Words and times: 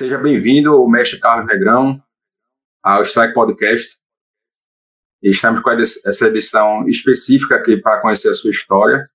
Seja 0.00 0.16
bem-vindo, 0.16 0.88
mestre 0.88 1.20
Carlos 1.20 1.46
Negrão, 1.46 2.02
ao 2.82 3.02
Strike 3.02 3.34
Podcast. 3.34 3.98
Estamos 5.22 5.60
com 5.60 5.70
essa 5.72 6.26
edição 6.26 6.88
específica 6.88 7.56
aqui 7.56 7.76
para 7.76 8.00
conhecer 8.00 8.30
a 8.30 8.32
sua 8.32 8.50
história. 8.50 9.06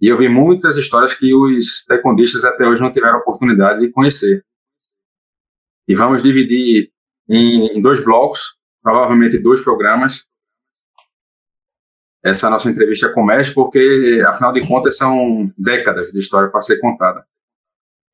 E 0.00 0.08
eu 0.08 0.18
vi 0.18 0.28
muitas 0.28 0.76
histórias 0.76 1.14
que 1.14 1.32
os 1.32 1.84
taekwondistas 1.84 2.44
até 2.44 2.66
hoje 2.66 2.82
não 2.82 2.90
tiveram 2.90 3.18
oportunidade 3.18 3.82
de 3.82 3.92
conhecer. 3.92 4.44
E 5.86 5.94
vamos 5.94 6.24
dividir 6.24 6.90
em 7.28 7.80
dois 7.80 8.04
blocos, 8.04 8.58
provavelmente 8.82 9.38
dois 9.38 9.62
programas, 9.62 10.26
essa 12.20 12.50
nossa 12.50 12.68
entrevista 12.68 13.12
com 13.12 13.20
o 13.20 13.26
mestre, 13.26 13.54
porque, 13.54 14.20
afinal 14.26 14.52
de 14.52 14.66
contas, 14.66 14.96
são 14.96 15.52
décadas 15.56 16.10
de 16.10 16.18
história 16.18 16.50
para 16.50 16.60
ser 16.60 16.80
contada. 16.80 17.24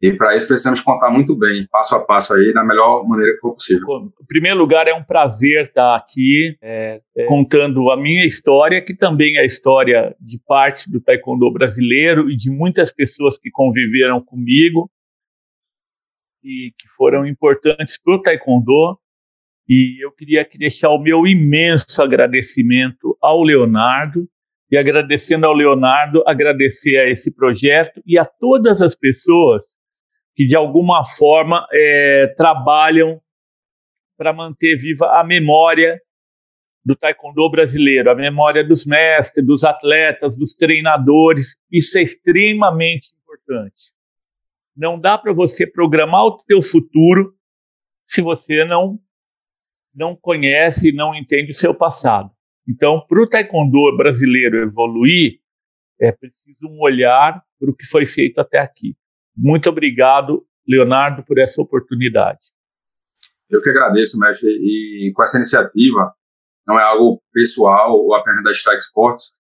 E 0.03 0.15
para 0.15 0.35
isso 0.35 0.49
precisamos 0.49 0.81
contar 0.81 1.11
muito 1.11 1.37
bem, 1.37 1.67
passo 1.71 1.95
a 1.95 2.03
passo 2.03 2.33
aí, 2.33 2.55
da 2.55 2.65
melhor 2.65 3.07
maneira 3.07 3.35
que 3.35 3.41
for 3.41 3.53
possível. 3.53 4.11
Em 4.19 4.27
primeiro 4.27 4.59
lugar, 4.59 4.89
é 4.89 4.95
um 4.95 5.05
prazer 5.05 5.65
estar 5.65 5.95
aqui 5.95 6.57
é, 6.63 7.03
é, 7.15 7.27
contando 7.27 7.91
a 7.91 7.99
minha 7.99 8.25
história, 8.25 8.83
que 8.83 8.97
também 8.97 9.37
é 9.37 9.41
a 9.41 9.45
história 9.45 10.17
de 10.19 10.39
parte 10.39 10.91
do 10.91 11.03
taekwondo 11.03 11.53
brasileiro 11.53 12.31
e 12.31 12.37
de 12.37 12.51
muitas 12.51 12.91
pessoas 12.91 13.37
que 13.37 13.51
conviveram 13.51 14.23
comigo 14.23 14.91
e 16.43 16.73
que 16.79 16.89
foram 16.97 17.27
importantes 17.27 18.01
para 18.03 18.15
o 18.15 18.23
taekwondo. 18.23 18.99
E 19.69 20.03
eu 20.03 20.11
queria 20.13 20.49
deixar 20.59 20.89
o 20.89 20.99
meu 20.99 21.27
imenso 21.27 22.03
agradecimento 22.03 23.19
ao 23.21 23.43
Leonardo 23.43 24.27
e 24.71 24.79
agradecendo 24.79 25.45
ao 25.45 25.53
Leonardo, 25.53 26.23
agradecer 26.27 26.97
a 26.97 27.11
esse 27.11 27.35
projeto 27.35 28.01
e 28.07 28.19
a 28.19 28.25
todas 28.25 28.81
as 28.81 28.95
pessoas 28.95 29.63
que 30.41 30.47
de 30.47 30.57
alguma 30.57 31.05
forma 31.05 31.67
é, 31.71 32.29
trabalham 32.29 33.21
para 34.17 34.33
manter 34.33 34.75
viva 34.75 35.21
a 35.21 35.23
memória 35.23 36.01
do 36.83 36.97
taekwondo 36.97 37.51
brasileiro, 37.51 38.11
a 38.11 38.15
memória 38.15 38.65
dos 38.65 38.87
mestres, 38.87 39.47
dos 39.47 39.65
atletas, 39.65 40.35
dos 40.35 40.55
treinadores. 40.55 41.59
Isso 41.71 41.99
é 41.99 42.03
extremamente 42.03 43.09
importante. 43.23 43.93
Não 44.75 44.99
dá 44.99 45.19
para 45.19 45.35
você 45.35 45.67
programar 45.67 46.25
o 46.25 46.39
teu 46.39 46.63
futuro 46.63 47.35
se 48.07 48.23
você 48.23 48.65
não 48.65 48.99
não 49.95 50.17
conhece, 50.17 50.91
não 50.91 51.15
entende 51.15 51.51
o 51.51 51.55
seu 51.55 51.75
passado. 51.75 52.31
Então, 52.67 53.05
para 53.07 53.23
o 53.23 53.29
taekwondo 53.29 53.95
brasileiro 53.95 54.57
evoluir, 54.63 55.39
é 56.01 56.11
preciso 56.11 56.67
um 56.67 56.81
olhar 56.81 57.45
para 57.59 57.71
o 57.71 57.77
que 57.77 57.85
foi 57.85 58.07
feito 58.07 58.39
até 58.39 58.59
aqui. 58.59 58.97
Muito 59.43 59.71
obrigado, 59.71 60.47
Leonardo, 60.69 61.25
por 61.25 61.39
essa 61.39 61.63
oportunidade. 61.63 62.39
Eu 63.49 63.63
que 63.63 63.71
agradeço, 63.71 64.19
mestre, 64.19 64.51
e 64.51 65.11
com 65.15 65.23
essa 65.23 65.39
iniciativa, 65.39 66.13
não 66.69 66.79
é 66.79 66.83
algo 66.83 67.23
pessoal 67.33 67.93
ou 67.93 68.15
apenas 68.15 68.45
da 68.45 68.53
Strike 68.53 68.83
Sports, 68.83 69.35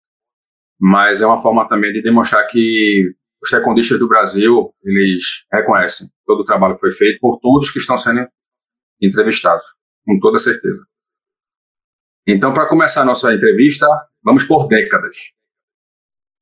mas 0.79 1.21
é 1.21 1.27
uma 1.27 1.37
forma 1.37 1.67
também 1.67 1.91
de 1.91 2.01
demonstrar 2.01 2.47
que 2.47 3.13
os 3.43 3.49
taekwondistas 3.49 3.99
do 3.99 4.07
Brasil, 4.07 4.73
eles 4.83 5.45
reconhecem 5.51 6.07
todo 6.25 6.39
o 6.39 6.45
trabalho 6.45 6.75
que 6.75 6.81
foi 6.81 6.91
feito 6.93 7.19
por 7.19 7.37
todos 7.39 7.69
que 7.69 7.79
estão 7.79 7.97
sendo 7.97 8.25
entrevistados, 9.01 9.65
com 10.05 10.17
toda 10.17 10.39
certeza. 10.39 10.81
Então, 12.25 12.53
para 12.53 12.69
começar 12.69 13.01
a 13.01 13.05
nossa 13.05 13.33
entrevista, 13.33 13.85
vamos 14.23 14.45
por 14.45 14.67
décadas. 14.67 15.33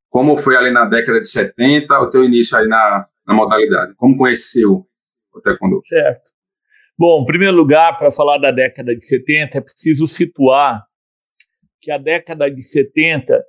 Como 0.09 0.37
foi 0.37 0.55
ali 0.55 0.69
na 0.69 0.85
década 0.85 1.19
de 1.19 1.27
70, 1.27 1.99
o 1.99 2.09
teu 2.09 2.23
início 2.23 2.55
aí 2.57 2.67
na, 2.67 3.03
na 3.27 3.33
modalidade? 3.33 3.93
Como 3.95 4.17
conheceu 4.17 4.87
o 5.33 5.41
taekwondo? 5.41 5.81
Certo. 5.85 6.31
Bom, 6.97 7.21
em 7.21 7.25
primeiro 7.25 7.55
lugar, 7.55 7.97
para 7.99 8.11
falar 8.11 8.37
da 8.37 8.49
década 8.49 8.95
de 8.95 9.05
70, 9.05 9.57
é 9.57 9.61
preciso 9.61 10.07
situar 10.07 10.83
que 11.79 11.91
a 11.91 11.97
década 11.97 12.49
de 12.49 12.63
70, 12.63 13.39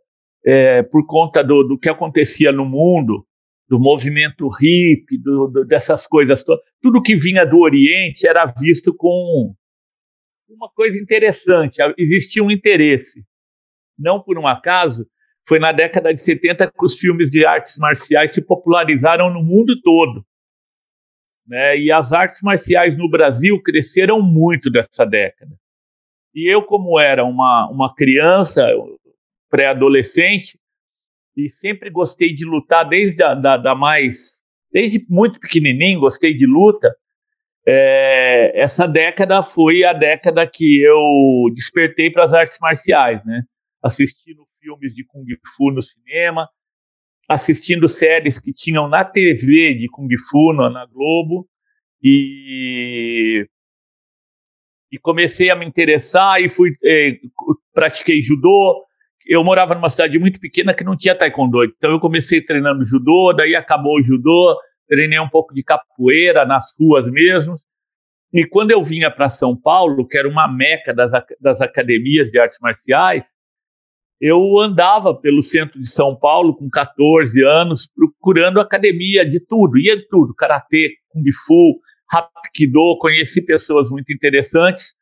é, 0.44 0.82
por 0.82 1.06
conta 1.06 1.42
do, 1.42 1.62
do 1.62 1.78
que 1.78 1.88
acontecia 1.88 2.52
no 2.52 2.64
mundo, 2.66 3.26
do 3.66 3.78
movimento 3.78 4.48
hippie, 4.48 5.18
do, 5.18 5.48
do, 5.48 5.64
dessas 5.64 6.06
coisas 6.06 6.42
todas, 6.42 6.62
tudo 6.80 7.02
que 7.02 7.16
vinha 7.16 7.44
do 7.44 7.58
Oriente 7.58 8.26
era 8.26 8.44
visto 8.46 8.94
com 8.94 9.54
uma 10.48 10.70
coisa 10.70 10.98
interessante, 10.98 11.78
existia 11.96 12.42
um 12.42 12.50
interesse. 12.50 13.24
Não 13.98 14.22
por 14.22 14.38
um 14.38 14.46
acaso, 14.46 15.06
foi 15.48 15.58
na 15.58 15.72
década 15.72 16.12
de 16.12 16.20
70 16.20 16.70
que 16.70 16.84
os 16.84 16.98
filmes 16.98 17.30
de 17.30 17.46
artes 17.46 17.78
marciais 17.78 18.34
se 18.34 18.42
popularizaram 18.42 19.32
no 19.32 19.42
mundo 19.42 19.80
todo. 19.80 20.22
Né? 21.46 21.78
E 21.78 21.90
as 21.90 22.12
artes 22.12 22.42
marciais 22.42 22.98
no 22.98 23.08
Brasil 23.08 23.58
cresceram 23.62 24.20
muito 24.20 24.70
nessa 24.70 25.06
década. 25.06 25.56
E 26.34 26.52
eu, 26.52 26.62
como 26.62 27.00
era 27.00 27.24
uma, 27.24 27.66
uma 27.70 27.94
criança, 27.94 28.62
pré-adolescente, 29.48 30.58
e 31.34 31.48
sempre 31.48 31.88
gostei 31.88 32.34
de 32.34 32.44
lutar 32.44 32.86
desde 32.86 33.22
a 33.22 33.32
da, 33.32 33.56
da 33.56 33.74
mais. 33.74 34.42
Desde 34.70 35.02
muito 35.08 35.40
pequenininho, 35.40 36.00
gostei 36.00 36.34
de 36.34 36.46
luta. 36.46 36.94
É, 37.66 38.52
essa 38.60 38.86
década 38.86 39.42
foi 39.42 39.82
a 39.82 39.94
década 39.94 40.46
que 40.46 40.82
eu 40.82 41.50
despertei 41.54 42.10
para 42.10 42.24
as 42.24 42.34
artes 42.34 42.58
marciais, 42.60 43.24
né? 43.24 43.42
Assistindo 43.82 44.47
filmes 44.68 44.94
de 44.94 45.04
Kung 45.04 45.24
Fu 45.56 45.70
no 45.70 45.80
cinema, 45.80 46.48
assistindo 47.28 47.88
séries 47.88 48.38
que 48.38 48.52
tinham 48.52 48.88
na 48.88 49.04
TV 49.04 49.74
de 49.74 49.88
Kung 49.88 50.08
Fu 50.28 50.52
na 50.52 50.86
Globo 50.86 51.48
e 52.02 53.46
e 54.90 54.98
comecei 54.98 55.50
a 55.50 55.56
me 55.56 55.66
interessar 55.66 56.40
e 56.40 56.48
fui 56.48 56.72
eh, 56.82 57.18
pratiquei 57.74 58.22
judô. 58.22 58.86
Eu 59.26 59.44
morava 59.44 59.74
numa 59.74 59.90
cidade 59.90 60.18
muito 60.18 60.40
pequena 60.40 60.72
que 60.72 60.82
não 60.82 60.96
tinha 60.96 61.14
taekwondo, 61.14 61.62
então 61.64 61.90
eu 61.90 62.00
comecei 62.00 62.42
treinando 62.42 62.86
judô, 62.86 63.34
daí 63.34 63.54
acabou 63.54 63.98
o 63.98 64.02
judô, 64.02 64.58
treinei 64.88 65.18
um 65.18 65.28
pouco 65.28 65.52
de 65.52 65.62
capoeira 65.62 66.46
nas 66.46 66.74
ruas 66.78 67.06
mesmo. 67.10 67.54
E 68.32 68.46
quando 68.46 68.70
eu 68.70 68.82
vinha 68.82 69.10
para 69.10 69.28
São 69.28 69.54
Paulo, 69.54 70.06
que 70.06 70.16
era 70.16 70.28
uma 70.28 70.48
meca 70.48 70.94
das, 70.94 71.12
das 71.38 71.60
academias 71.60 72.30
de 72.30 72.38
artes 72.38 72.58
marciais, 72.60 73.26
eu 74.20 74.58
andava 74.58 75.14
pelo 75.14 75.42
centro 75.42 75.80
de 75.80 75.88
São 75.88 76.16
Paulo 76.16 76.56
com 76.56 76.68
14 76.68 77.44
anos, 77.44 77.86
procurando 77.86 78.60
academia 78.60 79.24
de 79.24 79.38
tudo, 79.38 79.78
ia 79.78 79.96
de 79.96 80.08
tudo, 80.08 80.34
karatê, 80.34 80.96
kung 81.08 81.22
fu, 81.46 81.80
hapkido, 82.10 82.98
conheci 82.98 83.44
pessoas 83.44 83.90
muito 83.90 84.12
interessantes. 84.12 84.94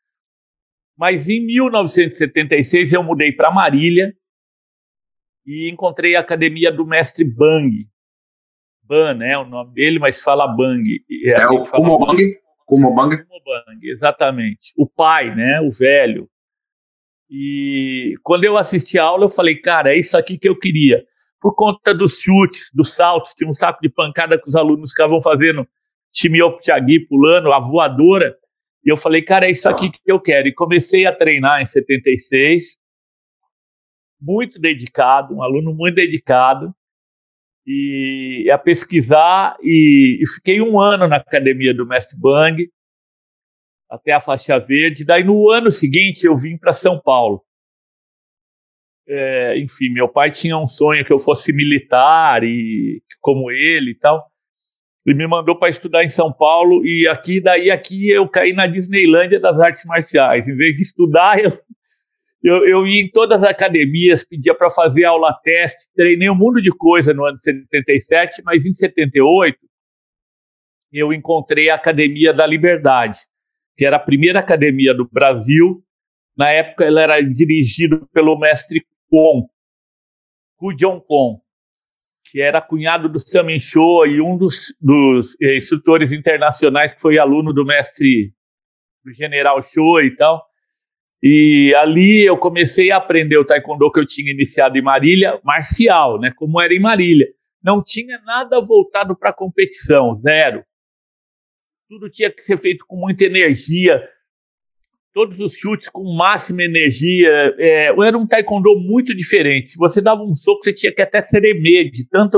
Mas 0.95 1.29
em 1.29 1.45
1976 1.45 2.93
eu 2.93 3.03
mudei 3.03 3.31
para 3.31 3.51
Marília 3.51 4.13
e 5.45 5.69
encontrei 5.69 6.15
a 6.15 6.19
academia 6.19 6.71
do 6.71 6.85
mestre 6.85 7.23
Bang. 7.23 7.87
Ban, 8.83 9.15
né, 9.15 9.37
o 9.37 9.45
nome 9.45 9.73
dele, 9.73 9.99
mas 9.99 10.21
fala 10.21 10.47
Bang. 10.47 10.83
É, 11.25 11.41
é 11.41 11.47
o 11.47 11.63
Kumobang? 11.65 12.35
Kumobang? 12.65 13.17
Kumobang, 13.17 13.79
exatamente. 13.83 14.73
O 14.77 14.87
pai, 14.87 15.35
né, 15.35 15.59
o 15.61 15.71
velho, 15.71 16.29
e 17.29 18.15
quando 18.23 18.45
eu 18.45 18.57
assisti 18.57 18.97
a 18.97 19.03
aula, 19.03 19.25
eu 19.25 19.29
falei, 19.29 19.55
cara, 19.55 19.93
é 19.93 19.97
isso 19.97 20.17
aqui 20.17 20.37
que 20.37 20.47
eu 20.47 20.57
queria. 20.57 21.05
Por 21.41 21.55
conta 21.55 21.93
dos 21.93 22.19
chutes, 22.19 22.71
dos 22.73 22.93
saltos, 22.93 23.33
tinha 23.33 23.49
um 23.49 23.53
saco 23.53 23.79
de 23.81 23.89
pancada 23.89 24.39
que 24.39 24.47
os 24.47 24.55
alunos 24.55 24.91
ficavam 24.91 25.21
fazendo, 25.21 25.67
Chimioptiagui 26.13 27.01
pulando, 27.01 27.51
a 27.51 27.59
voadora. 27.59 28.35
E 28.83 28.89
eu 28.89 28.97
falei, 28.97 29.21
cara, 29.21 29.45
é 29.45 29.51
isso 29.51 29.67
aqui 29.67 29.91
que 29.91 29.99
eu 30.05 30.19
quero. 30.19 30.47
E 30.47 30.53
comecei 30.53 31.05
a 31.05 31.13
treinar 31.13 31.61
em 31.61 31.65
76, 31.65 32.77
muito 34.19 34.59
dedicado, 34.59 35.35
um 35.35 35.43
aluno 35.43 35.73
muito 35.73 35.95
dedicado, 35.95 36.73
e 37.65 38.49
a 38.49 38.57
pesquisar. 38.57 39.57
E, 39.61 40.19
e 40.21 40.27
fiquei 40.27 40.61
um 40.61 40.79
ano 40.79 41.07
na 41.07 41.17
academia 41.17 41.73
do 41.73 41.85
Mestre 41.85 42.17
Bang, 42.17 42.67
até 43.89 44.11
a 44.11 44.19
faixa 44.19 44.59
verde. 44.59 45.05
Daí 45.05 45.23
no 45.23 45.49
ano 45.49 45.71
seguinte 45.71 46.25
eu 46.25 46.37
vim 46.37 46.57
para 46.57 46.73
São 46.73 46.99
Paulo. 46.99 47.43
É, 49.07 49.57
enfim, 49.59 49.89
meu 49.89 50.09
pai 50.09 50.31
tinha 50.31 50.57
um 50.57 50.67
sonho 50.67 51.05
que 51.05 51.13
eu 51.13 51.19
fosse 51.19 51.53
militar 51.53 52.43
e 52.43 53.01
como 53.21 53.49
ele 53.49 53.91
e 53.91 53.95
tal. 53.95 54.29
Ele 55.05 55.17
me 55.17 55.27
mandou 55.27 55.57
para 55.57 55.69
estudar 55.69 56.03
em 56.03 56.09
São 56.09 56.33
Paulo 56.33 56.85
e 56.85 57.07
aqui 57.07 57.39
daí 57.39 57.71
aqui 57.71 58.09
eu 58.09 58.27
caí 58.27 58.51
na 58.51 58.67
Disneylândia 58.67 59.39
das 59.39 59.57
artes 59.59 59.85
marciais. 59.85 60.47
Em 60.47 60.55
vez 60.55 60.75
de 60.75 60.83
estudar, 60.83 61.39
eu 61.39 61.57
eu, 62.43 62.65
eu 62.65 62.85
ia 62.85 63.01
em 63.01 63.09
todas 63.09 63.43
as 63.43 63.49
academias, 63.49 64.23
pedia 64.23 64.53
para 64.53 64.69
fazer 64.69 65.05
aula 65.05 65.33
teste, 65.43 65.91
treinei 65.95 66.29
um 66.29 66.35
mundo 66.35 66.61
de 66.61 66.69
coisa 66.69 67.13
no 67.13 67.25
ano 67.25 67.35
de 67.35 67.43
77, 67.43 68.43
mas 68.45 68.65
em 68.65 68.73
78 68.73 69.57
eu 70.93 71.11
encontrei 71.11 71.69
a 71.69 71.75
Academia 71.75 72.33
da 72.33 72.45
Liberdade 72.45 73.19
que 73.77 73.85
era 73.85 73.97
a 73.97 73.99
primeira 73.99 74.39
academia 74.39 74.93
do 74.93 75.07
Brasil. 75.07 75.83
Na 76.35 76.49
época, 76.49 76.83
ela 76.83 77.01
era 77.01 77.21
dirigida 77.21 78.01
pelo 78.11 78.37
mestre 78.37 78.85
Kwon, 79.09 79.47
Ku 80.57 80.75
Jong 80.75 81.03
Kwon, 81.07 81.39
que 82.29 82.41
era 82.41 82.59
cunhado 82.59 83.07
do 83.07 83.19
Samin 83.19 83.59
Show 83.59 84.05
e 84.07 84.19
um 84.19 84.35
dos, 84.37 84.75
dos 84.81 85.39
eh, 85.41 85.57
instrutores 85.57 86.11
internacionais 86.11 86.93
que 86.93 87.01
foi 87.01 87.17
aluno 87.17 87.53
do 87.53 87.63
mestre 87.63 88.33
do 89.05 89.13
General 89.13 89.61
Show 89.63 90.01
e 90.01 90.15
tal. 90.15 90.43
E 91.21 91.73
ali 91.75 92.23
eu 92.23 92.37
comecei 92.37 92.91
a 92.91 92.97
aprender 92.97 93.37
o 93.37 93.45
taekwondo 93.45 93.91
que 93.91 93.99
eu 93.99 94.05
tinha 94.05 94.31
iniciado 94.31 94.77
em 94.77 94.81
Marília, 94.81 95.39
marcial, 95.43 96.19
né? 96.19 96.31
Como 96.35 96.59
era 96.61 96.73
em 96.73 96.79
Marília. 96.79 97.27
Não 97.63 97.83
tinha 97.83 98.19
nada 98.19 98.61
voltado 98.61 99.15
para 99.15 99.33
competição, 99.33 100.19
zero. 100.21 100.63
Tudo 101.89 102.09
tinha 102.09 102.29
que 102.29 102.41
ser 102.41 102.57
feito 102.57 102.85
com 102.85 102.97
muita 102.97 103.23
energia, 103.23 104.01
todos 105.13 105.39
os 105.39 105.53
chutes 105.53 105.89
com 105.89 106.03
máxima 106.15 106.63
energia. 106.63 107.55
É, 107.57 107.85
era 107.87 108.17
um 108.17 108.27
taekwondo 108.27 108.77
muito 108.77 109.15
diferente. 109.15 109.71
Se 109.71 109.77
você 109.77 110.01
dava 110.01 110.21
um 110.21 110.35
soco, 110.35 110.63
você 110.63 110.73
tinha 110.73 110.93
que 110.93 111.01
até 111.01 111.21
tremer 111.21 111.89
de 111.89 112.07
tanta 112.07 112.37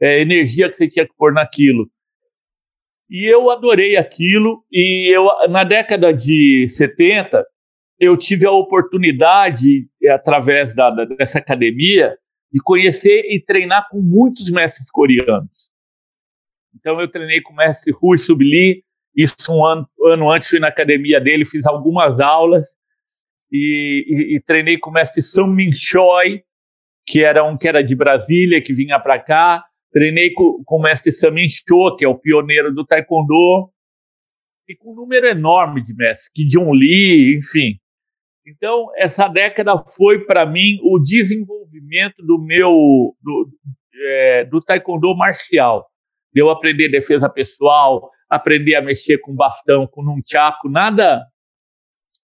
é, 0.00 0.20
energia 0.20 0.68
que 0.68 0.76
você 0.76 0.88
tinha 0.88 1.06
que 1.06 1.14
pôr 1.16 1.32
naquilo. 1.32 1.88
E 3.08 3.24
eu 3.24 3.50
adorei 3.50 3.96
aquilo. 3.96 4.64
E 4.70 5.08
eu, 5.14 5.26
na 5.48 5.64
década 5.64 6.12
de 6.12 6.66
70, 6.68 7.46
eu 8.00 8.16
tive 8.16 8.46
a 8.46 8.50
oportunidade, 8.50 9.88
é, 10.02 10.10
através 10.10 10.74
da, 10.74 10.90
dessa 11.04 11.38
academia, 11.38 12.18
de 12.52 12.60
conhecer 12.62 13.22
e 13.30 13.40
treinar 13.40 13.88
com 13.88 14.00
muitos 14.02 14.50
mestres 14.50 14.90
coreanos. 14.90 15.71
Então, 16.74 17.00
eu 17.00 17.10
treinei 17.10 17.40
com 17.40 17.52
o 17.52 17.56
mestre 17.56 17.92
Rui 17.92 18.18
Subli, 18.18 18.84
isso 19.14 19.36
um 19.50 19.64
ano, 19.64 19.86
ano 20.06 20.30
antes 20.30 20.48
fui 20.48 20.58
na 20.58 20.68
academia 20.68 21.20
dele, 21.20 21.44
fiz 21.44 21.66
algumas 21.66 22.20
aulas, 22.20 22.68
e, 23.50 24.04
e, 24.08 24.36
e 24.36 24.40
treinei 24.40 24.78
com 24.78 24.90
o 24.90 24.92
mestre 24.92 25.22
Sung 25.22 25.54
Min 25.54 25.72
Choi, 25.72 26.42
que 27.06 27.22
era 27.22 27.44
um 27.44 27.56
que 27.56 27.68
era 27.68 27.82
de 27.82 27.94
Brasília, 27.94 28.62
que 28.62 28.72
vinha 28.72 28.98
para 28.98 29.18
cá. 29.18 29.64
Treinei 29.92 30.32
com, 30.32 30.62
com 30.64 30.76
o 30.76 30.82
mestre 30.82 31.12
Samin 31.12 31.48
Cho, 31.48 31.96
que 31.96 32.04
é 32.04 32.08
o 32.08 32.18
pioneiro 32.18 32.74
do 32.74 32.86
Taekwondo, 32.86 33.70
e 34.66 34.74
com 34.76 34.92
um 34.92 34.94
número 34.94 35.26
enorme 35.26 35.82
de 35.82 35.94
mestres, 35.94 36.30
que 36.32 36.46
John 36.46 36.72
Lee, 36.72 37.36
enfim. 37.36 37.78
Então, 38.46 38.90
essa 38.96 39.28
década 39.28 39.72
foi 39.96 40.24
para 40.24 40.46
mim 40.46 40.78
o 40.82 40.98
desenvolvimento 40.98 42.22
do 42.24 42.38
meu 42.42 43.14
do, 43.20 43.48
é, 43.94 44.44
do 44.46 44.60
taekwondo 44.60 45.14
marcial. 45.14 45.86
De 46.34 46.40
eu 46.40 46.50
aprender 46.50 46.88
defesa 46.88 47.28
pessoal, 47.28 48.10
aprender 48.28 48.74
a 48.74 48.82
mexer 48.82 49.18
com 49.18 49.34
bastão, 49.34 49.86
com 49.86 50.02
um 50.02 50.22
chaco, 50.26 50.68
nada. 50.68 51.24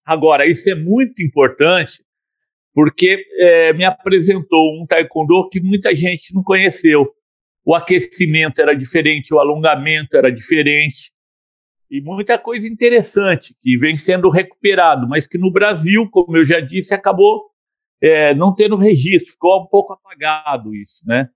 Agora, 0.05 0.45
isso 0.45 0.69
é 0.69 0.75
muito 0.75 1.21
importante 1.21 2.03
porque 2.73 3.23
é, 3.39 3.73
me 3.73 3.83
apresentou 3.83 4.81
um 4.81 4.85
taekwondo 4.85 5.49
que 5.49 5.59
muita 5.59 5.95
gente 5.95 6.33
não 6.33 6.43
conheceu. 6.43 7.07
O 7.65 7.75
aquecimento 7.75 8.61
era 8.61 8.73
diferente, 8.73 9.33
o 9.33 9.39
alongamento 9.39 10.15
era 10.15 10.31
diferente, 10.31 11.11
e 11.89 12.01
muita 12.01 12.37
coisa 12.37 12.67
interessante 12.67 13.55
que 13.59 13.75
vem 13.77 13.97
sendo 13.97 14.29
recuperado, 14.29 15.07
mas 15.07 15.25
que 15.25 15.39
no 15.39 15.51
Brasil, 15.51 16.07
como 16.11 16.37
eu 16.37 16.45
já 16.45 16.59
disse, 16.59 16.93
acabou 16.93 17.49
é, 18.01 18.33
não 18.35 18.53
tendo 18.53 18.75
registro, 18.75 19.31
ficou 19.31 19.63
um 19.63 19.65
pouco 19.65 19.93
apagado 19.93 20.75
isso, 20.75 21.03
né? 21.05 21.27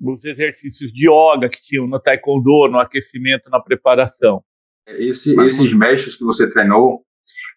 Os 0.00 0.24
exercícios 0.24 0.92
de 0.92 1.08
yoga 1.08 1.48
que 1.48 1.60
tinham 1.60 1.86
no 1.86 1.98
taekwondo, 1.98 2.68
no 2.68 2.78
aquecimento, 2.78 3.50
na 3.50 3.60
preparação. 3.60 4.42
Esse, 4.86 5.34
mas, 5.34 5.50
esses 5.50 5.72
mestres 5.72 6.16
que 6.16 6.24
você 6.24 6.48
treinou, 6.48 7.04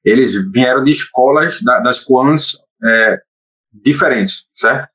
eles 0.03 0.51
vieram 0.51 0.83
de 0.83 0.91
escolas 0.91 1.61
da, 1.61 1.79
das 1.79 2.03
Kwans 2.03 2.57
é, 2.83 3.17
diferentes, 3.71 4.49
certo? 4.53 4.89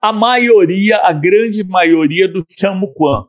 A 0.00 0.12
maioria, 0.12 0.98
a 0.98 1.12
grande 1.12 1.64
maioria 1.64 2.28
do 2.28 2.44
Chamuquan. 2.48 3.26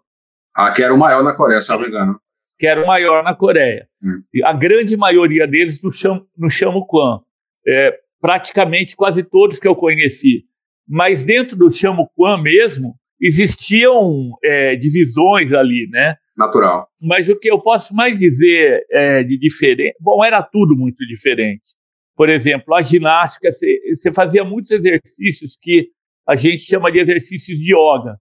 Ah, 0.54 0.72
que 0.72 0.84
era 0.84 0.94
o 0.94 0.98
maior 0.98 1.24
na 1.24 1.34
Coreia, 1.34 1.62
se 1.62 1.72
não 1.72 1.80
me 1.80 1.88
engano 1.88 2.20
que 2.58 2.68
era 2.68 2.82
o 2.82 2.88
maior 2.88 3.24
na 3.24 3.36
Coreia. 3.36 3.88
Hum. 4.02 4.22
A 4.44 4.54
grande 4.54 4.96
maioria 4.96 5.48
deles 5.48 5.82
no, 5.82 5.92
Cham, 5.92 6.26
no 6.38 6.50
Chamuquan. 6.50 7.22
É, 7.68 7.98
praticamente 8.22 8.96
quase 8.96 9.24
todos 9.24 9.60
que 9.60 9.68
eu 9.68 9.76
conheci. 9.76 10.46
Mas 10.88 11.24
dentro 11.24 11.58
do 11.58 11.72
Chamuquan 11.72 12.42
mesmo, 12.42 12.96
existiam 13.26 14.32
é, 14.44 14.76
divisões 14.76 15.52
ali, 15.54 15.88
né? 15.90 16.16
Natural. 16.38 16.88
Mas 17.02 17.28
o 17.30 17.38
que 17.38 17.50
eu 17.50 17.58
posso 17.60 17.96
mais 17.96 18.20
dizer 18.20 18.86
é, 18.92 19.24
de 19.24 19.38
diferente... 19.38 19.96
Bom, 20.00 20.24
era 20.24 20.44
tudo 20.44 20.76
muito 20.76 21.06
diferente. 21.08 21.76
Por 22.16 22.30
exemplo, 22.30 22.74
a 22.76 22.82
ginástica, 22.82 23.50
você 23.52 24.12
fazia 24.12 24.44
muitos 24.44 24.72
exercícios 24.72 25.58
que 25.60 25.90
a 26.28 26.36
gente 26.36 26.64
chama 26.64 26.92
de 26.92 27.00
exercícios 27.00 27.58
de 27.58 27.74
yoga. 27.74 28.18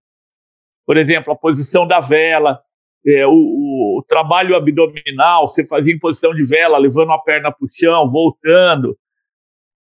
Por 0.87 0.97
exemplo, 0.97 1.33
a 1.33 1.37
posição 1.37 1.87
da 1.87 2.01
vela, 2.01 2.61
é, 3.07 3.27
o, 3.27 3.33
o, 3.33 4.05
trabalho 4.07 4.57
abdominal, 4.57 5.49
você 5.49 5.65
fazia 5.65 5.95
em 5.95 5.99
posição 5.99 6.35
de 6.35 6.45
vela, 6.45 6.79
levando 6.79 7.13
a 7.13 7.19
perna 7.19 7.53
para 7.53 7.65
o 7.65 7.69
chão, 7.73 8.09
voltando. 8.09 8.97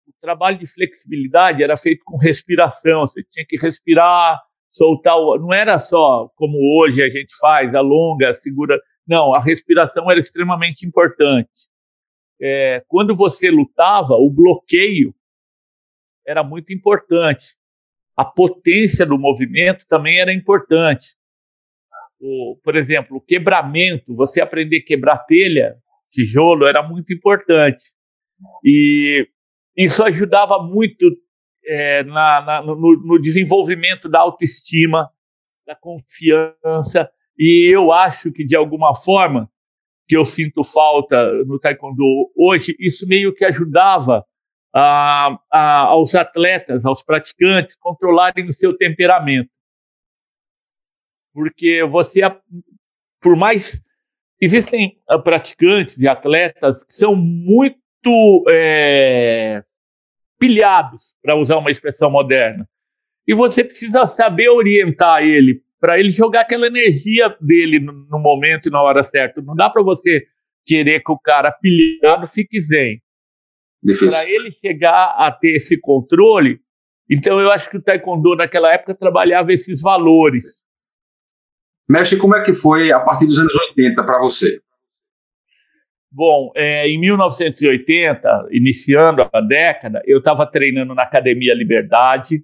O 0.07 0.13
trabalho 0.21 0.59
de 0.59 0.67
flexibilidade 0.67 1.63
era 1.63 1.77
feito 1.77 2.03
com 2.05 2.17
respiração, 2.17 3.07
você 3.07 3.23
tinha 3.31 3.45
que 3.47 3.57
respirar, 3.57 4.41
soltar 4.79 5.17
o. 5.17 5.37
Não 5.39 5.53
era 5.53 5.79
só 5.79 6.31
como 6.37 6.59
hoje 6.79 7.03
a 7.03 7.11
gente 7.11 7.37
faz, 7.39 7.75
alonga, 7.75 8.33
segura. 8.35 8.81
Não, 9.07 9.35
a 9.35 9.41
respiração 9.41 10.11
era 10.11 10.21
extremamente 10.21 10.87
importante. 10.87 11.69
É, 12.41 12.85
quando 12.87 13.15
você 13.17 13.51
lutava, 13.51 14.15
o 14.15 14.31
bloqueio 14.31 15.15
era 16.27 16.45
muito 16.45 16.73
importante. 16.73 17.57
A 18.17 18.25
potência 18.25 19.05
do 19.05 19.19
movimento 19.19 19.87
também 19.87 20.21
era 20.21 20.33
importante 20.33 21.19
o, 22.21 22.59
por 22.63 22.77
exemplo, 22.77 23.17
o 23.17 23.21
quebramento, 23.21 24.15
você 24.15 24.41
aprender 24.41 24.79
a 24.79 24.85
quebrar 24.85 25.19
telha, 25.19 25.77
tijolo, 26.11 26.67
era 26.67 26.83
muito 26.83 27.13
importante. 27.13 27.85
E 28.65 29.27
isso 29.77 30.03
ajudava 30.03 30.63
muito 30.63 31.11
é, 31.69 32.03
na, 32.05 32.41
na, 32.41 32.63
no, 32.63 32.77
no, 32.77 33.21
desenvolvimento 33.21 34.09
da 34.09 34.21
autoestima, 34.21 35.11
da 35.67 35.75
confiança. 35.75 37.11
E 37.39 37.71
eu 37.73 37.93
acho 37.93 38.33
que, 38.33 38.45
de 38.45 38.57
alguma 38.57 38.95
forma, 38.95 39.51
que 40.07 40.17
eu 40.17 40.25
sinto 40.27 40.65
falta 40.65 41.33
no 41.45 41.59
taekwondo 41.59 42.05
hoje, 42.37 42.75
isso 42.81 43.07
meio 43.07 43.35
que 43.35 43.45
ajudava 43.45 44.25
a, 44.75 45.39
a, 45.53 45.81
aos 45.83 46.15
atletas, 46.15 46.87
aos 46.87 47.03
praticantes, 47.03 47.77
controlarem 47.77 48.49
o 48.49 48.55
seu 48.55 48.77
temperamento 48.77 49.51
porque 51.39 51.85
você, 51.85 52.21
por 53.21 53.37
mais. 53.37 53.81
Existem 54.41 54.97
ah, 55.09 55.19
praticantes 55.19 55.99
e 55.99 56.07
atletas 56.07 56.85
que 56.85 56.95
são 56.95 57.17
muito 57.17 58.45
é, 58.49 59.65
pilhados, 60.39 61.15
para 61.23 61.37
usar 61.37 61.57
uma 61.59 61.71
expressão 61.71 62.11
moderna. 62.11 62.69
E 63.27 63.35
você 63.35 63.63
precisa 63.63 64.07
saber 64.07 64.49
orientar 64.49 65.23
ele 65.23 65.63
para 65.81 65.99
ele 65.99 66.11
jogar 66.11 66.41
aquela 66.41 66.67
energia 66.67 67.35
dele 67.41 67.79
no, 67.79 67.93
no, 67.93 68.19
momento 68.19 68.69
e 68.69 68.73
na 68.73 68.83
hora 68.83 69.03
certa. 69.03 69.41
Não 69.41 69.55
dá 69.55 69.71
para 69.71 69.83
você 69.83 70.27
querer 70.67 71.01
que 71.01 71.13
o 71.13 71.19
cara 71.19 71.53
pilhado 71.53 72.27
fique 72.27 72.61
zen. 72.61 73.01
Para 73.85 74.29
ele 74.29 74.51
chegar 74.51 75.15
a 75.17 75.31
ter 75.31 75.57
esse 75.57 75.79
controle, 75.79 76.61
então 77.09 77.41
eu 77.41 77.51
acho 77.51 77.71
que 77.71 77.77
o 77.77 77.83
taekwondo 77.83 78.35
naquela 78.35 78.73
época 78.73 78.95
trabalhava 78.95 79.53
esses 79.53 79.81
valores. 79.81 80.63
Mestre, 81.89 82.19
como 82.19 82.35
é 82.35 82.43
que 82.43 82.53
foi 82.53 82.91
a 82.91 83.01
partir 83.01 83.27
dos 83.27 83.39
anos 83.39 83.55
80 83.71 84.05
para 84.05 84.19
você? 84.19 84.61
Bom, 86.11 86.51
é, 86.57 86.89
em 86.89 86.99
1980, 86.99 88.49
iniciando 88.51 89.29
a 89.31 89.41
década, 89.43 90.01
eu 90.07 90.19
estava 90.19 90.47
treinando 90.47 90.95
na 90.95 91.03
Academia 91.03 91.55
Liberdade. 91.55 92.43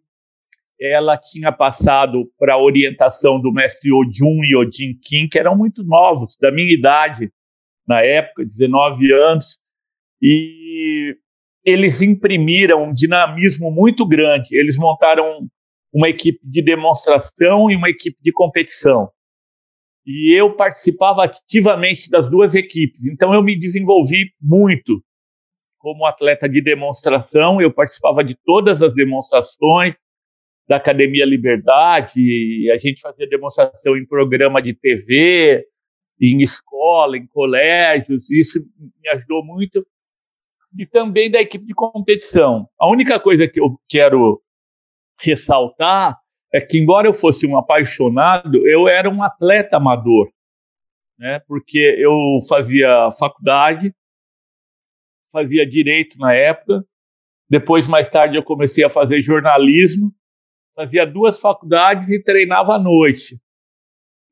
Ela 0.78 1.16
tinha 1.16 1.50
passado 1.50 2.30
para 2.38 2.54
a 2.54 2.62
orientação 2.62 3.40
do 3.40 3.50
mestre 3.50 3.90
Odun 3.90 4.44
e 4.44 4.54
Odin 4.54 4.98
Kim, 5.02 5.28
que 5.28 5.38
eram 5.38 5.56
muito 5.56 5.82
novos, 5.82 6.36
da 6.38 6.52
minha 6.52 6.74
idade, 6.74 7.32
na 7.88 8.02
época, 8.02 8.44
19 8.44 9.12
anos. 9.14 9.58
E 10.20 11.16
eles 11.64 12.02
imprimiram 12.02 12.84
um 12.84 12.92
dinamismo 12.92 13.70
muito 13.70 14.06
grande. 14.06 14.48
Eles 14.52 14.76
montaram 14.76 15.48
uma 15.90 16.08
equipe 16.10 16.40
de 16.42 16.60
demonstração 16.60 17.70
e 17.70 17.76
uma 17.76 17.88
equipe 17.88 18.18
de 18.20 18.30
competição 18.30 19.10
e 20.06 20.38
eu 20.38 20.54
participava 20.54 21.24
ativamente 21.24 22.10
das 22.10 22.28
duas 22.28 22.54
equipes. 22.54 23.06
Então 23.06 23.32
eu 23.32 23.42
me 23.42 23.58
desenvolvi 23.58 24.32
muito 24.40 25.02
como 25.78 26.06
atleta 26.06 26.48
de 26.48 26.62
demonstração, 26.62 27.60
eu 27.60 27.72
participava 27.72 28.24
de 28.24 28.34
todas 28.44 28.82
as 28.82 28.94
demonstrações 28.94 29.94
da 30.66 30.76
Academia 30.76 31.26
Liberdade, 31.26 32.70
a 32.70 32.78
gente 32.78 33.02
fazia 33.02 33.28
demonstração 33.28 33.94
em 33.94 34.06
programa 34.06 34.62
de 34.62 34.72
TV, 34.72 35.62
em 36.18 36.40
escola, 36.40 37.18
em 37.18 37.26
colégios, 37.26 38.30
isso 38.30 38.60
me 38.80 39.08
ajudou 39.10 39.44
muito. 39.44 39.86
E 40.78 40.86
também 40.86 41.30
da 41.30 41.40
equipe 41.40 41.66
de 41.66 41.74
competição. 41.74 42.66
A 42.80 42.88
única 42.90 43.20
coisa 43.20 43.46
que 43.46 43.60
eu 43.60 43.78
quero 43.86 44.42
ressaltar 45.20 46.18
é 46.54 46.60
que, 46.60 46.78
embora 46.78 47.08
eu 47.08 47.12
fosse 47.12 47.44
um 47.46 47.58
apaixonado, 47.58 48.64
eu 48.64 48.86
era 48.86 49.10
um 49.10 49.24
atleta 49.24 49.76
amador, 49.76 50.30
né? 51.18 51.40
Porque 51.48 51.96
eu 51.98 52.38
fazia 52.48 53.10
faculdade, 53.18 53.92
fazia 55.32 55.68
direito 55.68 56.16
na 56.16 56.32
época, 56.32 56.86
depois, 57.50 57.88
mais 57.88 58.08
tarde, 58.08 58.36
eu 58.36 58.42
comecei 58.42 58.84
a 58.84 58.90
fazer 58.90 59.20
jornalismo, 59.20 60.12
fazia 60.76 61.04
duas 61.04 61.40
faculdades 61.40 62.10
e 62.10 62.22
treinava 62.22 62.74
à 62.74 62.78
noite. 62.78 63.36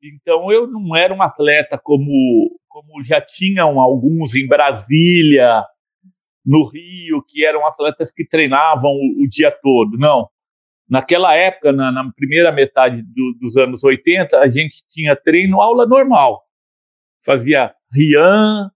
Então, 0.01 0.51
eu 0.51 0.65
não 0.65 0.95
era 0.95 1.13
um 1.13 1.21
atleta 1.21 1.77
como, 1.77 2.57
como 2.69 3.03
já 3.03 3.21
tinham 3.21 3.79
alguns 3.81 4.33
em 4.33 4.47
Brasília, 4.47 5.63
no 6.45 6.65
Rio, 6.69 7.23
que 7.27 7.45
eram 7.45 7.65
atletas 7.65 8.11
que 8.11 8.25
treinavam 8.25 8.91
o, 8.91 9.23
o 9.23 9.29
dia 9.29 9.51
todo. 9.51 9.97
Não. 9.97 10.29
Naquela 10.89 11.35
época, 11.35 11.71
na, 11.71 11.91
na 11.91 12.11
primeira 12.11 12.51
metade 12.51 13.01
do, 13.01 13.37
dos 13.39 13.57
anos 13.57 13.83
80, 13.83 14.37
a 14.37 14.49
gente 14.49 14.83
tinha 14.89 15.15
treino 15.15 15.61
aula 15.61 15.87
normal. 15.87 16.43
Fazia 17.25 17.73
Rian, 17.91 18.69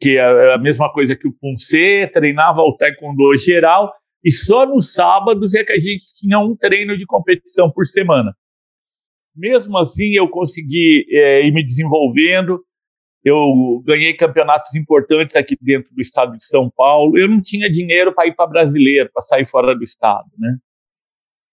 que 0.00 0.16
é 0.16 0.54
a 0.54 0.58
mesma 0.58 0.92
coisa 0.92 1.16
que 1.16 1.26
o 1.26 1.32
Punce, 1.32 2.08
treinava 2.12 2.60
o 2.62 2.76
taekwondo 2.76 3.36
geral, 3.38 3.92
e 4.24 4.30
só 4.30 4.66
nos 4.66 4.92
sábados 4.92 5.54
é 5.54 5.64
que 5.64 5.72
a 5.72 5.78
gente 5.78 6.04
tinha 6.14 6.38
um 6.38 6.54
treino 6.54 6.96
de 6.96 7.06
competição 7.06 7.70
por 7.70 7.86
semana. 7.86 8.34
Mesmo 9.34 9.78
assim, 9.78 10.14
eu 10.14 10.28
consegui 10.28 11.06
é, 11.10 11.46
ir 11.46 11.52
me 11.52 11.64
desenvolvendo, 11.64 12.62
eu 13.24 13.82
ganhei 13.84 14.14
campeonatos 14.14 14.74
importantes 14.74 15.36
aqui 15.36 15.56
dentro 15.60 15.92
do 15.94 16.00
estado 16.00 16.36
de 16.36 16.44
São 16.44 16.70
Paulo. 16.70 17.18
Eu 17.18 17.28
não 17.28 17.40
tinha 17.40 17.70
dinheiro 17.70 18.14
para 18.14 18.26
ir 18.26 18.34
para 18.34 18.46
brasileiro, 18.46 19.10
para 19.12 19.22
sair 19.22 19.46
fora 19.46 19.74
do 19.74 19.84
estado, 19.84 20.28
né? 20.38 20.56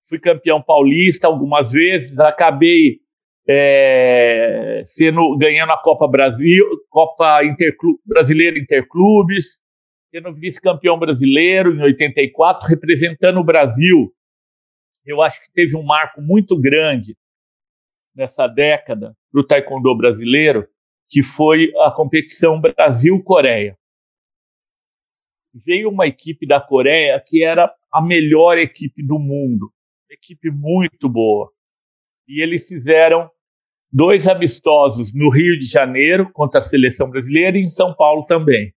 Fui 0.07 0.19
campeão 0.19 0.61
paulista 0.61 1.27
algumas 1.27 1.71
vezes, 1.71 2.17
acabei 2.19 3.01
é, 3.47 4.81
sendo 4.85 5.37
ganhando 5.37 5.71
a 5.71 5.81
Copa 5.81 6.07
Brasil, 6.07 6.65
Copa 6.89 7.43
Interclu 7.43 7.99
Brasileira 8.05 8.59
Interclubes, 8.59 9.61
sendo 10.11 10.33
vice-campeão 10.33 10.97
brasileiro 10.99 11.73
em 11.73 11.81
84, 11.81 12.67
representando 12.67 13.39
o 13.39 13.43
Brasil. 13.43 14.13
Eu 15.05 15.21
acho 15.21 15.41
que 15.41 15.51
teve 15.53 15.75
um 15.75 15.83
marco 15.83 16.21
muito 16.21 16.59
grande 16.59 17.15
nessa 18.13 18.47
década 18.47 19.15
para 19.31 19.41
o 19.41 19.45
taekwondo 19.45 19.95
brasileiro, 19.95 20.67
que 21.09 21.23
foi 21.23 21.71
a 21.85 21.91
competição 21.91 22.59
Brasil-Coreia. 22.59 23.77
Veio 25.53 25.89
uma 25.89 26.07
equipe 26.07 26.45
da 26.45 26.59
Coreia 26.59 27.21
que 27.25 27.43
era 27.43 27.73
a 27.91 28.01
melhor 28.01 28.57
equipe 28.57 29.01
do 29.01 29.17
mundo, 29.17 29.71
equipe 30.09 30.49
muito 30.49 31.09
boa. 31.09 31.51
E 32.27 32.41
eles 32.41 32.67
fizeram 32.67 33.29
dois 33.91 34.27
amistosos 34.27 35.13
no 35.13 35.29
Rio 35.29 35.57
de 35.59 35.65
Janeiro 35.65 36.31
contra 36.31 36.59
a 36.59 36.63
seleção 36.63 37.09
brasileira 37.09 37.57
e 37.57 37.61
em 37.61 37.69
São 37.69 37.95
Paulo 37.95 38.25
também. 38.25 38.73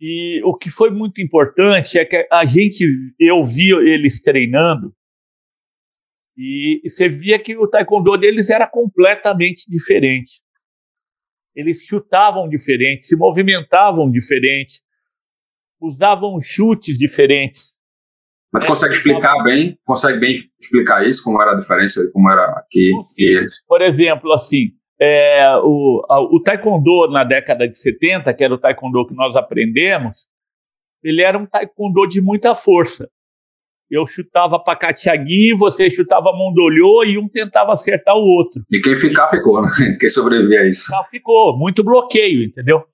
E 0.00 0.42
o 0.44 0.54
que 0.54 0.70
foi 0.70 0.90
muito 0.90 1.20
importante 1.22 1.98
é 1.98 2.04
que 2.04 2.28
a 2.30 2.44
gente, 2.44 2.84
eu 3.18 3.44
vi 3.44 3.70
eles 3.70 4.20
treinando 4.22 4.94
e 6.36 6.82
você 6.84 7.08
via 7.08 7.38
que 7.38 7.56
o 7.56 7.66
taekwondo 7.66 8.16
deles 8.18 8.50
era 8.50 8.68
completamente 8.68 9.70
diferente 9.70 10.42
eles 11.56 11.82
chutavam 11.82 12.46
diferente, 12.46 13.06
se 13.06 13.16
movimentavam 13.16 14.10
diferente, 14.10 14.82
usavam 15.80 16.38
chutes 16.40 16.98
diferentes. 16.98 17.75
Mas 18.52 18.64
tu 18.64 18.68
consegue 18.68 18.94
explicar 18.94 19.42
bem, 19.42 19.78
consegue 19.84 20.18
bem 20.18 20.32
explicar 20.32 21.06
isso, 21.06 21.24
como 21.24 21.40
era 21.42 21.52
a 21.52 21.56
diferença, 21.56 22.00
como 22.12 22.30
era 22.30 22.44
aqui 22.58 22.92
e 23.18 23.36
eles? 23.36 23.64
Por 23.66 23.82
exemplo, 23.82 24.32
assim, 24.32 24.70
é, 25.00 25.56
o, 25.62 26.06
a, 26.08 26.20
o 26.20 26.40
taekwondo 26.42 27.08
na 27.10 27.24
década 27.24 27.68
de 27.68 27.76
70, 27.76 28.32
que 28.32 28.44
era 28.44 28.54
o 28.54 28.58
taekwondo 28.58 29.06
que 29.06 29.14
nós 29.14 29.36
aprendemos, 29.36 30.28
ele 31.02 31.22
era 31.22 31.36
um 31.36 31.46
taekwondo 31.46 32.06
de 32.06 32.20
muita 32.20 32.54
força 32.54 33.08
eu 33.90 34.06
chutava 34.06 34.58
para 34.58 34.76
Catiagui, 34.76 35.54
você 35.56 35.90
chutava 35.90 36.32
Mondolhô 36.32 37.04
e 37.04 37.18
um 37.18 37.28
tentava 37.28 37.72
acertar 37.72 38.14
o 38.16 38.22
outro. 38.22 38.62
E 38.70 38.80
quem 38.80 38.96
ficar, 38.96 39.28
ficou, 39.28 39.62
né? 39.62 39.68
Quem 39.98 40.08
sobreviver 40.08 40.62
a 40.62 40.68
isso. 40.68 40.90
Ficou, 41.10 41.56
muito 41.56 41.84
bloqueio, 41.84 42.44
entendeu? 42.44 42.84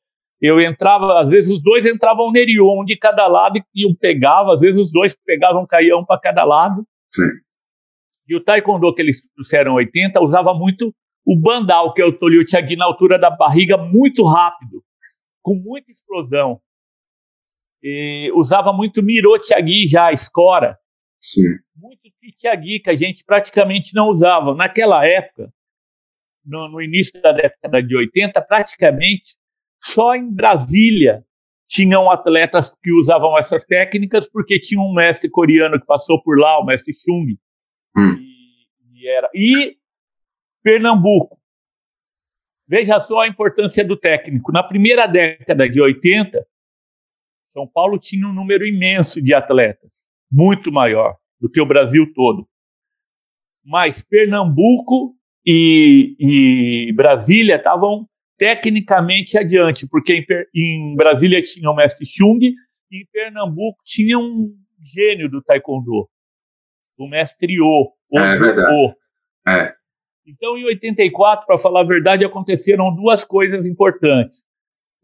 Eu 0.43 0.61
entrava, 0.61 1.21
às 1.21 1.31
vezes 1.31 1.49
os 1.49 1.63
dois 1.63 1.87
entravam 1.87 2.33
nele, 2.33 2.61
um 2.61 2.85
de 2.85 2.97
cada 2.97 3.29
lado 3.29 3.63
e 3.73 3.87
um 3.87 3.95
pegava, 3.95 4.53
às 4.53 4.61
vezes 4.61 4.81
os 4.81 4.91
dois 4.91 5.15
pegavam, 5.25 5.65
caíam 5.65 6.01
um 6.01 6.05
para 6.05 6.21
cada 6.21 6.43
lado. 6.43 6.85
Sim. 7.15 7.23
E 8.29 8.35
o 8.35 8.43
taekwondo 8.43 8.93
que 8.93 9.03
eles 9.03 9.21
trouxeram 9.35 9.75
80 9.75 10.21
usava 10.21 10.53
muito 10.53 10.93
o 11.25 11.39
bandal, 11.39 11.95
que 11.95 12.03
é 12.03 12.05
o 12.05 12.13
Tolio 12.13 12.45
Tiagui 12.45 12.75
na 12.75 12.85
altura 12.85 13.19
da 13.19 13.31
barriga, 13.31 13.77
muito 13.77 14.25
rápido, 14.25 14.83
com 15.41 15.55
muita 15.55 15.93
explosão. 15.93 16.61
E 17.81 18.31
usava 18.35 18.73
muito 18.73 19.03
Miro 19.03 19.39
Tiagui 19.39 19.87
já, 19.87 20.13
escora, 20.13 20.77
Sim. 21.23 21.57
Muito 21.77 22.01
Tiagui 22.37 22.81
que 22.81 22.91
a 22.91 22.97
gente 22.97 23.25
praticamente 23.25 23.95
não 23.95 24.09
usava. 24.09 24.55
Naquela 24.55 25.07
época, 25.07 25.53
no, 26.45 26.69
no, 26.69 26.83
início 26.83 27.23
da 27.23 27.31
década 27.31 27.81
de 27.81 27.97
80, 27.97 28.43
praticamente 28.43 29.37
só 29.83 30.15
em 30.15 30.31
Brasília 30.31 31.25
tinham 31.67 32.11
atletas 32.11 32.75
que 32.83 32.93
usavam 32.93 33.37
essas 33.39 33.65
técnicas, 33.65 34.31
porque 34.31 34.61
tinha 34.61 34.81
um 34.81 34.93
mestre 34.93 35.29
coreano 35.31 35.81
que 35.81 35.87
passou 35.87 36.23
por 36.23 36.39
lá, 36.39 36.59
o 36.59 36.65
mestre 36.65 36.95
Chung. 36.95 37.37
Hum. 37.97 38.17
E, 38.21 39.01
e, 39.01 39.09
era, 39.09 39.29
e 39.35 39.77
Pernambuco. 40.63 41.41
Veja 42.69 43.01
só 43.01 43.21
a 43.21 43.29
importância 43.29 43.85
do 43.85 43.97
técnico. 43.97 44.53
Na 44.53 44.63
primeira 44.63 45.07
década 45.07 45.69
de 45.69 45.81
80, 45.81 46.47
São 47.49 47.67
Paulo 47.67 47.99
tinha 47.99 48.27
um 48.27 48.33
número 48.33 48.67
imenso 48.67 49.21
de 49.21 49.35
atletas 49.35 50.07
muito 50.31 50.71
maior 50.71 51.17
do 51.41 51.51
que 51.51 51.61
o 51.61 51.67
Brasil 51.67 52.11
todo. 52.15 52.49
Mas 53.65 54.03
Pernambuco 54.03 55.17
e, 55.45 56.17
e 56.19 56.93
Brasília 56.93 57.57
estavam 57.57 58.09
tecnicamente 58.43 59.39
adiante, 59.39 59.87
porque 59.87 60.15
em, 60.15 60.27
em, 60.53 60.97
Brasília 60.97 61.41
tinha 61.41 61.71
o 61.71 61.77
mestre 61.77 62.05
Chung 62.05 62.41
e 62.43 62.53
em 62.91 63.07
Pernambuco 63.13 63.79
tinha 63.85 64.19
um 64.19 64.53
gênio 64.93 65.31
do 65.31 65.41
taekwondo, 65.41 66.09
o 66.99 67.09
mestre 67.09 67.61
O. 67.61 67.93
É 68.13 68.37
verdade. 68.37 68.97
É. 69.47 69.73
Então, 70.27 70.59
em 70.59 70.65
84, 70.65 71.47
para 71.47 71.57
falar 71.57 71.83
a 71.83 71.87
verdade, 71.87 72.25
aconteceram 72.25 72.93
duas 72.93 73.23
coisas 73.23 73.65
importantes. 73.65 74.45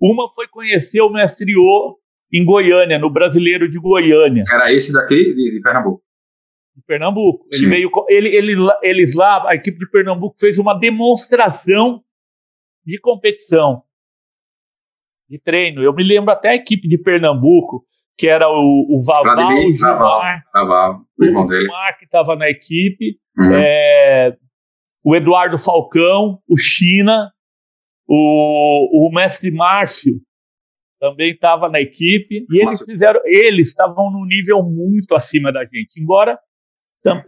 Uma 0.01 0.29
foi 0.33 0.49
conhecer 0.49 1.01
o 1.01 1.11
mestre 1.11 1.57
O 1.57 1.97
em 2.33 2.45
Goiânia, 2.45 2.99
no 2.99 3.09
Brasileiro 3.09 3.71
de 3.71 3.79
Goiânia. 3.79 4.43
Era 4.53 4.73
esse 4.73 4.93
daqui 4.93 5.15
de, 5.15 5.53
de 5.53 5.61
Pernambuco? 5.63 6.03
De 6.75 6.83
Pernambuco. 6.83 7.47
Ele 7.53 7.67
veio, 7.69 7.91
ele, 8.09 8.37
ele, 8.37 8.57
eles 8.83 9.15
lá, 9.15 9.49
a 9.49 9.55
equipe 9.55 9.79
de 9.79 9.89
Pernambuco 9.89 10.35
fez 10.41 10.59
uma 10.59 10.77
demonstração 10.77 12.03
de 12.89 12.99
competição, 12.99 13.83
de 15.29 15.39
treino. 15.39 15.83
Eu 15.83 15.93
me 15.93 16.03
lembro 16.03 16.33
até 16.33 16.49
a 16.49 16.55
equipe 16.55 16.89
de 16.89 16.97
Pernambuco, 16.97 17.85
que 18.17 18.27
era 18.27 18.49
o, 18.49 18.87
o 18.89 19.03
Vaval, 19.05 19.53
o 19.53 19.77
Gilmar, 19.77 20.43
Vaval, 20.55 21.01
o 21.19 21.25
irmão 21.25 21.47
dele. 21.47 21.67
Gilmar, 21.67 21.99
que 21.99 22.07
estava 22.07 22.35
na 22.35 22.49
equipe, 22.49 23.19
uhum. 23.37 23.55
é, 23.55 24.35
o 25.05 25.15
Eduardo 25.15 25.59
Falcão, 25.59 26.41
o 26.49 26.57
China, 26.57 27.31
o, 28.09 29.07
o 29.07 29.13
mestre 29.13 29.51
Márcio, 29.51 30.19
também 30.99 31.33
estava 31.33 31.69
na 31.69 31.81
equipe 31.81 32.47
e 32.51 32.61
eles 32.61 32.83
fizeram, 32.83 33.21
eles 33.27 33.69
estavam 33.69 34.11
num 34.11 34.25
nível 34.25 34.63
muito 34.63 35.15
acima 35.15 35.53
da 35.53 35.63
gente. 35.63 36.01
Embora 36.01 36.39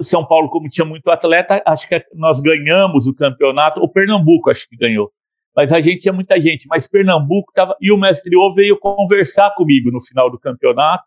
São 0.00 0.26
Paulo, 0.26 0.49
como 0.49 0.71
tinha 0.71 0.87
muito 0.87 1.09
atleta, 1.11 1.62
acho 1.67 1.87
que 1.87 2.02
nós 2.14 2.40
ganhamos 2.40 3.07
o 3.07 3.14
campeonato, 3.14 3.79
o 3.81 3.88
Pernambuco 3.88 4.50
acho 4.50 4.67
que 4.67 4.75
ganhou. 4.75 5.12
Mas 5.61 5.75
a 5.75 5.81
gente 5.83 6.00
tinha 6.00 6.12
muita 6.12 6.40
gente, 6.40 6.67
mas 6.67 6.88
Pernambuco 6.88 7.50
estava 7.50 7.76
e 7.83 7.93
o 7.93 7.99
mestre 7.99 8.35
O 8.35 8.50
veio 8.55 8.79
conversar 8.79 9.55
comigo 9.55 9.90
no 9.90 10.02
final 10.02 10.31
do 10.31 10.38
campeonato 10.38 11.05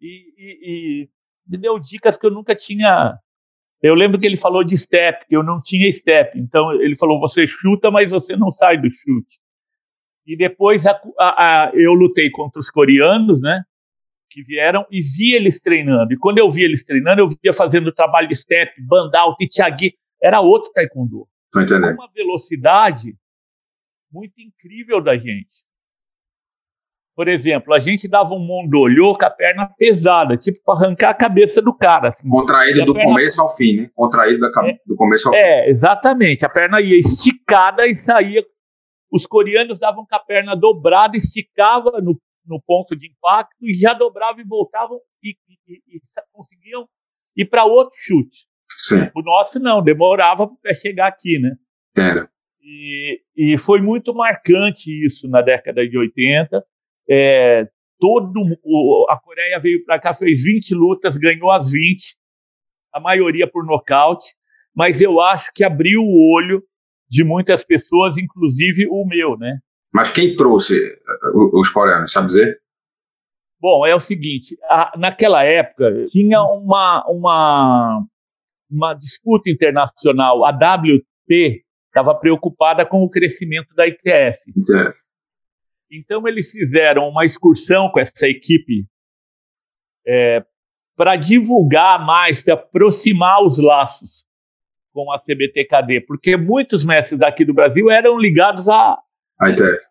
e, 0.00 0.24
e, 0.36 0.58
e 1.04 1.08
me 1.46 1.56
deu 1.56 1.78
dicas 1.78 2.16
que 2.16 2.26
eu 2.26 2.32
nunca 2.32 2.52
tinha 2.56 3.16
eu 3.80 3.94
lembro 3.94 4.18
que 4.18 4.26
ele 4.26 4.36
falou 4.36 4.64
de 4.64 4.76
step, 4.76 5.26
que 5.28 5.36
eu 5.36 5.42
não 5.42 5.60
tinha 5.60 5.92
step. 5.92 6.36
Então 6.38 6.72
ele 6.72 6.96
falou: 6.96 7.20
você 7.20 7.46
chuta, 7.46 7.90
mas 7.90 8.10
você 8.10 8.34
não 8.34 8.50
sai 8.50 8.76
do 8.76 8.88
chute. 8.90 9.38
E 10.26 10.36
depois 10.36 10.84
a, 10.86 11.00
a, 11.20 11.66
a, 11.66 11.70
eu 11.74 11.92
lutei 11.92 12.30
contra 12.30 12.58
os 12.58 12.70
coreanos, 12.70 13.40
né? 13.40 13.62
Que 14.30 14.42
vieram 14.42 14.84
e 14.90 15.00
vi 15.00 15.34
eles 15.34 15.60
treinando. 15.60 16.12
E 16.12 16.16
quando 16.16 16.38
eu 16.38 16.50
vi 16.50 16.62
eles 16.62 16.82
treinando, 16.82 17.20
eu 17.20 17.28
via 17.28 17.52
fazendo 17.52 17.92
trabalho 17.92 18.26
de 18.26 18.34
step, 18.34 18.72
bandal, 18.82 19.36
tichagui. 19.36 19.94
Era 20.20 20.40
outro 20.40 20.72
taekwondo. 20.72 21.28
Entendendo. 21.54 21.94
Uma 21.94 22.10
velocidade 22.10 23.14
muito 24.14 24.40
incrível 24.40 25.02
da 25.02 25.16
gente. 25.16 25.64
Por 27.16 27.28
exemplo, 27.28 27.72
a 27.74 27.80
gente 27.80 28.08
dava 28.08 28.34
um 28.34 28.44
mondolhô 28.44 29.16
com 29.16 29.24
a 29.24 29.30
perna 29.30 29.68
pesada, 29.78 30.36
tipo 30.36 30.60
para 30.64 30.86
arrancar 30.86 31.10
a 31.10 31.14
cabeça 31.14 31.60
do 31.62 31.72
cara. 31.72 32.08
Assim. 32.08 32.28
Contraído 32.28 32.84
do 32.86 32.94
perna... 32.94 33.08
começo 33.08 33.40
ao 33.40 33.56
fim, 33.56 33.76
né? 33.76 33.90
Contraído 33.94 34.40
da, 34.40 34.48
é, 34.66 34.78
do 34.84 34.96
começo 34.96 35.28
ao 35.28 35.34
é, 35.34 35.38
fim. 35.38 35.44
É, 35.44 35.70
exatamente. 35.70 36.44
A 36.44 36.48
perna 36.48 36.80
ia 36.80 36.98
esticada 36.98 37.86
e 37.86 37.94
saía. 37.94 38.44
Os 39.12 39.26
coreanos 39.26 39.78
davam 39.78 40.04
com 40.04 40.16
a 40.16 40.18
perna 40.18 40.56
dobrada, 40.56 41.16
esticava 41.16 42.00
no, 42.00 42.20
no 42.44 42.60
ponto 42.60 42.96
de 42.96 43.08
impacto 43.08 43.64
e 43.64 43.74
já 43.74 43.94
dobravam 43.94 44.40
e 44.40 44.44
voltavam 44.44 44.98
e, 45.22 45.36
e, 45.68 45.96
e 45.96 46.00
conseguiam 46.32 46.88
ir 47.36 47.44
para 47.44 47.64
outro 47.64 47.96
chute. 47.96 48.48
Sim. 48.66 49.08
O 49.14 49.22
nosso 49.22 49.60
não, 49.60 49.80
demorava 49.80 50.48
para 50.48 50.74
chegar 50.74 51.06
aqui, 51.06 51.38
né? 51.38 51.52
Entendo. 51.90 52.33
E, 52.64 53.20
e 53.36 53.58
foi 53.58 53.82
muito 53.82 54.14
marcante 54.14 54.90
isso 55.04 55.28
na 55.28 55.42
década 55.42 55.86
de 55.86 55.98
80. 55.98 56.64
É, 57.08 57.68
todo 58.00 58.40
o, 58.62 59.06
a 59.10 59.20
Coreia 59.20 59.58
veio 59.60 59.84
para 59.84 60.00
cá, 60.00 60.14
fez 60.14 60.42
20 60.42 60.74
lutas, 60.74 61.18
ganhou 61.18 61.50
as 61.50 61.70
20, 61.70 62.16
a 62.92 63.00
maioria 63.00 63.46
por 63.46 63.66
nocaute, 63.66 64.34
mas 64.74 65.00
eu 65.00 65.20
acho 65.20 65.52
que 65.54 65.62
abriu 65.62 66.00
o 66.00 66.34
olho 66.34 66.62
de 67.08 67.22
muitas 67.22 67.62
pessoas, 67.62 68.16
inclusive 68.16 68.86
o 68.88 69.04
meu, 69.06 69.36
né? 69.36 69.58
Mas 69.92 70.12
quem 70.12 70.34
trouxe 70.34 70.74
os 71.52 71.68
coreanos, 71.68 72.12
sabe 72.12 72.28
dizer? 72.28 72.58
Bom, 73.60 73.86
é 73.86 73.94
o 73.94 74.00
seguinte, 74.00 74.56
a, 74.64 74.92
naquela 74.98 75.44
época 75.44 76.06
tinha 76.10 76.42
uma, 76.42 77.04
uma, 77.08 78.04
uma 78.70 78.94
disputa 78.94 79.50
internacional, 79.50 80.44
a 80.44 80.50
WT 80.50 81.63
estava 81.94 82.18
preocupada 82.18 82.84
com 82.84 83.04
o 83.04 83.08
crescimento 83.08 83.72
da 83.72 83.86
ITF. 83.86 84.40
ITF. 84.48 84.98
Então 85.92 86.26
eles 86.26 86.50
fizeram 86.50 87.08
uma 87.08 87.24
excursão 87.24 87.88
com 87.88 88.00
essa 88.00 88.26
equipe 88.26 88.84
é, 90.04 90.44
para 90.96 91.14
divulgar 91.14 92.04
mais, 92.04 92.42
para 92.42 92.54
aproximar 92.54 93.44
os 93.44 93.58
laços 93.58 94.26
com 94.92 95.10
a 95.12 95.20
CBTKD, 95.20 96.02
porque 96.02 96.36
muitos 96.36 96.84
mestres 96.84 97.18
daqui 97.18 97.44
do 97.44 97.54
Brasil 97.54 97.90
eram 97.90 98.18
ligados 98.18 98.68
à 98.68 99.00
ITF. 99.42 99.84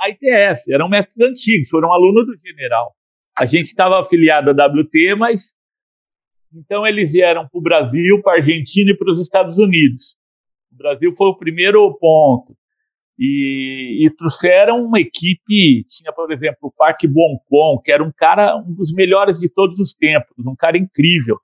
A 0.00 0.10
ITF, 0.10 0.72
eram 0.72 0.88
mestres 0.88 1.24
antigos, 1.24 1.68
foram 1.70 1.92
alunos 1.92 2.26
do 2.26 2.36
general. 2.44 2.94
A 3.38 3.46
gente 3.46 3.66
estava 3.66 4.00
afiliado 4.00 4.50
à 4.50 4.66
WT, 4.66 5.14
mas 5.16 5.54
então 6.52 6.86
eles 6.86 7.12
vieram 7.12 7.48
para 7.48 7.58
o 7.58 7.62
Brasil, 7.62 8.22
para 8.22 8.34
a 8.34 8.36
Argentina 8.36 8.90
e 8.90 8.96
para 8.96 9.10
os 9.10 9.20
Estados 9.20 9.58
Unidos. 9.58 10.16
O 10.78 10.82
Brasil 10.82 11.10
foi 11.12 11.26
o 11.26 11.36
primeiro 11.36 11.92
ponto. 11.98 12.56
E, 13.18 14.06
e, 14.06 14.10
trouxeram 14.16 14.84
uma 14.84 15.00
equipe, 15.00 15.84
tinha, 15.88 16.12
por 16.12 16.30
exemplo, 16.30 16.58
o 16.62 16.70
Park 16.70 17.00
Boncon, 17.06 17.82
que 17.82 17.90
era 17.90 18.02
um 18.02 18.12
cara, 18.16 18.56
um 18.56 18.72
dos 18.72 18.94
melhores 18.94 19.40
de 19.40 19.48
todos 19.48 19.80
os 19.80 19.92
tempos, 19.92 20.46
um 20.46 20.54
cara 20.54 20.78
incrível. 20.78 21.36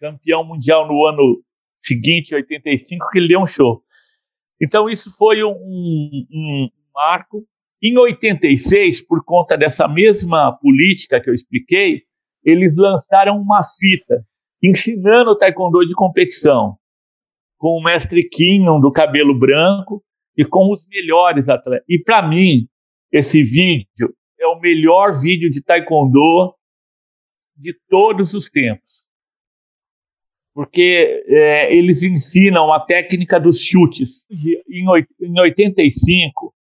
Campeão 0.00 0.44
mundial 0.44 0.88
no 0.88 1.06
ano 1.06 1.40
seguinte, 1.78 2.34
85, 2.34 3.08
que 3.12 3.18
ele 3.18 3.28
deu 3.28 3.40
um 3.40 3.46
show. 3.46 3.84
Então, 4.60 4.90
isso 4.90 5.16
foi 5.16 5.44
um, 5.44 5.52
um, 5.52 6.28
um 6.32 6.68
marco. 6.92 7.46
Em 7.80 7.96
86, 7.96 9.06
por 9.06 9.24
conta 9.24 9.56
dessa 9.56 9.86
mesma 9.86 10.58
política 10.60 11.20
que 11.20 11.30
eu 11.30 11.34
expliquei, 11.34 12.02
eles 12.44 12.74
lançaram 12.76 13.40
uma 13.40 13.60
fita 13.62 14.26
ensinando 14.60 15.30
o 15.30 15.38
taekwondo 15.38 15.86
de 15.86 15.94
competição 15.94 16.76
com 17.64 17.78
o 17.78 17.82
mestre 17.82 18.28
Kinyon 18.28 18.78
do 18.78 18.92
cabelo 18.92 19.34
branco 19.34 20.04
e 20.36 20.44
com 20.44 20.70
os 20.70 20.86
melhores 20.86 21.48
atletas. 21.48 21.86
E 21.88 21.98
para 21.98 22.20
mim, 22.20 22.68
esse 23.10 23.42
vídeo 23.42 24.14
é 24.38 24.46
o 24.46 24.60
melhor 24.60 25.18
vídeo 25.18 25.48
de 25.48 25.62
taekwondo 25.62 26.54
de 27.56 27.74
todos 27.88 28.34
os 28.34 28.50
tempos. 28.50 29.06
Porque 30.52 31.24
é, 31.26 31.74
eles 31.74 32.02
ensinam 32.02 32.70
a 32.70 32.80
técnica 32.80 33.40
dos 33.40 33.58
chutes. 33.58 34.26
Em, 34.30 34.84
em 35.22 35.40
85, 35.40 36.54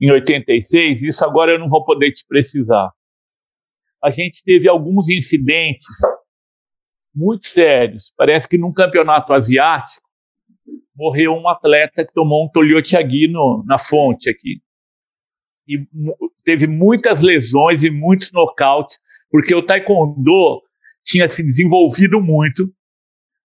em 0.00 0.10
86, 0.10 1.04
isso 1.04 1.24
agora 1.24 1.52
eu 1.52 1.60
não 1.60 1.68
vou 1.68 1.84
poder 1.84 2.10
te 2.10 2.26
precisar. 2.26 2.90
A 4.02 4.10
gente 4.10 4.42
teve 4.42 4.68
alguns 4.68 5.08
incidentes 5.08 5.86
muito 7.14 7.46
sérios. 7.46 8.12
Parece 8.16 8.48
que 8.48 8.58
num 8.58 8.72
campeonato 8.72 9.32
asiático, 9.32 10.07
morreu 10.98 11.32
um 11.32 11.48
atleta 11.48 12.04
que 12.04 12.12
tomou 12.12 12.44
um 12.44 12.48
Toliotiagui 12.50 13.32
na 13.64 13.78
fonte 13.78 14.28
aqui. 14.28 14.60
E 15.66 15.86
teve 16.44 16.66
muitas 16.66 17.22
lesões 17.22 17.84
e 17.84 17.90
muitos 17.90 18.32
nocautes, 18.32 18.98
porque 19.30 19.54
o 19.54 19.62
taekwondo 19.62 20.60
tinha 21.04 21.28
se 21.28 21.42
desenvolvido 21.42 22.20
muito, 22.20 22.74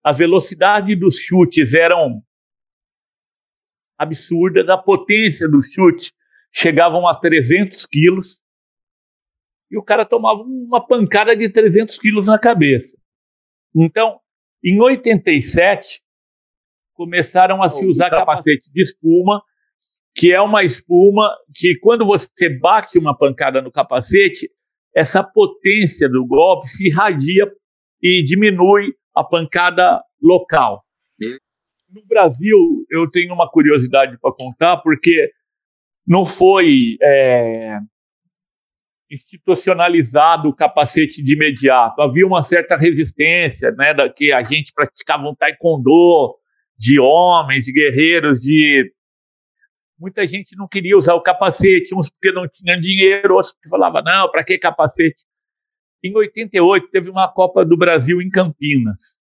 a 0.04 0.12
velocidade 0.12 0.96
dos 0.96 1.18
chutes 1.20 1.76
eram 1.76 2.24
absurdas, 3.98 4.68
a 4.68 4.78
potência 4.78 5.48
dos 5.48 5.68
chutes 5.72 6.12
chegavam 6.52 7.08
a 7.08 7.14
300 7.14 7.86
quilos, 7.86 8.42
e 9.70 9.78
o 9.78 9.84
cara 9.84 10.06
tomava 10.06 10.42
uma 10.42 10.86
pancada 10.86 11.36
de 11.36 11.50
300 11.50 11.98
quilos 12.00 12.28
na 12.28 12.40
cabeça. 12.40 12.98
Então, 13.76 14.20
em 14.64 14.80
87, 14.82 16.02
começaram 16.94 17.62
a 17.62 17.70
se 17.70 17.86
usar 17.86 18.10
capacete 18.10 18.72
de 18.72 18.82
espuma, 18.82 19.42
que 20.16 20.32
é 20.32 20.40
uma 20.42 20.64
espuma 20.64 21.30
que, 21.54 21.78
quando 21.80 22.06
você 22.06 22.50
bate 22.60 22.98
uma 22.98 23.18
pancada 23.18 23.62
no 23.62 23.72
capacete, 23.72 24.50
essa 24.96 25.24
potência 25.24 26.08
do 26.08 26.26
golpe 26.26 26.68
se 26.68 26.88
irradia 26.88 27.52
e 28.02 28.24
diminui 28.24 28.94
a 29.16 29.24
pancada 29.24 30.02
local. 30.22 30.84
No 31.90 32.06
Brasil, 32.08 32.58
eu 32.90 33.10
tenho 33.10 33.34
uma 33.34 33.50
curiosidade 33.50 34.18
para 34.20 34.34
contar, 34.34 34.78
porque 34.78 35.32
não 36.06 36.26
foi 36.26 36.98
é, 37.02 37.78
institucionalizado 39.10 40.50
o 40.50 40.56
capacete 40.56 41.24
de 41.24 41.34
imediato. 41.34 42.02
Havia 42.02 42.26
uma 42.26 42.42
certa 42.42 42.76
resistência, 42.76 43.72
né, 43.72 43.94
da, 43.94 44.10
que 44.10 44.32
a 44.32 44.44
gente 44.44 44.74
praticava 44.74 45.24
um 45.24 45.36
taekwondo, 45.36 46.38
de 46.84 47.00
homens, 47.00 47.64
de 47.64 47.72
guerreiros, 47.72 48.42
de 48.42 48.94
muita 49.98 50.28
gente 50.28 50.54
não 50.58 50.68
queria 50.68 50.98
usar 50.98 51.14
o 51.14 51.22
capacete, 51.22 51.96
uns 51.96 52.10
porque 52.10 52.30
não 52.34 52.46
tinham 52.46 52.78
dinheiro, 52.78 53.36
outros 53.36 53.54
porque 53.54 53.70
falavam, 53.70 54.04
não, 54.04 54.30
para 54.30 54.44
que 54.44 54.58
capacete? 54.58 55.24
Em 56.04 56.14
88 56.14 56.90
teve 56.90 57.10
uma 57.10 57.32
Copa 57.32 57.64
do 57.64 57.78
Brasil 57.78 58.22
em 58.22 58.30
Campinas. 58.30 59.18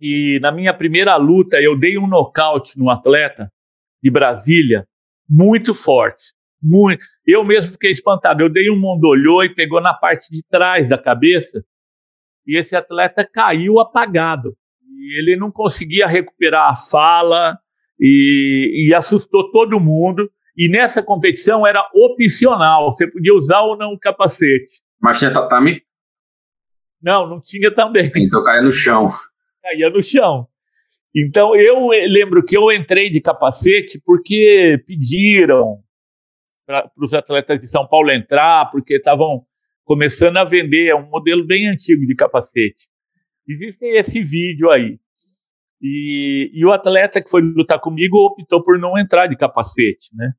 E 0.00 0.38
na 0.40 0.50
minha 0.50 0.72
primeira 0.72 1.14
luta 1.16 1.60
eu 1.60 1.78
dei 1.78 1.98
um 1.98 2.06
nocaute 2.06 2.78
no 2.78 2.88
atleta 2.88 3.52
de 4.02 4.10
Brasília 4.10 4.88
muito 5.28 5.74
forte, 5.74 6.32
muito. 6.62 7.04
Eu 7.26 7.44
mesmo 7.44 7.72
fiquei 7.72 7.90
espantado. 7.90 8.42
Eu 8.42 8.48
dei 8.48 8.70
um 8.70 8.80
mondolhô 8.80 9.42
e 9.42 9.54
pegou 9.54 9.82
na 9.82 9.92
parte 9.92 10.30
de 10.30 10.42
trás 10.42 10.88
da 10.88 10.96
cabeça 10.96 11.62
e 12.46 12.56
esse 12.56 12.74
atleta 12.74 13.28
caiu 13.30 13.78
apagado 13.78 14.56
e 14.96 15.18
ele 15.18 15.36
não 15.36 15.50
conseguia 15.50 16.06
recuperar 16.06 16.70
a 16.70 16.76
fala 16.76 17.58
e, 18.00 18.88
e, 18.88 18.94
assustou 18.94 19.50
todo 19.50 19.80
mundo. 19.80 20.30
E 20.56 20.68
nessa 20.68 21.02
competição 21.02 21.66
era 21.66 21.86
opcional, 21.94 22.92
você 22.92 23.06
podia 23.06 23.34
usar 23.34 23.60
ou 23.60 23.76
não 23.76 23.92
o 23.92 23.98
capacete. 23.98 24.82
Mas 25.00 25.18
tinha 25.18 25.32
tatame? 25.32 25.82
Não, 27.02 27.28
não 27.28 27.40
tinha 27.40 27.72
também. 27.72 28.10
Então 28.16 28.42
caía 28.42 28.62
no 28.62 28.72
chão. 28.72 29.08
Caía 29.62 29.90
no 29.90 30.02
chão. 30.02 30.48
Então 31.14 31.54
eu 31.54 31.88
lembro 31.88 32.44
que 32.44 32.56
eu 32.56 32.72
entrei 32.72 33.10
de 33.10 33.20
capacete 33.20 34.00
porque 34.04 34.82
pediram 34.86 35.82
para 36.66 36.90
os 36.98 37.14
atletas 37.14 37.60
de 37.60 37.68
São 37.68 37.86
Paulo 37.86 38.10
entrar, 38.10 38.70
porque 38.70 38.96
estavam 38.96 39.46
começando 39.84 40.36
a 40.36 40.44
vender, 40.44 40.88
é 40.88 40.96
um 40.96 41.08
modelo 41.08 41.46
bem 41.46 41.68
antigo 41.68 42.04
de 42.04 42.14
capacete. 42.14 42.88
Existe 43.48 43.84
esse 43.86 44.22
vídeo 44.22 44.70
aí. 44.70 44.98
E, 45.80 46.50
e, 46.54 46.64
o 46.64 46.72
atleta 46.72 47.22
que 47.22 47.30
foi 47.30 47.42
lutar 47.42 47.78
comigo 47.80 48.18
optou 48.18 48.62
por 48.62 48.78
não 48.78 48.98
entrar 48.98 49.26
de 49.26 49.36
capacete, 49.36 50.08
né? 50.14 50.32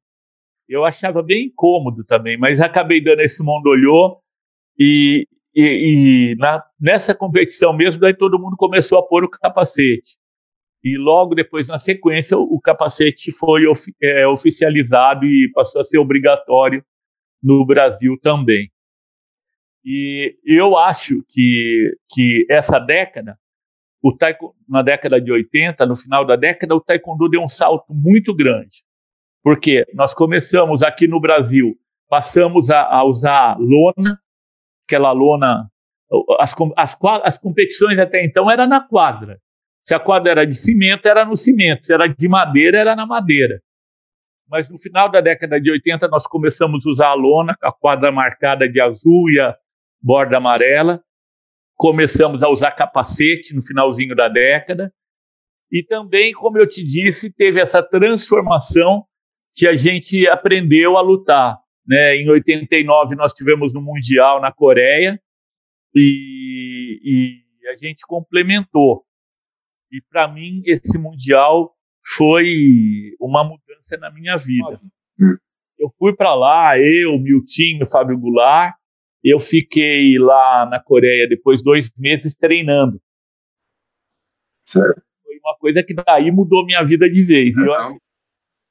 Eu 0.67 0.83
achava 0.83 1.23
bem 1.23 1.45
incômodo 1.45 2.03
também, 2.03 2.37
mas 2.37 2.59
acabei 2.59 3.01
dando 3.01 3.21
esse 3.21 3.41
mondolhô 3.41 4.19
e, 4.77 5.25
e, 5.55 6.33
e 6.33 6.35
na, 6.37 6.63
nessa 6.79 7.15
competição 7.15 7.71
mesmo, 7.71 8.01
daí 8.01 8.13
todo 8.13 8.39
mundo 8.39 8.57
começou 8.57 8.97
a 8.97 9.07
pôr 9.07 9.23
o 9.23 9.29
capacete. 9.29 10.17
E 10.83 10.97
logo 10.97 11.35
depois, 11.35 11.67
na 11.67 11.79
sequência, 11.79 12.37
o, 12.37 12.43
o 12.55 12.59
capacete 12.59 13.31
foi 13.31 13.65
of, 13.67 13.81
é, 14.01 14.27
oficializado 14.27 15.25
e 15.25 15.51
passou 15.53 15.81
a 15.81 15.83
ser 15.83 15.99
obrigatório 15.99 16.83
no 17.41 17.65
Brasil 17.65 18.17
também. 18.21 18.69
E 19.89 20.37
eu 20.45 20.77
acho 20.77 21.23
que, 21.29 21.97
que 22.09 22.45
essa 22.49 22.77
década, 22.77 23.37
o 24.03 24.13
taekwondo, 24.13 24.53
na 24.67 24.81
década 24.81 25.21
de 25.21 25.31
80, 25.31 25.85
no 25.85 25.95
final 25.95 26.25
da 26.25 26.35
década, 26.35 26.75
o 26.75 26.81
taekwondo 26.81 27.29
deu 27.29 27.41
um 27.41 27.47
salto 27.47 27.93
muito 27.93 28.35
grande. 28.35 28.83
Porque 29.41 29.85
nós 29.93 30.13
começamos 30.13 30.83
aqui 30.83 31.07
no 31.07 31.21
Brasil 31.21 31.79
passamos 32.09 32.69
a, 32.69 32.81
a 32.83 33.03
usar 33.03 33.57
lona, 33.59 34.19
aquela 34.85 35.11
lona. 35.11 35.69
As, 36.39 36.55
as, 36.75 36.97
as 37.23 37.37
competições 37.37 37.99
até 37.99 38.23
então 38.23 38.49
eram 38.49 38.67
na 38.67 38.81
quadra. 38.81 39.39
Se 39.83 39.93
a 39.93 39.99
quadra 39.99 40.31
era 40.31 40.45
de 40.45 40.55
cimento, 40.55 41.07
era 41.07 41.25
no 41.25 41.37
cimento. 41.37 41.85
Se 41.85 41.93
era 41.93 42.07
de 42.07 42.27
madeira, 42.27 42.79
era 42.79 42.95
na 42.95 43.05
madeira. 43.05 43.61
Mas 44.49 44.69
no 44.69 44.77
final 44.77 45.09
da 45.09 45.19
década 45.19 45.59
de 45.59 45.69
80, 45.69 46.07
nós 46.07 46.25
começamos 46.25 46.85
a 46.85 46.89
usar 46.89 47.07
a 47.07 47.13
lona, 47.13 47.53
a 47.61 47.71
quadra 47.71 48.11
marcada 48.11 48.69
de 48.69 48.79
azul 48.79 49.29
e 49.29 49.39
a 49.39 49.55
borda 50.01 50.37
amarela. 50.37 51.03
Começamos 51.75 52.43
a 52.43 52.49
usar 52.49 52.71
capacete 52.71 53.53
no 53.53 53.61
finalzinho 53.61 54.15
da 54.15 54.27
década. 54.27 54.93
E 55.71 55.83
também, 55.83 56.31
como 56.33 56.57
eu 56.57 56.67
te 56.67 56.83
disse, 56.83 57.31
teve 57.31 57.59
essa 57.59 57.83
transformação 57.83 59.05
que 59.53 59.67
a 59.67 59.75
gente 59.75 60.27
aprendeu 60.27 60.97
a 60.97 61.01
lutar. 61.01 61.57
Né? 61.85 62.15
Em 62.17 62.29
89, 62.29 63.15
nós 63.15 63.33
tivemos 63.33 63.73
no 63.73 63.81
Mundial 63.81 64.41
na 64.41 64.51
Coreia 64.51 65.21
e, 65.93 67.01
e 67.03 67.67
a 67.69 67.75
gente 67.75 68.05
complementou. 68.07 69.03
E 69.91 70.01
para 70.01 70.27
mim, 70.27 70.61
esse 70.65 70.97
Mundial 70.97 71.75
foi 72.15 73.15
uma 73.19 73.43
mudança 73.43 73.97
na 73.97 74.11
minha 74.11 74.37
vida. 74.37 74.79
Eu 75.77 75.93
fui 75.97 76.15
para 76.15 76.33
lá, 76.33 76.77
eu, 76.77 77.17
Miltinho, 77.19 77.85
Fábio 77.85 78.17
Goulart, 78.17 78.75
eu 79.29 79.39
fiquei 79.39 80.17
lá 80.19 80.67
na 80.69 80.79
Coreia 80.79 81.27
depois 81.27 81.63
dois 81.63 81.91
meses 81.97 82.35
treinando. 82.35 82.99
Certo. 84.65 85.01
Foi 85.23 85.35
uma 85.43 85.57
coisa 85.57 85.83
que 85.83 85.93
daí 85.93 86.31
mudou 86.31 86.65
minha 86.65 86.83
vida 86.83 87.09
de 87.09 87.23
vez. 87.23 87.57
Então... 87.57 87.97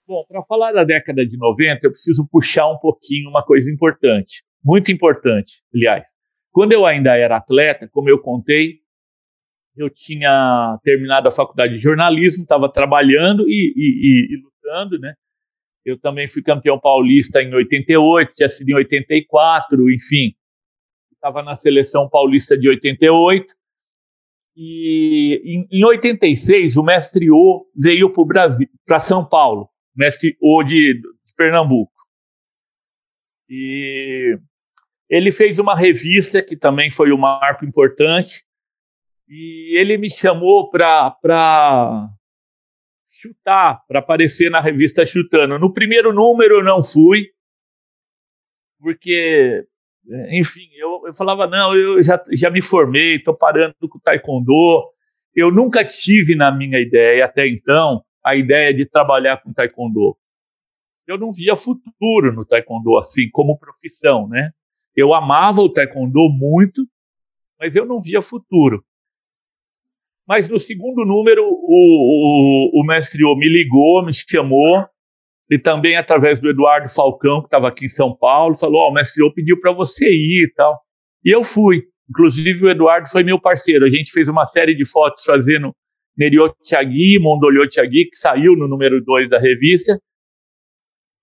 Bom, 0.07 0.25
para 0.29 0.41
falar 0.45 0.71
da 0.73 0.85
década 0.85 1.27
de 1.27 1.37
90, 1.37 1.81
eu 1.85 1.91
preciso 1.91 2.29
puxar 2.31 2.69
um 2.69 2.79
pouquinho 2.79 3.29
uma 3.29 3.45
coisa 3.45 3.73
importante, 3.73 4.45
muito 4.65 4.93
importante, 4.93 5.63
aliás. 5.75 6.07
Quando 6.53 6.73
eu 6.73 6.87
ainda 6.87 7.17
era 7.17 7.37
atleta, 7.37 7.89
como 7.89 8.09
eu 8.09 8.21
contei, 8.21 8.79
eu 9.77 9.91
tinha 9.91 10.79
terminado 10.83 11.29
a 11.29 11.33
faculdade 11.33 11.75
de 11.75 11.81
jornalismo, 11.81 12.45
estava 12.45 12.71
trabalhando 12.71 13.49
e, 13.49 13.75
e, 13.77 13.77
e, 13.77 14.35
e, 14.35 14.43
lutando, 14.43 14.99
né? 14.99 15.15
Eu 15.85 15.99
também 15.99 16.27
fui 16.27 16.43
campeão 16.43 16.79
paulista 16.81 17.43
em 17.43 17.53
88, 17.53 18.33
tinha 18.35 18.49
sido 18.49 18.71
em 18.71 18.75
84, 18.75 19.91
enfim. 19.91 20.35
Estava 21.17 21.43
na 21.43 21.57
seleção 21.57 22.09
paulista 22.09 22.57
de 22.57 22.69
88. 22.69 23.55
E 24.57 25.43
em, 25.45 25.69
em 25.71 25.85
86, 25.85 26.77
o 26.77 26.83
mestre 26.83 27.31
O 27.31 27.67
veio 27.77 28.13
para 28.87 29.01
São 29.01 29.25
Paulo, 29.25 29.69
mestre 29.95 30.37
O 30.41 30.63
de, 30.63 30.95
de 30.95 31.35
Pernambuco. 31.37 31.93
E 33.49 34.39
ele 35.09 35.31
fez 35.31 35.59
uma 35.59 35.77
revista 35.77 36.43
que 36.43 36.57
também 36.57 36.91
foi 36.91 37.13
um 37.13 37.19
marco 37.19 37.65
importante, 37.65 38.45
e 39.29 39.77
ele 39.79 39.99
me 39.99 40.11
chamou 40.11 40.71
para 40.71 42.09
chutar, 43.11 43.85
para 43.87 44.01
aparecer 44.01 44.51
na 44.51 44.61
revista 44.61 45.07
Chutando. 45.07 45.59
No 45.59 45.73
primeiro 45.73 46.13
número 46.13 46.59
eu 46.59 46.65
não 46.65 46.83
fui, 46.83 47.27
porque, 48.79 49.67
enfim, 50.31 50.69
eu, 50.77 51.03
eu 51.07 51.15
falava: 51.15 51.47
não, 51.47 51.75
eu 51.75 52.03
já, 52.03 52.23
já 52.33 52.51
me 52.51 52.63
formei, 52.63 53.17
estou 53.17 53.35
parando 53.35 53.75
com 53.89 53.99
o 53.99 54.01
Taekwondo. 54.01 54.93
Eu 55.35 55.51
nunca 55.51 55.85
tive 55.85 56.35
na 56.35 56.51
minha 56.51 56.81
ideia, 56.81 57.25
até 57.25 57.47
então, 57.47 58.03
a 58.25 58.35
ideia 58.35 58.73
de 58.73 58.87
trabalhar 58.87 59.37
com 59.39 59.53
Taekwondo. 59.53 60.17
Eu 61.07 61.19
não 61.19 61.31
via 61.31 61.55
futuro 61.55 62.33
no 62.33 62.45
Taekwondo 62.45 62.97
assim, 62.99 63.29
como 63.31 63.59
profissão, 63.59 64.27
né? 64.29 64.51
Eu 64.95 65.13
amava 65.13 65.61
o 65.61 65.69
Taekwondo 65.69 66.29
muito, 66.31 66.87
mas 67.61 67.77
eu 67.77 67.85
não 67.85 68.01
via 68.01 68.23
futuro. 68.23 68.85
Mas 70.27 70.49
no 70.49 70.59
segundo 70.59 71.05
número, 71.05 71.45
o, 71.45 72.81
o, 72.81 72.81
o 72.81 72.85
mestre 72.85 73.25
O 73.25 73.37
me 73.37 73.49
ligou, 73.49 74.05
me 74.05 74.13
chamou, 74.13 74.85
e 75.51 75.59
também 75.59 75.97
através 75.97 76.41
do 76.41 76.51
Eduardo 76.51 76.89
Falcão, 76.93 77.41
que 77.41 77.47
estava 77.47 77.69
aqui 77.69 77.87
em 77.87 77.89
São 77.89 78.17
Paulo, 78.17 78.57
falou: 78.57 78.81
Ó, 78.81 78.91
oh, 78.91 79.27
o 79.27 79.35
pediu 79.35 79.61
para 79.61 79.73
você 79.73 80.07
ir 80.07 80.45
e 80.45 80.53
tal. 80.55 80.79
E 81.25 81.31
eu 81.31 81.45
fui. 81.45 81.83
Inclusive, 82.09 82.67
o 82.67 82.71
Eduardo 82.71 83.09
foi 83.09 83.23
meu 83.23 83.41
parceiro. 83.41 83.85
A 83.85 83.91
gente 83.91 84.13
fez 84.13 84.29
uma 84.29 84.47
série 84.47 84.75
de 84.75 84.89
fotos 84.89 85.25
fazendo 85.25 85.75
Neriot 86.17 86.55
Thiagui, 86.65 87.19
Mondolio 87.21 87.69
Thiagui, 87.69 88.07
que 88.07 88.17
saiu 88.17 88.57
no 88.57 88.69
número 88.69 89.03
2 89.05 89.29
da 89.29 89.39
revista. 89.39 90.01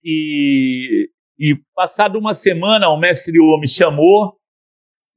E, 0.04 1.10
e 1.40 1.56
passado 1.74 2.18
uma 2.18 2.34
semana, 2.34 2.90
o 2.90 3.00
mestre 3.00 3.40
O 3.40 3.58
me 3.58 3.68
chamou 3.68 4.38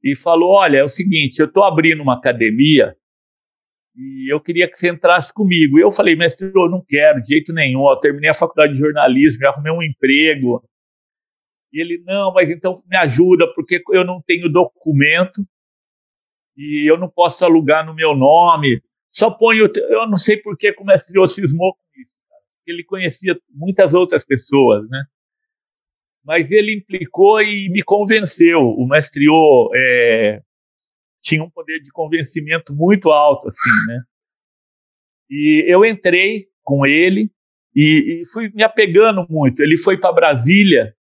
e 0.03 0.15
falou: 0.17 0.51
Olha, 0.51 0.77
é 0.79 0.83
o 0.83 0.89
seguinte, 0.89 1.39
eu 1.39 1.45
estou 1.45 1.63
abrindo 1.63 2.01
uma 2.01 2.15
academia 2.15 2.95
e 3.97 4.31
eu 4.31 4.39
queria 4.39 4.69
que 4.69 4.77
você 4.77 4.89
entrasse 4.89 5.33
comigo. 5.33 5.79
E 5.79 5.81
eu 5.81 5.91
falei, 5.91 6.15
mestre, 6.15 6.51
eu 6.53 6.69
não 6.69 6.85
quero, 6.87 7.21
de 7.23 7.29
jeito 7.29 7.51
nenhum. 7.51 7.89
Eu 7.89 7.95
terminei 7.97 8.29
a 8.29 8.33
faculdade 8.35 8.73
de 8.73 8.79
jornalismo, 8.79 9.41
já 9.41 9.49
arrumei 9.49 9.73
um 9.73 9.81
emprego. 9.81 10.63
E 11.73 11.81
ele, 11.81 12.03
não, 12.05 12.31
mas 12.31 12.47
então 12.47 12.79
me 12.87 12.95
ajuda, 12.95 13.51
porque 13.55 13.81
eu 13.91 14.05
não 14.05 14.21
tenho 14.21 14.47
documento 14.49 15.43
e 16.55 16.89
eu 16.89 16.97
não 16.97 17.09
posso 17.09 17.43
alugar 17.43 17.83
no 17.83 17.95
meu 17.95 18.15
nome. 18.15 18.81
Só 19.09 19.31
ponho, 19.31 19.67
eu 19.75 20.07
não 20.07 20.17
sei 20.17 20.37
por 20.37 20.55
que 20.55 20.75
o 20.77 20.85
mestre 20.85 21.19
O 21.19 21.27
cismou 21.27 21.73
com 21.73 21.99
isso. 21.99 22.11
Ele 22.67 22.83
conhecia 22.83 23.39
muitas 23.49 23.95
outras 23.95 24.23
pessoas, 24.23 24.87
né? 24.89 25.05
Mas 26.23 26.51
ele 26.51 26.75
implicou 26.75 27.41
e 27.41 27.67
me 27.69 27.81
convenceu. 27.81 28.61
O 28.61 28.87
mestre 28.87 29.27
O 29.27 29.71
é, 29.73 30.41
tinha 31.21 31.43
um 31.43 31.49
poder 31.49 31.79
de 31.79 31.91
convencimento 31.91 32.73
muito 32.73 33.11
alto, 33.11 33.47
assim, 33.47 33.87
né? 33.87 34.01
E 35.29 35.65
eu 35.67 35.85
entrei 35.85 36.47
com 36.63 36.85
ele 36.85 37.29
e, 37.75 38.21
e 38.21 38.25
fui 38.31 38.49
me 38.53 38.63
apegando 38.63 39.25
muito. 39.29 39.61
Ele 39.61 39.77
foi 39.77 39.97
para 39.97 40.13
Brasília 40.13 40.93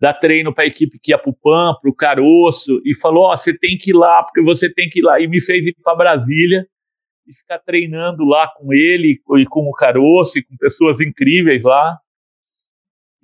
dar 0.00 0.14
treino 0.14 0.52
para 0.52 0.64
a 0.64 0.66
equipe 0.66 0.98
que 0.98 1.12
ia 1.12 1.18
para 1.18 1.30
o 1.30 1.34
PAN, 1.34 1.74
para 1.80 1.90
o 1.90 1.94
Caroço, 1.94 2.80
e 2.84 2.94
falou: 2.96 3.32
oh, 3.32 3.36
você 3.36 3.56
tem 3.56 3.78
que 3.78 3.90
ir 3.90 3.94
lá, 3.94 4.22
porque 4.22 4.42
você 4.42 4.72
tem 4.72 4.88
que 4.88 4.98
ir 5.00 5.02
lá. 5.02 5.20
E 5.20 5.26
me 5.26 5.40
fez 5.40 5.64
ir 5.64 5.74
para 5.82 5.94
Brasília 5.94 6.66
e 7.26 7.34
ficar 7.34 7.58
treinando 7.60 8.24
lá 8.24 8.48
com 8.48 8.72
ele 8.72 9.20
e 9.38 9.46
com 9.46 9.60
o 9.60 9.72
Caroço 9.72 10.38
e 10.38 10.44
com 10.44 10.56
pessoas 10.56 11.00
incríveis 11.00 11.62
lá. 11.62 11.98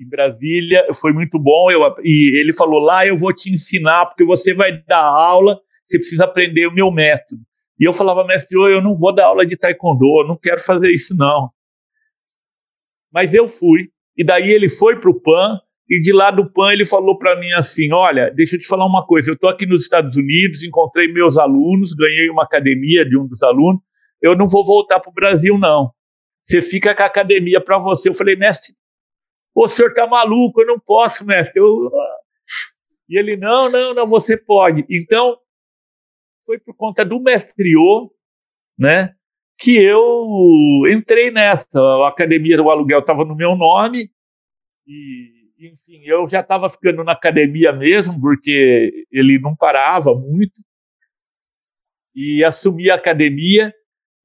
Em 0.01 0.09
Brasília 0.09 0.87
foi 0.95 1.13
muito 1.13 1.39
bom. 1.39 1.71
Eu, 1.71 1.83
e 2.03 2.39
ele 2.39 2.53
falou: 2.53 2.81
lá 2.81 3.07
eu 3.07 3.19
vou 3.19 3.35
te 3.35 3.53
ensinar, 3.53 4.07
porque 4.07 4.25
você 4.25 4.55
vai 4.55 4.83
dar 4.85 5.05
aula 5.05 5.61
você 5.91 5.99
precisa 5.99 6.25
aprender 6.25 6.67
o 6.67 6.73
meu 6.73 6.91
método. 6.91 7.43
E 7.79 7.85
eu 7.85 7.93
falava, 7.93 8.25
mestre, 8.25 8.57
eu 8.57 8.83
não 8.83 8.95
vou 8.95 9.15
dar 9.15 9.27
aula 9.27 9.45
de 9.45 9.57
taekwondo, 9.57 10.21
eu 10.21 10.29
não 10.29 10.37
quero 10.37 10.61
fazer 10.61 10.91
isso 10.93 11.17
não. 11.17 11.51
Mas 13.13 13.35
eu 13.35 13.49
fui. 13.49 13.91
E 14.17 14.23
daí 14.23 14.51
ele 14.51 14.69
foi 14.69 15.01
para 15.01 15.11
o 15.11 15.21
PAN, 15.21 15.59
e 15.89 16.01
de 16.01 16.13
lá 16.13 16.31
do 16.31 16.51
PAN 16.53 16.73
ele 16.73 16.85
falou 16.85 17.19
para 17.19 17.39
mim 17.41 17.51
assim: 17.53 17.93
Olha, 17.93 18.31
deixa 18.31 18.55
eu 18.55 18.61
te 18.61 18.67
falar 18.67 18.87
uma 18.87 19.05
coisa. 19.05 19.31
Eu 19.31 19.35
estou 19.35 19.49
aqui 19.49 19.67
nos 19.67 19.83
Estados 19.83 20.17
Unidos, 20.17 20.63
encontrei 20.63 21.11
meus 21.13 21.39
alunos, 21.39 21.95
ganhei 21.95 22.29
uma 22.29 22.45
academia 22.45 23.05
de 23.05 23.19
um 23.19 23.27
dos 23.27 23.43
alunos. 23.43 23.81
Eu 24.23 24.37
não 24.37 24.47
vou 24.47 24.65
voltar 24.65 25.01
para 25.01 25.11
o 25.11 25.15
Brasil, 25.15 25.59
não. 25.59 25.91
Você 26.45 26.61
fica 26.61 26.95
com 26.95 27.03
a 27.03 27.07
academia 27.07 27.61
para 27.61 27.79
você. 27.79 28.11
Eu 28.11 28.15
falei, 28.15 28.37
mestre, 28.37 28.75
o 29.55 29.67
senhor 29.69 29.89
está 29.89 30.07
maluco, 30.07 30.61
eu 30.61 30.67
não 30.67 30.79
posso, 30.79 31.25
mestre. 31.25 31.61
Eu... 31.61 31.91
E 33.09 33.19
ele, 33.19 33.37
não, 33.37 33.71
não, 33.71 33.95
não, 33.95 34.07
você 34.07 34.37
pode. 34.37 34.85
Então, 34.89 35.37
foi 36.51 36.59
por 36.59 36.75
conta 36.75 37.05
do 37.05 37.21
mestriô, 37.21 38.13
né, 38.77 39.15
que 39.57 39.77
eu 39.77 40.83
entrei 40.93 41.31
nessa. 41.31 41.79
A 41.79 42.09
academia 42.09 42.57
do 42.57 42.69
aluguel 42.69 42.99
estava 42.99 43.25
no 43.25 43.37
meu 43.37 43.55
nome 43.55 44.11
e, 44.85 45.31
enfim, 45.61 46.03
eu 46.03 46.29
já 46.29 46.41
estava 46.41 46.69
ficando 46.69 47.05
na 47.05 47.13
academia 47.13 47.73
mesmo, 47.73 48.21
porque 48.21 49.07
ele 49.13 49.39
não 49.39 49.55
parava 49.55 50.13
muito. 50.13 50.61
E 52.17 52.43
assumi 52.43 52.91
a 52.91 52.97
academia 52.97 53.73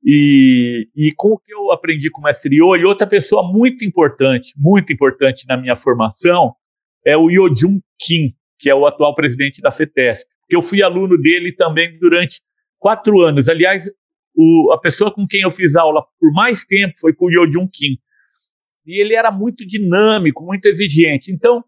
e, 0.04 0.90
e 0.96 1.12
com 1.16 1.34
o 1.34 1.38
que 1.38 1.54
eu 1.54 1.72
aprendi 1.72 2.10
com 2.10 2.22
o 2.22 2.24
mestriô, 2.24 2.76
e 2.76 2.86
outra 2.86 3.06
pessoa 3.06 3.48
muito 3.48 3.86
importante, 3.86 4.52
muito 4.58 4.92
importante 4.92 5.46
na 5.48 5.58
minha 5.58 5.76
formação, 5.76 6.56
é 7.06 7.16
o 7.16 7.30
Yojun 7.30 7.80
Kim, 8.00 8.36
que 8.58 8.68
é 8.68 8.74
o 8.74 8.88
atual 8.88 9.14
presidente 9.14 9.62
da 9.62 9.72
FETESP 9.72 10.35
que 10.48 10.56
eu 10.56 10.62
fui 10.62 10.82
aluno 10.82 11.18
dele 11.18 11.52
também 11.52 11.98
durante 12.00 12.42
quatro 12.80 13.22
anos. 13.22 13.50
Aliás, 13.50 13.86
o, 14.36 14.72
a 14.74 14.80
pessoa 14.80 15.14
com 15.14 15.26
quem 15.28 15.42
eu 15.42 15.52
fiz 15.52 15.76
aula 15.76 16.04
por 16.20 16.32
mais 16.32 16.66
tempo 16.66 16.94
foi 17.00 17.14
com 17.14 17.26
o 17.26 17.32
Yojun 17.32 17.68
Kim. 17.72 17.98
E 18.86 19.02
ele 19.02 19.16
era 19.16 19.32
muito 19.32 19.66
dinâmico, 19.66 20.44
muito 20.44 20.66
exigente. 20.68 21.32
Então, 21.32 21.64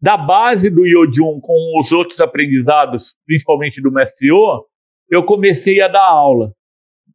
da 0.00 0.16
base 0.16 0.70
do 0.70 0.86
Yojun 0.86 1.40
com 1.40 1.80
os 1.80 1.92
outros 1.92 2.20
aprendizados, 2.20 3.14
principalmente 3.26 3.82
do 3.82 3.92
mestre 3.92 4.30
O, 4.30 4.64
eu 5.10 5.24
comecei 5.24 5.80
a 5.80 5.88
dar 5.88 6.06
aula. 6.06 6.52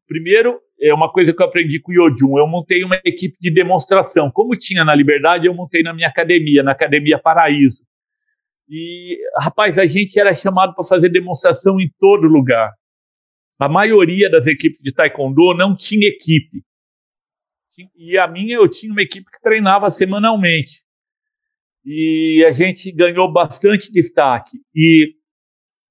Primeiro, 0.07 0.59
é 0.79 0.93
uma 0.93 1.11
coisa 1.11 1.33
que 1.33 1.41
eu 1.41 1.45
aprendi 1.45 1.79
com 1.79 1.91
o 1.91 1.95
Yojun, 1.95 2.37
eu 2.37 2.47
montei 2.47 2.83
uma 2.83 2.99
equipe 3.05 3.37
de 3.39 3.51
demonstração. 3.51 4.31
Como 4.31 4.57
tinha 4.57 4.83
na 4.83 4.95
Liberdade, 4.95 5.47
eu 5.47 5.53
montei 5.53 5.83
na 5.83 5.93
minha 5.93 6.07
academia, 6.07 6.63
na 6.63 6.71
Academia 6.71 7.19
Paraíso. 7.19 7.83
E, 8.73 9.19
rapaz, 9.37 9.77
a 9.77 9.85
gente 9.85 10.17
era 10.17 10.33
chamado 10.33 10.73
para 10.73 10.85
fazer 10.85 11.09
demonstração 11.09 11.77
em 11.81 11.91
todo 11.99 12.25
lugar. 12.25 12.71
A 13.59 13.67
maioria 13.67 14.29
das 14.29 14.47
equipes 14.47 14.79
de 14.81 14.93
taekwondo 14.93 15.53
não 15.53 15.75
tinha 15.75 16.07
equipe. 16.07 16.63
E 17.97 18.17
a 18.17 18.29
minha, 18.29 18.55
eu 18.55 18.69
tinha 18.69 18.93
uma 18.93 19.01
equipe 19.01 19.29
que 19.29 19.41
treinava 19.41 19.91
semanalmente. 19.91 20.83
E 21.83 22.45
a 22.47 22.53
gente 22.53 22.89
ganhou 22.93 23.29
bastante 23.29 23.91
destaque. 23.91 24.57
E 24.73 25.15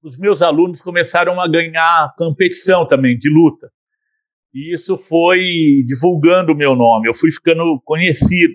os 0.02 0.16
meus 0.16 0.40
alunos 0.40 0.80
começaram 0.80 1.38
a 1.38 1.46
ganhar 1.46 2.14
competição 2.16 2.88
também, 2.88 3.18
de 3.18 3.28
luta. 3.28 3.70
E 4.54 4.74
isso 4.74 4.96
foi 4.96 5.84
divulgando 5.86 6.52
o 6.52 6.56
meu 6.56 6.74
nome, 6.74 7.08
eu 7.08 7.14
fui 7.14 7.30
ficando 7.30 7.78
conhecido. 7.84 8.54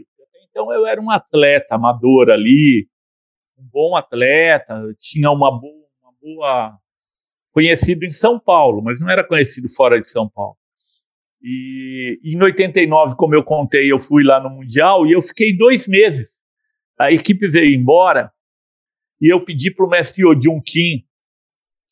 Então 0.49 0.73
eu 0.73 0.87
era 0.87 0.99
um 0.99 1.11
atleta 1.11 1.75
amador 1.75 2.31
ali, 2.31 2.87
um 3.57 3.67
bom 3.71 3.95
atleta, 3.95 4.81
tinha 4.99 5.31
uma 5.31 5.51
boa, 5.51 5.87
uma 6.01 6.13
boa 6.21 6.79
conhecido 7.51 8.03
em 8.05 8.11
São 8.11 8.39
Paulo, 8.39 8.81
mas 8.81 8.99
não 8.99 9.09
era 9.09 9.23
conhecido 9.23 9.69
fora 9.69 9.99
de 10.01 10.09
São 10.09 10.29
Paulo. 10.29 10.57
E 11.41 12.19
em 12.23 12.41
89, 12.41 13.15
como 13.15 13.35
eu 13.35 13.43
contei, 13.43 13.91
eu 13.91 13.99
fui 13.99 14.23
lá 14.23 14.41
no 14.41 14.49
Mundial 14.49 15.05
e 15.05 15.13
eu 15.13 15.21
fiquei 15.21 15.55
dois 15.55 15.87
meses. 15.87 16.27
A 16.99 17.11
equipe 17.11 17.47
veio 17.47 17.73
embora 17.73 18.31
e 19.21 19.31
eu 19.31 19.43
pedi 19.43 19.71
para 19.71 19.85
o 19.85 19.89
mestre 19.89 20.25
Odin 20.25 20.59
Kim, 20.61 21.05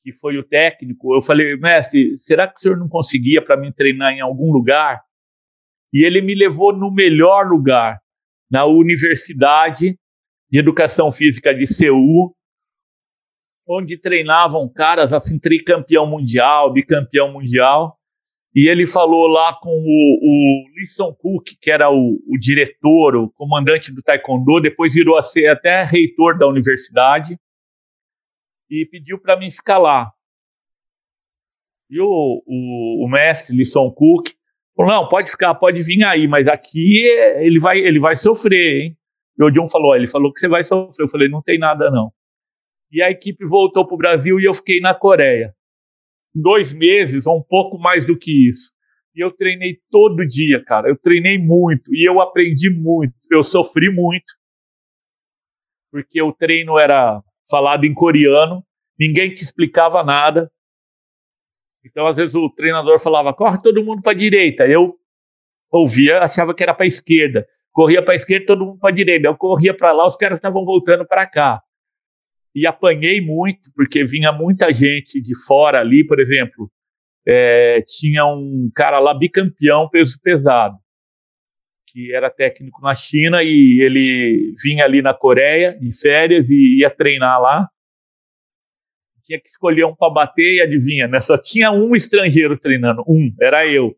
que 0.03 0.11
foi 0.11 0.37
o 0.37 0.43
técnico, 0.43 1.15
eu 1.15 1.21
falei, 1.21 1.55
mestre, 1.55 2.17
será 2.17 2.45
que 2.45 2.57
o 2.57 2.59
senhor 2.59 2.77
não 2.77 2.89
conseguia 2.89 3.41
para 3.41 3.55
mim 3.55 3.71
treinar 3.71 4.11
em 4.11 4.19
algum 4.19 4.51
lugar? 4.51 5.01
E 5.93 6.03
ele 6.03 6.21
me 6.21 6.35
levou 6.35 6.73
no 6.73 6.91
melhor 6.91 7.47
lugar, 7.47 8.01
na 8.51 8.65
Universidade 8.65 9.97
de 10.53 10.59
Educação 10.59 11.11
Física 11.11 11.51
de 11.51 11.65
Seul, 11.65 12.31
onde 13.67 13.97
treinavam 13.97 14.71
caras 14.71 15.11
assim, 15.11 15.39
tricampeão 15.39 16.05
mundial, 16.05 16.71
bicampeão 16.71 17.33
mundial. 17.33 17.97
E 18.53 18.69
ele 18.69 18.85
falou 18.85 19.25
lá 19.25 19.55
com 19.59 19.71
o, 19.71 20.19
o 20.21 20.69
Lee 20.75 20.85
Song 20.85 21.17
Cook, 21.17 21.55
que 21.59 21.71
era 21.71 21.89
o, 21.89 22.19
o, 22.27 22.37
diretor, 22.37 23.15
o 23.15 23.31
comandante 23.31 23.91
do 23.91 24.03
Taekwondo, 24.03 24.61
depois 24.61 24.93
virou 24.93 25.17
a 25.17 25.23
ser 25.23 25.47
até 25.47 25.81
reitor 25.81 26.37
da 26.37 26.47
universidade 26.47 27.35
e 28.69 28.85
pediu 28.85 29.19
para 29.19 29.35
mim 29.35 29.49
ficar 29.49 29.79
lá. 29.79 30.11
E 31.89 31.99
o, 31.99 32.43
o, 32.45 33.05
o 33.07 33.09
mestre 33.09 33.57
Lisson 33.57 33.89
Cook 33.89 34.29
falou: 34.75 34.91
não, 34.91 35.09
pode 35.09 35.31
ficar, 35.31 35.55
pode 35.55 35.81
vir 35.81 36.03
aí, 36.03 36.27
mas 36.27 36.47
aqui 36.47 37.07
ele 37.37 37.59
vai, 37.59 37.79
ele 37.79 37.99
vai 37.99 38.15
sofrer, 38.15 38.83
hein? 38.83 38.97
E 39.37 39.43
o 39.43 39.51
John 39.51 39.67
falou: 39.67 39.95
ele 39.95 40.07
falou 40.07 40.33
que 40.33 40.39
você 40.39 40.47
vai 40.47 40.63
sofrer. 40.63 41.05
Eu 41.05 41.09
falei: 41.09 41.27
não 41.27 41.41
tem 41.41 41.57
nada 41.57 41.89
não. 41.89 42.11
E 42.91 43.01
a 43.01 43.09
equipe 43.09 43.45
voltou 43.45 43.85
para 43.85 43.95
o 43.95 43.97
Brasil 43.97 44.39
e 44.39 44.45
eu 44.45 44.53
fiquei 44.53 44.79
na 44.79 44.93
Coreia. 44.93 45.55
Dois 46.33 46.73
meses, 46.73 47.25
ou 47.25 47.37
um 47.37 47.43
pouco 47.43 47.77
mais 47.77 48.05
do 48.05 48.17
que 48.17 48.49
isso. 48.49 48.71
E 49.15 49.23
eu 49.23 49.31
treinei 49.31 49.79
todo 49.91 50.27
dia, 50.27 50.63
cara. 50.63 50.89
Eu 50.89 50.97
treinei 50.97 51.37
muito 51.37 51.93
e 51.93 52.07
eu 52.07 52.19
aprendi 52.19 52.69
muito. 52.69 53.13
Eu 53.31 53.43
sofri 53.43 53.91
muito. 53.91 54.33
Porque 55.91 56.21
o 56.21 56.33
treino 56.33 56.79
era 56.79 57.21
falado 57.49 57.85
em 57.85 57.93
coreano, 57.93 58.65
ninguém 58.99 59.31
te 59.31 59.43
explicava 59.43 60.03
nada. 60.03 60.51
Então, 61.85 62.07
às 62.07 62.17
vezes, 62.17 62.33
o 62.33 62.49
treinador 62.49 62.99
falava: 62.99 63.33
corre 63.33 63.61
todo 63.61 63.83
mundo 63.83 64.01
para 64.01 64.11
a 64.11 64.15
direita. 64.15 64.67
Eu 64.67 64.97
ouvia, 65.71 66.19
achava 66.19 66.53
que 66.53 66.63
era 66.63 66.73
para 66.73 66.85
a 66.85 66.87
esquerda. 66.87 67.47
Corria 67.73 68.01
para 68.01 68.13
a 68.13 68.15
esquerda, 68.15 68.45
todo 68.45 68.65
mundo 68.65 68.79
para 68.79 68.91
a 68.91 68.93
direita. 68.93 69.27
Eu 69.27 69.35
corria 69.35 69.75
para 69.75 69.91
lá, 69.91 70.07
os 70.07 70.15
caras 70.15 70.37
estavam 70.37 70.63
voltando 70.63 71.05
para 71.05 71.27
cá. 71.27 71.61
E 72.55 72.65
apanhei 72.65 73.19
muito, 73.19 73.69
porque 73.75 74.05
vinha 74.05 74.31
muita 74.31 74.71
gente 74.71 75.19
de 75.21 75.35
fora 75.45 75.79
ali, 75.79 76.05
por 76.05 76.19
exemplo. 76.19 76.71
É, 77.27 77.81
tinha 77.81 78.25
um 78.25 78.71
cara 78.73 78.99
lá 78.99 79.13
bicampeão 79.13 79.89
peso 79.89 80.19
pesado 80.21 80.77
que 81.93 82.11
era 82.11 82.29
técnico 82.29 82.81
na 82.81 82.95
China 82.95 83.43
e 83.43 83.79
ele 83.79 84.51
vinha 84.61 84.83
ali 84.83 85.01
na 85.01 85.13
Coreia 85.13 85.77
em 85.79 85.93
férias 85.93 86.49
e 86.49 86.79
ia 86.79 86.89
treinar 86.89 87.39
lá. 87.39 87.69
Tinha 89.23 89.39
que 89.39 89.47
escolher 89.47 89.85
um 89.85 89.95
para 89.95 90.11
bater 90.11 90.55
e 90.55 90.61
adivinha, 90.61 91.07
né? 91.07 91.21
Só 91.21 91.37
tinha 91.37 91.71
um 91.71 91.95
estrangeiro 91.95 92.57
treinando, 92.57 93.03
um, 93.07 93.33
era 93.39 93.65
eu, 93.65 93.95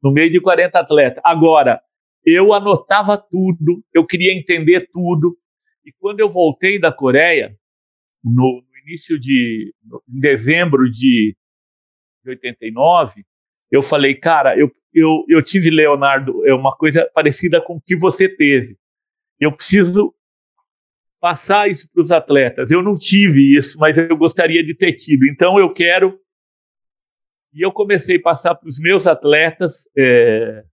no 0.00 0.12
meio 0.12 0.30
de 0.30 0.40
40 0.40 0.78
atletas. 0.78 1.22
Agora, 1.24 1.80
eu 2.24 2.52
anotava 2.52 3.16
tudo, 3.16 3.84
eu 3.92 4.06
queria 4.06 4.32
entender 4.32 4.88
tudo. 4.92 5.36
E 5.84 5.92
quando 5.98 6.20
eu 6.20 6.28
voltei 6.28 6.78
da 6.78 6.92
Coreia, 6.92 7.56
no, 8.22 8.62
no 8.62 8.78
início 8.86 9.18
de 9.18 9.74
no, 9.84 10.02
em 10.08 10.20
dezembro 10.20 10.90
de, 10.90 11.36
de 12.24 12.30
89, 12.30 13.24
eu 13.70 13.82
falei, 13.82 14.14
cara, 14.14 14.56
eu 14.56 14.70
eu, 14.94 15.24
eu 15.28 15.42
tive, 15.42 15.70
Leonardo, 15.70 16.46
é 16.46 16.52
uma 16.52 16.76
coisa 16.76 17.08
parecida 17.14 17.60
com 17.62 17.76
o 17.76 17.80
que 17.80 17.96
você 17.96 18.28
teve. 18.28 18.76
Eu 19.40 19.50
preciso 19.52 20.14
passar 21.18 21.70
isso 21.70 21.88
para 21.90 22.02
os 22.02 22.12
atletas. 22.12 22.70
Eu 22.70 22.82
não 22.82 22.94
tive 22.94 23.56
isso, 23.56 23.78
mas 23.78 23.96
eu 23.96 24.16
gostaria 24.16 24.64
de 24.64 24.74
ter 24.74 24.92
tido. 24.92 25.26
Então 25.26 25.58
eu 25.58 25.72
quero. 25.72 26.18
E 27.54 27.64
eu 27.64 27.72
comecei 27.72 28.16
a 28.16 28.22
passar 28.22 28.54
para 28.54 28.68
os 28.68 28.78
meus 28.78 29.06
atletas 29.06 29.88
é, 29.96 30.64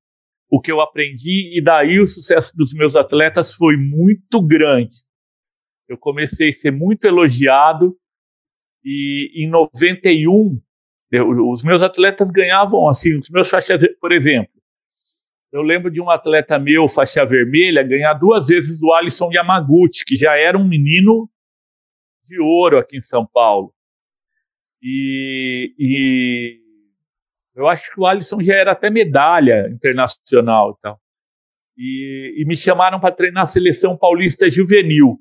o 0.50 0.60
que 0.60 0.72
eu 0.72 0.82
aprendi, 0.82 1.58
e 1.58 1.64
daí 1.64 2.00
o 2.00 2.08
sucesso 2.08 2.56
dos 2.56 2.74
meus 2.74 2.96
atletas 2.96 3.54
foi 3.54 3.78
muito 3.78 4.42
grande. 4.42 4.98
Eu 5.88 5.98
comecei 5.98 6.50
a 6.50 6.54
ser 6.54 6.72
muito 6.72 7.06
elogiado, 7.06 7.96
e 8.84 9.32
em 9.36 9.50
91 9.50 10.60
eu, 11.12 11.28
os 11.50 11.64
meus 11.64 11.82
atletas 11.82 12.30
ganhavam 12.30 12.88
assim, 12.88 13.18
os 13.18 13.30
meus 13.30 13.50
faixas, 13.50 13.82
por 14.00 14.12
exemplo. 14.12 14.52
Eu 15.52 15.64
lembro 15.64 15.90
de 15.90 16.00
um 16.00 16.10
atleta 16.10 16.60
meu, 16.60 16.88
faixa 16.88 17.26
vermelha, 17.26 17.82
ganhar 17.82 18.14
duas 18.14 18.48
vezes 18.48 18.80
do 18.80 18.94
Alisson 18.94 19.32
Yamaguchi, 19.32 20.06
que 20.06 20.16
já 20.16 20.38
era 20.38 20.58
um 20.58 20.68
menino 20.68 21.28
de 22.28 22.40
ouro 22.40 22.78
aqui 22.78 22.98
em 22.98 23.02
São 23.02 23.26
Paulo. 23.26 23.74
E, 24.82 25.74
e 25.78 26.59
eu 27.56 27.68
acho 27.68 27.94
que 27.94 28.00
o 28.00 28.06
Alisson 28.06 28.42
já 28.42 28.56
era 28.56 28.72
até 28.72 28.90
medalha 28.90 29.68
internacional 29.70 30.72
e 30.72 30.82
tal. 30.82 31.00
E, 31.78 32.36
e 32.38 32.46
me 32.46 32.56
chamaram 32.56 33.00
para 33.00 33.14
treinar 33.14 33.44
a 33.44 33.48
seleção 33.48 33.98
paulista 33.98 34.50
juvenil. 34.50 35.20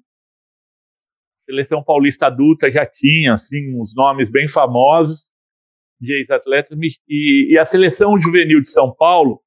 Seleção 1.46 1.82
paulista 1.82 2.26
adulta 2.26 2.70
já 2.70 2.84
tinha 2.84 3.34
assim 3.34 3.74
uns 3.80 3.94
nomes 3.94 4.30
bem 4.30 4.48
famosos 4.48 5.32
de 6.00 6.12
ex-atletas, 6.20 6.78
e, 7.08 7.54
e, 7.54 7.58
a 7.58 7.64
seleção 7.64 8.20
juvenil 8.20 8.60
de 8.62 8.70
São 8.70 8.94
Paulo, 8.94 9.42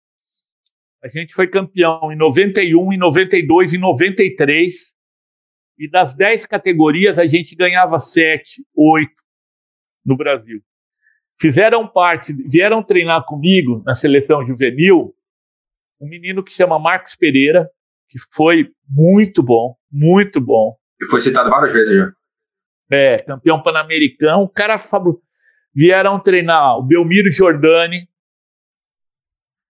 a 1.02 1.08
gente 1.08 1.34
foi 1.34 1.48
campeão 1.48 2.12
em 2.12 2.18
91, 2.18 2.94
em 2.94 2.98
92, 2.98 3.74
em 3.74 3.78
93, 3.78 4.94
e 5.80 5.90
das 5.90 6.14
10 6.14 6.46
categorias 6.46 7.18
a 7.18 7.26
gente 7.26 7.56
ganhava 7.56 8.00
7, 8.00 8.64
8 8.76 9.12
no 10.06 10.18
Brasil. 10.18 10.62
Fizeram 11.42 11.88
parte, 11.88 12.32
vieram 12.48 12.84
treinar 12.84 13.26
comigo 13.26 13.82
na 13.84 13.96
seleção 13.96 14.46
juvenil 14.46 15.16
um 16.00 16.08
menino 16.08 16.44
que 16.44 16.52
chama 16.52 16.78
Marcos 16.78 17.16
Pereira, 17.16 17.68
que 18.08 18.20
foi 18.32 18.70
muito 18.88 19.42
bom, 19.42 19.76
muito 19.92 20.40
bom. 20.40 20.76
E 21.02 21.10
foi 21.10 21.20
citado 21.20 21.50
várias 21.50 21.74
vezes 21.74 21.96
já. 21.96 22.12
É, 22.92 23.18
campeão 23.18 23.62
pan-americano, 23.62 24.44
um 24.44 24.48
cara 24.48 24.78
fabuloso 24.78 25.22
vieram 25.74 26.20
treinar 26.20 26.78
o 26.78 26.84
Belmiro 26.84 27.32
Jordani, 27.32 28.08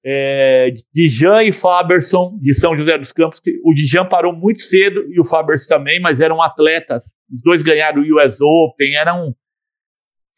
é, 0.03 0.73
Dijan 0.93 1.43
e 1.43 1.53
Faberson, 1.53 2.37
de 2.41 2.53
São 2.53 2.75
José 2.75 2.97
dos 2.97 3.13
Campos. 3.13 3.39
O 3.63 3.73
Dijan 3.73 4.05
parou 4.05 4.33
muito 4.33 4.61
cedo 4.61 5.05
e 5.09 5.19
o 5.21 5.25
Faberson 5.25 5.75
também, 5.75 6.01
mas 6.01 6.19
eram 6.19 6.41
atletas. 6.41 7.15
Os 7.31 7.41
dois 7.41 7.61
ganharam 7.61 8.01
o 8.01 8.17
US 8.17 8.41
Open, 8.41 8.95
eram 8.95 9.35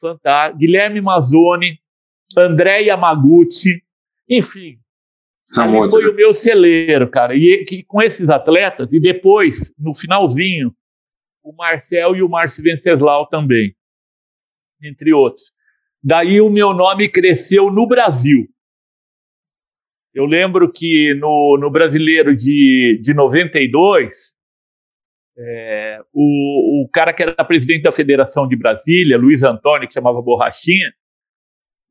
fantásticos. 0.03 0.59
Guilherme 0.59 1.01
Mazzoni, 1.01 1.79
André 2.37 2.81
Yamaguchi, 2.81 3.81
enfim. 4.29 4.77
Ele 5.55 5.89
foi 5.89 6.09
o 6.09 6.15
meu 6.15 6.33
celeiro, 6.33 7.09
cara. 7.09 7.35
E 7.35 7.63
que, 7.63 7.83
com 7.83 8.01
esses 8.01 8.29
atletas, 8.29 8.91
e 8.91 8.99
depois, 8.99 9.73
no 9.77 9.93
finalzinho, 9.93 10.75
o 11.43 11.53
Marcel 11.53 12.15
e 12.15 12.23
o 12.23 12.29
Márcio 12.29 12.63
Venceslau 12.63 13.27
também 13.27 13.75
entre 14.83 15.13
outros. 15.13 15.51
Daí 16.03 16.41
o 16.41 16.49
meu 16.49 16.73
nome 16.73 17.07
cresceu 17.07 17.71
no 17.71 17.87
Brasil. 17.87 18.47
Eu 20.13 20.25
lembro 20.25 20.71
que 20.71 21.15
no, 21.15 21.57
no 21.59 21.71
brasileiro 21.71 22.35
de, 22.35 22.99
de 23.01 23.13
92, 23.13 24.32
é, 25.37 25.99
o, 26.13 26.83
o 26.83 26.89
cara 26.89 27.13
que 27.13 27.23
era 27.23 27.45
presidente 27.45 27.83
da 27.83 27.91
Federação 27.91 28.47
de 28.47 28.55
Brasília, 28.55 29.17
Luiz 29.17 29.43
Antônio, 29.43 29.87
que 29.87 29.93
chamava 29.93 30.21
Borrachinha, 30.21 30.91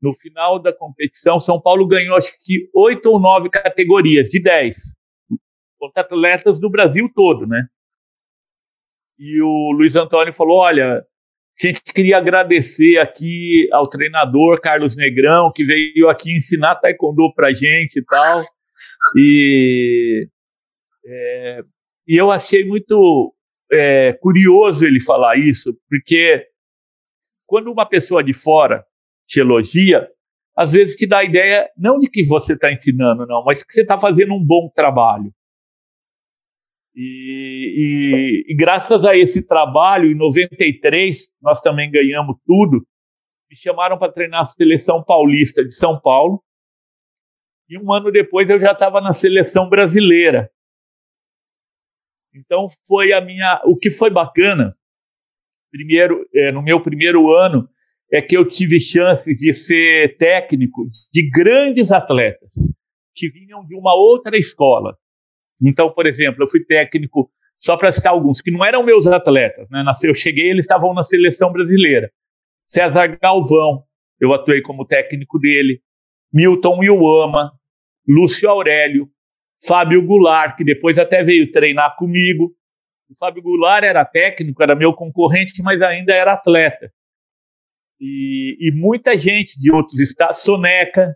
no 0.01 0.13
final 0.13 0.61
da 0.61 0.73
competição, 0.73 1.39
São 1.39 1.61
Paulo 1.61 1.87
ganhou 1.87 2.17
acho 2.17 2.33
que 2.41 2.69
oito 2.73 3.09
ou 3.09 3.19
nove 3.19 3.49
categorias, 3.49 4.27
de 4.27 4.41
dez, 4.41 4.93
contra 5.79 6.01
atletas 6.01 6.59
do 6.59 6.69
Brasil 6.69 7.09
todo, 7.13 7.47
né? 7.47 7.67
e 9.17 9.41
o 9.41 9.71
Luiz 9.71 9.95
Antônio 9.95 10.33
falou: 10.33 10.59
olha, 10.59 10.97
a 10.97 11.67
gente 11.67 11.81
queria 11.93 12.17
agradecer 12.17 12.97
aqui 12.97 13.69
ao 13.71 13.87
treinador 13.87 14.59
Carlos 14.59 14.95
Negrão, 14.97 15.51
que 15.53 15.63
veio 15.63 16.09
aqui 16.09 16.35
ensinar 16.35 16.75
taekwondo 16.75 17.33
pra 17.33 17.53
gente 17.53 17.99
e 17.99 18.05
tal. 18.05 18.41
E, 19.17 20.27
é, 21.05 21.61
e 22.07 22.15
eu 22.15 22.31
achei 22.31 22.65
muito 22.65 23.33
é, 23.71 24.13
curioso 24.13 24.85
ele 24.85 24.99
falar 24.99 25.37
isso, 25.37 25.77
porque 25.89 26.47
quando 27.45 27.71
uma 27.71 27.85
pessoa 27.85 28.23
de 28.23 28.33
fora 28.33 28.85
te 29.25 29.39
elogia, 29.39 30.07
às 30.55 30.71
vezes 30.71 30.95
te 30.95 31.07
dá 31.07 31.19
a 31.19 31.23
ideia 31.23 31.69
não 31.77 31.97
de 31.97 32.09
que 32.09 32.23
você 32.23 32.53
está 32.53 32.71
ensinando, 32.71 33.25
não, 33.25 33.43
mas 33.43 33.63
que 33.63 33.73
você 33.73 33.81
está 33.81 33.97
fazendo 33.97 34.33
um 34.33 34.43
bom 34.43 34.69
trabalho. 34.73 35.33
E, 36.95 38.45
e, 38.47 38.51
e, 38.51 38.55
graças 38.55 39.03
a 39.03 39.17
esse 39.17 39.41
trabalho, 39.41 40.11
em 40.11 40.15
93, 40.15 41.31
nós 41.41 41.59
também 41.59 41.89
ganhamos 41.89 42.35
tudo. 42.45 42.85
Me 43.49 43.55
chamaram 43.55 43.97
para 43.97 44.11
treinar 44.11 44.41
a 44.41 44.45
seleção 44.45 45.03
paulista 45.03 45.63
de 45.63 45.73
São 45.73 45.99
Paulo. 45.99 46.43
E 47.67 47.79
um 47.79 47.91
ano 47.91 48.11
depois 48.11 48.47
eu 48.49 48.59
já 48.59 48.73
estava 48.73 49.01
na 49.01 49.11
seleção 49.11 49.67
brasileira. 49.69 50.51
Então 52.33 52.67
foi 52.87 53.13
a 53.13 53.21
minha. 53.21 53.61
O 53.65 53.77
que 53.77 53.89
foi 53.89 54.09
bacana, 54.09 54.75
primeiro, 55.71 56.27
é, 56.33 56.51
no 56.51 56.61
meu 56.61 56.81
primeiro 56.81 57.31
ano, 57.31 57.69
é 58.11 58.21
que 58.21 58.35
eu 58.35 58.47
tive 58.47 58.79
chances 58.79 59.37
de 59.37 59.53
ser 59.53 60.17
técnico 60.17 60.85
de 61.11 61.29
grandes 61.29 61.91
atletas 61.91 62.53
que 63.15 63.29
vinham 63.29 63.65
de 63.65 63.75
uma 63.75 63.95
outra 63.95 64.37
escola. 64.37 64.97
Então, 65.61 65.91
por 65.91 66.05
exemplo, 66.05 66.43
eu 66.43 66.47
fui 66.47 66.63
técnico, 66.63 67.31
só 67.59 67.77
para 67.77 67.91
citar 67.91 68.13
alguns, 68.13 68.41
que 68.41 68.51
não 68.51 68.65
eram 68.65 68.83
meus 68.83 69.07
atletas. 69.07 69.67
Né? 69.69 69.83
Eu 70.03 70.13
cheguei, 70.13 70.49
eles 70.49 70.65
estavam 70.65 70.93
na 70.93 71.03
seleção 71.03 71.51
brasileira. 71.51 72.11
César 72.67 73.17
Galvão, 73.21 73.83
eu 74.19 74.33
atuei 74.33 74.61
como 74.61 74.85
técnico 74.85 75.39
dele. 75.39 75.81
Milton 76.31 76.83
Iuama, 76.83 77.51
Lúcio 78.07 78.49
Aurélio, 78.49 79.09
Fábio 79.65 80.05
Goulart, 80.05 80.57
que 80.57 80.63
depois 80.63 80.99
até 80.99 81.23
veio 81.23 81.51
treinar 81.51 81.95
comigo. 81.95 82.53
O 83.09 83.15
Fábio 83.15 83.41
Goulart 83.41 83.83
era 83.83 84.03
técnico, 84.03 84.61
era 84.61 84.75
meu 84.75 84.93
concorrente, 84.93 85.61
mas 85.61 85.81
ainda 85.81 86.13
era 86.13 86.33
atleta. 86.33 86.91
E, 87.99 88.57
e 88.59 88.71
muita 88.71 89.17
gente 89.17 89.59
de 89.59 89.71
outros 89.71 89.99
estados, 90.01 90.41
Soneca, 90.41 91.15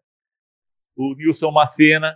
o 0.95 1.13
Nilson 1.15 1.51
Macena, 1.51 2.15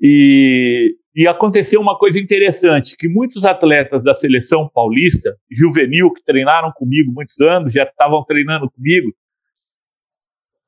e, 0.00 0.96
e 1.14 1.26
aconteceu 1.26 1.80
uma 1.80 1.98
coisa 1.98 2.20
interessante, 2.20 2.96
que 2.96 3.08
muitos 3.08 3.44
atletas 3.44 4.04
da 4.04 4.14
seleção 4.14 4.68
paulista, 4.68 5.36
juvenil, 5.50 6.12
que 6.12 6.22
treinaram 6.22 6.70
comigo 6.72 7.10
muitos 7.12 7.40
anos, 7.40 7.72
já 7.72 7.82
estavam 7.82 8.22
treinando 8.24 8.70
comigo, 8.70 9.12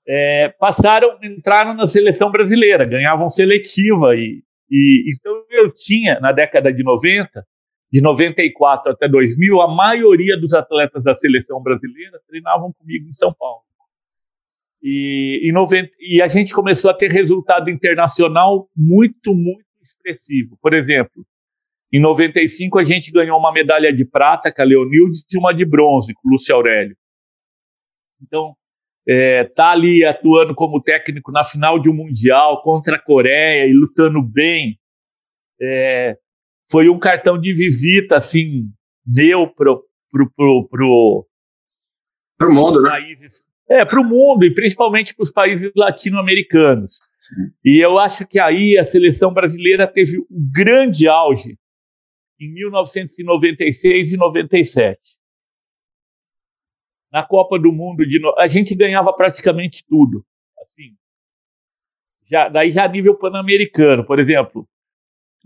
é, 0.08 0.48
passaram, 0.58 1.18
entraram 1.22 1.74
na 1.74 1.87
seleção 1.87 2.30
brasileira, 2.30 2.87
ganhavam 2.87 3.28
seletiva. 3.28 4.16
E, 4.16 4.42
e 4.70 5.04
então 5.14 5.44
eu 5.50 5.72
tinha, 5.72 6.18
na 6.20 6.33
década 6.33 6.72
de 6.72 6.83
90, 6.83 7.44
de 7.90 8.00
94 8.00 8.92
até 8.92 9.09
2000, 9.09 9.61
a 9.61 9.74
maioria 9.74 10.38
dos 10.38 10.52
atletas 10.52 11.02
da 11.02 11.14
seleção 11.14 11.62
brasileira 11.62 12.20
treinavam 12.28 12.72
comigo 12.72 13.09
em 13.09 13.12
São 13.12 13.33
Paulo. 13.33 13.62
E, 14.83 15.48
e, 15.48 15.52
90, 15.52 15.90
e 15.98 16.22
a 16.22 16.28
gente 16.28 16.52
começou 16.52 16.90
a 16.90 16.94
ter 16.94 17.11
resultado 17.11 17.70
internacional 17.70 18.68
muito, 18.76 19.35
muito 19.35 19.64
expressivo. 19.83 20.57
Por 20.61 20.74
exemplo, 20.74 21.26
em 21.92 22.00
95 22.00 22.78
a 22.78 22.85
gente 22.85 23.11
ganhou 23.11 23.38
uma 23.38 23.52
medalha 23.52 23.92
de 23.92 24.04
prata 24.04 24.52
com 24.52 24.62
a 24.62 24.64
Leonildes 24.64 25.24
e 25.33 25.38
uma 25.38 25.52
de 25.52 25.64
bronze 25.64 26.12
com 26.14 26.28
o 26.28 26.33
Lúcio 26.33 26.54
Aurélio. 26.54 26.96
Então, 28.22 28.54
é, 29.09 29.44
tá 29.44 29.71
ali 29.71 30.05
atuando 30.05 30.55
como 30.55 30.83
técnico 30.83 31.33
na 31.33 31.42
final 31.42 31.79
de 31.79 31.88
um 31.88 31.94
mundial 31.94 32.62
contra 32.62 32.97
a 32.97 33.01
Coreia 33.01 33.66
e 33.66 33.73
lutando 33.73 34.23
bem. 34.23 34.79
É, 35.61 36.16
foi 36.71 36.90
um 36.90 36.99
cartão 36.99 37.40
de 37.40 37.55
visita 37.55 38.18
assim 38.18 38.71
meu 39.07 39.49
pro 39.49 39.83
pro 40.11 40.31
pro, 40.31 40.68
pro, 40.68 41.27
pro 42.37 42.55
mundo, 42.55 42.83
né? 42.83 42.90
Países, 42.90 43.42
é, 43.71 43.85
para 43.85 44.01
o 44.01 44.05
mundo 44.05 44.44
e 44.44 44.53
principalmente 44.53 45.14
para 45.14 45.23
os 45.23 45.33
países 45.33 45.73
latino-americanos. 45.75 46.99
E 47.64 47.83
eu 47.83 47.99
acho 47.99 48.27
que 48.27 48.38
aí 48.38 48.77
a 48.77 48.85
seleção 48.85 49.33
brasileira 49.33 49.87
teve 49.87 50.18
um 50.18 50.51
grande 50.55 51.09
auge 51.09 51.59
em 52.38 52.53
1996 52.53 54.12
e 54.12 54.16
97. 54.16 55.17
Na 57.12 57.23
Copa 57.23 57.59
do 57.59 57.73
Mundo, 57.73 58.07
de 58.07 58.21
no... 58.21 58.35
a 58.38 58.47
gente 58.47 58.75
ganhava 58.75 59.12
praticamente 59.12 59.85
tudo. 59.88 60.25
Assim, 60.62 60.94
já, 62.31 62.49
daí 62.49 62.71
já 62.71 62.87
nível 62.87 63.16
pan-americano, 63.16 64.05
por 64.05 64.18
exemplo. 64.18 64.68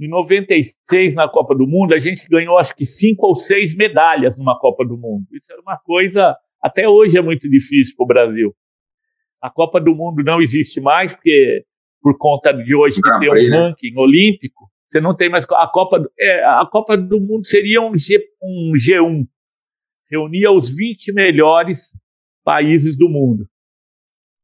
Em 0.01 0.09
96, 0.09 1.14
na 1.14 1.29
Copa 1.29 1.55
do 1.55 1.66
Mundo, 1.66 1.94
a 1.94 2.01
gente 2.01 2.27
ganhou 2.29 2.59
acho 2.59 2.75
que 2.75 2.87
cinco 2.87 3.27
ou 3.27 3.37
seis 3.37 3.77
medalhas 3.77 4.37
numa 4.37 4.59
Copa 4.59 4.85
do 4.85 4.96
Mundo. 4.96 5.27
Isso 5.33 5.53
era 5.53 5.61
uma 5.61 5.79
coisa 5.79 6.37
até 6.62 6.88
hoje 6.88 7.18
é 7.18 7.22
muito 7.22 7.51
difícil 7.51 7.96
para 7.96 8.05
o 8.05 8.07
Brasil. 8.07 8.55
A 9.40 9.51
Copa 9.51 9.81
do 9.81 9.94
Mundo 9.94 10.22
não 10.22 10.40
existe 10.40 10.81
mais, 10.81 11.12
porque 11.12 11.64
por 12.01 12.16
conta 12.16 12.53
de 12.53 12.75
hoje 12.75 13.01
que 13.03 13.18
tem 13.18 13.29
um 13.29 13.51
né? 13.51 13.57
ranking 13.57 13.96
olímpico, 13.96 14.70
você 14.87 15.01
não 15.01 15.16
tem 15.16 15.29
mais. 15.29 15.44
A 15.51 15.66
Copa, 15.66 16.09
é, 16.18 16.44
a 16.44 16.64
Copa 16.70 16.96
do 16.96 17.20
Mundo 17.20 17.44
seria 17.44 17.83
um, 17.83 17.98
G, 17.98 18.20
um 18.40 18.72
G1. 18.77 19.27
Reunia 20.12 20.53
os 20.53 20.77
20 20.77 21.11
melhores 21.14 21.96
países 22.44 22.98
do 22.98 23.09
mundo. 23.09 23.48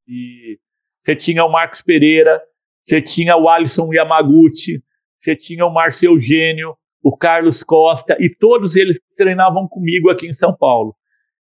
E 0.07 0.59
você 1.03 1.15
tinha 1.15 1.45
o 1.45 1.53
Marcos 1.53 1.83
Pereira, 1.83 2.41
você 2.83 3.03
tinha 3.03 3.37
o 3.37 3.51
Alisson 3.51 3.93
Yamaguchi, 3.93 4.83
você 5.19 5.37
tinha 5.37 5.67
o 5.67 5.73
Márcio 5.73 6.13
Eugênio, 6.13 6.75
o 7.03 7.15
Carlos 7.15 7.63
Costa, 7.63 8.17
e 8.19 8.35
todos 8.35 8.77
eles 8.77 8.99
treinavam 9.15 9.69
comigo 9.69 10.09
aqui 10.09 10.27
em 10.27 10.33
São 10.33 10.57
Paulo. 10.57 10.97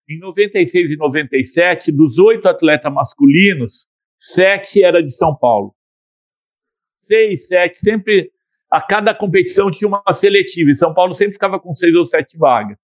Em 0.07 0.19
96 0.19 0.91
e 0.91 0.97
97, 0.97 1.91
dos 1.91 2.19
oito 2.19 2.49
atletas 2.49 2.93
masculinos, 2.93 3.87
sete 4.21 4.83
era 4.83 5.03
de 5.03 5.11
São 5.11 5.35
Paulo. 5.35 5.75
Seis, 7.01 7.47
sete, 7.47 7.79
sempre. 7.79 8.31
A 8.71 8.83
cada 8.83 9.15
competição 9.15 9.71
tinha 9.71 9.89
uma 9.89 10.03
seletiva. 10.13 10.71
E 10.71 10.75
São 10.75 10.93
Paulo 10.93 11.15
sempre 11.15 11.33
ficava 11.33 11.59
com 11.59 11.75
seis 11.75 11.95
ou 11.95 12.05
sete 12.05 12.37
vagas. 12.37 12.77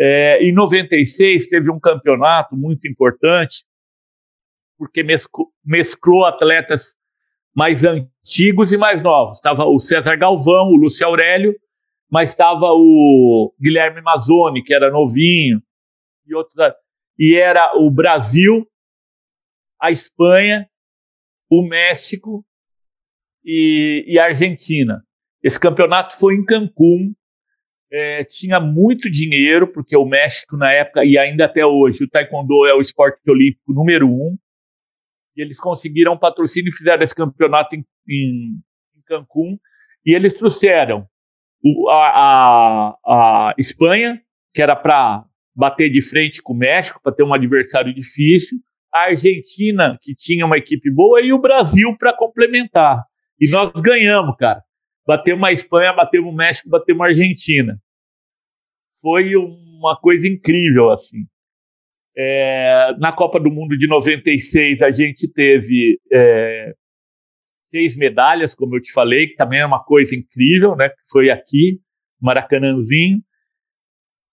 É, 0.00 0.42
em 0.42 0.52
96 0.52 1.48
teve 1.48 1.70
um 1.70 1.80
campeonato 1.80 2.56
muito 2.56 2.86
importante, 2.86 3.64
porque 4.76 5.02
mesclou, 5.02 5.48
mesclou 5.64 6.24
atletas 6.24 6.94
mais 7.54 7.84
antigos 7.84 8.72
e 8.72 8.76
mais 8.76 9.02
novos. 9.02 9.38
Estava 9.38 9.64
o 9.64 9.80
César 9.80 10.16
Galvão, 10.16 10.68
o 10.68 10.76
Lúcio 10.76 11.04
Aurélio, 11.04 11.54
mas 12.08 12.30
estava 12.30 12.66
o 12.70 13.52
Guilherme 13.60 14.00
Mazzoni, 14.00 14.62
que 14.62 14.72
era 14.72 14.90
novinho, 14.90 15.60
e 16.26 16.34
outros. 16.34 16.56
E 17.18 17.34
era 17.34 17.72
o 17.76 17.90
Brasil, 17.90 18.64
a 19.80 19.90
Espanha, 19.90 20.68
o 21.50 21.62
México 21.66 22.44
e, 23.44 24.04
e 24.06 24.18
a 24.18 24.26
Argentina. 24.26 25.02
Esse 25.42 25.58
campeonato 25.58 26.16
foi 26.16 26.34
em 26.34 26.44
Cancún. 26.44 27.14
É, 27.90 28.24
tinha 28.24 28.60
muito 28.60 29.10
dinheiro, 29.10 29.66
porque 29.72 29.96
o 29.96 30.04
México, 30.04 30.56
na 30.56 30.72
época, 30.72 31.04
e 31.04 31.16
ainda 31.18 31.46
até 31.46 31.64
hoje, 31.64 32.04
o 32.04 32.08
Taekwondo 32.08 32.66
é 32.66 32.74
o 32.74 32.80
esporte 32.80 33.18
olímpico 33.28 33.72
número 33.72 34.06
um. 34.06 34.36
E 35.36 35.42
eles 35.42 35.58
conseguiram 35.58 36.14
um 36.14 36.18
patrocínio 36.18 36.68
e 36.68 36.76
fizeram 36.76 37.02
esse 37.02 37.14
campeonato 37.14 37.74
em, 37.76 37.84
em, 38.08 38.58
em 38.96 39.02
Cancún. 39.06 39.58
E 40.04 40.14
eles 40.14 40.34
trouxeram 40.34 41.06
o, 41.62 41.88
a, 41.88 42.08
a, 42.08 42.96
a 43.06 43.54
Espanha, 43.56 44.20
que 44.52 44.60
era 44.60 44.76
para 44.76 45.24
bater 45.54 45.90
de 45.90 46.02
frente 46.02 46.42
com 46.42 46.52
o 46.52 46.56
México 46.56 47.00
para 47.02 47.12
ter 47.12 47.24
um 47.24 47.34
adversário 47.34 47.92
difícil, 47.92 48.58
a 48.92 49.10
Argentina, 49.10 49.98
que 50.00 50.14
tinha 50.14 50.46
uma 50.46 50.56
equipe 50.56 50.90
boa, 50.90 51.20
e 51.20 51.32
o 51.32 51.40
Brasil 51.40 51.96
para 51.98 52.16
complementar. 52.16 53.02
E 53.40 53.50
nós 53.50 53.70
ganhamos, 53.80 54.36
cara. 54.36 54.62
Batemos 55.08 55.48
a 55.48 55.52
Espanha, 55.52 55.94
batemos 55.94 56.30
o 56.30 56.36
México, 56.36 56.68
batemos 56.68 57.00
a 57.00 57.08
Argentina. 57.08 57.80
Foi 59.00 59.34
uma 59.36 59.96
coisa 59.98 60.28
incrível, 60.28 60.90
assim. 60.90 61.24
É, 62.14 62.94
na 62.98 63.10
Copa 63.10 63.40
do 63.40 63.50
Mundo 63.50 63.74
de 63.78 63.88
96, 63.88 64.82
a 64.82 64.90
gente 64.90 65.26
teve 65.32 65.98
é, 66.12 66.74
seis 67.70 67.96
medalhas, 67.96 68.54
como 68.54 68.76
eu 68.76 68.82
te 68.82 68.92
falei, 68.92 69.28
que 69.28 69.36
também 69.36 69.60
é 69.60 69.64
uma 69.64 69.82
coisa 69.82 70.14
incrível, 70.14 70.76
né? 70.76 70.90
Foi 71.10 71.30
aqui, 71.30 71.80
Maracanãzinho. 72.20 73.22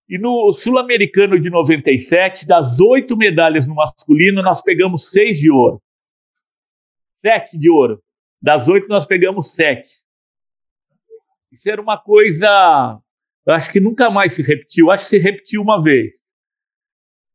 E 0.09 0.17
no 0.17 0.51
Sul-Americano 0.51 1.39
de 1.39 1.49
97, 1.49 2.45
das 2.45 2.81
oito 2.81 3.15
medalhas 3.15 3.65
no 3.65 3.75
masculino, 3.75 4.41
nós 4.41 4.61
pegamos 4.61 5.09
seis 5.09 5.39
de 5.39 5.49
ouro. 5.49 5.81
Sete 7.25 7.57
de 7.57 7.69
ouro. 7.69 8.03
Das 8.41 8.67
oito, 8.67 8.89
nós 8.89 9.05
pegamos 9.05 9.53
sete. 9.53 10.04
Isso 11.55 11.69
era 11.69 11.81
uma 11.81 11.97
coisa 11.97 13.01
acho 13.47 13.71
que 13.71 13.79
nunca 13.79 14.09
mais 14.09 14.33
se 14.33 14.41
repetiu. 14.41 14.91
Acho 14.91 15.03
que 15.03 15.09
se 15.09 15.17
repetiu 15.17 15.61
uma 15.61 15.81
vez. 15.81 16.11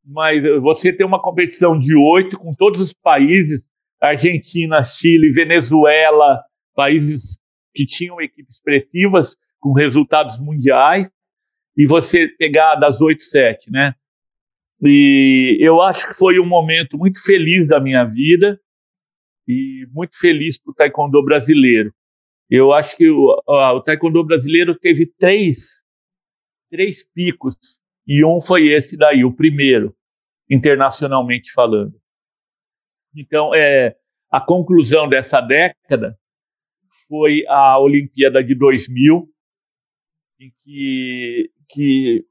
Mas 0.04 0.42
você 0.60 0.92
tem 0.92 1.06
uma 1.06 1.20
competição 1.20 1.78
de 1.78 1.96
oito 1.96 2.38
com 2.38 2.52
todos 2.52 2.80
os 2.80 2.92
países 2.92 3.70
Argentina, 4.00 4.84
Chile, 4.84 5.30
Venezuela, 5.30 6.42
países 6.74 7.38
que 7.74 7.86
tinham 7.86 8.20
equipes 8.20 8.56
expressivas 8.56 9.36
com 9.58 9.72
resultados 9.72 10.38
mundiais, 10.38 11.10
e 11.76 11.86
você 11.86 12.28
pegar 12.28 12.76
das 12.76 13.00
8, 13.00 13.22
7, 13.22 13.70
né? 13.70 13.94
E 14.82 15.58
eu 15.60 15.82
acho 15.82 16.08
que 16.08 16.14
foi 16.14 16.40
um 16.40 16.46
momento 16.46 16.96
muito 16.96 17.22
feliz 17.22 17.68
da 17.68 17.78
minha 17.78 18.04
vida 18.04 18.58
e 19.46 19.86
muito 19.92 20.18
feliz 20.18 20.58
para 20.58 20.70
o 20.70 20.74
taekwondo 20.74 21.22
brasileiro. 21.22 21.92
Eu 22.50 22.72
acho 22.72 22.96
que 22.96 23.08
o, 23.08 23.40
o 23.46 23.80
taekwondo 23.80 24.24
brasileiro 24.24 24.76
teve 24.76 25.06
três, 25.06 25.82
três 26.68 27.04
picos 27.04 27.54
e 28.06 28.24
um 28.24 28.40
foi 28.40 28.72
esse 28.72 28.96
daí, 28.96 29.24
o 29.24 29.32
primeiro, 29.32 29.94
internacionalmente 30.50 31.52
falando. 31.52 31.94
Então, 33.14 33.54
é, 33.54 33.96
a 34.30 34.40
conclusão 34.40 35.08
dessa 35.08 35.40
década 35.40 36.18
foi 37.08 37.44
a 37.46 37.78
Olimpíada 37.78 38.42
de 38.42 38.54
2000, 38.56 39.28
em 40.40 40.52
que, 40.60 41.50
que 41.68 42.24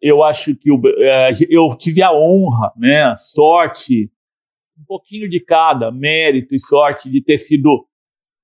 eu 0.00 0.22
acho 0.22 0.54
que 0.54 0.70
eu, 0.70 0.80
é, 0.98 1.32
eu 1.48 1.76
tive 1.76 2.02
a 2.02 2.12
honra, 2.12 2.72
né, 2.76 3.02
a 3.04 3.16
sorte, 3.16 4.10
um 4.78 4.84
pouquinho 4.84 5.28
de 5.28 5.40
cada, 5.40 5.90
mérito 5.90 6.54
e 6.54 6.60
sorte 6.60 7.10
de 7.10 7.22
ter 7.22 7.38
sido 7.38 7.85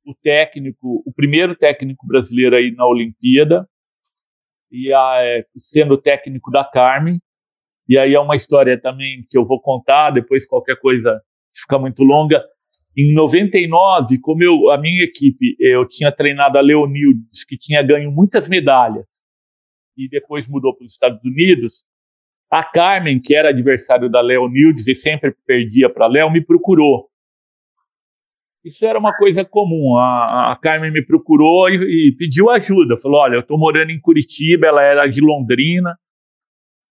o 0.05 0.15
técnico, 0.15 1.03
o 1.07 1.13
primeiro 1.13 1.55
técnico 1.55 2.07
brasileiro 2.07 2.57
aí 2.57 2.73
na 2.73 2.87
Olimpíada, 2.87 3.69
e 4.71 4.93
a, 4.93 5.17
é, 5.19 5.45
sendo 5.57 6.01
técnico 6.01 6.51
da 6.51 6.65
Carmen. 6.65 7.21
E 7.89 7.99
aí 7.99 8.15
é 8.15 8.21
uma 8.21 8.37
história 8.37 8.81
também 8.81 9.25
que 9.29 9.37
eu 9.37 9.45
vou 9.45 9.61
contar, 9.61 10.11
depois 10.11 10.47
qualquer 10.47 10.77
coisa 10.79 11.21
fica 11.55 11.79
muito 11.79 12.03
longa. 12.03 12.43
Em 12.97 13.15
99, 13.15 14.19
como 14.21 14.43
eu, 14.43 14.71
a 14.71 14.79
minha 14.79 15.03
equipe, 15.03 15.57
eu 15.59 15.87
tinha 15.89 16.13
treinado 16.13 16.59
a 16.59 16.61
Leonildes, 16.61 17.45
que 17.45 17.57
tinha 17.57 17.83
ganho 17.83 18.11
muitas 18.11 18.49
medalhas, 18.49 19.07
e 19.97 20.09
depois 20.09 20.49
mudou 20.49 20.75
para 20.75 20.85
os 20.85 20.93
Estados 20.93 21.23
Unidos, 21.25 21.85
a 22.51 22.63
Carmen, 22.63 23.19
que 23.19 23.35
era 23.35 23.49
adversário 23.49 24.11
da 24.11 24.21
Leonildes 24.21 24.87
e 24.87 24.95
sempre 24.95 25.35
perdia 25.47 25.89
para 25.89 26.05
a 26.05 26.09
Léo, 26.09 26.31
me 26.31 26.45
procurou. 26.45 27.09
Isso 28.65 28.85
era 28.85 28.99
uma 28.99 29.17
coisa 29.17 29.45
comum. 29.45 29.97
A, 29.97 30.53
a 30.53 30.57
Carmen 30.57 30.93
me 30.93 31.05
procurou 31.05 31.69
e, 31.69 32.09
e, 32.09 32.17
pediu 32.17 32.49
ajuda. 32.49 32.97
Falou: 32.99 33.21
Olha, 33.21 33.35
eu 33.35 33.41
estou 33.41 33.59
morando 33.59 33.91
em 33.91 34.01
Curitiba. 34.01 34.67
Ela 34.67 34.83
era 34.83 35.07
de 35.07 35.21
Londrina. 35.21 35.99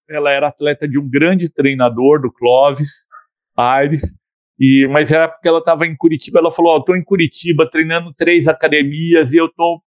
Ela 0.09 0.31
era 0.31 0.49
atleta 0.49 0.87
de 0.87 0.99
um 0.99 1.09
grande 1.09 1.49
treinador, 1.49 2.21
do 2.21 2.31
Clóvis 2.31 3.05
Aires. 3.55 4.13
E, 4.59 4.85
mas 4.89 5.11
era 5.11 5.29
porque 5.29 5.47
ela 5.47 5.59
estava 5.59 5.85
em 5.85 5.95
Curitiba. 5.95 6.39
Ela 6.39 6.51
falou: 6.51 6.77
estou 6.77 6.95
em 6.95 7.03
Curitiba 7.03 7.69
treinando 7.69 8.13
três 8.13 8.49
academias 8.49 9.31
e 9.31 9.37
eu 9.37 9.45
estou 9.45 9.81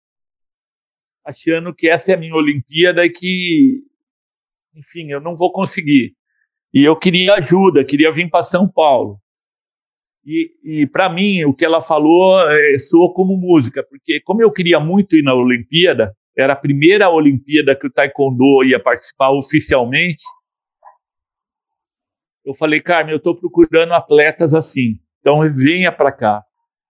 achando 1.26 1.74
que 1.74 1.90
essa 1.90 2.12
é 2.12 2.16
a 2.16 2.18
minha 2.18 2.36
Olimpíada 2.36 3.04
e 3.06 3.10
que, 3.10 3.82
enfim, 4.76 5.12
eu 5.12 5.20
não 5.20 5.36
vou 5.36 5.52
conseguir. 5.52 6.16
E 6.74 6.84
eu 6.84 6.96
queria 6.96 7.36
ajuda, 7.36 7.84
queria 7.84 8.12
vir 8.12 8.30
para 8.30 8.44
São 8.44 8.70
Paulo. 8.70 9.20
E, 10.26 10.52
e 10.64 10.88
para 10.88 11.10
mim, 11.10 11.44
o 11.46 11.54
que 11.54 11.66
ela 11.66 11.82
falou 11.82 12.40
é, 12.50 12.78
soou 12.78 13.14
como 13.14 13.36
música, 13.36 13.84
porque 13.90 14.22
como 14.22 14.42
eu 14.42 14.52
queria 14.52 14.80
muito 14.80 15.16
ir 15.16 15.24
na 15.24 15.34
Olimpíada, 15.34 16.16
era 16.38 16.54
a 16.54 16.56
primeira 16.56 17.10
Olimpíada 17.10 17.76
que 17.76 17.88
o 17.88 17.92
Taekwondo 17.92 18.64
ia 18.64 18.80
participar 18.80 19.32
oficialmente, 19.32 20.24
eu 22.44 22.56
falei, 22.56 22.80
Carmen, 22.80 23.12
eu 23.12 23.18
estou 23.18 23.36
procurando 23.36 23.94
atletas 23.94 24.54
assim, 24.54 25.00
então 25.20 25.42
venha 25.54 25.92
para 25.92 26.12
cá. 26.12 26.44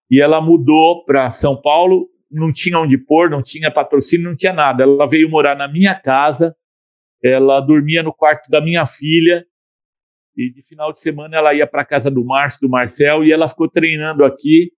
E 0.10 0.22
ela 0.22 0.42
mudou 0.42 1.04
para 1.06 1.30
São 1.30 1.60
Paulo, 1.60 2.10
não 2.30 2.52
tinha 2.52 2.80
onde 2.80 2.98
pôr, 2.98 3.30
não 3.30 3.42
tinha 3.42 3.72
patrocínio, 3.72 4.30
não 4.30 4.36
tinha 4.36 4.54
nada. 4.54 4.84
Ela 4.84 5.06
veio 5.06 5.30
morar 5.30 5.56
na 5.56 5.68
minha 5.68 5.94
casa, 5.94 6.56
ela 7.24 7.60
dormia 7.60 8.02
no 8.02 8.14
quarto 8.14 8.50
da 8.50 8.62
minha 8.62 8.86
filha, 8.86 9.46
e 10.36 10.52
de 10.52 10.62
final 10.62 10.94
de 10.94 11.00
semana 11.00 11.38
ela 11.38 11.54
ia 11.54 11.68
para 11.68 11.82
a 11.82 11.86
casa 11.86 12.10
do 12.10 12.24
Márcio, 12.24 12.62
do 12.62 12.70
Marcel, 12.70 13.24
e 13.24 13.32
ela 13.32 13.48
ficou 13.48 13.70
treinando 13.70 14.24
aqui, 14.24 14.72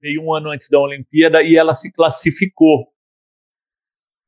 meio 0.00 0.22
um 0.22 0.34
ano 0.34 0.50
antes 0.50 0.68
da 0.68 0.78
Olimpíada, 0.78 1.42
e 1.42 1.56
ela 1.56 1.74
se 1.74 1.92
classificou. 1.92 2.86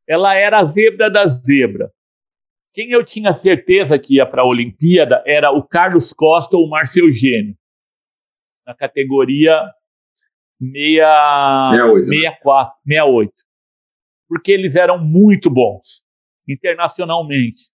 Ela 0.07 0.35
era 0.35 0.59
a 0.59 0.65
zebra 0.65 1.11
da 1.11 1.27
zebra. 1.27 1.91
Quem 2.73 2.91
eu 2.91 3.05
tinha 3.05 3.35
certeza 3.35 3.99
que 3.99 4.17
ia 4.17 4.27
para 4.27 4.43
a 4.43 4.49
Olimpíada 4.49 5.23
era 5.27 5.51
o 5.51 5.63
Carlos 5.63 6.13
Costa 6.13 6.57
ou 6.57 6.67
o 6.67 6.71
Márcio 6.71 7.07
Eugênio, 7.07 7.57
na 8.67 8.75
categoria 8.75 9.61
68, 10.61 12.07
64, 12.07 12.75
né? 12.87 12.97
68. 12.97 13.33
Porque 14.29 14.53
eles 14.53 14.77
eram 14.77 14.99
muito 14.99 15.51
bons, 15.51 16.05
internacionalmente. 16.49 17.71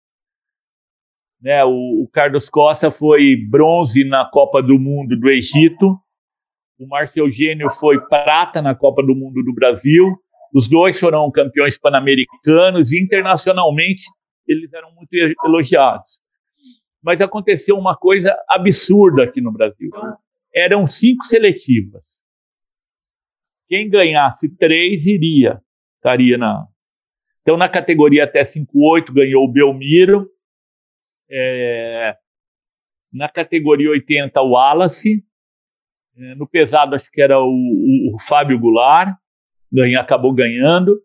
Né, 1.43 1.63
o, 1.65 2.03
o 2.03 2.07
Carlos 2.07 2.49
Costa 2.49 2.89
foi 2.89 3.35
bronze 3.35 4.05
na 4.05 4.23
Copa 4.23 4.63
do 4.63 4.79
Mundo 4.79 5.19
do 5.19 5.29
Egito, 5.29 5.99
o 6.79 6.87
Márcio 6.87 7.25
Eugênio 7.25 7.69
foi 7.69 7.99
prata 8.07 8.61
na 8.61 8.73
Copa 8.73 9.03
do 9.03 9.13
Mundo 9.13 9.43
do 9.43 9.53
Brasil, 9.53 10.15
os 10.53 10.69
dois 10.69 10.97
foram 10.97 11.29
campeões 11.31 11.77
pan-americanos 11.77 12.93
e 12.93 13.03
internacionalmente 13.03 14.03
eles 14.47 14.71
eram 14.71 14.93
muito 14.93 15.09
elogiados. 15.45 16.21
Mas 17.01 17.19
aconteceu 17.19 17.77
uma 17.77 17.97
coisa 17.97 18.33
absurda 18.49 19.23
aqui 19.23 19.41
no 19.41 19.51
Brasil. 19.51 19.89
Eram 20.55 20.87
cinco 20.87 21.25
seletivas. 21.25 22.23
Quem 23.67 23.89
ganhasse 23.89 24.55
três 24.55 25.05
iria, 25.05 25.59
estaria 25.97 26.37
na. 26.37 26.65
Então, 27.41 27.57
na 27.57 27.67
categoria 27.67 28.23
até 28.23 28.41
5,8 28.41 29.11
ganhou 29.11 29.43
o 29.43 29.51
Belmiro. 29.51 30.29
É, 31.29 32.15
na 33.11 33.29
categoria 33.29 33.91
80, 33.91 34.41
o 34.41 34.51
Wallace. 34.51 35.23
É, 36.15 36.35
no 36.35 36.47
pesado, 36.47 36.95
acho 36.95 37.09
que 37.11 37.21
era 37.21 37.39
o, 37.39 37.47
o, 37.47 38.15
o 38.15 38.19
Fábio 38.19 38.59
Goulart. 38.59 39.15
Ganha, 39.71 40.01
acabou 40.01 40.33
ganhando. 40.33 40.99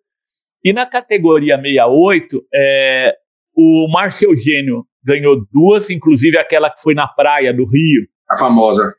E 0.62 0.72
na 0.72 0.86
categoria 0.86 1.56
68, 1.56 2.46
é, 2.52 3.16
o 3.54 3.88
Márcio 3.90 4.30
Eugênio 4.30 4.86
ganhou 5.02 5.46
duas, 5.52 5.90
inclusive 5.90 6.36
aquela 6.36 6.70
que 6.70 6.82
foi 6.82 6.94
na 6.94 7.08
praia 7.08 7.52
do 7.52 7.64
Rio. 7.64 8.06
A 8.28 8.36
famosa. 8.36 8.94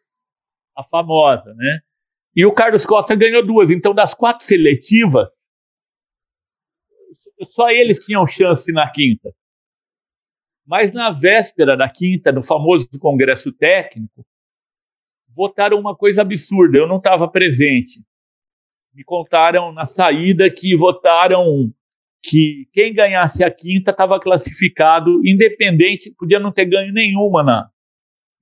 A 0.75 0.83
famosa, 0.83 1.53
né? 1.55 1.79
E 2.35 2.45
o 2.45 2.53
Carlos 2.53 2.85
Costa 2.85 3.15
ganhou 3.15 3.45
duas. 3.45 3.69
Então, 3.69 3.93
das 3.93 4.13
quatro 4.13 4.45
seletivas, 4.45 5.29
só 7.51 7.69
eles 7.69 7.99
tinham 7.99 8.25
chance 8.27 8.71
na 8.71 8.89
quinta. 8.89 9.29
Mas 10.69 10.93
na 10.93 11.09
véspera 11.09 11.75
da 11.75 11.89
quinta, 11.89 12.31
no 12.31 12.43
famoso 12.43 12.87
congresso 12.99 13.51
técnico, 13.51 14.23
votaram 15.35 15.79
uma 15.79 15.95
coisa 15.95 16.21
absurda. 16.21 16.77
Eu 16.77 16.87
não 16.87 16.97
estava 16.97 17.27
presente. 17.27 18.03
Me 18.93 19.03
contaram 19.03 19.71
na 19.71 19.87
saída 19.87 20.47
que 20.47 20.75
votaram 20.75 21.73
que 22.21 22.69
quem 22.71 22.93
ganhasse 22.93 23.43
a 23.43 23.49
quinta 23.49 23.89
estava 23.89 24.19
classificado, 24.19 25.25
independente, 25.25 26.13
podia 26.15 26.39
não 26.39 26.51
ter 26.51 26.65
ganho 26.65 26.93
nenhuma, 26.93 27.41
na, 27.41 27.67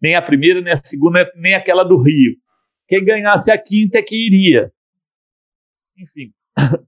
nem 0.02 0.16
a 0.16 0.22
primeira, 0.22 0.60
nem 0.60 0.74
a 0.74 0.78
segunda, 0.78 1.32
nem 1.34 1.54
aquela 1.54 1.86
do 1.86 1.96
Rio. 1.96 2.36
Quem 2.90 3.06
ganhasse 3.06 3.50
a 3.50 3.58
quinta 3.58 4.00
é 4.00 4.04
que 4.04 4.18
iria. 4.18 4.70
Enfim, 5.98 6.34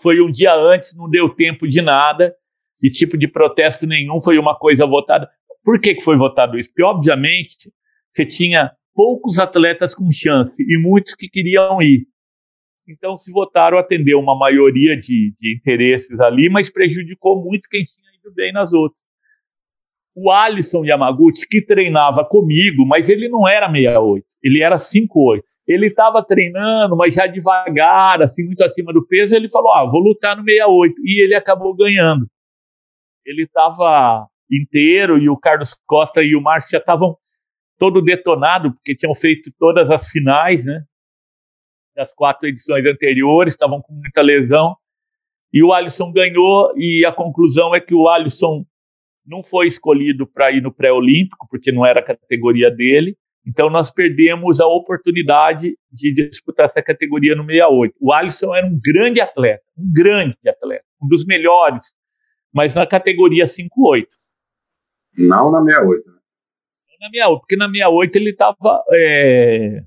foi 0.00 0.22
um 0.22 0.32
dia 0.32 0.54
antes, 0.54 0.96
não 0.96 1.10
deu 1.10 1.28
tempo 1.28 1.68
de 1.68 1.82
nada, 1.82 2.34
e 2.82 2.90
tipo 2.90 3.16
de 3.18 3.26
protesto 3.26 3.86
nenhum, 3.86 4.20
foi 4.20 4.38
uma 4.38 4.56
coisa 4.56 4.86
votada. 4.86 5.28
Por 5.64 5.80
que, 5.80 5.94
que 5.94 6.04
foi 6.04 6.16
votado 6.16 6.58
isso? 6.58 6.70
Porque, 6.70 6.82
obviamente, 6.82 7.70
você 8.12 8.24
tinha 8.24 8.72
poucos 8.94 9.38
atletas 9.38 9.94
com 9.94 10.10
chance 10.10 10.62
e 10.62 10.78
muitos 10.80 11.14
que 11.14 11.28
queriam 11.28 11.80
ir. 11.82 12.06
Então, 12.88 13.16
se 13.16 13.30
votaram, 13.30 13.78
atendeu 13.78 14.18
uma 14.18 14.36
maioria 14.36 14.96
de, 14.96 15.34
de 15.38 15.54
interesses 15.54 16.18
ali, 16.20 16.48
mas 16.48 16.70
prejudicou 16.70 17.42
muito 17.42 17.68
quem 17.68 17.84
tinha 17.84 18.08
ido 18.18 18.34
bem 18.34 18.52
nas 18.52 18.72
outras. 18.72 19.02
O 20.16 20.30
Alisson 20.30 20.84
Yamaguchi, 20.84 21.46
que 21.46 21.60
treinava 21.60 22.24
comigo, 22.24 22.84
mas 22.86 23.08
ele 23.08 23.28
não 23.28 23.46
era 23.46 23.70
68, 23.70 24.26
ele 24.42 24.62
era 24.62 24.78
58. 24.78 25.46
Ele 25.68 25.86
estava 25.86 26.24
treinando, 26.24 26.96
mas 26.96 27.14
já 27.14 27.26
devagar, 27.26 28.22
assim, 28.22 28.42
muito 28.46 28.64
acima 28.64 28.90
do 28.90 29.06
peso. 29.06 29.36
Ele 29.36 29.50
falou: 29.50 29.70
Ah, 29.70 29.84
vou 29.84 30.00
lutar 30.00 30.34
no 30.34 30.42
68. 30.42 30.94
E 31.04 31.22
ele 31.22 31.34
acabou 31.34 31.76
ganhando. 31.76 32.26
Ele 33.28 33.44
estava 33.44 34.26
inteiro 34.50 35.18
e 35.18 35.28
o 35.28 35.36
Carlos 35.36 35.74
Costa 35.86 36.22
e 36.22 36.34
o 36.34 36.40
Márcio 36.40 36.72
já 36.72 36.78
estavam 36.78 37.16
todo 37.78 38.02
detonado, 38.02 38.72
porque 38.72 38.96
tinham 38.96 39.14
feito 39.14 39.52
todas 39.58 39.90
as 39.90 40.08
finais, 40.08 40.64
né? 40.64 40.82
das 41.94 42.14
quatro 42.14 42.48
edições 42.48 42.86
anteriores, 42.86 43.54
estavam 43.54 43.82
com 43.82 43.92
muita 43.92 44.22
lesão. 44.22 44.76
E 45.52 45.62
o 45.64 45.72
Alisson 45.72 46.12
ganhou, 46.12 46.72
e 46.76 47.04
a 47.04 47.12
conclusão 47.12 47.74
é 47.74 47.80
que 47.80 47.94
o 47.94 48.08
Alisson 48.08 48.64
não 49.26 49.42
foi 49.42 49.66
escolhido 49.66 50.26
para 50.26 50.52
ir 50.52 50.62
no 50.62 50.72
pré-olímpico, 50.72 51.46
porque 51.50 51.72
não 51.72 51.84
era 51.84 51.98
a 51.98 52.04
categoria 52.04 52.70
dele. 52.70 53.16
Então 53.44 53.68
nós 53.68 53.90
perdemos 53.90 54.60
a 54.60 54.66
oportunidade 54.66 55.76
de 55.90 56.12
disputar 56.12 56.66
essa 56.66 56.82
categoria 56.82 57.34
no 57.34 57.44
68. 57.44 57.94
O 58.00 58.12
Alisson 58.12 58.54
era 58.54 58.66
um 58.66 58.78
grande 58.80 59.20
atleta, 59.20 59.64
um 59.76 59.92
grande 59.92 60.36
atleta, 60.46 60.84
um 61.02 61.08
dos 61.08 61.24
melhores, 61.26 61.96
mas 62.58 62.74
na 62.74 62.84
categoria 62.84 63.44
5-8. 63.44 64.08
Não 65.16 65.52
na 65.52 65.62
68. 65.62 66.06
Né? 66.08 66.12
Na 67.00 67.06
68, 67.06 67.38
porque 67.38 67.54
na 67.54 67.66
68 67.66 68.16
ele 68.16 68.30
estava 68.30 68.84
é, 68.92 69.84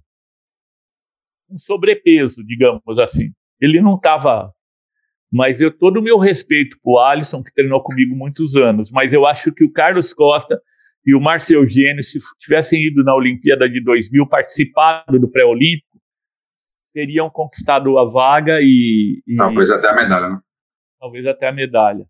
um 1.49 1.57
sobrepeso, 1.57 2.41
digamos 2.45 2.97
assim. 2.97 3.33
Ele 3.59 3.81
não 3.81 3.95
estava. 3.95 4.53
Mas 5.29 5.59
eu 5.59 5.69
todo 5.69 5.97
o 5.97 6.01
meu 6.01 6.17
respeito 6.17 6.77
para 6.81 6.91
o 6.93 6.97
Alisson, 6.97 7.43
que 7.43 7.53
treinou 7.53 7.83
comigo 7.83 8.15
muitos 8.15 8.55
anos, 8.55 8.89
mas 8.89 9.11
eu 9.11 9.25
acho 9.25 9.51
que 9.51 9.65
o 9.65 9.71
Carlos 9.71 10.13
Costa 10.13 10.57
e 11.05 11.13
o 11.13 11.19
Márcio 11.19 11.57
Eugênio, 11.57 12.01
se 12.05 12.19
tivessem 12.39 12.87
ido 12.87 13.03
na 13.03 13.13
Olimpíada 13.13 13.67
de 13.67 13.83
2000, 13.83 14.29
participado 14.29 15.19
do 15.19 15.29
pré-olímpico, 15.29 15.99
teriam 16.93 17.29
conquistado 17.29 17.97
a 17.97 18.05
vaga 18.05 18.59
e, 18.61 19.21
e, 19.27 19.35
Talvez 19.35 19.71
até 19.71 19.89
a 19.89 19.93
medalha, 19.93 20.29
né? 20.29 20.39
Talvez 21.01 21.25
até 21.25 21.49
a 21.49 21.51
medalha. 21.51 22.07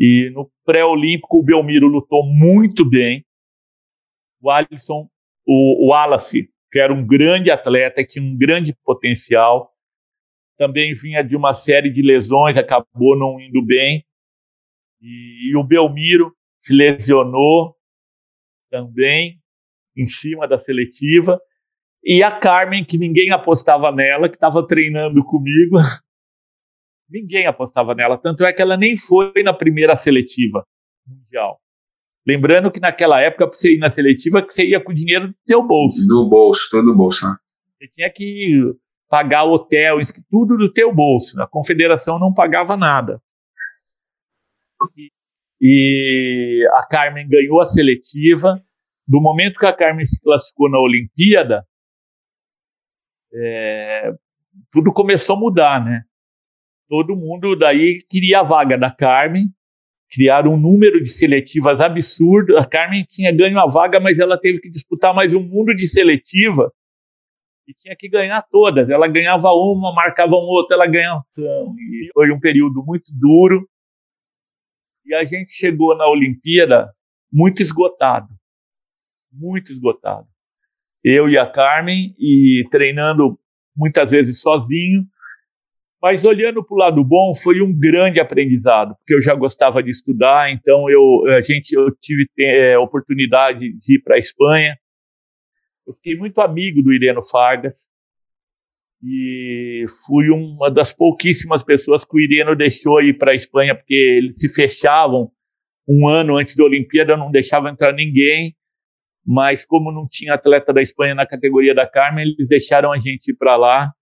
E 0.00 0.30
no 0.30 0.50
pré-olímpico, 0.64 1.38
o 1.38 1.42
Belmiro 1.42 1.86
lutou 1.86 2.24
muito 2.24 2.88
bem. 2.88 3.22
O 4.40 4.50
Alisson, 4.50 5.06
o, 5.46 5.86
o 5.86 5.90
Wallace, 5.90 6.48
que 6.72 6.78
era 6.78 6.90
um 6.90 7.06
grande 7.06 7.50
atleta, 7.50 8.02
tinha 8.02 8.24
um 8.24 8.34
grande 8.34 8.74
potencial, 8.82 9.70
também 10.56 10.94
vinha 10.94 11.22
de 11.22 11.36
uma 11.36 11.52
série 11.52 11.90
de 11.90 12.00
lesões, 12.00 12.56
acabou 12.56 13.18
não 13.18 13.38
indo 13.38 13.62
bem. 13.62 14.02
E, 15.02 15.50
e 15.50 15.56
o 15.56 15.62
Belmiro 15.62 16.34
se 16.62 16.72
lesionou 16.74 17.76
também 18.70 19.38
em 19.94 20.06
cima 20.06 20.48
da 20.48 20.58
seletiva. 20.58 21.38
E 22.02 22.22
a 22.22 22.30
Carmen, 22.30 22.84
que 22.84 22.96
ninguém 22.96 23.30
apostava 23.32 23.92
nela, 23.92 24.30
que 24.30 24.36
estava 24.36 24.66
treinando 24.66 25.22
comigo, 25.24 25.76
ninguém 27.10 27.46
apostava 27.46 27.94
nela. 27.94 28.16
Tanto 28.16 28.44
é 28.44 28.52
que 28.52 28.62
ela 28.62 28.76
nem 28.76 28.96
foi 28.96 29.42
na 29.42 29.52
primeira 29.52 29.96
seletiva 29.96 30.64
mundial. 31.06 31.60
Lembrando 32.26 32.70
que 32.70 32.80
naquela 32.80 33.20
época, 33.20 33.46
para 33.46 33.56
você 33.56 33.74
ir 33.74 33.78
na 33.78 33.90
seletiva, 33.90 34.42
que 34.46 34.52
você 34.52 34.66
ia 34.66 34.82
com 34.82 34.92
o 34.92 34.94
dinheiro 34.94 35.28
do 35.28 35.34
teu 35.46 35.66
bolso. 35.66 36.06
Do 36.06 36.28
bolso, 36.28 36.68
todo 36.70 36.92
o 36.92 36.96
bolso, 36.96 37.26
né? 37.26 37.36
Você 37.78 37.88
tinha 37.88 38.10
que 38.10 38.60
pagar 39.08 39.44
hotel, 39.44 39.98
tudo 40.30 40.56
do 40.56 40.72
teu 40.72 40.94
bolso. 40.94 41.40
A 41.40 41.48
confederação 41.48 42.18
não 42.18 42.32
pagava 42.32 42.76
nada. 42.76 43.20
E, 44.96 45.10
e 45.60 46.68
a 46.74 46.86
Carmen 46.86 47.28
ganhou 47.28 47.60
a 47.60 47.64
seletiva. 47.64 48.62
Do 49.08 49.20
momento 49.20 49.58
que 49.58 49.66
a 49.66 49.72
Carmen 49.72 50.04
se 50.04 50.20
classificou 50.20 50.70
na 50.70 50.78
Olimpíada, 50.78 51.66
é, 53.32 54.12
tudo 54.70 54.92
começou 54.92 55.36
a 55.36 55.40
mudar, 55.40 55.84
né? 55.84 56.04
Todo 56.90 57.14
mundo 57.14 57.54
daí 57.54 58.02
queria 58.10 58.40
a 58.40 58.42
vaga 58.42 58.76
da 58.76 58.90
Carmen, 58.90 59.46
criaram 60.10 60.54
um 60.54 60.56
número 60.56 61.00
de 61.00 61.08
seletivas 61.08 61.80
absurdo. 61.80 62.58
A 62.58 62.66
Carmen 62.66 63.06
tinha 63.08 63.30
ganho 63.30 63.60
a 63.60 63.66
vaga, 63.68 64.00
mas 64.00 64.18
ela 64.18 64.36
teve 64.36 64.58
que 64.58 64.68
disputar 64.68 65.14
mais 65.14 65.32
um 65.32 65.40
mundo 65.40 65.72
de 65.72 65.86
seletiva 65.86 66.72
e 67.64 67.72
tinha 67.72 67.94
que 67.94 68.08
ganhar 68.08 68.42
todas. 68.42 68.90
Ela 68.90 69.06
ganhava 69.06 69.52
uma, 69.52 69.94
marcava 69.94 70.34
um 70.34 70.48
outro, 70.48 70.74
ela 70.74 70.88
ganhava. 70.88 71.24
E 71.38 72.10
foi 72.12 72.32
um 72.32 72.40
período 72.40 72.84
muito 72.84 73.12
duro. 73.14 73.70
E 75.06 75.14
a 75.14 75.24
gente 75.24 75.52
chegou 75.52 75.96
na 75.96 76.08
Olimpíada 76.08 76.92
muito 77.32 77.62
esgotado. 77.62 78.34
Muito 79.32 79.70
esgotado. 79.70 80.26
Eu 81.04 81.28
e 81.28 81.38
a 81.38 81.46
Carmen, 81.46 82.16
e 82.18 82.64
treinando 82.68 83.38
muitas 83.76 84.10
vezes 84.10 84.40
sozinho, 84.40 85.06
mas 86.02 86.24
olhando 86.24 86.64
para 86.64 86.74
o 86.74 86.78
lado 86.78 87.04
bom, 87.04 87.34
foi 87.34 87.60
um 87.60 87.72
grande 87.78 88.18
aprendizado, 88.18 88.96
porque 88.96 89.14
eu 89.14 89.20
já 89.20 89.34
gostava 89.34 89.82
de 89.82 89.90
estudar, 89.90 90.50
então 90.50 90.88
eu, 90.88 91.26
a 91.28 91.42
gente, 91.42 91.72
eu 91.72 91.94
tive 92.00 92.26
é, 92.38 92.78
oportunidade 92.78 93.72
de 93.74 93.96
ir 93.96 94.02
para 94.02 94.16
a 94.16 94.18
Espanha. 94.18 94.76
Eu 95.86 95.92
fiquei 95.94 96.16
muito 96.16 96.40
amigo 96.40 96.82
do 96.82 96.92
Ireno 96.92 97.20
Fargas 97.22 97.86
e 99.02 99.84
fui 100.06 100.30
uma 100.30 100.70
das 100.70 100.92
pouquíssimas 100.92 101.62
pessoas 101.62 102.04
que 102.04 102.16
o 102.16 102.20
Ireno 102.20 102.56
deixou 102.56 103.02
ir 103.02 103.18
para 103.18 103.32
a 103.32 103.34
Espanha, 103.34 103.74
porque 103.74 103.94
eles 103.94 104.38
se 104.38 104.48
fechavam 104.48 105.30
um 105.86 106.08
ano 106.08 106.38
antes 106.38 106.56
da 106.56 106.64
Olimpíada, 106.64 107.16
não 107.16 107.30
deixava 107.30 107.68
entrar 107.68 107.92
ninguém, 107.92 108.54
mas 109.26 109.66
como 109.66 109.92
não 109.92 110.06
tinha 110.08 110.34
atleta 110.34 110.72
da 110.72 110.80
Espanha 110.80 111.14
na 111.14 111.26
categoria 111.26 111.74
da 111.74 111.86
Carmen, 111.86 112.24
eles 112.24 112.48
deixaram 112.48 112.90
a 112.90 112.98
gente 112.98 113.32
ir 113.32 113.36
para 113.36 113.56
lá 113.56 113.92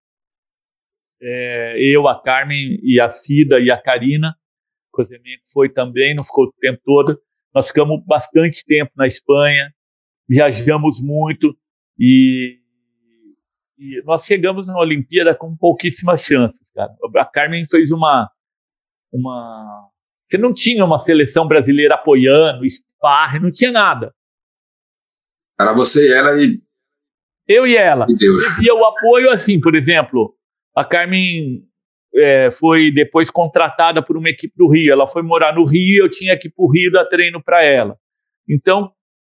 é, 1.20 1.76
eu, 1.78 2.08
a 2.08 2.20
Carmen 2.20 2.78
e 2.82 3.00
a 3.00 3.08
Cida 3.08 3.58
e 3.60 3.70
a 3.70 3.80
Karina, 3.80 4.36
foi 5.52 5.68
também, 5.68 6.14
não 6.14 6.24
ficou 6.24 6.46
o 6.46 6.52
tempo 6.60 6.80
todo. 6.84 7.20
Nós 7.54 7.68
ficamos 7.68 8.02
bastante 8.04 8.64
tempo 8.64 8.92
na 8.96 9.06
Espanha, 9.06 9.72
viajamos 10.28 11.00
muito 11.00 11.56
e, 11.98 12.58
e 13.78 14.02
nós 14.04 14.24
chegamos 14.24 14.66
na 14.66 14.78
Olimpíada 14.78 15.34
com 15.34 15.56
pouquíssimas 15.56 16.20
chances, 16.20 16.68
cara. 16.74 16.92
A 17.16 17.24
Carmen 17.24 17.64
fez 17.66 17.90
uma 17.90 18.30
uma 19.10 19.88
você 20.28 20.36
não 20.36 20.52
tinha 20.52 20.84
uma 20.84 20.98
seleção 20.98 21.48
brasileira 21.48 21.94
apoiando, 21.94 22.68
sparring, 22.68 23.40
não 23.40 23.50
tinha 23.50 23.72
nada. 23.72 24.14
Era 25.58 25.72
você 25.72 26.08
e 26.08 26.12
ela 26.12 26.42
e 26.42 26.62
eu 27.48 27.66
e 27.66 27.76
ela. 27.76 28.06
E 28.10 28.14
Deus. 28.14 28.42
E 28.58 28.70
o 28.70 28.84
apoio 28.84 29.30
assim, 29.30 29.58
por 29.58 29.74
exemplo, 29.74 30.37
a 30.78 30.84
Carmen 30.84 31.64
é, 32.14 32.52
foi 32.52 32.92
depois 32.92 33.32
contratada 33.32 34.00
por 34.00 34.16
uma 34.16 34.28
equipe 34.28 34.54
do 34.56 34.70
Rio. 34.70 34.92
Ela 34.92 35.08
foi 35.08 35.22
morar 35.22 35.52
no 35.52 35.64
Rio 35.64 35.96
e 35.96 35.98
eu 36.00 36.08
tinha 36.08 36.38
que 36.38 36.46
ir 36.46 36.52
para 36.52 36.64
o 36.64 36.70
Rio 36.70 36.92
dar 36.92 37.04
treino 37.06 37.42
para 37.42 37.64
ela. 37.64 37.98
Então, 38.48 38.92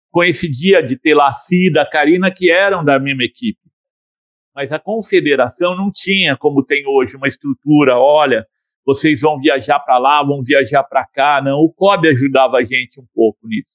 coincidia 0.09 0.81
de 0.81 0.97
ter 0.97 1.13
lá 1.13 1.27
a 1.27 1.33
Cida, 1.33 1.83
a 1.83 1.87
Karina, 1.87 2.31
que 2.31 2.49
eram 2.49 2.83
da 2.83 2.97
mesma 2.97 3.23
equipe. 3.23 3.59
Mas 4.55 4.71
a 4.71 4.79
confederação 4.79 5.77
não 5.77 5.91
tinha, 5.93 6.35
como 6.35 6.65
tem 6.65 6.83
hoje, 6.87 7.15
uma 7.15 7.27
estrutura, 7.27 7.95
olha, 7.95 8.43
vocês 8.83 9.21
vão 9.21 9.39
viajar 9.39 9.79
para 9.81 9.99
lá, 9.99 10.23
vão 10.23 10.41
viajar 10.41 10.83
para 10.83 11.05
cá. 11.05 11.43
Não, 11.43 11.59
o 11.59 11.71
COB 11.71 12.07
ajudava 12.07 12.57
a 12.57 12.65
gente 12.65 12.99
um 12.99 13.05
pouco 13.13 13.47
nisso. 13.47 13.69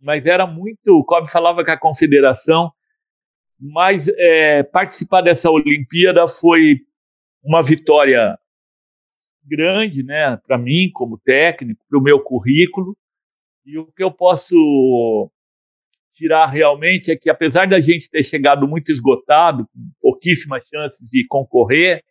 Mas 0.00 0.24
era 0.24 0.46
muito. 0.46 0.98
O 0.98 1.04
COB 1.04 1.30
falava 1.30 1.62
que 1.62 1.70
a 1.70 1.78
confederação 1.78 2.72
mas 3.58 4.08
é, 4.08 4.62
participar 4.62 5.20
dessa 5.22 5.50
Olimpíada 5.50 6.26
foi 6.28 6.80
uma 7.42 7.62
vitória 7.62 8.38
grande, 9.44 10.02
né, 10.02 10.36
para 10.46 10.56
mim 10.56 10.90
como 10.92 11.18
técnico, 11.18 11.84
para 11.88 11.98
o 11.98 12.02
meu 12.02 12.22
currículo. 12.22 12.96
E 13.64 13.78
o 13.78 13.86
que 13.92 14.02
eu 14.02 14.10
posso 14.10 15.30
tirar 16.14 16.46
realmente 16.46 17.10
é 17.10 17.16
que, 17.16 17.28
apesar 17.28 17.66
da 17.66 17.80
gente 17.80 18.08
ter 18.08 18.22
chegado 18.22 18.66
muito 18.66 18.90
esgotado, 18.90 19.66
com 19.66 19.90
pouquíssimas 20.00 20.62
chances 20.66 21.08
de 21.08 21.26
concorrer, 21.26 22.02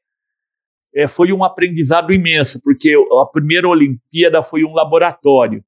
é, 0.95 1.07
foi 1.07 1.31
um 1.31 1.43
aprendizado 1.43 2.13
imenso, 2.13 2.61
porque 2.61 2.93
a 3.19 3.25
primeira 3.25 3.67
Olimpíada 3.67 4.43
foi 4.43 4.63
um 4.63 4.73
laboratório 4.73 5.63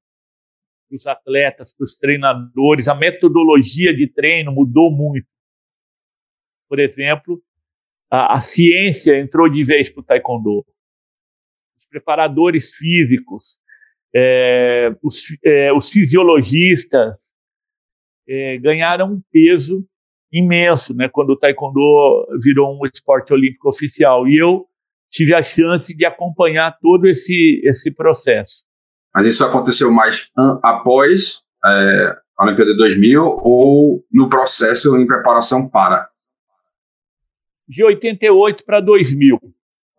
para 0.87 0.95
os 0.95 1.07
atletas, 1.07 1.73
para 1.73 1.83
os 1.83 1.95
treinadores, 1.95 2.87
a 2.87 2.93
metodologia 2.93 3.93
de 3.93 4.07
treino 4.07 4.51
mudou 4.51 4.91
muito 4.91 5.25
por 6.67 6.79
exemplo, 6.79 7.41
a, 8.11 8.35
a 8.35 8.41
ciência 8.41 9.19
entrou 9.19 9.49
de 9.49 9.63
vez 9.63 9.89
para 9.89 10.01
o 10.01 10.03
taekwondo. 10.03 10.65
Os 11.77 11.85
preparadores 11.89 12.71
físicos, 12.71 13.59
é, 14.13 14.95
os, 15.03 15.23
é, 15.43 15.73
os, 15.73 15.89
fisiologistas 15.89 17.35
é, 18.27 18.57
ganharam 18.57 19.13
um 19.13 19.21
peso 19.31 19.85
imenso, 20.31 20.93
né, 20.93 21.09
quando 21.09 21.31
o 21.31 21.37
taekwondo 21.37 22.27
virou 22.41 22.77
um 22.77 22.85
esporte 22.85 23.33
olímpico 23.33 23.69
oficial. 23.69 24.27
E 24.27 24.37
eu 24.37 24.65
tive 25.09 25.33
a 25.33 25.43
chance 25.43 25.95
de 25.95 26.05
acompanhar 26.05 26.77
todo 26.81 27.05
esse 27.05 27.61
esse 27.63 27.91
processo. 27.91 28.65
Mas 29.13 29.25
isso 29.25 29.45
aconteceu 29.45 29.91
mais 29.91 30.29
após 30.61 31.41
é, 31.63 32.17
a 32.37 32.43
Olimpíada 32.43 32.71
de 32.71 32.77
2000 32.77 33.23
ou 33.23 34.03
no 34.11 34.27
processo 34.27 34.97
em 34.97 35.07
preparação 35.07 35.69
para? 35.69 36.09
De 37.67 37.83
88 37.83 38.65
para 38.65 38.79
2000. 38.79 39.39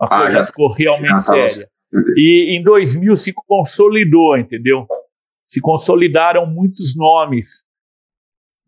A 0.01 0.05
ah, 0.05 0.09
coisa 0.09 0.39
já, 0.39 0.47
ficou 0.47 0.73
realmente 0.73 1.23
séria. 1.23 1.69
E 2.17 2.57
em 2.57 2.63
2000 2.63 3.17
se 3.17 3.33
consolidou, 3.33 4.37
entendeu? 4.37 4.87
Se 5.47 5.61
consolidaram 5.61 6.47
muitos 6.47 6.97
nomes 6.97 7.65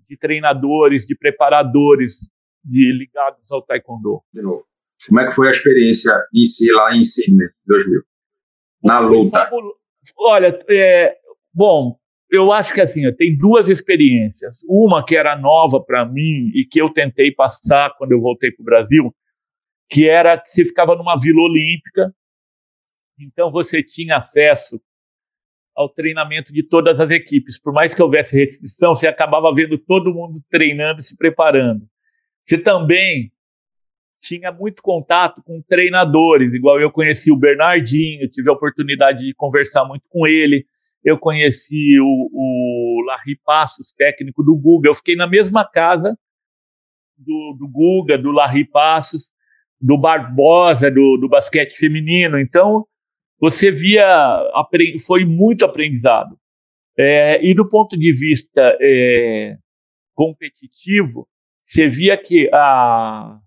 de 0.09 0.17
treinadores, 0.17 1.07
de 1.07 1.17
preparadores 1.17 2.31
de, 2.65 2.93
ligados 2.93 3.51
ao 3.51 3.63
taekwondo. 3.63 4.23
De 4.33 4.41
novo. 4.41 4.65
Como 5.07 5.21
é 5.21 5.27
que 5.27 5.33
foi 5.33 5.49
a 5.49 5.51
experiência 5.51 6.13
em 6.35 6.45
si 6.45 6.71
lá 6.73 6.97
em 6.97 7.05
Sydney, 7.05 7.49
2000? 7.67 8.03
na 8.83 8.99
luta? 9.01 9.51
Olha, 10.17 10.59
é, 10.69 11.17
bom, 11.53 11.98
eu 12.31 12.53
acho 12.53 12.75
que 12.75 12.81
assim, 12.81 13.03
tem 13.17 13.37
duas 13.37 13.69
experiências. 13.69 14.59
Uma 14.69 15.05
que 15.05 15.17
era 15.17 15.37
nova 15.37 15.83
para 15.83 16.05
mim 16.05 16.51
e 16.55 16.65
que 16.65 16.81
eu 16.81 16.91
tentei 16.91 17.33
passar 17.33 17.95
quando 17.97 18.13
eu 18.13 18.21
voltei 18.21 18.53
para 18.53 18.63
o 18.63 18.65
Brasil, 18.65 19.15
que 19.89 20.09
era 20.09 20.39
que 20.39 20.51
você 20.51 20.65
ficava 20.65 20.95
numa 20.95 21.17
Vila 21.17 21.41
Olímpica, 21.41 22.15
então 23.19 23.51
você 23.51 23.83
tinha 23.83 24.19
acesso 24.19 24.81
ao 25.75 25.89
treinamento 25.89 26.53
de 26.53 26.63
todas 26.63 27.01
as 27.01 27.11
equipes. 27.11 27.59
Por 27.59 27.73
mais 27.73 27.95
que 27.95 28.03
houvesse 28.03 28.37
restrição, 28.37 28.95
você 28.95 29.07
acabava 29.07 29.55
vendo 29.55 29.79
todo 29.79 30.13
mundo 30.13 30.43
treinando, 30.51 31.01
se 31.01 31.17
preparando. 31.17 31.87
Você 32.45 32.59
também 32.59 33.33
tinha 34.21 34.51
muito 34.51 34.83
contato 34.83 35.43
com 35.45 35.63
treinadores, 35.63 36.53
igual 36.53 36.81
eu 36.81 36.91
conheci 36.91 37.31
o 37.31 37.37
Bernardinho, 37.37 38.29
tive 38.29 38.51
a 38.51 38.53
oportunidade 38.53 39.25
de 39.25 39.35
conversar 39.35 39.85
muito 39.85 40.05
com 40.09 40.27
ele. 40.27 40.67
Eu 41.05 41.19
conheci 41.19 41.99
o, 42.01 42.29
o 42.33 43.05
Larry 43.07 43.37
Passos, 43.45 43.93
técnico 43.93 44.43
do 44.43 44.57
Guga. 44.57 44.89
Eu 44.89 44.95
fiquei 44.95 45.17
na 45.17 45.27
mesma 45.27 45.69
casa 45.69 46.19
do, 47.17 47.57
do 47.59 47.69
Guga, 47.69 48.19
do 48.19 48.31
Larry 48.31 48.65
Passos, 48.65 49.31
do 49.81 49.97
Barbosa, 49.99 50.91
do, 50.91 51.17
do 51.17 51.29
basquete 51.29 51.73
feminino. 51.73 52.39
Então, 52.39 52.87
você 53.41 53.71
via, 53.71 54.43
foi 55.07 55.25
muito 55.25 55.65
aprendizado. 55.65 56.39
É, 56.99 57.41
e 57.45 57.55
do 57.55 57.69
ponto 57.69 57.97
de 57.97 58.13
vista 58.13 58.77
é, 58.81 59.57
competitivo, 60.15 61.29
você 61.65 61.89
via 61.89 62.17
que 62.17 62.51
a, 62.53 63.39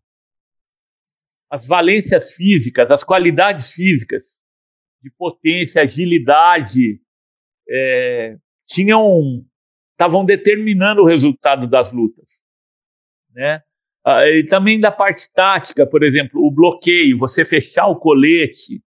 as 1.49 1.68
valências 1.68 2.32
físicas, 2.32 2.89
as 2.89 3.04
qualidades 3.04 3.74
físicas 3.74 4.39
de 5.04 5.12
potência, 5.12 5.82
agilidade, 5.82 7.02
é, 7.70 8.38
tinham 8.68 9.43
estavam 9.93 10.26
determinando 10.26 11.01
o 11.01 11.05
resultado 11.05 11.68
das 11.68 11.91
lutas, 11.91 12.41
né? 13.34 13.62
Ah, 14.03 14.28
e 14.28 14.43
também 14.47 14.80
da 14.80 14.91
parte 14.91 15.32
tática, 15.32 15.86
por 15.86 16.01
exemplo, 16.01 16.43
o 16.43 16.49
bloqueio, 16.49 17.20
você 17.20 17.45
fechar 17.45 17.86
o 17.86 17.99
colete, 17.99 18.82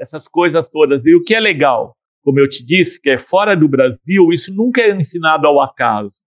essas 0.00 0.26
coisas 0.26 0.70
todas. 0.70 1.04
E 1.04 1.14
o 1.14 1.22
que 1.22 1.34
é 1.34 1.40
legal, 1.40 1.94
como 2.22 2.40
eu 2.40 2.48
te 2.48 2.64
disse, 2.64 2.98
que 2.98 3.10
é 3.10 3.18
fora 3.18 3.54
do 3.54 3.68
Brasil, 3.68 4.32
isso 4.32 4.54
nunca 4.54 4.80
é 4.80 4.90
ensinado 4.90 5.46
ao 5.46 5.60
acaso. 5.60 6.22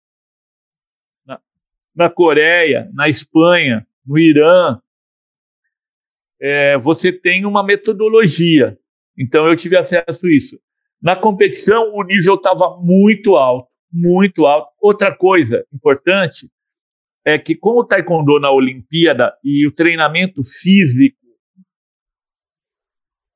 Na, 1.25 1.41
na 1.95 2.09
Coreia, 2.09 2.91
na 2.93 3.09
Espanha, 3.09 3.87
no 4.05 4.19
Irã, 4.19 4.79
é, 6.39 6.77
você 6.77 7.11
tem 7.11 7.43
uma 7.43 7.63
metodologia. 7.63 8.77
Então 9.17 9.47
eu 9.47 9.55
tive 9.55 9.75
acesso 9.77 10.27
a 10.27 10.31
isso. 10.31 10.59
Na 11.05 11.15
competição, 11.15 11.93
o 11.93 12.01
nível 12.01 12.33
estava 12.33 12.79
muito 12.81 13.35
alto, 13.35 13.69
muito 13.93 14.47
alto. 14.47 14.71
Outra 14.81 15.15
coisa 15.15 15.63
importante 15.71 16.49
é 17.23 17.37
que, 17.37 17.53
como 17.53 17.81
o 17.81 17.85
Taekwondo 17.85 18.39
na 18.39 18.49
Olimpíada 18.49 19.31
e 19.43 19.67
o 19.67 19.71
treinamento 19.71 20.41
físico 20.43 21.15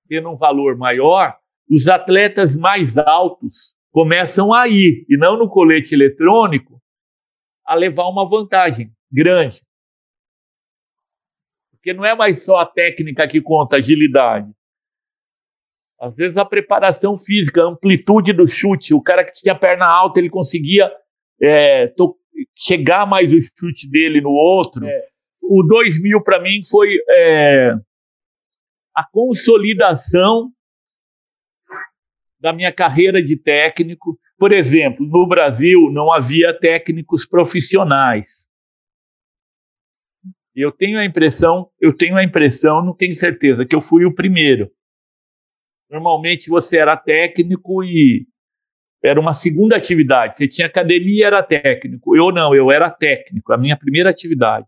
tendo 0.07 0.31
um 0.31 0.35
valor 0.35 0.75
maior, 0.75 1.37
os 1.69 1.87
atletas 1.87 2.55
mais 2.55 2.97
altos 2.97 3.75
começam 3.91 4.51
a 4.51 4.67
ir, 4.67 5.05
e 5.07 5.15
não 5.15 5.37
no 5.37 5.47
colete 5.47 5.93
eletrônico, 5.93 6.81
a 7.63 7.75
levar 7.75 8.07
uma 8.07 8.27
vantagem 8.27 8.91
grande. 9.11 9.61
Porque 11.69 11.93
não 11.93 12.03
é 12.03 12.15
mais 12.15 12.43
só 12.43 12.57
a 12.57 12.65
técnica 12.65 13.27
que 13.27 13.39
conta 13.39 13.75
agilidade. 13.75 14.51
Às 15.99 16.15
vezes 16.15 16.37
a 16.37 16.45
preparação 16.45 17.17
física, 17.17 17.61
a 17.61 17.67
amplitude 17.67 18.31
do 18.31 18.47
chute, 18.47 18.93
o 18.93 19.01
cara 19.01 19.23
que 19.23 19.33
tinha 19.33 19.53
perna 19.53 19.85
alta, 19.85 20.19
ele 20.19 20.29
conseguia 20.29 20.89
é, 21.41 21.93
chegar 22.55 23.05
mais 23.05 23.33
o 23.33 23.41
chute 23.41 23.89
dele 23.89 24.21
no 24.21 24.29
outro. 24.29 24.85
É. 24.85 25.07
O 25.41 25.61
2000 25.63 26.23
para 26.23 26.41
mim 26.41 26.61
foi 26.63 26.97
é, 27.09 27.73
a 28.95 29.03
consolidação 29.11 30.51
da 32.39 32.53
minha 32.53 32.71
carreira 32.71 33.21
de 33.21 33.35
técnico. 33.35 34.17
Por 34.37 34.53
exemplo, 34.53 35.05
no 35.05 35.27
Brasil 35.27 35.89
não 35.91 36.11
havia 36.13 36.57
técnicos 36.57 37.27
profissionais. 37.27 38.47
Eu 40.55 40.71
tenho 40.71 40.97
a 40.97 41.05
impressão, 41.05 41.69
eu 41.79 41.95
tenho 41.95 42.15
a 42.15 42.23
impressão, 42.23 42.83
não 42.83 42.93
tenho 42.93 43.15
certeza, 43.15 43.65
que 43.65 43.75
eu 43.75 43.81
fui 43.81 44.05
o 44.05 44.13
primeiro. 44.13 44.71
Normalmente 45.89 46.49
você 46.49 46.77
era 46.77 46.95
técnico 46.95 47.83
e 47.83 48.27
era 49.03 49.19
uma 49.19 49.33
segunda 49.33 49.75
atividade. 49.75 50.37
Você 50.37 50.47
tinha 50.47 50.67
academia 50.67 51.21
e 51.21 51.23
era 51.23 51.41
técnico. 51.41 52.15
Eu 52.15 52.31
não, 52.31 52.53
eu 52.53 52.71
era 52.71 52.91
técnico, 52.91 53.51
a 53.53 53.57
minha 53.57 53.77
primeira 53.77 54.09
atividade. 54.09 54.67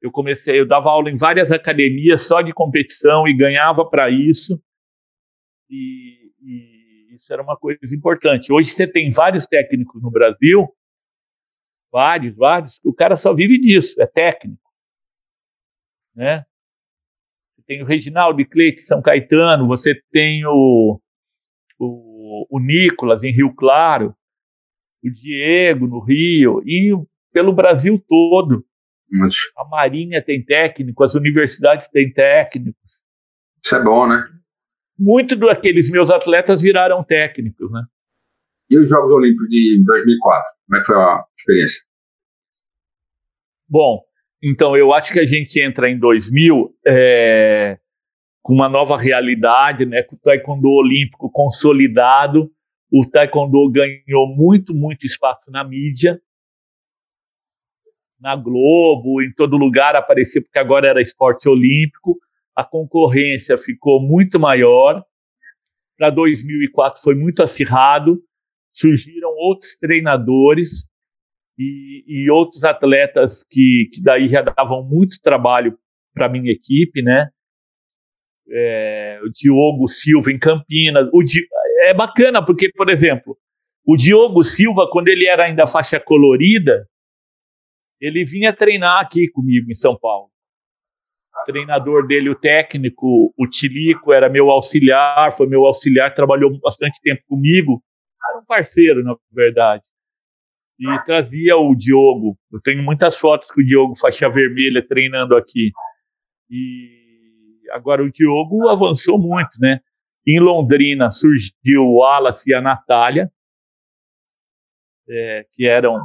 Eu 0.00 0.12
comecei, 0.12 0.60
eu 0.60 0.66
dava 0.66 0.90
aula 0.90 1.10
em 1.10 1.16
várias 1.16 1.50
academias 1.50 2.26
só 2.26 2.42
de 2.42 2.52
competição 2.52 3.26
e 3.26 3.34
ganhava 3.34 3.88
para 3.88 4.10
isso. 4.10 4.62
E, 5.70 6.30
e, 6.42 7.14
isso 7.14 7.32
era 7.32 7.42
uma 7.42 7.56
coisa 7.56 7.78
importante. 7.96 8.52
Hoje 8.52 8.70
você 8.70 8.86
tem 8.86 9.10
vários 9.10 9.46
técnicos 9.46 10.02
no 10.02 10.10
Brasil, 10.10 10.68
vários, 11.90 12.36
vários, 12.36 12.80
o 12.84 12.92
cara 12.92 13.16
só 13.16 13.32
vive 13.32 13.58
disso, 13.58 14.00
é 14.00 14.06
técnico. 14.06 14.70
Né? 16.14 16.44
Tem 17.66 17.82
o 17.82 17.86
Reginaldo 17.86 18.38
de 18.38 18.44
Cleite 18.44 18.82
São 18.82 19.00
Caetano, 19.00 19.66
você 19.66 19.94
tem 20.12 20.44
o, 20.46 21.00
o, 21.78 22.46
o 22.50 22.60
Nicolas 22.60 23.24
em 23.24 23.32
Rio 23.32 23.54
Claro, 23.54 24.14
o 25.02 25.10
Diego 25.10 25.86
no 25.86 26.00
Rio, 26.00 26.62
e 26.66 26.92
pelo 27.32 27.52
Brasil 27.52 28.02
todo. 28.08 28.64
A 29.56 29.64
Marinha 29.64 30.22
tem 30.22 30.44
técnico, 30.44 31.04
as 31.04 31.14
universidades 31.14 31.88
têm 31.88 32.12
técnicos. 32.12 33.02
Isso 33.62 33.76
é 33.76 33.82
bom, 33.82 34.06
né? 34.06 34.28
Muito 34.98 35.36
daqueles 35.36 35.90
meus 35.90 36.10
atletas 36.10 36.62
viraram 36.62 37.02
técnicos, 37.02 37.70
né? 37.70 37.82
E 38.70 38.78
os 38.78 38.88
Jogos 38.88 39.10
Olímpicos 39.10 39.48
de 39.48 39.82
2004? 39.84 40.52
Como 40.66 40.76
é 40.76 40.80
que 40.80 40.86
foi 40.86 40.96
a 40.96 41.24
experiência? 41.36 41.82
Bom, 43.68 44.02
então 44.44 44.76
eu 44.76 44.92
acho 44.92 45.12
que 45.12 45.20
a 45.20 45.26
gente 45.26 45.60
entra 45.60 45.88
em 45.88 45.98
2000 45.98 46.74
é, 46.86 47.78
com 48.42 48.52
uma 48.52 48.68
nova 48.68 48.96
realidade, 48.98 49.86
né? 49.86 50.02
Com 50.02 50.16
o 50.16 50.18
taekwondo 50.18 50.68
olímpico 50.68 51.30
consolidado, 51.30 52.50
o 52.92 53.06
taekwondo 53.06 53.70
ganhou 53.70 54.28
muito, 54.36 54.74
muito 54.74 55.06
espaço 55.06 55.50
na 55.50 55.64
mídia 55.64 56.20
na 58.24 58.34
Globo, 58.36 59.20
em 59.20 59.30
todo 59.34 59.58
lugar 59.58 59.94
aparecia, 59.94 60.40
porque 60.40 60.58
agora 60.58 60.88
era 60.88 61.02
esporte 61.02 61.46
olímpico, 61.46 62.18
a 62.56 62.64
concorrência 62.64 63.58
ficou 63.58 64.00
muito 64.00 64.40
maior. 64.40 65.04
Para 65.98 66.08
2004 66.08 67.02
foi 67.02 67.14
muito 67.14 67.42
acirrado, 67.42 68.22
surgiram 68.72 69.28
outros 69.36 69.76
treinadores 69.76 70.86
e, 71.58 72.04
e 72.06 72.30
outros 72.30 72.64
atletas 72.64 73.44
que, 73.48 73.88
que 73.92 74.02
daí 74.02 74.28
já 74.28 74.42
davam 74.42 74.82
muito 74.84 75.20
trabalho 75.20 75.78
para 76.12 76.28
minha 76.28 76.52
equipe, 76.52 77.02
né? 77.02 77.28
É, 78.48 79.20
o 79.24 79.30
Diogo 79.30 79.88
Silva 79.88 80.30
em 80.30 80.38
Campinas. 80.38 81.08
O 81.12 81.22
Di, 81.22 81.46
é 81.86 81.94
bacana 81.94 82.44
porque, 82.44 82.70
por 82.72 82.90
exemplo, 82.90 83.36
o 83.86 83.96
Diogo 83.96 84.44
Silva, 84.44 84.88
quando 84.90 85.08
ele 85.08 85.26
era 85.26 85.44
ainda 85.44 85.66
faixa 85.66 85.98
colorida, 86.00 86.86
ele 88.00 88.24
vinha 88.24 88.52
treinar 88.52 89.00
aqui 89.00 89.28
comigo 89.30 89.70
em 89.70 89.74
São 89.74 89.96
Paulo. 89.98 90.30
O 91.42 91.44
treinador 91.46 92.06
dele, 92.06 92.30
o 92.30 92.34
técnico, 92.34 93.34
o 93.36 93.46
Tilico, 93.48 94.12
era 94.12 94.28
meu 94.28 94.50
auxiliar, 94.50 95.32
foi 95.32 95.46
meu 95.46 95.64
auxiliar, 95.64 96.14
trabalhou 96.14 96.58
bastante 96.60 97.00
tempo 97.02 97.22
comigo. 97.26 97.82
Era 98.30 98.38
um 98.38 98.44
parceiro, 98.44 99.02
na 99.02 99.16
verdade. 99.32 99.82
E 100.78 101.04
trazia 101.04 101.56
o 101.56 101.74
Diogo. 101.74 102.36
Eu 102.52 102.60
tenho 102.60 102.82
muitas 102.82 103.16
fotos 103.16 103.50
com 103.50 103.60
o 103.60 103.64
Diogo 103.64 103.96
faixa 103.96 104.28
vermelha 104.28 104.86
treinando 104.86 105.36
aqui. 105.36 105.70
E 106.50 107.60
agora 107.70 108.02
o 108.02 108.10
Diogo 108.10 108.68
avançou 108.68 109.18
muito, 109.18 109.58
né? 109.60 109.80
Em 110.26 110.40
Londrina 110.40 111.10
surgiu 111.10 111.82
o 111.82 111.98
Wallace 111.98 112.50
e 112.50 112.54
a 112.54 112.60
Natália, 112.60 113.30
é, 115.08 115.46
que 115.52 115.66
eram 115.66 115.96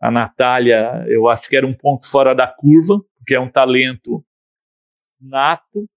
a 0.00 0.10
Natália, 0.10 1.04
eu 1.08 1.28
acho 1.28 1.48
que 1.48 1.56
era 1.56 1.66
um 1.66 1.74
ponto 1.74 2.08
fora 2.08 2.34
da 2.34 2.46
curva, 2.46 3.00
porque 3.18 3.34
é 3.34 3.40
um 3.40 3.50
talento 3.50 4.24
nato, 5.20 5.88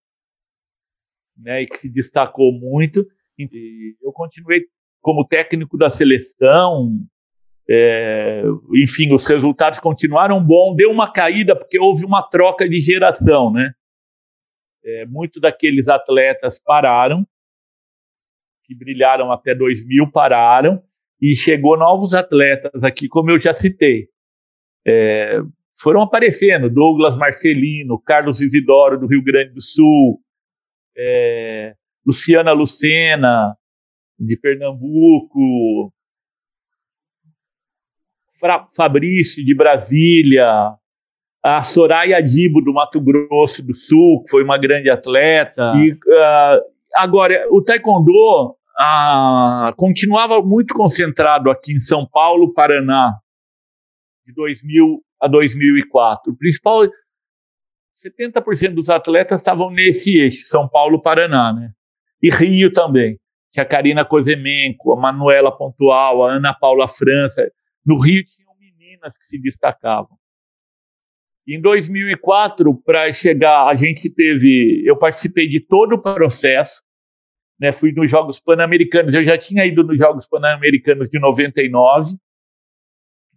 né, 1.37 1.61
e 1.61 1.67
que 1.67 1.77
se 1.77 1.89
destacou 1.89 2.51
muito. 2.51 3.05
E 3.37 3.95
eu 4.01 4.11
continuei 4.11 4.65
como 5.01 5.27
técnico 5.27 5.77
da 5.77 5.89
seleção, 5.89 6.91
é, 7.69 8.41
enfim, 8.73 9.13
os 9.13 9.27
resultados 9.27 9.79
continuaram 9.79 10.43
bons. 10.43 10.75
Deu 10.75 10.89
uma 10.89 11.11
caída 11.11 11.55
porque 11.55 11.79
houve 11.79 12.03
uma 12.03 12.23
troca 12.23 12.67
de 12.67 12.79
geração, 12.79 13.53
né? 13.53 13.71
É, 14.83 15.05
Muitos 15.05 15.39
daqueles 15.39 15.87
atletas 15.87 16.59
pararam, 16.59 17.27
que 18.63 18.73
brilharam 18.73 19.31
até 19.31 19.53
2000, 19.53 20.11
pararam, 20.11 20.81
e 21.21 21.35
chegou 21.35 21.77
novos 21.77 22.15
atletas 22.15 22.83
aqui, 22.83 23.07
como 23.07 23.29
eu 23.29 23.39
já 23.39 23.53
citei. 23.53 24.07
É, 24.87 25.39
foram 25.77 26.01
aparecendo 26.01 26.69
Douglas 26.69 27.17
Marcelino, 27.17 28.01
Carlos 28.01 28.41
Isidoro 28.41 28.99
do 28.99 29.05
Rio 29.05 29.23
Grande 29.23 29.53
do 29.53 29.61
Sul, 29.61 30.19
é, 30.97 31.75
Luciana 32.05 32.51
Lucena 32.51 33.55
de 34.17 34.39
Pernambuco, 34.39 35.93
Fra 38.39 38.67
Fabrício 38.75 39.43
de 39.43 39.53
Brasília, 39.53 40.73
a 41.43 41.61
Soraya 41.63 42.21
Dibo 42.21 42.61
do 42.61 42.73
Mato 42.73 43.01
Grosso 43.01 43.65
do 43.65 43.75
Sul, 43.75 44.23
que 44.23 44.29
foi 44.29 44.43
uma 44.43 44.57
grande 44.57 44.89
atleta. 44.89 45.73
E 45.75 45.91
uh, 45.91 46.61
agora 46.95 47.47
o 47.51 47.61
taekwondo 47.61 48.11
uh, 48.11 49.75
continuava 49.75 50.41
muito 50.41 50.73
concentrado 50.73 51.49
aqui 51.49 51.73
em 51.73 51.79
São 51.79 52.07
Paulo, 52.07 52.53
Paraná, 52.53 53.13
de 54.25 54.33
2000 54.33 55.03
a 55.19 55.27
2004. 55.27 56.31
O 56.31 56.37
principal 56.37 56.83
70% 58.05 58.73
dos 58.73 58.89
atletas 58.89 59.41
estavam 59.41 59.69
nesse 59.69 60.17
eixo, 60.17 60.45
São 60.45 60.67
Paulo, 60.67 61.01
Paraná, 61.01 61.51
né? 61.51 61.71
E 62.21 62.29
Rio 62.29 62.71
também. 62.71 63.19
Tinha 63.51 63.63
a 63.63 63.67
Karina 63.67 64.05
Kozemenko, 64.05 64.93
a 64.93 64.99
Manuela 64.99 65.51
Pontual, 65.51 66.23
a 66.23 66.33
Ana 66.33 66.53
Paula 66.53 66.87
França. 66.87 67.49
No 67.85 67.99
Rio 67.99 68.23
tinham 68.23 68.53
meninas 68.57 69.17
que 69.17 69.25
se 69.25 69.39
destacavam. 69.39 70.17
Em 71.47 71.59
2004, 71.59 72.75
para 72.83 73.11
chegar, 73.11 73.67
a 73.67 73.75
gente 73.75 74.09
teve, 74.09 74.83
eu 74.85 74.97
participei 74.97 75.47
de 75.47 75.59
todo 75.59 75.93
o 75.93 76.01
processo, 76.01 76.83
né? 77.59 77.71
Fui 77.71 77.91
nos 77.91 78.09
Jogos 78.09 78.39
Pan-Americanos, 78.39 79.15
eu 79.15 79.23
já 79.23 79.37
tinha 79.37 79.65
ido 79.65 79.83
nos 79.83 79.97
Jogos 79.97 80.27
Pan-Americanos 80.27 81.09
de 81.09 81.19
99, 81.19 82.15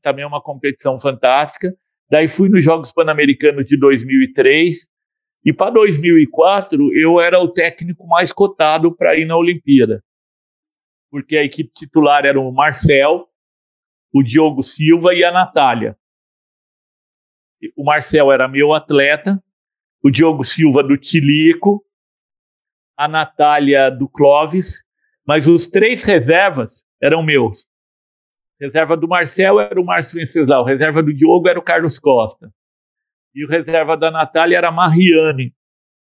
também 0.02 0.24
é 0.24 0.26
uma 0.26 0.42
competição 0.42 0.98
fantástica. 0.98 1.74
Daí 2.10 2.28
fui 2.28 2.48
nos 2.48 2.62
Jogos 2.62 2.92
Pan-Americanos 2.92 3.66
de 3.66 3.78
2003 3.78 4.86
e 5.44 5.52
para 5.52 5.70
2004 5.70 6.92
eu 6.94 7.20
era 7.20 7.40
o 7.40 7.48
técnico 7.48 8.06
mais 8.06 8.32
cotado 8.32 8.94
para 8.94 9.16
ir 9.16 9.24
na 9.24 9.36
Olimpíada, 9.36 10.04
porque 11.10 11.36
a 11.36 11.44
equipe 11.44 11.72
titular 11.72 12.26
era 12.26 12.38
o 12.38 12.52
Marcel, 12.52 13.28
o 14.12 14.22
Diogo 14.22 14.62
Silva 14.62 15.14
e 15.14 15.24
a 15.24 15.32
Natália. 15.32 15.96
O 17.76 17.84
Marcel 17.84 18.30
era 18.30 18.48
meu 18.48 18.72
atleta, 18.72 19.42
o 20.02 20.10
Diogo 20.10 20.44
Silva 20.44 20.82
do 20.82 20.96
Tilico, 20.96 21.84
a 22.96 23.08
Natália 23.08 23.90
do 23.90 24.08
Clóvis, 24.08 24.82
mas 25.26 25.46
os 25.46 25.70
três 25.70 26.02
reservas 26.02 26.84
eram 27.00 27.22
meus. 27.22 27.66
Reserva 28.60 28.96
do 28.96 29.08
Marcel 29.08 29.60
era 29.60 29.80
o 29.80 29.84
Márcio 29.84 30.18
Venceslau, 30.18 30.64
reserva 30.64 31.02
do 31.02 31.14
Diogo 31.14 31.48
era 31.48 31.58
o 31.58 31.62
Carlos 31.62 31.98
Costa. 31.98 32.52
E 33.34 33.44
o 33.44 33.48
reserva 33.48 33.96
da 33.96 34.10
Natália 34.10 34.58
era 34.58 34.68
a 34.68 34.72
Mariane, 34.72 35.54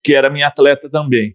que 0.02 0.14
era 0.14 0.28
minha 0.28 0.48
atleta 0.48 0.90
também. 0.90 1.34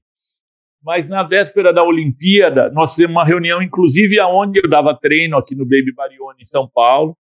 Mas 0.84 1.10
na 1.10 1.24
véspera 1.24 1.74
da 1.74 1.84
Olimpíada, 1.84 2.70
nós 2.72 2.92
fizemos 2.92 3.16
uma 3.16 3.26
reunião, 3.26 3.62
inclusive 3.62 4.20
aonde 4.20 4.60
eu 4.64 4.70
dava 4.70 4.96
treino 4.96 5.38
aqui 5.38 5.56
no 5.56 5.66
Baby 5.66 5.94
Barione, 5.94 6.42
em 6.42 6.46
São 6.46 6.68
Paulo. 6.68 7.18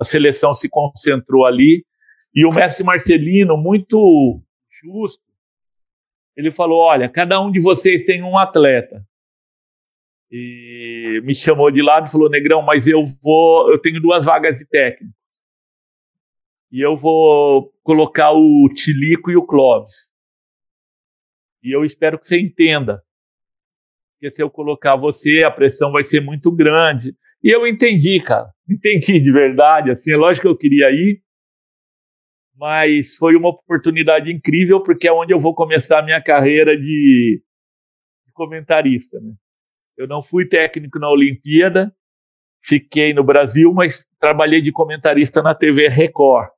A 0.00 0.04
seleção 0.04 0.54
se 0.54 0.68
concentrou 0.68 1.44
ali. 1.44 1.84
E 2.34 2.44
o 2.44 2.52
mestre 2.52 2.84
Marcelino, 2.84 3.56
muito 3.56 4.40
justo, 4.82 5.22
ele 6.36 6.50
falou: 6.50 6.80
olha, 6.80 7.08
cada 7.08 7.40
um 7.40 7.50
de 7.50 7.60
vocês 7.60 8.02
tem 8.04 8.22
um 8.22 8.36
atleta 8.36 9.04
e 10.30 11.20
me 11.24 11.34
chamou 11.34 11.70
de 11.70 11.82
lado 11.82 12.08
e 12.08 12.10
falou: 12.10 12.28
Negrão, 12.28 12.60
mas 12.60 12.86
eu 12.86 13.04
vou, 13.22 13.70
eu 13.70 13.78
tenho 13.78 14.00
duas 14.00 14.24
vagas 14.24 14.58
de 14.58 14.66
técnico. 14.66 15.14
E 16.72 16.80
eu 16.80 16.96
vou 16.96 17.72
colocar 17.84 18.32
o 18.32 18.68
Tilico 18.74 19.30
e 19.30 19.36
o 19.36 19.46
Clóvis. 19.46 20.12
E 21.64 21.74
eu 21.74 21.84
espero 21.84 22.18
que 22.18 22.28
você 22.28 22.38
entenda. 22.38 23.02
Porque 24.14 24.30
se 24.30 24.42
eu 24.42 24.50
colocar 24.50 24.96
você, 24.96 25.42
a 25.42 25.50
pressão 25.50 25.90
vai 25.90 26.04
ser 26.04 26.20
muito 26.20 26.52
grande. 26.52 27.16
E 27.42 27.48
eu 27.48 27.66
entendi, 27.66 28.20
cara. 28.20 28.52
Entendi 28.68 29.18
de 29.18 29.32
verdade. 29.32 29.90
Assim, 29.90 30.12
é 30.12 30.16
lógico 30.16 30.46
que 30.46 30.52
eu 30.52 30.56
queria 30.56 30.90
ir, 30.90 31.22
mas 32.54 33.14
foi 33.14 33.34
uma 33.34 33.48
oportunidade 33.48 34.30
incrível, 34.30 34.82
porque 34.82 35.08
é 35.08 35.12
onde 35.12 35.32
eu 35.32 35.40
vou 35.40 35.54
começar 35.54 35.98
a 35.98 36.02
minha 36.02 36.22
carreira 36.22 36.76
de, 36.76 37.42
comentarista. 38.34 39.18
Né? 39.20 39.32
Eu 39.96 40.06
não 40.06 40.22
fui 40.22 40.46
técnico 40.46 40.98
na 40.98 41.08
Olimpíada, 41.08 41.94
fiquei 42.62 43.14
no 43.14 43.24
Brasil, 43.24 43.72
mas 43.72 44.06
trabalhei 44.18 44.60
de 44.60 44.72
comentarista 44.72 45.42
na 45.42 45.54
TV 45.54 45.88
Record. 45.88 46.50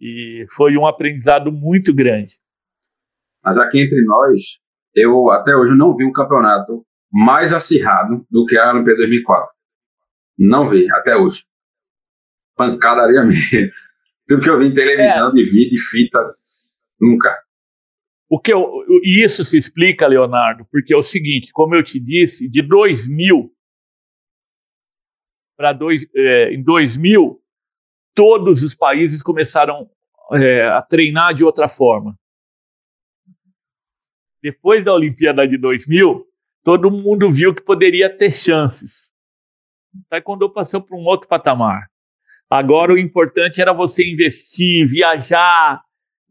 E 0.00 0.46
foi 0.52 0.76
um 0.76 0.86
aprendizado 0.86 1.52
muito 1.52 1.94
grande. 1.94 2.38
Mas 3.42 3.58
aqui 3.58 3.80
entre 3.80 4.02
nós, 4.04 4.58
eu 4.94 5.30
até 5.30 5.56
hoje 5.56 5.76
não 5.76 5.96
vi 5.96 6.04
um 6.04 6.12
campeonato 6.12 6.84
mais 7.10 7.52
acirrado 7.52 8.26
do 8.30 8.44
que 8.46 8.56
a 8.56 8.70
Olimpíada 8.70 8.98
2004. 8.98 9.52
Não 10.38 10.68
vi, 10.68 10.90
até 10.92 11.16
hoje. 11.16 11.44
Pancadaria 12.56 13.22
mesmo. 13.24 13.70
Tudo 14.26 14.42
que 14.42 14.50
eu 14.50 14.58
vi 14.58 14.66
em 14.66 14.74
televisão, 14.74 15.30
é. 15.30 15.32
de 15.32 15.44
vídeo, 15.44 15.70
de 15.70 15.78
fita, 15.78 16.18
nunca. 17.00 17.36
O 18.28 18.38
que 18.38 18.52
eu, 18.52 18.64
isso 19.02 19.44
se 19.44 19.58
explica, 19.58 20.06
Leonardo, 20.06 20.64
porque 20.70 20.94
é 20.94 20.96
o 20.96 21.02
seguinte, 21.02 21.50
como 21.52 21.74
eu 21.74 21.82
te 21.82 21.98
disse, 21.98 22.48
de 22.48 22.62
2000 22.62 23.52
para 25.60 25.74
dois, 25.74 26.06
é, 26.16 26.54
em 26.54 26.62
2000, 26.62 27.38
todos 28.14 28.62
os 28.62 28.74
países 28.74 29.22
começaram 29.22 29.90
é, 30.32 30.66
a 30.66 30.80
treinar 30.80 31.34
de 31.34 31.44
outra 31.44 31.68
forma. 31.68 32.18
Depois 34.42 34.84
da 34.84 34.94
Olimpíada 34.94 35.46
de 35.46 35.58
2000, 35.58 36.26
todo 36.62 36.90
mundo 36.90 37.30
viu 37.30 37.54
que 37.54 37.62
poderia 37.62 38.08
ter 38.14 38.30
chances. 38.30 39.10
Taekwondo 40.08 40.52
passou 40.52 40.80
para 40.82 40.96
um 40.96 41.04
outro 41.04 41.28
patamar. 41.28 41.88
Agora 42.48 42.92
o 42.92 42.98
importante 42.98 43.60
era 43.60 43.72
você 43.72 44.08
investir, 44.08 44.88
viajar 44.88 45.80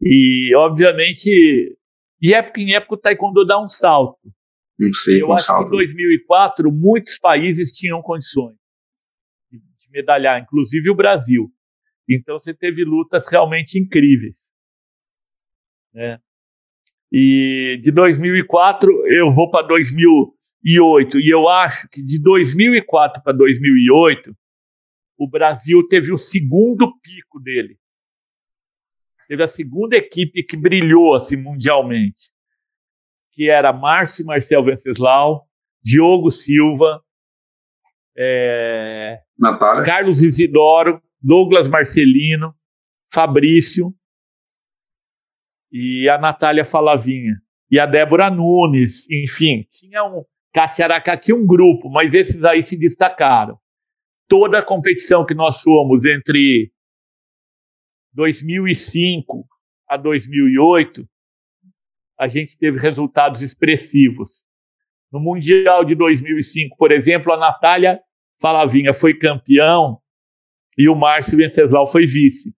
e, 0.00 0.54
obviamente, 0.54 1.76
de 2.20 2.34
época 2.34 2.60
em 2.60 2.74
época 2.74 2.94
o 2.94 2.98
taekwondo 2.98 3.46
dá 3.46 3.60
um 3.60 3.66
salto. 3.66 4.18
Não 4.78 4.92
sei, 4.92 5.22
Eu 5.22 5.32
acho 5.32 5.46
salto. 5.46 5.68
que 5.68 5.74
em 5.74 5.78
2004 5.78 6.72
muitos 6.72 7.18
países 7.18 7.70
tinham 7.72 8.00
condições 8.02 8.56
de 9.50 9.90
medalhar, 9.90 10.40
inclusive 10.40 10.90
o 10.90 10.94
Brasil. 10.94 11.50
Então 12.08 12.38
você 12.38 12.52
teve 12.54 12.84
lutas 12.84 13.26
realmente 13.30 13.78
incríveis. 13.78 14.50
Né? 15.92 16.18
E 17.12 17.80
de 17.82 17.90
2004 17.90 19.06
eu 19.08 19.34
vou 19.34 19.50
para 19.50 19.66
2008 19.66 21.18
e 21.18 21.28
eu 21.28 21.48
acho 21.48 21.88
que 21.88 22.02
de 22.02 22.20
2004 22.22 23.22
para 23.22 23.32
2008 23.32 24.34
o 25.18 25.28
Brasil 25.28 25.86
teve 25.88 26.12
o 26.12 26.18
segundo 26.18 26.92
pico 27.00 27.40
dele. 27.40 27.78
Teve 29.28 29.42
a 29.42 29.48
segunda 29.48 29.96
equipe 29.96 30.42
que 30.42 30.56
brilhou 30.56 31.14
assim 31.14 31.36
mundialmente, 31.36 32.30
que 33.32 33.50
era 33.50 33.72
Márcio 33.72 34.24
Marcel 34.24 34.64
Venceslau, 34.64 35.46
Diogo 35.82 36.30
Silva, 36.30 37.02
é, 38.16 39.20
Carlos 39.84 40.22
Isidoro, 40.22 41.02
Douglas 41.20 41.68
Marcelino, 41.68 42.54
Fabrício 43.12 43.94
e 45.70 46.08
a 46.08 46.18
Natália 46.18 46.64
Falavinha 46.64 47.36
e 47.70 47.78
a 47.78 47.86
Débora 47.86 48.30
Nunes, 48.30 49.08
enfim, 49.10 49.66
tinha 49.70 50.04
um 50.04 50.24
Catiaracá 50.52 51.16
tinha 51.16 51.36
um 51.36 51.46
grupo, 51.46 51.88
mas 51.88 52.12
esses 52.12 52.42
aí 52.44 52.62
se 52.62 52.76
destacaram. 52.76 53.58
Toda 54.28 54.58
a 54.58 54.64
competição 54.64 55.24
que 55.24 55.34
nós 55.34 55.60
fomos 55.60 56.04
entre 56.04 56.72
2005 58.12 59.46
a 59.88 59.96
2008, 59.96 61.08
a 62.18 62.28
gente 62.28 62.58
teve 62.58 62.78
resultados 62.78 63.42
expressivos. 63.42 64.44
No 65.10 65.20
Mundial 65.20 65.84
de 65.84 65.94
2005, 65.94 66.76
por 66.76 66.92
exemplo, 66.92 67.32
a 67.32 67.36
Natália 67.36 68.00
Falavinha 68.40 68.92
foi 68.92 69.14
campeão 69.14 70.00
e 70.76 70.88
o 70.88 70.94
Márcio 70.94 71.38
Venceslau 71.38 71.86
foi 71.86 72.06
vice. 72.06 72.54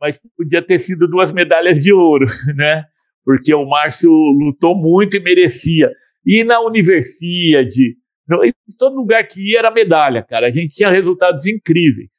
Mas 0.00 0.18
podia 0.36 0.62
ter 0.62 0.78
sido 0.78 1.08
duas 1.08 1.32
medalhas 1.32 1.82
de 1.82 1.92
ouro, 1.92 2.26
né? 2.56 2.84
Porque 3.24 3.52
o 3.52 3.66
Márcio 3.66 4.10
lutou 4.10 4.74
muito 4.74 5.16
e 5.16 5.20
merecia. 5.20 5.90
E 6.24 6.44
na 6.44 6.60
Universidade, 6.60 7.96
em 8.44 8.76
todo 8.78 8.96
lugar 8.96 9.26
que 9.26 9.52
ia 9.52 9.58
era 9.58 9.70
medalha, 9.70 10.22
cara. 10.22 10.46
A 10.46 10.50
gente 10.50 10.74
tinha 10.74 10.90
resultados 10.90 11.46
incríveis. 11.46 12.10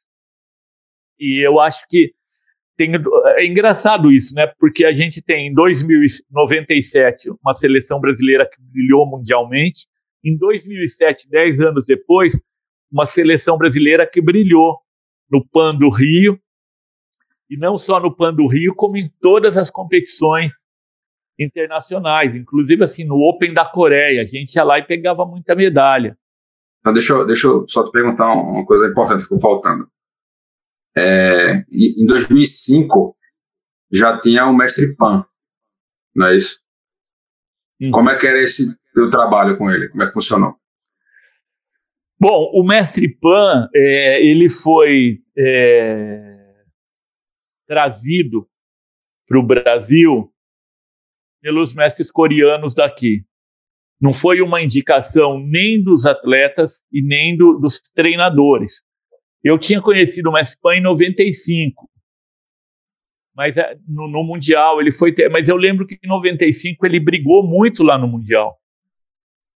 E 1.18 1.44
eu 1.46 1.60
acho 1.60 1.84
que 1.88 2.12
tem, 2.76 2.92
é 3.36 3.44
engraçado 3.44 4.10
isso, 4.10 4.34
né? 4.34 4.46
Porque 4.58 4.84
a 4.84 4.92
gente 4.92 5.20
tem 5.20 5.48
em 5.48 5.54
2097 5.54 7.30
uma 7.42 7.54
seleção 7.54 8.00
brasileira 8.00 8.48
que 8.48 8.56
brilhou 8.72 9.06
mundialmente, 9.06 9.86
em 10.24 10.36
2007, 10.36 11.28
dez 11.28 11.60
anos 11.60 11.84
depois, 11.86 12.38
uma 12.90 13.06
seleção 13.06 13.58
brasileira 13.58 14.06
que 14.06 14.20
brilhou 14.20 14.78
no 15.30 15.46
PAN 15.46 15.74
do 15.74 15.90
Rio, 15.90 16.40
e 17.50 17.56
não 17.56 17.76
só 17.76 17.98
no 17.98 18.14
PAN 18.14 18.32
do 18.32 18.46
Rio, 18.46 18.74
como 18.76 18.96
em 18.96 19.10
todas 19.20 19.58
as 19.58 19.68
competições 19.68 20.52
internacionais, 21.38 22.34
inclusive 22.34 22.84
assim 22.84 23.04
no 23.04 23.16
Open 23.16 23.52
da 23.52 23.64
Coreia, 23.64 24.22
a 24.22 24.26
gente 24.26 24.54
ia 24.54 24.62
lá 24.62 24.78
e 24.78 24.86
pegava 24.86 25.26
muita 25.26 25.56
medalha. 25.56 26.16
Então 26.78 26.92
deixa 26.92 27.12
eu, 27.12 27.26
deixa 27.26 27.46
eu 27.48 27.66
só 27.66 27.84
te 27.84 27.90
perguntar 27.90 28.32
uma 28.32 28.64
coisa 28.64 28.86
importante 28.86 29.18
que 29.18 29.24
ficou 29.24 29.40
faltando. 29.40 29.90
É, 30.96 31.64
em 31.70 32.06
2005 32.06 33.16
já 33.92 34.18
tinha 34.20 34.46
o 34.46 34.56
mestre 34.56 34.94
Pan, 34.94 35.26
não 36.14 36.28
é 36.28 36.36
isso? 36.36 36.60
Hum. 37.80 37.90
Como 37.90 38.10
é 38.10 38.16
que 38.16 38.26
era 38.26 38.38
esse 38.38 38.76
teu 38.94 39.10
trabalho 39.10 39.58
com 39.58 39.70
ele? 39.70 39.88
Como 39.88 40.02
é 40.02 40.06
que 40.06 40.12
funcionou? 40.12 40.54
Bom, 42.20 42.50
o 42.52 42.62
mestre 42.62 43.08
Pan 43.08 43.68
é, 43.74 44.22
ele 44.24 44.50
foi 44.50 45.20
é, 45.36 46.29
trazido 47.70 48.48
para 49.28 49.38
o 49.38 49.46
Brasil 49.46 50.28
pelos 51.40 51.72
mestres 51.72 52.10
coreanos 52.10 52.74
daqui. 52.74 53.24
Não 54.00 54.12
foi 54.12 54.40
uma 54.40 54.60
indicação 54.60 55.38
nem 55.38 55.80
dos 55.80 56.04
atletas 56.04 56.82
e 56.92 57.00
nem 57.00 57.36
do, 57.36 57.60
dos 57.60 57.80
treinadores. 57.94 58.82
Eu 59.44 59.56
tinha 59.56 59.80
conhecido 59.80 60.30
o 60.30 60.32
mestre 60.32 60.58
Pan 60.60 60.74
em 60.74 60.82
95, 60.82 61.88
mas 63.36 63.56
é, 63.56 63.76
no, 63.86 64.08
no, 64.08 64.24
Mundial 64.24 64.80
ele 64.80 64.90
foi. 64.90 65.14
Mas 65.30 65.48
eu 65.48 65.56
lembro 65.56 65.86
que 65.86 65.96
em 66.02 66.08
95 66.08 66.84
ele 66.84 66.98
brigou 66.98 67.46
muito 67.46 67.84
lá 67.84 67.96
no 67.96 68.08
Mundial. 68.08 68.58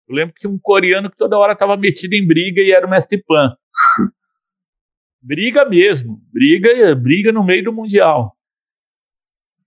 Eu 0.09 0.15
lembro 0.15 0.35
que 0.37 0.47
um 0.47 0.57
coreano 0.57 1.11
que 1.11 1.17
toda 1.17 1.37
hora 1.37 1.55
estava 1.55 1.77
metido 1.77 2.13
em 2.13 2.25
briga 2.25 2.63
e 2.63 2.71
era 2.71 2.87
o 2.87 2.91
mestre 2.91 3.21
Pan. 3.25 3.57
Briga 5.25 5.65
mesmo, 5.65 6.21
briga, 6.31 6.95
briga 6.95 7.33
no 7.33 7.43
meio 7.43 7.65
do 7.65 7.73
Mundial. 7.73 8.37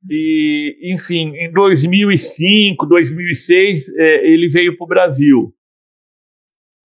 E, 0.09 0.77
enfim, 0.93 1.35
em 1.35 1.51
2005, 1.51 2.85
2006, 2.85 3.89
é, 3.95 4.27
ele 4.27 4.47
veio 4.47 4.77
para 4.77 4.85
o 4.85 4.87
Brasil. 4.87 5.53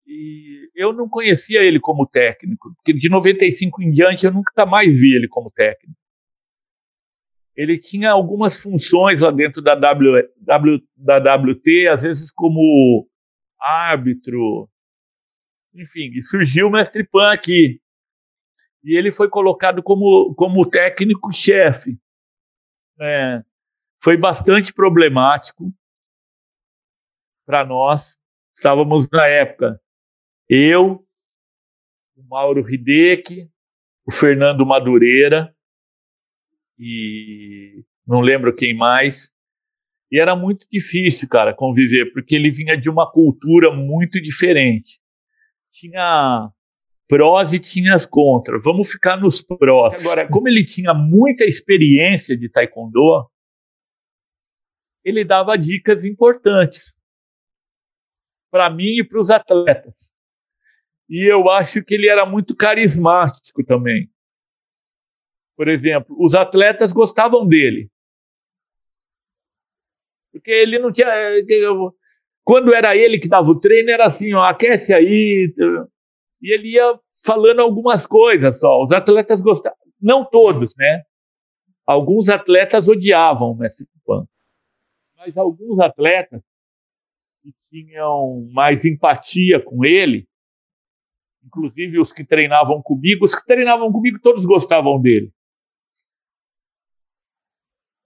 E 0.07 0.70
eu 0.75 0.93
não 0.93 1.09
conhecia 1.09 1.62
ele 1.62 1.79
como 1.79 2.07
técnico, 2.07 2.75
porque 2.77 2.93
de 2.93 3.09
95 3.09 3.83
em 3.83 3.91
diante 3.91 4.25
eu 4.25 4.33
nunca 4.33 4.64
mais 4.64 4.99
vi 4.99 5.14
ele 5.14 5.29
como 5.29 5.51
técnico. 5.51 6.01
Ele 7.55 7.79
tinha 7.79 8.11
algumas 8.11 8.59
funções 8.59 9.20
lá 9.20 9.31
dentro 9.31 9.61
da, 9.61 9.75
w, 9.75 10.27
w, 10.41 10.83
da 10.97 11.18
WT, 11.18 11.89
às 11.89 12.03
vezes 12.03 12.33
como 12.33 13.07
árbitro, 13.61 14.68
enfim, 15.75 16.11
e 16.14 16.23
surgiu 16.23 16.68
o 16.68 16.70
Mestre 16.70 17.07
Pan 17.07 17.31
aqui. 17.31 17.82
E 18.85 18.97
ele 18.97 19.12
foi 19.12 19.28
colocado 19.28 19.83
como, 19.83 20.35
como 20.35 20.68
técnico-chefe. 20.68 21.99
É, 23.01 23.43
foi 24.03 24.16
bastante 24.16 24.72
problemático 24.72 25.72
para 27.47 27.64
nós. 27.64 28.16
Estávamos 28.57 29.09
na 29.11 29.26
época, 29.26 29.80
eu, 30.49 31.07
o 32.16 32.22
Mauro 32.28 32.68
Hideki, 32.68 33.51
o 34.07 34.12
Fernando 34.12 34.66
Madureira 34.66 35.55
e 36.78 37.85
não 38.07 38.20
lembro 38.20 38.55
quem 38.55 38.74
mais. 38.76 39.30
E 40.11 40.20
era 40.20 40.37
muito 40.37 40.66
difícil, 40.70 41.28
cara, 41.28 41.55
conviver, 41.55 42.12
porque 42.12 42.35
ele 42.35 42.51
vinha 42.51 42.76
de 42.76 42.91
uma 42.91 43.11
cultura 43.11 43.72
muito 43.74 44.20
diferente. 44.20 45.01
Tinha 45.72 46.51
prós 47.13 47.53
e 47.53 47.61
tinha 47.61 47.95
as 47.95 48.07
contras. 48.07 48.65
Vamos 48.65 48.91
ficar 48.91 49.19
nos 49.19 49.43
prós. 49.43 50.01
Agora, 50.01 50.27
como 50.27 50.49
ele 50.49 50.65
tinha 50.65 50.95
muita 50.95 51.45
experiência 51.45 52.35
de 52.35 52.49
taekwondo, 52.49 53.31
ele 55.05 55.23
dava 55.23 55.59
dicas 55.59 56.07
importantes 56.07 56.97
para 58.51 58.71
mim 58.71 59.01
e 59.01 59.05
para 59.05 59.21
os 59.21 59.31
atletas. 59.31 60.11
E 61.07 61.31
eu 61.31 61.51
acho 61.51 61.85
que 61.85 61.93
ele 61.93 62.09
era 62.09 62.25
muito 62.25 62.57
carismático 62.57 63.63
também. 63.63 64.11
Por 65.55 65.69
exemplo, 65.69 66.17
os 66.19 66.35
atletas 66.35 66.95
gostavam 66.95 67.47
dele. 67.47 67.91
Porque 70.33 70.51
ele 70.51 70.79
não 70.79 70.91
tinha. 70.91 71.13
Quando 72.43 72.75
era 72.75 72.97
ele 72.97 73.19
que 73.19 73.29
dava 73.29 73.51
o 73.51 73.61
treino, 73.61 73.91
era 73.91 74.07
assim: 74.07 74.33
ó, 74.33 74.45
aquece 74.45 74.95
aí. 74.95 75.53
E 76.43 76.53
ele 76.53 76.72
ia 76.72 76.99
falando 77.24 77.61
algumas 77.61 78.07
coisas 78.07 78.61
só. 78.61 78.82
Os 78.82 78.93
atletas 78.93 79.40
gostavam. 79.40 79.78
Não 80.01 80.24
todos, 80.24 80.74
né? 80.76 81.03
Alguns 81.86 82.28
atletas 82.28 82.88
odiavam 82.88 83.53
o 83.53 83.57
mestre 83.57 83.86
Pan. 84.05 84.26
Mas 85.16 85.36
alguns 85.36 85.78
atletas 85.78 86.43
que 87.43 87.53
tinham 87.70 88.49
mais 88.53 88.84
empatia 88.84 89.61
com 89.61 89.84
ele, 89.84 90.26
inclusive 91.45 92.01
os 92.01 92.12
que 92.12 92.24
treinavam 92.24 92.82
comigo, 92.82 93.24
os 93.24 93.34
que 93.34 93.47
treinavam 93.47 93.93
comigo 93.93 94.18
todos 94.20 94.45
gostavam 94.45 95.01
dele 95.01 95.32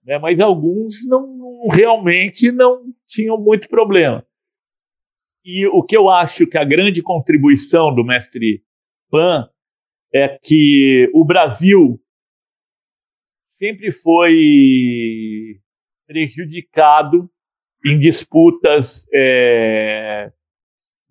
né? 0.07 0.17
mas 0.17 0.39
alguns 0.39 1.05
não 1.05 1.67
realmente 1.67 2.49
não 2.51 2.85
tinham 3.05 3.37
muito 3.37 3.67
problema. 3.67 4.25
E 5.49 5.65
o 5.65 5.81
que 5.81 5.95
eu 5.95 6.09
acho 6.09 6.45
que 6.45 6.57
a 6.57 6.65
grande 6.65 7.01
contribuição 7.01 7.95
do 7.95 8.03
mestre 8.03 8.61
Pan 9.09 9.47
é 10.13 10.27
que 10.27 11.09
o 11.13 11.23
Brasil 11.23 11.97
sempre 13.53 13.93
foi 13.93 15.57
prejudicado 16.05 17.29
em 17.85 17.97
disputas 17.97 19.05
é, 19.13 20.33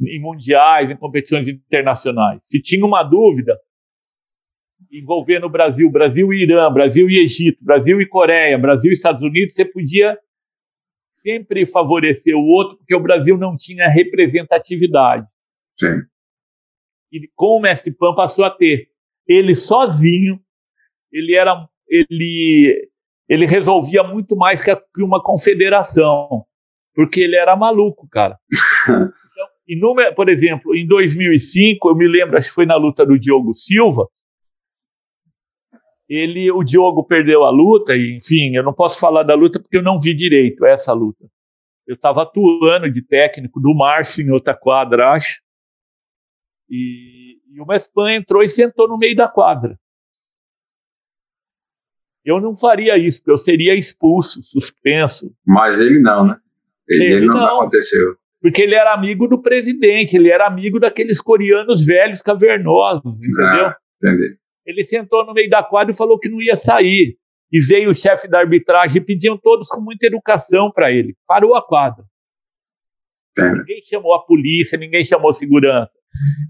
em 0.03 0.21
mundiais, 0.21 0.91
em 0.91 0.97
competições 0.99 1.49
internacionais. 1.49 2.43
Se 2.45 2.61
tinha 2.61 2.85
uma 2.85 3.03
dúvida, 3.03 3.59
envolvendo 4.93 5.47
o 5.47 5.51
Brasil, 5.51 5.91
Brasil 5.91 6.31
e 6.35 6.43
Irã, 6.43 6.71
Brasil 6.71 7.09
e 7.09 7.21
Egito, 7.21 7.65
Brasil 7.65 8.03
e 8.03 8.07
Coreia, 8.07 8.59
Brasil 8.59 8.91
e 8.91 8.93
Estados 8.93 9.23
Unidos, 9.23 9.55
você 9.55 9.65
podia 9.65 10.19
sempre 11.27 11.67
favorecer 11.67 12.37
o 12.37 12.47
outro, 12.47 12.77
porque 12.77 12.95
o 12.95 13.03
Brasil 13.03 13.37
não 13.37 13.57
tinha 13.57 13.89
representatividade. 13.89 15.27
Sim. 15.77 16.03
E 17.13 17.29
com 17.35 17.57
o 17.57 17.61
Mestre 17.61 17.93
Pan 17.93 18.15
passou 18.15 18.45
a 18.45 18.51
ter. 18.51 18.89
Ele 19.27 19.57
sozinho, 19.57 20.39
ele 21.11 21.35
era, 21.35 21.69
ele, 21.89 22.89
ele 23.29 23.45
resolvia 23.45 24.05
muito 24.05 24.37
mais 24.37 24.61
que 24.61 24.71
uma 24.99 25.21
confederação, 25.21 26.45
porque 26.95 27.21
ele 27.21 27.35
era 27.35 27.57
maluco, 27.57 28.09
cara. 28.09 28.39
Então, 29.69 29.97
por 30.15 30.29
exemplo, 30.29 30.77
em 30.77 30.87
2005, 30.87 31.89
eu 31.89 31.97
me 31.97 32.07
lembro, 32.07 32.39
acho 32.39 32.51
que 32.51 32.55
foi 32.55 32.65
na 32.65 32.77
luta 32.77 33.05
do 33.05 33.19
Diogo 33.19 33.53
Silva, 33.53 34.07
ele, 36.09 36.51
o 36.51 36.63
Diogo 36.63 37.05
perdeu 37.05 37.45
a 37.45 37.51
luta, 37.51 37.97
e, 37.97 38.17
enfim, 38.17 38.55
eu 38.55 38.63
não 38.63 38.73
posso 38.73 38.99
falar 38.99 39.23
da 39.23 39.35
luta 39.35 39.59
porque 39.59 39.77
eu 39.77 39.83
não 39.83 39.99
vi 39.99 40.15
direito 40.15 40.65
essa 40.65 40.93
luta. 40.93 41.27
Eu 41.87 41.95
estava 41.95 42.23
atuando 42.23 42.91
de 42.91 43.03
técnico 43.03 43.61
do 43.61 43.75
Márcio 43.75 44.25
em 44.25 44.31
outra 44.31 44.55
quadra, 44.55 45.11
acho. 45.13 45.41
E, 46.69 47.39
e 47.53 47.61
o 47.61 47.67
Mespan 47.67 48.13
entrou 48.13 48.43
e 48.43 48.49
sentou 48.49 48.89
no 48.89 48.99
meio 48.99 49.15
da 49.15 49.29
quadra. 49.29 49.79
Eu 52.25 52.41
não 52.41 52.57
faria 52.57 52.99
isso, 52.99 53.21
porque 53.21 53.31
eu 53.31 53.39
seria 53.39 53.75
expulso, 53.75 54.43
suspenso. 54.43 55.33
Mas 55.47 55.81
ele 55.81 56.01
não, 56.01 56.27
né? 56.27 56.37
Ele, 56.89 57.05
ele 57.05 57.27
não, 57.27 57.37
não 57.37 57.61
aconteceu. 57.61 58.17
Porque 58.41 58.63
ele 58.63 58.75
era 58.75 58.93
amigo 58.93 59.29
do 59.29 59.41
presidente, 59.41 60.17
ele 60.17 60.29
era 60.29 60.47
amigo 60.47 60.81
daqueles 60.81 61.21
coreanos 61.21 61.85
velhos 61.85 62.21
cavernosos, 62.21 63.17
entendeu? 63.19 63.67
Ah, 63.67 63.77
entendi. 63.97 64.39
Ele 64.67 64.85
sentou 64.85 65.25
no 65.25 65.33
meio 65.33 65.49
da 65.49 65.63
quadra 65.63 65.93
e 65.93 65.97
falou 65.97 66.19
que 66.19 66.29
não 66.29 66.43
ia 66.43 66.57
sair. 66.57 67.17
E 67.53 67.61
veio 67.61 67.91
o 67.91 67.95
chefe 67.95 68.29
da 68.29 68.41
arbitragem 68.41 68.97
e 68.97 69.05
pediam 69.05 69.39
todos 69.39 69.69
com 69.69 69.81
muita 69.81 70.07
educação 70.07 70.71
para 70.73 70.91
ele. 70.91 71.15
Parou 71.27 71.55
a 71.55 71.63
quadra. 71.65 72.05
É. 73.39 73.53
Ninguém 73.53 73.81
chamou 73.83 74.15
a 74.15 74.25
polícia, 74.25 74.77
ninguém 74.77 75.05
chamou 75.05 75.31
a 75.31 75.33
segurança. 75.33 75.97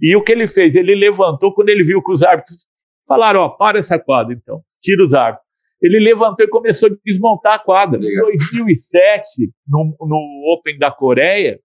E 0.00 0.16
o 0.16 0.22
que 0.22 0.32
ele 0.32 0.46
fez? 0.46 0.74
Ele 0.74 0.94
levantou 0.94 1.52
quando 1.52 1.68
ele 1.68 1.84
viu 1.84 2.02
que 2.02 2.12
os 2.12 2.22
árbitros 2.22 2.66
falaram: 3.06 3.40
Ó, 3.40 3.48
para 3.50 3.78
essa 3.78 3.98
quadra 3.98 4.32
então, 4.32 4.62
tira 4.80 5.04
os 5.04 5.12
árbitros. 5.12 5.46
Ele 5.82 6.00
levantou 6.00 6.46
e 6.46 6.48
começou 6.48 6.88
a 6.88 6.96
desmontar 7.04 7.54
a 7.54 7.58
quadra. 7.58 7.98
Em 7.98 8.36
2007, 8.56 9.52
no, 9.68 9.94
no 10.00 10.54
Open 10.54 10.78
da 10.78 10.90
Coreia, 10.90 11.60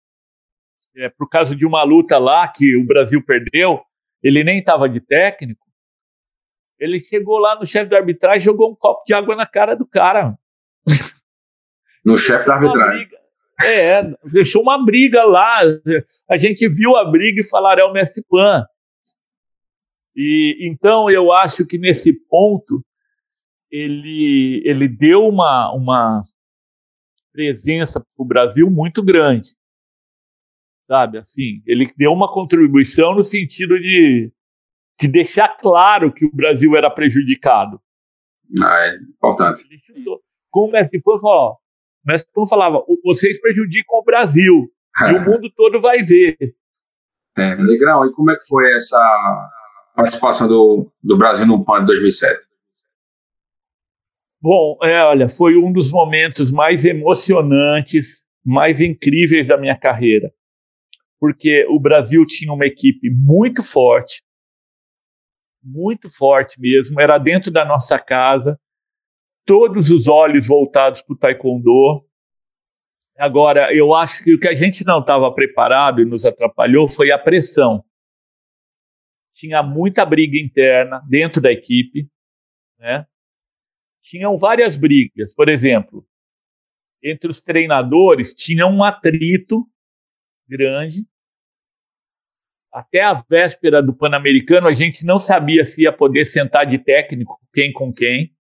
é, 0.98 1.10
por 1.10 1.30
causa 1.30 1.56
de 1.56 1.66
uma 1.66 1.84
luta 1.84 2.18
lá 2.18 2.46
que 2.48 2.76
o 2.76 2.86
Brasil 2.86 3.24
perdeu, 3.26 3.80
ele 4.22 4.44
nem 4.44 4.60
estava 4.60 4.90
de 4.90 5.00
técnico 5.00 5.71
Ele 6.82 7.00
chegou 7.00 7.38
lá 7.38 7.60
no 7.60 7.66
chefe 7.68 7.92
da 7.92 7.98
arbitragem, 7.98 8.42
jogou 8.42 8.72
um 8.72 8.76
copo 8.76 9.04
de 9.06 9.14
água 9.14 9.36
na 9.36 9.46
cara 9.46 9.76
do 9.76 9.86
cara. 9.86 10.36
No 12.04 12.18
chefe 12.18 12.48
da 12.48 12.56
arbitragem. 12.56 13.08
É, 13.64 14.02
deixou 14.32 14.64
uma 14.64 14.84
briga 14.84 15.24
lá. 15.24 15.60
A 16.28 16.36
gente 16.36 16.68
viu 16.68 16.98
a 16.98 17.06
briga 17.06 17.40
e 17.40 17.48
falaram 17.48 17.84
é 17.84 17.86
o 17.86 17.94
Messi 17.94 18.26
Pan. 18.28 18.66
E 20.16 20.58
então 20.62 21.08
eu 21.12 21.32
acho 21.32 21.64
que 21.68 21.78
nesse 21.78 22.12
ponto 22.12 22.84
ele 23.70 24.64
ele 24.66 24.88
deu 24.88 25.28
uma 25.28 25.72
uma 25.76 26.24
presença 27.32 28.00
para 28.00 28.10
o 28.18 28.26
Brasil 28.26 28.72
muito 28.72 29.04
grande, 29.04 29.52
sabe? 30.88 31.20
Assim, 31.20 31.62
ele 31.68 31.94
deu 31.96 32.12
uma 32.12 32.34
contribuição 32.34 33.14
no 33.14 33.24
sentido 33.24 33.80
de, 33.80 34.32
de 35.02 35.08
deixar 35.08 35.58
claro 35.58 36.14
que 36.14 36.24
o 36.24 36.32
Brasil 36.32 36.76
era 36.76 36.88
prejudicado. 36.88 37.82
Ah, 38.64 38.86
é 38.86 38.96
importante. 38.98 39.64
Como 40.52 40.68
o 40.68 40.72
Messi 40.72 41.02
Pan 41.02 41.18
falou, 41.18 41.54
o 41.54 41.58
Messi 42.06 42.28
Pan 42.32 42.46
falava, 42.46 42.84
vocês 43.04 43.42
prejudicam 43.42 43.98
o 43.98 44.04
Brasil 44.04 44.72
e 45.10 45.14
o 45.16 45.26
mundo 45.26 45.50
todo 45.56 45.82
vai 45.82 46.04
ver. 46.04 46.38
É, 47.36 47.56
legal. 47.56 48.06
E 48.06 48.14
como 48.14 48.30
é 48.30 48.36
que 48.36 48.46
foi 48.46 48.76
essa 48.76 49.50
participação 49.96 50.48
do, 50.48 50.92
do 51.02 51.18
Brasil 51.18 51.48
no 51.48 51.66
PAN 51.66 51.80
de 51.80 51.88
2007? 51.88 52.46
Bom, 54.40 54.78
é, 54.84 55.04
olha, 55.04 55.30
foi 55.30 55.56
um 55.56 55.72
dos 55.72 55.92
momentos 55.92 56.52
mais 56.52 56.86
emocionantes, 56.86 58.22
mais 58.46 58.80
incríveis 58.82 59.48
da 59.48 59.58
minha 59.58 59.78
carreira. 59.78 60.32
Porque 61.20 61.66
o 61.70 61.80
Brasil 61.80 62.24
tinha 62.28 62.54
uma 62.54 62.66
equipe 62.66 63.10
muito 63.10 63.64
forte, 63.64 64.24
muito 65.64 66.10
forte 66.10 66.60
mesmo, 66.60 67.00
era 67.00 67.18
dentro 67.18 67.52
da 67.52 67.64
nossa 67.66 68.00
casa, 68.00 68.60
todos 69.46 69.90
os 69.90 70.08
olhos 70.08 70.48
voltados 70.48 71.02
para 71.02 71.14
o 71.14 71.18
Taekwondo. 71.18 72.06
Agora, 73.18 73.74
eu 73.76 73.94
acho 73.94 74.24
que 74.24 74.34
o 74.34 74.40
que 74.40 74.48
a 74.48 74.56
gente 74.56 74.86
não 74.86 75.00
estava 75.00 75.34
preparado 75.34 76.02
e 76.02 76.06
nos 76.06 76.26
atrapalhou 76.26 76.88
foi 76.88 77.12
a 77.12 77.20
pressão. 77.20 77.84
Tinha 79.34 79.62
muita 79.62 80.06
briga 80.06 80.38
interna 80.38 81.02
dentro 81.08 81.42
da 81.42 81.52
equipe, 81.52 82.10
né? 82.80 83.06
tinham 84.02 84.36
várias 84.38 84.76
brigas. 84.76 85.34
Por 85.34 85.48
exemplo, 85.48 86.06
entre 87.04 87.30
os 87.30 87.42
treinadores 87.42 88.34
tinha 88.34 88.66
um 88.68 88.84
atrito 88.84 89.66
grande. 90.48 91.06
Até 92.72 93.02
a 93.02 93.14
véspera 93.14 93.84
do 93.84 93.94
Pan-Americano, 93.94 94.68
a 94.68 94.74
gente 94.74 95.06
não 95.06 95.20
sabia 95.20 95.66
se 95.66 95.84
ia 95.84 95.92
poder 95.92 96.26
sentar 96.26 96.66
de 96.66 96.78
técnico, 96.78 97.40
quem 97.54 97.74
com 97.74 97.92
quem. 97.92 98.34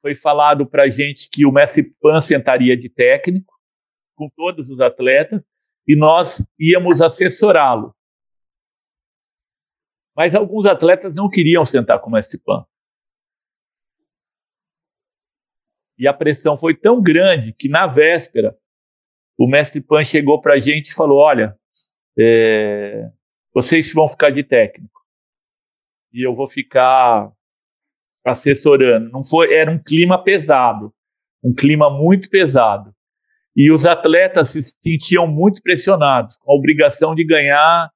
Foi 0.00 0.14
falado 0.14 0.66
para 0.66 0.84
a 0.84 0.90
gente 0.90 1.28
que 1.28 1.44
o 1.44 1.52
Messi 1.52 1.82
Pan 2.00 2.22
sentaria 2.22 2.74
de 2.76 2.88
técnico 2.88 3.52
com 4.16 4.30
todos 4.30 4.70
os 4.70 4.80
atletas 4.80 5.42
e 5.86 5.94
nós 5.94 6.46
íamos 6.58 7.02
assessorá-lo. 7.02 7.94
Mas 10.16 10.34
alguns 10.34 10.64
atletas 10.64 11.16
não 11.16 11.28
queriam 11.28 11.64
sentar 11.64 12.00
com 12.00 12.08
o 12.08 12.12
Messi 12.12 12.38
Pan. 12.42 12.64
E 15.98 16.08
a 16.08 16.14
pressão 16.14 16.56
foi 16.56 16.74
tão 16.74 17.02
grande 17.02 17.52
que 17.52 17.68
na 17.68 17.86
véspera 17.86 18.58
o 19.36 19.46
mestre 19.46 19.82
Pan 19.82 20.02
chegou 20.02 20.40
para 20.40 20.54
a 20.54 20.58
gente 20.58 20.88
e 20.88 20.94
falou: 20.94 21.18
Olha, 21.18 21.59
é, 22.18 23.08
vocês 23.54 23.92
vão 23.92 24.08
ficar 24.08 24.30
de 24.30 24.42
técnico 24.42 25.00
e 26.12 26.26
eu 26.26 26.34
vou 26.34 26.46
ficar 26.46 27.30
assessorando. 28.24 29.10
Não 29.10 29.22
foi, 29.22 29.54
era 29.54 29.70
um 29.70 29.78
clima 29.78 30.22
pesado, 30.22 30.92
um 31.42 31.54
clima 31.54 31.90
muito 31.90 32.28
pesado. 32.28 32.94
E 33.56 33.70
os 33.72 33.84
atletas 33.84 34.50
se 34.50 34.62
sentiam 34.62 35.26
muito 35.26 35.60
pressionados, 35.62 36.36
com 36.36 36.52
a 36.52 36.54
obrigação 36.54 37.14
de 37.14 37.24
ganhar 37.24 37.90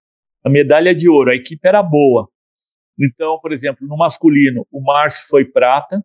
a 0.44 0.50
medalha 0.50 0.94
de 0.94 1.08
ouro. 1.08 1.30
A 1.30 1.34
equipe 1.34 1.66
era 1.66 1.82
boa. 1.82 2.28
Então, 2.98 3.38
por 3.40 3.52
exemplo, 3.52 3.86
no 3.86 3.96
masculino, 3.96 4.66
o 4.70 4.80
Márcio 4.80 5.26
foi 5.28 5.44
prata, 5.44 6.04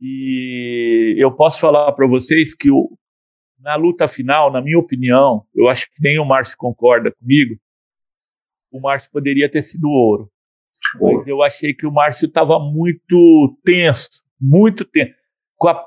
e 0.00 1.14
eu 1.18 1.30
posso 1.30 1.60
falar 1.60 1.92
para 1.92 2.06
vocês 2.06 2.54
que 2.54 2.70
o, 2.70 2.96
na 3.62 3.76
luta 3.76 4.08
final, 4.08 4.50
na 4.50 4.60
minha 4.60 4.78
opinião, 4.78 5.44
eu 5.54 5.68
acho 5.68 5.86
que 5.86 6.02
nem 6.02 6.18
o 6.18 6.24
Márcio 6.24 6.56
concorda 6.56 7.12
comigo, 7.12 7.56
o 8.70 8.80
Márcio 8.80 9.10
poderia 9.10 9.48
ter 9.48 9.62
sido 9.62 9.88
ouro. 9.88 10.30
Mas 11.00 11.26
eu 11.26 11.42
achei 11.42 11.74
que 11.74 11.86
o 11.86 11.92
Márcio 11.92 12.26
estava 12.26 12.58
muito 12.58 13.58
tenso, 13.64 14.24
muito 14.40 14.84
tenso. 14.84 15.14
A, 15.66 15.86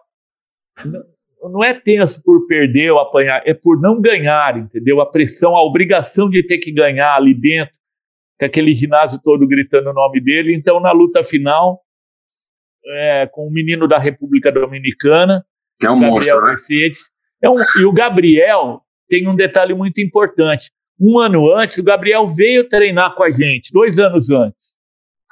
não 1.50 1.64
é 1.64 1.74
tenso 1.74 2.22
por 2.24 2.46
perder 2.48 2.92
ou 2.92 3.00
apanhar, 3.00 3.42
é 3.46 3.54
por 3.54 3.80
não 3.80 4.00
ganhar, 4.00 4.58
entendeu? 4.58 5.02
A 5.02 5.10
pressão, 5.10 5.56
a 5.56 5.64
obrigação 5.64 6.30
de 6.30 6.46
ter 6.46 6.58
que 6.58 6.72
ganhar 6.72 7.16
ali 7.16 7.34
dentro, 7.34 7.74
com 8.40 8.46
aquele 8.46 8.74
ginásio 8.74 9.20
todo 9.22 9.48
gritando 9.48 9.90
o 9.90 9.94
nome 9.94 10.22
dele. 10.22 10.56
Então, 10.56 10.80
na 10.80 10.92
luta 10.92 11.24
final, 11.24 11.82
é, 12.86 13.28
com 13.32 13.48
o 13.48 13.52
menino 13.52 13.88
da 13.88 13.98
República 13.98 14.52
Dominicana, 14.52 15.46
que 15.80 15.86
é 15.86 15.90
um 15.90 16.00
Gabriel 16.00 16.14
monstro, 16.14 16.42
né? 16.42 16.52
Mercedes. 16.52 17.12
É 17.44 17.50
e 17.82 17.86
o 17.86 17.92
Gabriel 17.92 18.82
tem 19.10 19.28
um 19.28 19.36
detalhe 19.36 19.74
muito 19.74 20.00
importante. 20.00 20.72
Um 21.00 21.20
ano 21.20 21.54
antes, 21.54 21.78
o 21.78 21.84
Gabriel 21.84 22.26
veio 22.26 22.68
treinar 22.70 23.14
com 23.16 23.24
a 23.24 23.30
gente, 23.30 23.74
dois 23.74 24.00
anos 24.00 24.32
antes. 24.32 24.74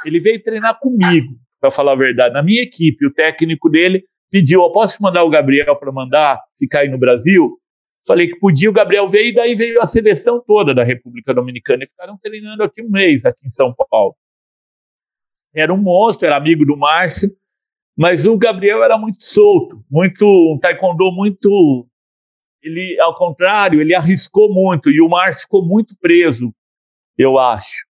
Ele 0.05 0.19
veio 0.19 0.43
treinar 0.43 0.77
comigo, 0.77 1.39
para 1.59 1.71
falar 1.71 1.93
a 1.93 1.95
verdade, 1.95 2.33
na 2.33 2.43
minha 2.43 2.63
equipe. 2.63 3.05
O 3.05 3.13
técnico 3.13 3.69
dele 3.69 4.03
pediu: 4.29 4.61
eu 4.63 4.71
posso 4.71 5.01
mandar 5.01 5.23
o 5.23 5.29
Gabriel 5.29 5.75
para 5.77 5.91
mandar 5.91 6.41
ficar 6.59 6.79
aí 6.79 6.89
no 6.89 6.97
Brasil? 6.97 7.57
Falei 8.05 8.27
que 8.27 8.39
podia, 8.39 8.69
o 8.69 8.73
Gabriel 8.73 9.07
veio 9.07 9.29
e 9.29 9.33
daí 9.33 9.55
veio 9.55 9.79
a 9.79 9.85
seleção 9.85 10.43
toda 10.45 10.73
da 10.73 10.83
República 10.83 11.33
Dominicana 11.33 11.83
e 11.83 11.87
ficaram 11.87 12.17
treinando 12.17 12.63
aqui 12.63 12.81
um 12.81 12.89
mês, 12.89 13.25
aqui 13.25 13.45
em 13.45 13.49
São 13.49 13.73
Paulo. 13.89 14.15
Era 15.53 15.71
um 15.71 15.77
monstro, 15.77 16.25
era 16.25 16.35
amigo 16.35 16.65
do 16.65 16.75
Márcio. 16.75 17.29
Mas 17.95 18.25
o 18.25 18.37
Gabriel 18.37 18.83
era 18.83 18.97
muito 18.97 19.23
solto, 19.23 19.83
muito 19.89 20.25
um 20.25 20.57
taekwondo 20.57 21.11
muito 21.11 21.85
ele 22.61 22.99
ao 22.99 23.15
contrário, 23.15 23.81
ele 23.81 23.95
arriscou 23.95 24.53
muito 24.53 24.89
e 24.89 25.01
o 25.01 25.09
Márcio 25.09 25.43
ficou 25.43 25.65
muito 25.65 25.95
preso, 25.97 26.53
eu 27.17 27.37
acho, 27.37 27.85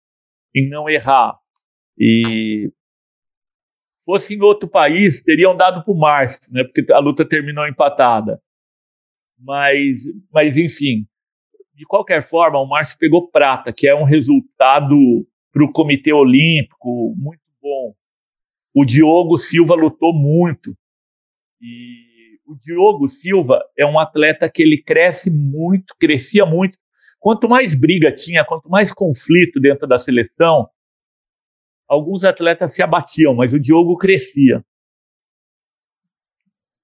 em 0.55 0.69
não 0.69 0.89
errar. 0.89 1.39
E 1.99 2.71
fosse 4.05 4.35
em 4.35 4.43
outro 4.43 4.69
país, 4.69 5.23
teriam 5.23 5.57
dado 5.57 5.83
para 5.83 5.93
o 5.93 5.99
Márcio, 5.99 6.53
né? 6.53 6.65
Porque 6.65 6.93
a 6.93 6.99
luta 6.99 7.27
terminou 7.27 7.67
empatada. 7.67 8.41
Mas, 9.39 10.03
mas 10.33 10.57
enfim, 10.57 11.07
de 11.75 11.85
qualquer 11.85 12.23
forma, 12.23 12.59
o 12.59 12.67
Márcio 12.67 12.99
pegou 12.99 13.31
prata, 13.31 13.73
que 13.73 13.87
é 13.87 13.95
um 13.95 14.05
resultado 14.05 14.97
para 15.53 15.65
o 15.65 15.73
Comitê 15.73 16.13
Olímpico 16.13 17.15
muito 17.17 17.43
bom. 17.61 17.95
O 18.75 18.85
Diogo 18.85 19.37
Silva 19.39 19.75
lutou 19.75 20.13
muito. 20.13 20.77
E 21.61 22.06
o 22.47 22.57
Diogo 22.57 23.09
Silva 23.09 23.61
é 23.77 23.85
um 23.85 23.99
atleta 23.99 24.51
que 24.51 24.63
ele 24.63 24.83
cresce 24.83 25.31
muito, 25.31 25.95
crescia 25.99 26.47
muito. 26.47 26.79
Quanto 27.19 27.49
mais 27.49 27.75
briga 27.75 28.15
tinha, 28.15 28.45
quanto 28.45 28.69
mais 28.69 28.93
conflito 28.93 29.61
dentro 29.61 29.87
da 29.87 29.99
seleção, 29.99 30.69
alguns 31.89 32.25
atletas 32.25 32.73
se 32.73 32.83
abatiam, 32.83 33.35
mas 33.35 33.53
o 33.53 33.61
Diogo 33.61 33.97
crescia. 33.97 34.65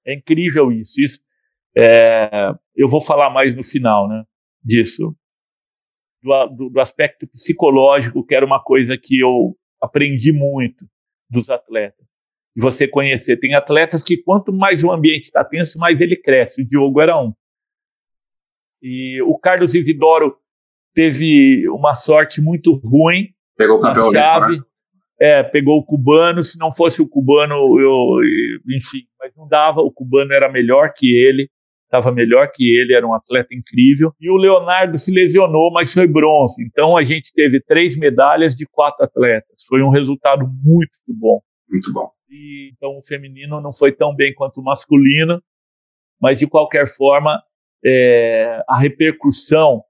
É 0.04 0.14
incrível 0.14 0.72
isso. 0.72 1.00
isso 1.00 1.20
é, 1.76 2.52
eu 2.74 2.88
vou 2.88 3.00
falar 3.00 3.30
mais 3.30 3.54
no 3.54 3.62
final 3.62 4.08
né, 4.08 4.24
disso. 4.62 5.16
Do, 6.22 6.46
do, 6.48 6.70
do 6.70 6.80
aspecto 6.80 7.26
psicológico, 7.26 8.24
que 8.24 8.34
era 8.34 8.46
uma 8.46 8.62
coisa 8.62 8.96
que 8.96 9.18
eu 9.18 9.56
aprendi 9.80 10.32
muito 10.32 10.86
dos 11.28 11.50
atletas. 11.50 12.11
E 12.56 12.60
você 12.60 12.86
conhecer. 12.86 13.38
Tem 13.38 13.54
atletas 13.54 14.02
que 14.02 14.16
quanto 14.16 14.52
mais 14.52 14.84
o 14.84 14.90
ambiente 14.90 15.24
está 15.24 15.42
tenso, 15.44 15.78
mais 15.78 16.00
ele 16.00 16.16
cresce. 16.16 16.62
O 16.62 16.68
Diogo 16.68 17.00
era 17.00 17.18
um. 17.20 17.32
E 18.82 19.22
o 19.22 19.38
Carlos 19.38 19.74
Isidoro 19.74 20.36
teve 20.94 21.68
uma 21.68 21.94
sorte 21.94 22.40
muito 22.40 22.74
ruim. 22.74 23.28
Pegou 23.56 23.78
o 23.78 23.80
campeão 23.80 24.12
chave. 24.12 24.56
Né? 24.56 24.62
É, 25.20 25.42
pegou 25.42 25.78
o 25.78 25.84
cubano. 25.84 26.42
Se 26.42 26.58
não 26.58 26.72
fosse 26.72 27.00
o 27.00 27.08
cubano, 27.08 27.54
eu, 27.78 28.18
enfim, 28.76 29.04
mas 29.20 29.32
não 29.36 29.46
dava. 29.46 29.80
O 29.80 29.92
cubano 29.92 30.32
era 30.32 30.50
melhor 30.50 30.92
que 30.92 31.14
ele, 31.14 31.48
estava 31.84 32.10
melhor 32.10 32.50
que 32.52 32.64
ele, 32.64 32.94
era 32.94 33.06
um 33.06 33.14
atleta 33.14 33.54
incrível. 33.54 34.12
E 34.20 34.28
o 34.30 34.36
Leonardo 34.36 34.98
se 34.98 35.12
lesionou, 35.12 35.70
mas 35.70 35.92
foi 35.92 36.06
bronze. 36.08 36.64
Então 36.64 36.96
a 36.96 37.04
gente 37.04 37.32
teve 37.32 37.60
três 37.60 37.96
medalhas 37.96 38.56
de 38.56 38.66
quatro 38.66 39.04
atletas. 39.04 39.62
Foi 39.68 39.80
um 39.80 39.90
resultado 39.90 40.44
muito 40.64 40.98
bom. 41.08 41.40
Muito 41.68 41.92
bom. 41.92 42.10
E, 42.32 42.72
então 42.72 42.96
o 42.96 43.02
feminino 43.02 43.60
não 43.60 43.74
foi 43.74 43.92
tão 43.92 44.16
bem 44.16 44.32
quanto 44.34 44.58
o 44.58 44.64
masculino, 44.64 45.42
mas 46.18 46.38
de 46.38 46.46
qualquer 46.46 46.88
forma 46.88 47.42
é, 47.84 48.64
a 48.66 48.78
repercussão 48.78 49.84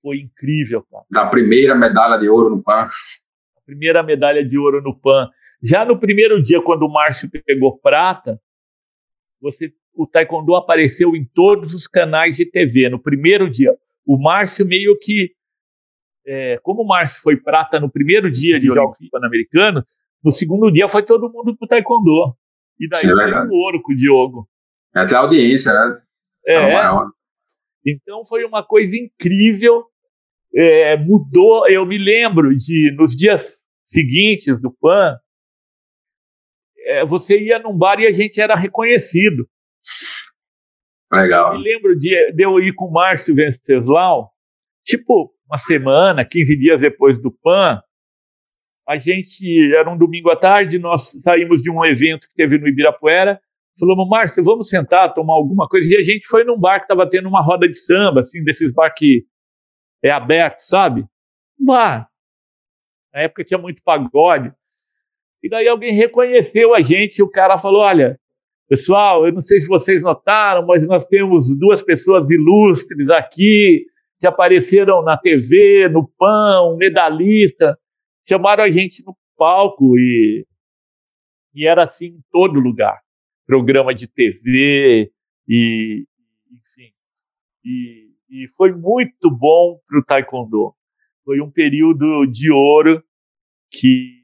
foi 0.00 0.20
incrível. 0.20 0.82
Cara. 0.90 1.04
Da 1.10 1.26
primeira 1.26 1.74
medalha 1.74 2.18
de 2.18 2.30
ouro 2.30 2.56
no 2.56 2.62
PAN. 2.62 2.88
primeira 3.66 4.02
medalha 4.02 4.42
de 4.42 4.56
ouro 4.56 4.80
no 4.80 4.98
PAN. 4.98 5.28
Já 5.62 5.84
no 5.84 5.98
primeiro 5.98 6.42
dia, 6.42 6.62
quando 6.62 6.84
o 6.84 6.88
Márcio 6.88 7.28
pegou 7.44 7.76
prata, 7.76 8.40
você, 9.38 9.70
o 9.92 10.06
taekwondo 10.06 10.54
apareceu 10.54 11.14
em 11.14 11.26
todos 11.26 11.74
os 11.74 11.86
canais 11.86 12.36
de 12.36 12.46
TV 12.46 12.88
no 12.88 12.98
primeiro 12.98 13.50
dia. 13.50 13.76
O 14.06 14.16
Márcio 14.16 14.64
meio 14.64 14.98
que, 14.98 15.34
é, 16.24 16.58
como 16.62 16.82
o 16.82 16.86
Márcio 16.86 17.20
foi 17.20 17.36
prata 17.36 17.78
no 17.78 17.90
primeiro 17.90 18.30
dia 18.30 18.58
de 18.58 18.66
Jogos 18.66 18.96
Pan-Americanos, 19.10 19.84
no 20.22 20.32
segundo 20.32 20.70
dia 20.70 20.88
foi 20.88 21.02
todo 21.02 21.30
mundo 21.30 21.56
pro 21.56 21.68
taekwondo. 21.68 22.36
E 22.78 22.88
daí 22.88 23.00
Sim, 23.00 23.10
é 23.10 23.42
o 23.42 23.52
ouro 23.52 23.82
com 23.82 23.92
o 23.92 23.96
Diogo. 23.96 24.48
É 24.94 25.00
até 25.00 25.16
a 25.16 25.20
audiência, 25.20 25.72
né? 25.72 26.02
É. 26.46 26.54
é 26.54 26.90
então 27.86 28.24
foi 28.24 28.44
uma 28.44 28.64
coisa 28.64 28.96
incrível. 28.96 29.84
É, 30.54 30.96
mudou. 30.96 31.68
Eu 31.68 31.84
me 31.84 31.98
lembro 31.98 32.56
de, 32.56 32.94
nos 32.96 33.12
dias 33.12 33.64
seguintes 33.86 34.60
do 34.60 34.70
PAN, 34.70 35.16
é, 36.88 37.04
você 37.04 37.38
ia 37.38 37.58
num 37.58 37.76
bar 37.76 38.00
e 38.00 38.06
a 38.06 38.12
gente 38.12 38.40
era 38.40 38.54
reconhecido. 38.54 39.48
Legal. 41.12 41.54
Eu 41.54 41.58
me 41.58 41.64
lembro 41.64 41.96
de, 41.96 42.32
de 42.32 42.42
eu 42.42 42.58
ir 42.60 42.74
com 42.74 42.86
o 42.86 42.92
Márcio 42.92 43.34
Venceslau, 43.34 44.30
tipo 44.84 45.32
uma 45.46 45.56
semana, 45.56 46.24
15 46.24 46.56
dias 46.56 46.80
depois 46.80 47.20
do 47.20 47.30
PAN. 47.30 47.80
A 48.88 48.96
gente, 48.96 49.74
era 49.74 49.90
um 49.90 49.98
domingo 49.98 50.30
à 50.30 50.36
tarde, 50.36 50.78
nós 50.78 51.12
saímos 51.22 51.60
de 51.60 51.70
um 51.70 51.84
evento 51.84 52.26
que 52.26 52.34
teve 52.34 52.56
no 52.56 52.66
Ibirapuera. 52.66 53.38
Falamos, 53.78 54.08
Márcio, 54.08 54.42
vamos 54.42 54.70
sentar, 54.70 55.12
tomar 55.12 55.34
alguma 55.34 55.68
coisa. 55.68 55.92
E 55.92 55.98
a 55.98 56.02
gente 56.02 56.26
foi 56.26 56.42
num 56.42 56.58
bar 56.58 56.78
que 56.78 56.84
estava 56.84 57.08
tendo 57.08 57.28
uma 57.28 57.42
roda 57.42 57.68
de 57.68 57.76
samba, 57.76 58.20
assim, 58.20 58.42
desses 58.42 58.72
bar 58.72 58.90
que 58.96 59.26
é 60.02 60.10
aberto, 60.10 60.60
sabe? 60.60 61.04
Um 61.60 61.66
bar. 61.66 62.08
Na 63.12 63.20
época 63.20 63.44
tinha 63.44 63.58
muito 63.58 63.82
pagode. 63.82 64.52
E 65.42 65.50
daí 65.50 65.68
alguém 65.68 65.92
reconheceu 65.92 66.74
a 66.74 66.80
gente 66.80 67.18
e 67.18 67.22
o 67.22 67.30
cara 67.30 67.58
falou: 67.58 67.82
Olha, 67.82 68.18
pessoal, 68.70 69.26
eu 69.26 69.32
não 69.34 69.40
sei 69.42 69.60
se 69.60 69.68
vocês 69.68 70.02
notaram, 70.02 70.66
mas 70.66 70.86
nós 70.86 71.04
temos 71.04 71.54
duas 71.58 71.82
pessoas 71.82 72.30
ilustres 72.30 73.10
aqui 73.10 73.84
que 74.18 74.26
apareceram 74.26 75.02
na 75.02 75.18
TV, 75.18 75.90
no 75.90 76.10
um 76.72 76.76
medalhista. 76.78 77.78
Chamaram 78.28 78.62
a 78.62 78.70
gente 78.70 79.02
no 79.06 79.16
palco 79.36 79.98
e, 79.98 80.46
e 81.54 81.66
era 81.66 81.84
assim 81.84 82.06
em 82.06 82.24
todo 82.30 82.60
lugar 82.60 83.00
programa 83.46 83.94
de 83.94 84.06
TV 84.06 85.10
e, 85.48 86.04
enfim. 86.52 86.92
E, 87.64 88.10
e 88.28 88.48
foi 88.54 88.72
muito 88.72 89.30
bom 89.30 89.80
para 89.88 89.98
o 89.98 90.04
Taekwondo. 90.04 90.74
Foi 91.24 91.40
um 91.40 91.50
período 91.50 92.26
de 92.26 92.52
ouro 92.52 93.02
que 93.70 94.18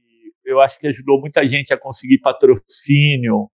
eu 0.44 0.60
acho 0.60 0.78
que 0.78 0.86
ajudou 0.88 1.18
muita 1.18 1.46
gente 1.48 1.72
a 1.72 1.78
conseguir 1.78 2.18
patrocínio. 2.18 3.48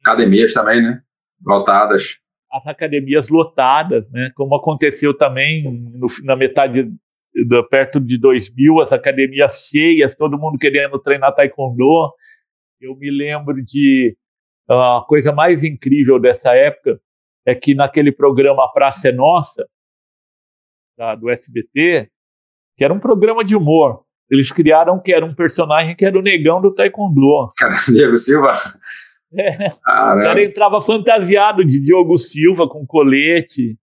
Academias 0.00 0.54
também, 0.54 0.80
né? 0.80 1.02
Lotadas. 1.44 2.20
As 2.52 2.64
academias 2.68 3.28
lotadas, 3.28 4.08
né? 4.12 4.30
Como 4.36 4.54
aconteceu 4.54 5.12
também 5.12 5.64
no, 5.64 6.06
na 6.22 6.36
metade 6.36 6.88
perto 7.70 8.00
de 8.00 8.18
2000, 8.18 8.80
as 8.80 8.92
academias 8.92 9.68
cheias, 9.68 10.14
todo 10.14 10.38
mundo 10.38 10.58
querendo 10.58 10.98
treinar 10.98 11.34
taekwondo. 11.34 12.12
Eu 12.80 12.96
me 12.96 13.10
lembro 13.10 13.62
de 13.62 14.16
a 14.68 15.02
coisa 15.06 15.32
mais 15.32 15.64
incrível 15.64 16.18
dessa 16.18 16.54
época 16.54 17.00
é 17.46 17.54
que 17.54 17.74
naquele 17.74 18.12
programa 18.12 18.70
Praça 18.72 19.08
é 19.08 19.12
Nossa, 19.12 19.66
da, 20.96 21.14
do 21.14 21.30
SBT, 21.30 22.10
que 22.76 22.84
era 22.84 22.92
um 22.92 23.00
programa 23.00 23.44
de 23.44 23.56
humor, 23.56 24.04
eles 24.30 24.52
criaram 24.52 25.00
que 25.00 25.12
era 25.12 25.24
um 25.24 25.34
personagem 25.34 25.96
que 25.96 26.04
era 26.04 26.18
o 26.18 26.22
negão 26.22 26.60
do 26.60 26.74
Taekwondo. 26.74 27.44
Cara, 27.56 27.74
Diego 27.88 28.16
Silva? 28.16 28.52
É. 29.32 29.68
O 29.68 30.20
cara 30.20 30.42
entrava 30.42 30.80
fantasiado 30.80 31.64
de 31.64 31.80
Diogo 31.80 32.18
Silva 32.18 32.68
com 32.68 32.86
colete. 32.86 33.78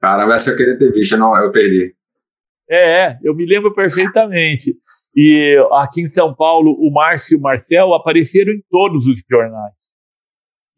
Caramba, 0.00 0.34
essa 0.34 0.50
eu 0.50 0.56
queria 0.56 0.78
ter 0.78 0.92
visto, 0.92 1.16
não, 1.16 1.36
eu 1.36 1.52
perdi. 1.52 1.94
É, 2.72 3.02
é, 3.02 3.18
eu 3.22 3.34
me 3.34 3.44
lembro 3.44 3.74
perfeitamente. 3.74 4.74
E 5.14 5.54
aqui 5.72 6.00
em 6.00 6.06
São 6.06 6.34
Paulo, 6.34 6.72
o 6.80 6.90
Márcio 6.90 7.34
e 7.34 7.38
o 7.38 7.40
Marcel 7.42 7.92
apareceram 7.92 8.50
em 8.50 8.62
todos 8.70 9.06
os 9.06 9.22
jornais. 9.30 9.74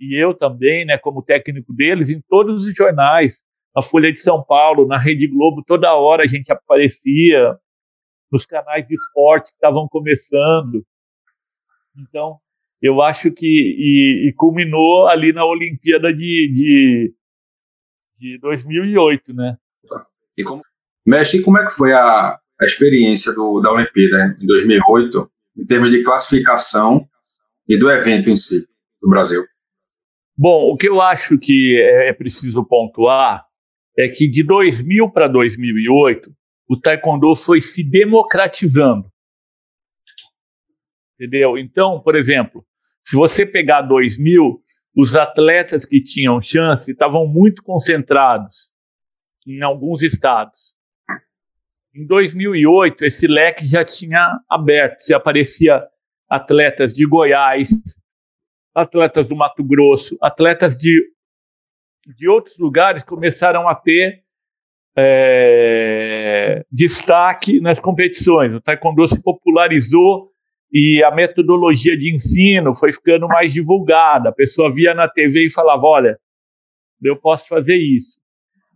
E 0.00 0.20
eu 0.20 0.34
também, 0.34 0.84
né, 0.84 0.98
como 0.98 1.22
técnico 1.22 1.72
deles, 1.72 2.10
em 2.10 2.20
todos 2.28 2.66
os 2.66 2.74
jornais. 2.74 3.44
Na 3.76 3.80
Folha 3.80 4.12
de 4.12 4.18
São 4.18 4.42
Paulo, 4.42 4.88
na 4.88 4.98
Rede 4.98 5.28
Globo, 5.28 5.62
toda 5.64 5.94
hora 5.94 6.24
a 6.24 6.26
gente 6.26 6.50
aparecia 6.50 7.56
nos 8.30 8.44
canais 8.44 8.84
de 8.88 8.94
esporte 8.94 9.50
que 9.50 9.56
estavam 9.56 9.86
começando. 9.88 10.84
Então, 11.96 12.40
eu 12.82 13.00
acho 13.02 13.30
que 13.30 13.46
e, 13.46 14.28
e 14.28 14.32
culminou 14.32 15.06
ali 15.06 15.32
na 15.32 15.44
Olimpíada 15.44 16.12
de, 16.12 16.52
de, 16.52 17.14
de 18.18 18.38
2008, 18.38 19.32
né? 19.32 19.56
E 20.36 20.42
como, 20.42 20.58
Mestre, 21.06 21.42
como 21.42 21.58
é 21.58 21.66
que 21.66 21.72
foi 21.72 21.92
a, 21.92 22.38
a 22.60 22.64
experiência 22.64 23.32
do, 23.32 23.60
da 23.60 23.72
Olimpíada 23.72 24.36
em 24.40 24.46
2008, 24.46 25.30
em 25.58 25.66
termos 25.66 25.90
de 25.90 26.02
classificação 26.02 27.06
e 27.68 27.78
do 27.78 27.90
evento 27.90 28.30
em 28.30 28.36
si, 28.36 28.66
do 29.02 29.10
Brasil? 29.10 29.44
Bom, 30.36 30.72
o 30.72 30.76
que 30.76 30.88
eu 30.88 31.00
acho 31.00 31.38
que 31.38 31.80
é, 31.80 32.08
é 32.08 32.12
preciso 32.12 32.64
pontuar 32.64 33.44
é 33.96 34.08
que 34.08 34.28
de 34.28 34.42
2000 34.42 35.10
para 35.10 35.28
2008, 35.28 36.34
o 36.68 36.80
taekwondo 36.80 37.34
foi 37.36 37.60
se 37.60 37.84
democratizando. 37.84 39.08
Entendeu? 41.14 41.56
Então, 41.56 42.00
por 42.00 42.16
exemplo, 42.16 42.66
se 43.04 43.14
você 43.14 43.46
pegar 43.46 43.82
2000, 43.82 44.60
os 44.96 45.14
atletas 45.14 45.84
que 45.84 46.02
tinham 46.02 46.40
chance 46.42 46.90
estavam 46.90 47.26
muito 47.26 47.62
concentrados 47.62 48.72
em 49.46 49.62
alguns 49.62 50.02
estados. 50.02 50.73
Em 51.94 52.06
2008, 52.06 53.04
esse 53.04 53.26
leque 53.26 53.66
já 53.66 53.84
tinha 53.84 54.40
aberto, 54.50 55.00
se 55.02 55.14
aparecia 55.14 55.82
atletas 56.28 56.92
de 56.92 57.06
Goiás, 57.06 57.70
atletas 58.74 59.26
do 59.26 59.36
Mato 59.36 59.62
Grosso, 59.62 60.18
atletas 60.20 60.76
de, 60.76 61.00
de 62.16 62.28
outros 62.28 62.58
lugares 62.58 63.02
começaram 63.02 63.68
a 63.68 63.74
ter 63.74 64.24
é, 64.96 66.64
destaque 66.70 67.60
nas 67.60 67.78
competições. 67.78 68.52
O 68.54 68.60
taekwondo 68.60 69.06
se 69.06 69.22
popularizou 69.22 70.32
e 70.72 71.02
a 71.04 71.10
metodologia 71.12 71.96
de 71.96 72.12
ensino 72.12 72.74
foi 72.74 72.92
ficando 72.92 73.28
mais 73.28 73.52
divulgada. 73.52 74.30
A 74.30 74.34
pessoa 74.34 74.72
via 74.72 74.94
na 74.94 75.08
TV 75.08 75.46
e 75.46 75.52
falava: 75.52 75.86
olha, 75.86 76.18
eu 77.02 77.20
posso 77.20 77.46
fazer 77.46 77.76
isso. 77.76 78.18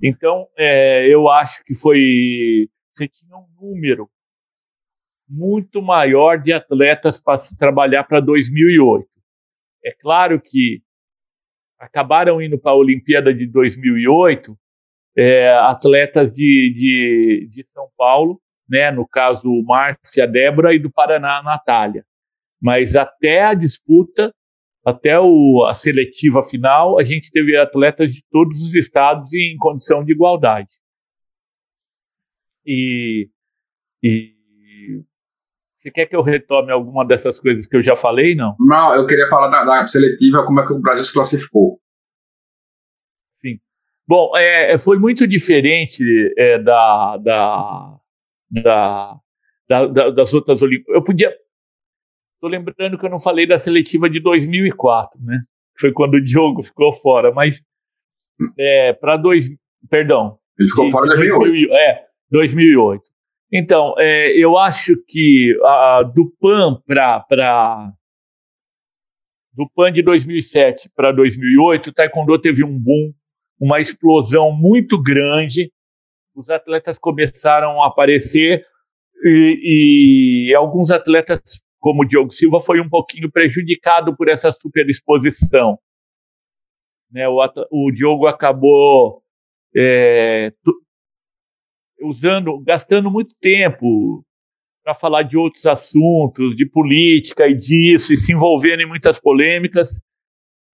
Então, 0.01 0.47
é, 0.57 1.13
eu 1.13 1.29
acho 1.29 1.65
que 1.65 1.75
foi. 1.75 2.69
Você 2.99 3.07
tinha 3.07 3.37
um 3.37 3.47
número 3.61 4.11
muito 5.29 5.81
maior 5.81 6.37
de 6.37 6.53
atletas 6.53 7.21
para 7.21 7.41
trabalhar 7.57 8.03
para 8.03 8.19
2008. 8.19 9.09
É 9.85 9.93
claro 9.93 10.41
que 10.41 10.83
acabaram 11.79 12.43
indo 12.43 12.59
para 12.59 12.73
a 12.73 12.77
Olimpíada 12.77 13.33
de 13.33 13.47
2008 13.47 14.59
é, 15.17 15.49
atletas 15.59 16.33
de, 16.33 16.75
de, 16.75 17.49
de 17.49 17.65
São 17.71 17.89
Paulo, 17.97 18.41
né, 18.69 18.91
no 18.91 19.07
caso 19.07 19.49
o 19.49 19.65
Márcio 19.65 20.19
e 20.19 20.21
a 20.21 20.27
Débora, 20.27 20.75
e 20.75 20.81
do 20.81 20.91
Paraná 20.91 21.41
Natália. 21.41 22.05
Mas 22.61 22.97
até 22.97 23.45
a 23.45 23.55
disputa, 23.55 24.35
até 24.85 25.21
o, 25.21 25.65
a 25.69 25.73
seletiva 25.73 26.43
final, 26.43 26.99
a 26.99 27.05
gente 27.05 27.31
teve 27.31 27.57
atletas 27.57 28.13
de 28.13 28.25
todos 28.29 28.61
os 28.61 28.75
estados 28.75 29.33
em 29.33 29.57
condição 29.57 30.03
de 30.03 30.11
igualdade. 30.11 30.71
E, 32.71 33.31
e 34.03 34.35
você 35.81 35.91
quer 35.91 36.07
que 36.07 36.15
eu 36.15 36.21
retome 36.21 36.71
alguma 36.71 37.07
dessas 37.07 37.41
coisas 37.41 37.67
que 37.67 37.77
eu 37.77 37.83
já 37.83 37.97
falei, 37.97 38.35
não? 38.35 38.55
Não, 38.61 38.95
eu 38.95 39.07
queria 39.07 39.27
falar 39.29 39.49
da, 39.49 39.65
da 39.65 39.87
seletiva, 39.87 40.45
como 40.45 40.61
é 40.61 40.67
que 40.67 40.73
o 40.75 40.81
Brasil 40.81 41.05
se 41.05 41.13
classificou. 41.13 41.81
Bom, 44.09 44.35
é, 44.35 44.73
é, 44.73 44.79
foi 44.79 44.99
muito 44.99 45.27
diferente 45.27 46.03
é, 46.39 46.59
da, 46.59 47.19
da, 47.19 47.99
da, 48.51 49.21
da, 49.69 50.11
das 50.11 50.33
outras 50.33 50.63
Olimpíadas. 50.63 50.95
Eu 50.95 51.05
podia. 51.05 51.29
Estou 52.35 52.49
lembrando 52.49 52.99
que 52.99 53.05
eu 53.05 53.11
não 53.11 53.21
falei 53.21 53.47
da 53.47 53.59
seletiva 53.59 54.09
de 54.09 54.19
2004, 54.19 55.21
né? 55.23 55.43
Foi 55.79 55.93
quando 55.93 56.15
o 56.15 56.25
Diogo 56.25 56.63
ficou 56.63 56.95
fora, 56.95 57.31
mas 57.33 57.63
é, 58.59 58.95
para 58.95 59.19
dois. 59.19 59.51
Perdão. 59.91 60.39
Ele 60.59 60.69
ficou 60.71 60.91
fora 60.91 61.05
em 61.05 61.17
2008. 61.17 61.75
É, 61.75 62.08
2008. 62.31 63.03
Então, 63.53 63.95
é, 63.99 64.37
eu 64.37 64.59
acho 64.59 64.95
que 65.07 65.57
a, 65.65 66.03
do 66.03 66.31
PAN 66.41 66.81
para. 66.87 67.93
Do 69.53 69.69
PAN 69.75 69.93
de 69.93 70.03
2007 70.03 70.91
para 70.95 71.11
2008, 71.13 71.89
o 71.89 71.93
Taekwondo 71.93 72.39
teve 72.39 72.63
um 72.63 72.79
boom 72.79 73.13
uma 73.61 73.81
explosão 73.81 74.53
muito 74.53 75.01
grande. 75.03 75.73
Os 76.35 76.49
atletas 76.49 76.99
começaram 76.99 77.83
a 77.83 77.89
aparecer. 77.89 78.65
e, 79.25 80.49
e 80.51 80.55
alguns 80.55 80.91
atletas, 80.91 81.41
como 81.81 82.03
o 82.03 82.07
Diogo 82.07 82.31
Silva, 82.31 82.61
foi 82.61 82.81
um 82.81 82.89
pouquinho 82.89 83.31
prejudicado 83.31 84.17
por 84.17 84.29
essa 84.29 84.53
superexposição. 84.53 85.79
Né, 87.11 87.29
o, 87.29 87.41
o 87.71 87.91
Diogo 87.91 88.27
acabou 88.27 89.23
é, 89.77 90.53
usando, 92.03 92.59
gastando 92.61 93.11
muito 93.11 93.35
tempo 93.41 94.25
para 94.85 94.95
falar 94.95 95.23
de 95.23 95.37
outros 95.37 95.67
assuntos, 95.67 96.57
de 96.57 96.65
política 96.65 97.47
e 97.47 97.55
disso, 97.55 98.13
e 98.13 98.17
se 98.17 98.33
envolvendo 98.33 98.81
em 98.81 98.87
muitas 98.87 99.21
polêmicas. 99.21 100.01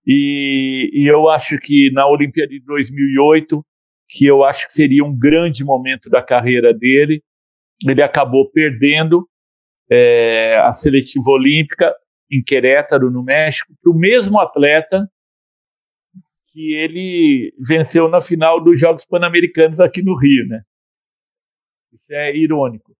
E, 0.07 0.91
e 0.93 1.07
eu 1.07 1.29
acho 1.29 1.59
que 1.59 1.91
na 1.93 2.07
Olimpíada 2.07 2.51
de 2.51 2.61
2008, 2.61 3.65
que 4.09 4.27
eu 4.27 4.45
acho 4.45 4.69
que 4.69 4.75
seria 4.75 5.05
um 5.05 5.17
grande 5.17 5.65
momento 5.65 6.09
da 6.09 6.23
carreira 6.23 6.73
dele, 6.73 7.23
ele 7.85 8.03
acabou 8.03 8.51
perdendo 8.51 9.29
é, 9.91 10.57
a 10.59 10.73
seletiva 10.73 11.31
olímpica 11.31 11.95
em 12.31 12.43
Querétaro, 12.43 13.11
no 13.11 13.23
México, 13.23 13.73
para 13.83 13.91
o 13.91 13.99
mesmo 13.99 14.39
atleta 14.39 15.09
que 16.53 16.73
ele 16.75 17.53
venceu 17.59 18.09
na 18.09 18.21
final 18.21 18.63
dos 18.63 18.81
Jogos 18.81 19.05
Pan-Americanos 19.05 19.81
aqui 19.81 20.03
no 20.03 20.17
Rio, 20.17 20.47
né? 20.47 20.63
É 22.11 22.37
irônico. 22.37 22.95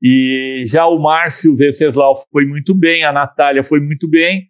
E 0.00 0.64
já 0.66 0.86
o 0.86 0.98
Márcio 0.98 1.56
Venceslau 1.56 2.14
foi 2.30 2.44
muito 2.44 2.74
bem, 2.74 3.04
a 3.04 3.12
Natália 3.12 3.64
foi 3.64 3.80
muito 3.80 4.08
bem, 4.08 4.48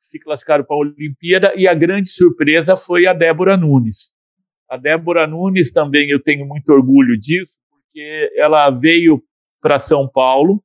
se 0.00 0.18
classificaram 0.18 0.64
para 0.64 0.76
a 0.76 0.78
Olimpíada, 0.78 1.52
e 1.56 1.68
a 1.68 1.74
grande 1.74 2.10
surpresa 2.10 2.76
foi 2.76 3.06
a 3.06 3.12
Débora 3.12 3.56
Nunes. 3.56 4.12
A 4.68 4.76
Débora 4.76 5.26
Nunes 5.26 5.70
também 5.70 6.10
eu 6.10 6.22
tenho 6.22 6.46
muito 6.46 6.70
orgulho 6.70 7.18
disso, 7.18 7.56
porque 7.70 8.32
ela 8.36 8.70
veio 8.70 9.22
para 9.60 9.78
São 9.78 10.08
Paulo 10.08 10.62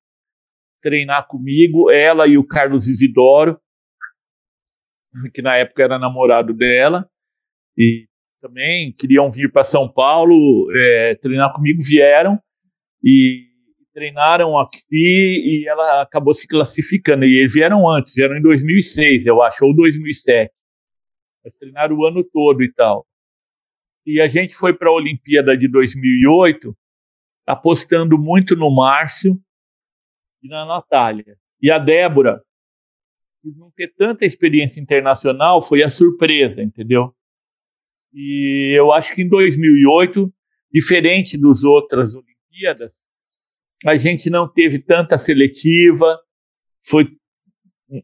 treinar 0.82 1.28
comigo, 1.28 1.92
ela 1.92 2.28
e 2.28 2.38
o 2.38 2.48
Carlos 2.48 2.88
Isidoro, 2.88 3.60
que 5.34 5.42
na 5.42 5.58
época 5.58 5.84
era 5.84 6.00
namorado 6.00 6.54
dela, 6.54 7.08
e 7.78 8.08
também 8.42 8.92
queriam 8.92 9.30
vir 9.30 9.52
para 9.52 9.64
São 9.64 9.88
Paulo 9.88 10.70
é, 10.76 11.16
treinar 11.16 11.54
comigo, 11.54 11.80
vieram 11.82 12.40
e 13.04 13.48
treinaram 13.94 14.58
aqui 14.58 14.82
e 14.92 15.66
ela 15.68 16.02
acabou 16.02 16.34
se 16.34 16.48
classificando. 16.48 17.24
E 17.26 17.40
eles 17.40 17.54
vieram 17.54 17.88
antes, 17.88 18.16
vieram 18.16 18.36
em 18.36 18.42
2006, 18.42 19.26
eu 19.26 19.42
acho, 19.42 19.64
ou 19.64 19.76
2007. 19.76 20.52
Eles 21.46 21.58
treinaram 21.58 21.96
o 21.96 22.06
ano 22.06 22.24
todo 22.24 22.64
e 22.64 22.74
tal. 22.74 23.06
E 24.06 24.20
a 24.20 24.28
gente 24.28 24.56
foi 24.56 24.74
para 24.74 24.90
a 24.90 24.94
Olimpíada 24.94 25.56
de 25.56 25.68
2008 25.68 26.76
apostando 27.46 28.18
muito 28.18 28.56
no 28.56 28.74
Márcio 28.74 29.40
e 30.42 30.48
na 30.48 30.66
Natália. 30.66 31.38
E 31.62 31.70
a 31.70 31.78
Débora, 31.78 32.42
por 33.44 33.56
não 33.56 33.72
ter 33.72 33.94
tanta 33.96 34.26
experiência 34.26 34.82
internacional, 34.82 35.62
foi 35.62 35.84
a 35.84 35.90
surpresa, 35.90 36.62
entendeu? 36.64 37.14
E 38.14 38.74
eu 38.78 38.92
acho 38.92 39.16
que 39.16 39.22
em 39.22 39.28
2008, 39.28 40.32
diferente 40.72 41.38
dos 41.38 41.64
outras 41.64 42.14
Olimpíadas, 42.14 42.96
a 43.86 43.98
gente 43.98 44.30
não 44.30 44.48
teve 44.48 44.80
tanta 44.80 45.18
seletiva, 45.18 46.20
foi 46.86 47.08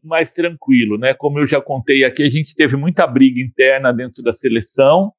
mais 0.02 0.32
tranquilo, 0.32 0.98
né? 0.98 1.14
Como 1.14 1.38
eu 1.38 1.46
já 1.46 1.60
contei 1.60 2.04
aqui, 2.04 2.22
a 2.22 2.28
gente 2.28 2.54
teve 2.54 2.76
muita 2.76 3.06
briga 3.06 3.40
interna 3.40 3.92
dentro 3.92 4.22
da 4.22 4.32
seleção, 4.32 5.12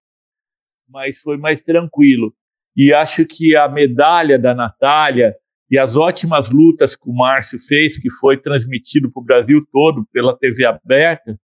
mas 0.87 1.17
foi 1.19 1.37
mais 1.37 1.61
tranquilo. 1.61 2.33
E 2.75 2.93
acho 2.93 3.25
que 3.25 3.55
a 3.55 3.67
medalha 3.67 4.37
da 4.37 4.53
Natália 4.53 5.35
e 5.69 5.77
as 5.77 5.95
ótimas 5.95 6.49
lutas 6.49 6.95
que 6.95 7.09
o 7.09 7.13
Márcio 7.13 7.59
fez, 7.59 7.97
que 7.97 8.11
foi 8.11 8.37
transmitido 8.37 9.11
para 9.11 9.21
o 9.21 9.25
Brasil 9.25 9.65
todo 9.71 10.05
pela 10.11 10.37
TV 10.37 10.65
aberta, 10.65 11.39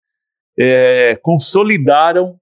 é, 0.59 1.19
consolidaram 1.23 2.39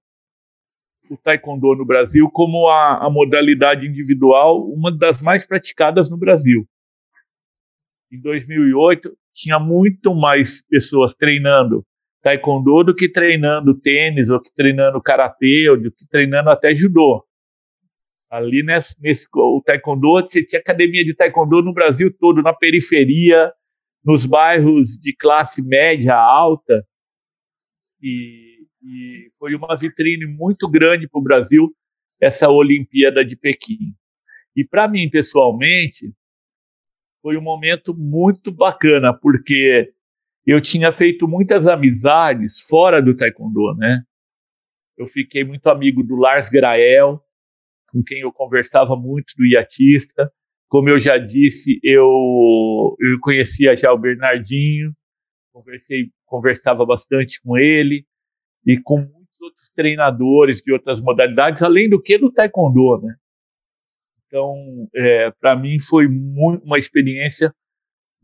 o 1.11 1.17
taekwondo 1.17 1.75
no 1.75 1.85
Brasil 1.85 2.29
como 2.31 2.69
a, 2.69 3.05
a, 3.05 3.09
modalidade 3.09 3.85
individual, 3.85 4.65
uma 4.69 4.91
das 4.91 5.21
mais 5.21 5.45
praticadas 5.45 6.09
no 6.09 6.17
Brasil. 6.17 6.65
Em 8.11 8.19
2008, 8.21 9.11
tinha 9.33 9.59
muito 9.59 10.15
mais 10.15 10.65
pessoas 10.65 11.13
treinando 11.13 11.85
taekwondo 12.21 12.83
do 12.83 12.95
que 12.95 13.09
treinando 13.09 13.77
tênis, 13.79 14.29
ou 14.29 14.39
que 14.39 14.53
treinando 14.53 15.01
karatê, 15.01 15.69
ou 15.69 15.81
do 15.81 15.91
que 15.91 16.07
treinando 16.07 16.49
até 16.49 16.75
judô. 16.75 17.25
Ali 18.29 18.63
nesse, 18.63 18.95
nesse 19.01 19.27
o 19.33 19.61
taekwondo, 19.65 20.11
você 20.11 20.45
tinha 20.45 20.61
academia 20.61 21.03
de 21.03 21.13
taekwondo 21.13 21.61
no 21.61 21.73
Brasil 21.73 22.15
todo, 22.17 22.41
na 22.41 22.53
periferia, 22.53 23.51
nos 24.05 24.25
bairros 24.25 24.97
de 25.01 25.13
classe 25.13 25.61
média 25.61 26.15
alta. 26.15 26.85
E, 28.01 28.50
e 28.83 29.31
foi 29.37 29.53
uma 29.55 29.75
vitrine 29.75 30.25
muito 30.25 30.69
grande 30.69 31.07
para 31.07 31.19
o 31.19 31.23
Brasil 31.23 31.71
essa 32.19 32.49
Olimpíada 32.49 33.23
de 33.23 33.35
Pequim. 33.35 33.93
E 34.55 34.65
para 34.65 34.87
mim, 34.87 35.09
pessoalmente, 35.09 36.13
foi 37.21 37.37
um 37.37 37.41
momento 37.41 37.95
muito 37.95 38.51
bacana, 38.51 39.13
porque 39.13 39.93
eu 40.45 40.59
tinha 40.59 40.91
feito 40.91 41.27
muitas 41.27 41.67
amizades 41.67 42.59
fora 42.67 43.01
do 43.01 43.15
taekwondo, 43.15 43.75
né? 43.75 44.03
Eu 44.97 45.07
fiquei 45.07 45.43
muito 45.43 45.67
amigo 45.67 46.03
do 46.03 46.15
Lars 46.15 46.49
Grael, 46.49 47.23
com 47.89 48.03
quem 48.03 48.19
eu 48.19 48.31
conversava 48.31 48.95
muito 48.95 49.33
do 49.37 49.45
iatista. 49.45 50.31
Como 50.67 50.89
eu 50.89 50.99
já 50.99 51.17
disse, 51.17 51.79
eu, 51.83 52.95
eu 52.99 53.19
conhecia 53.21 53.75
já 53.75 53.91
o 53.91 53.97
Bernardinho, 53.97 54.93
conversei, 55.51 56.09
conversava 56.25 56.85
bastante 56.85 57.41
com 57.41 57.57
ele 57.57 58.05
e 58.65 58.77
com 58.79 58.97
muitos 58.97 59.41
outros 59.41 59.69
treinadores 59.75 60.61
de 60.61 60.71
outras 60.71 61.01
modalidades, 61.01 61.63
além 61.63 61.89
do 61.89 62.01
que 62.01 62.17
do 62.17 62.31
taekwondo, 62.31 63.01
né? 63.01 63.15
Então, 64.27 64.87
é, 64.95 65.31
para 65.31 65.55
mim 65.57 65.77
foi 65.79 66.07
muito, 66.07 66.63
uma 66.63 66.77
experiência 66.77 67.53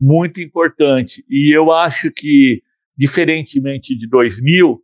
muito 0.00 0.40
importante. 0.40 1.24
E 1.28 1.54
eu 1.54 1.70
acho 1.70 2.10
que, 2.10 2.62
diferentemente 2.96 3.96
de 3.96 4.08
2000, 4.08 4.82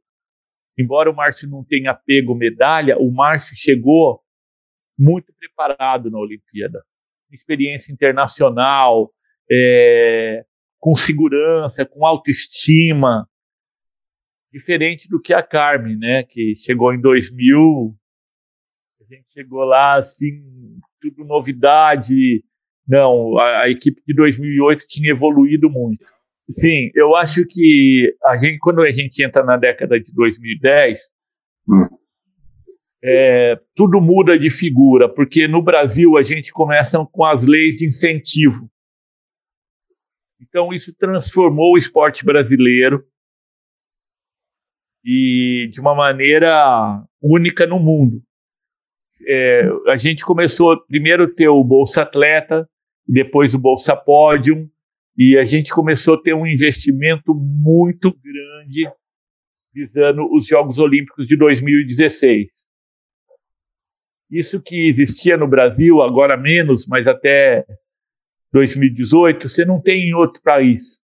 embora 0.78 1.10
o 1.10 1.16
Márcio 1.16 1.48
não 1.48 1.64
tenha 1.64 1.94
pego 1.94 2.35
medalha, 2.35 2.98
o 2.98 3.10
Márcio 3.10 3.56
chegou 3.56 4.20
muito 4.98 5.32
preparado 5.32 6.10
na 6.10 6.18
Olimpíada. 6.18 6.82
Experiência 7.32 7.93
internacional, 7.93 9.10
é, 9.51 10.44
com 10.78 10.94
segurança, 10.94 11.86
com 11.86 12.05
autoestima, 12.05 13.26
diferente 14.55 15.09
do 15.09 15.20
que 15.20 15.35
a 15.35 15.43
Carmen, 15.43 15.97
né, 15.98 16.22
que 16.22 16.55
chegou 16.56 16.94
em 16.94 17.01
2000, 17.01 17.94
a 19.01 19.14
gente 19.14 19.26
chegou 19.32 19.64
lá 19.64 19.98
assim, 19.98 20.43
tudo 21.01 21.24
novidade. 21.24 22.43
Não, 22.86 23.36
a, 23.39 23.62
a 23.62 23.68
equipe 23.68 24.01
de 24.06 24.14
2008 24.14 24.86
tinha 24.86 25.10
evoluído 25.10 25.68
muito. 25.68 26.05
Sim, 26.51 26.90
eu 26.94 27.16
acho 27.16 27.44
que 27.47 28.14
a 28.24 28.36
gente, 28.36 28.59
quando 28.59 28.82
a 28.82 28.90
gente 28.90 29.22
entra 29.24 29.43
na 29.43 29.56
década 29.56 29.98
de 29.98 30.12
2010, 30.14 31.01
hum 31.68 32.05
é, 33.06 33.60
tudo 33.74 34.01
muda 34.01 34.39
de 34.39 34.48
figura, 34.48 35.10
porque 35.10 35.47
no 35.47 35.60
Brasil 35.60 36.16
a 36.16 36.22
gente 36.22 36.51
começa 36.51 36.98
com 37.12 37.22
as 37.22 37.44
leis 37.44 37.76
de 37.76 37.86
incentivo. 37.86 38.70
Então 40.40 40.72
isso 40.72 40.94
transformou 40.94 41.74
o 41.74 41.78
esporte 41.78 42.24
brasileiro 42.24 43.05
e 45.05 45.68
de 45.70 45.81
uma 45.81 45.94
maneira 45.94 47.05
única 47.20 47.66
no 47.66 47.78
mundo. 47.78 48.22
É, 49.26 49.68
a 49.89 49.97
gente 49.97 50.24
começou 50.24 50.81
primeiro 50.86 51.32
ter 51.32 51.48
o 51.48 51.62
Bolsa 51.62 52.02
Atleta, 52.02 52.68
depois 53.06 53.55
o 53.55 53.59
Bolsa 53.59 53.94
Pódium, 53.94 54.68
e 55.16 55.39
a 55.39 55.44
gente 55.44 55.72
começou 55.72 56.14
a 56.14 56.22
ter 56.22 56.35
um 56.35 56.47
investimento 56.47 57.35
muito 57.35 58.12
grande 58.12 58.90
visando 59.72 60.32
os 60.32 60.47
Jogos 60.47 60.78
Olímpicos 60.78 61.26
de 61.26 61.36
2016. 61.36 62.48
Isso 64.31 64.60
que 64.60 64.89
existia 64.89 65.36
no 65.36 65.47
Brasil, 65.47 66.01
agora 66.01 66.36
menos, 66.36 66.86
mas 66.86 67.06
até 67.06 67.64
2018, 68.52 69.48
você 69.48 69.64
não 69.64 69.81
tem 69.81 70.09
em 70.09 70.14
outro 70.14 70.40
país. 70.43 71.01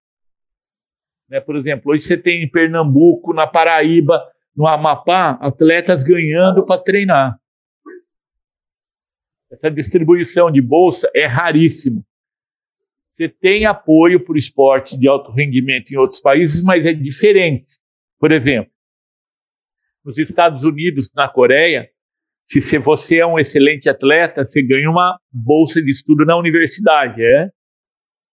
Né? 1.29 1.41
Por 1.41 1.57
exemplo, 1.57 1.93
hoje 1.93 2.05
você 2.05 2.17
tem 2.17 2.43
em 2.43 2.51
Pernambuco, 2.51 3.33
na 3.33 3.47
Paraíba, 3.47 4.23
no 4.57 4.67
Amapá, 4.67 5.39
atletas 5.41 6.03
ganhando 6.03 6.65
para 6.65 6.81
treinar. 6.81 7.39
Essa 9.51 9.71
distribuição 9.71 10.51
de 10.51 10.61
bolsa 10.61 11.11
é 11.15 11.27
raríssimo. 11.27 12.05
Você 13.13 13.29
tem 13.29 13.65
apoio 13.65 14.25
para 14.25 14.35
o 14.35 14.39
esporte 14.39 14.99
de 14.99 15.07
alto 15.07 15.31
rendimento 15.31 15.93
em 15.93 15.97
outros 15.97 16.21
países, 16.21 16.63
mas 16.63 16.85
é 16.85 16.93
diferente. 16.93 17.79
Por 18.19 18.33
exemplo, 18.33 18.73
nos 20.05 20.19
Estados 20.19 20.65
Unidos, 20.65 21.13
na 21.15 21.29
Coreia, 21.29 21.89
se 22.45 22.79
você 22.79 23.19
é 23.19 23.27
um 23.27 23.39
excelente 23.39 23.89
atleta, 23.89 24.45
você 24.45 24.61
ganha 24.63 24.91
uma 24.91 25.19
bolsa 25.33 25.81
de 25.81 25.91
estudo 25.91 26.25
na 26.25 26.37
universidade, 26.37 27.23
é? 27.25 27.49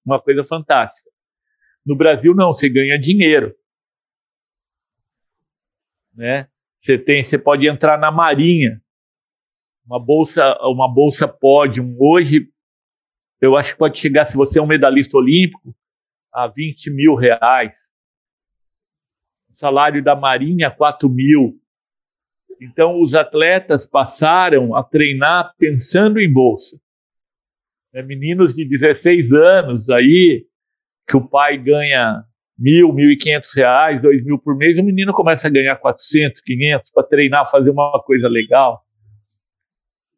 uma 0.05 0.19
coisa 0.19 0.43
fantástica. 0.43 1.10
No 1.85 1.95
Brasil 1.95 2.33
não, 2.35 2.53
você 2.53 2.69
ganha 2.69 2.99
dinheiro, 2.99 3.55
né? 6.13 6.47
Você 6.79 6.97
tem, 6.97 7.23
você 7.23 7.37
pode 7.37 7.67
entrar 7.67 7.97
na 7.97 8.11
Marinha, 8.11 8.81
uma 9.85 9.99
bolsa, 9.99 10.57
uma 10.61 10.91
bolsa 10.91 11.27
Pódium. 11.27 11.95
Hoje, 11.99 12.51
eu 13.39 13.55
acho 13.55 13.73
que 13.73 13.79
pode 13.79 13.99
chegar, 13.99 14.25
se 14.25 14.35
você 14.35 14.59
é 14.59 14.61
um 14.61 14.67
medalhista 14.67 15.17
olímpico, 15.17 15.75
a 16.31 16.47
20 16.47 16.91
mil 16.91 17.15
reais. 17.15 17.91
O 19.49 19.57
salário 19.57 20.03
da 20.03 20.15
Marinha, 20.15 20.71
4 20.71 21.09
mil. 21.09 21.59
Então, 22.59 23.01
os 23.01 23.15
atletas 23.15 23.87
passaram 23.87 24.75
a 24.75 24.83
treinar 24.83 25.55
pensando 25.57 26.19
em 26.19 26.31
bolsa. 26.31 26.79
É, 27.93 28.01
meninos 28.01 28.55
de 28.55 28.63
16 28.63 29.31
anos 29.33 29.89
aí, 29.89 30.47
que 31.11 31.17
o 31.17 31.27
pai 31.27 31.57
ganha 31.57 32.23
mil, 32.57 32.93
mil 32.93 33.11
e 33.11 33.17
quinhentos 33.17 33.53
reais, 33.53 34.01
dois 34.01 34.23
mil 34.23 34.39
por 34.39 34.55
mês, 34.55 34.79
o 34.79 34.83
menino 34.83 35.11
começa 35.11 35.49
a 35.49 35.51
ganhar 35.51 35.75
400, 35.75 36.41
500 36.41 36.89
para 36.91 37.03
treinar, 37.03 37.51
fazer 37.51 37.69
uma 37.69 38.01
coisa 38.05 38.29
legal. 38.29 38.81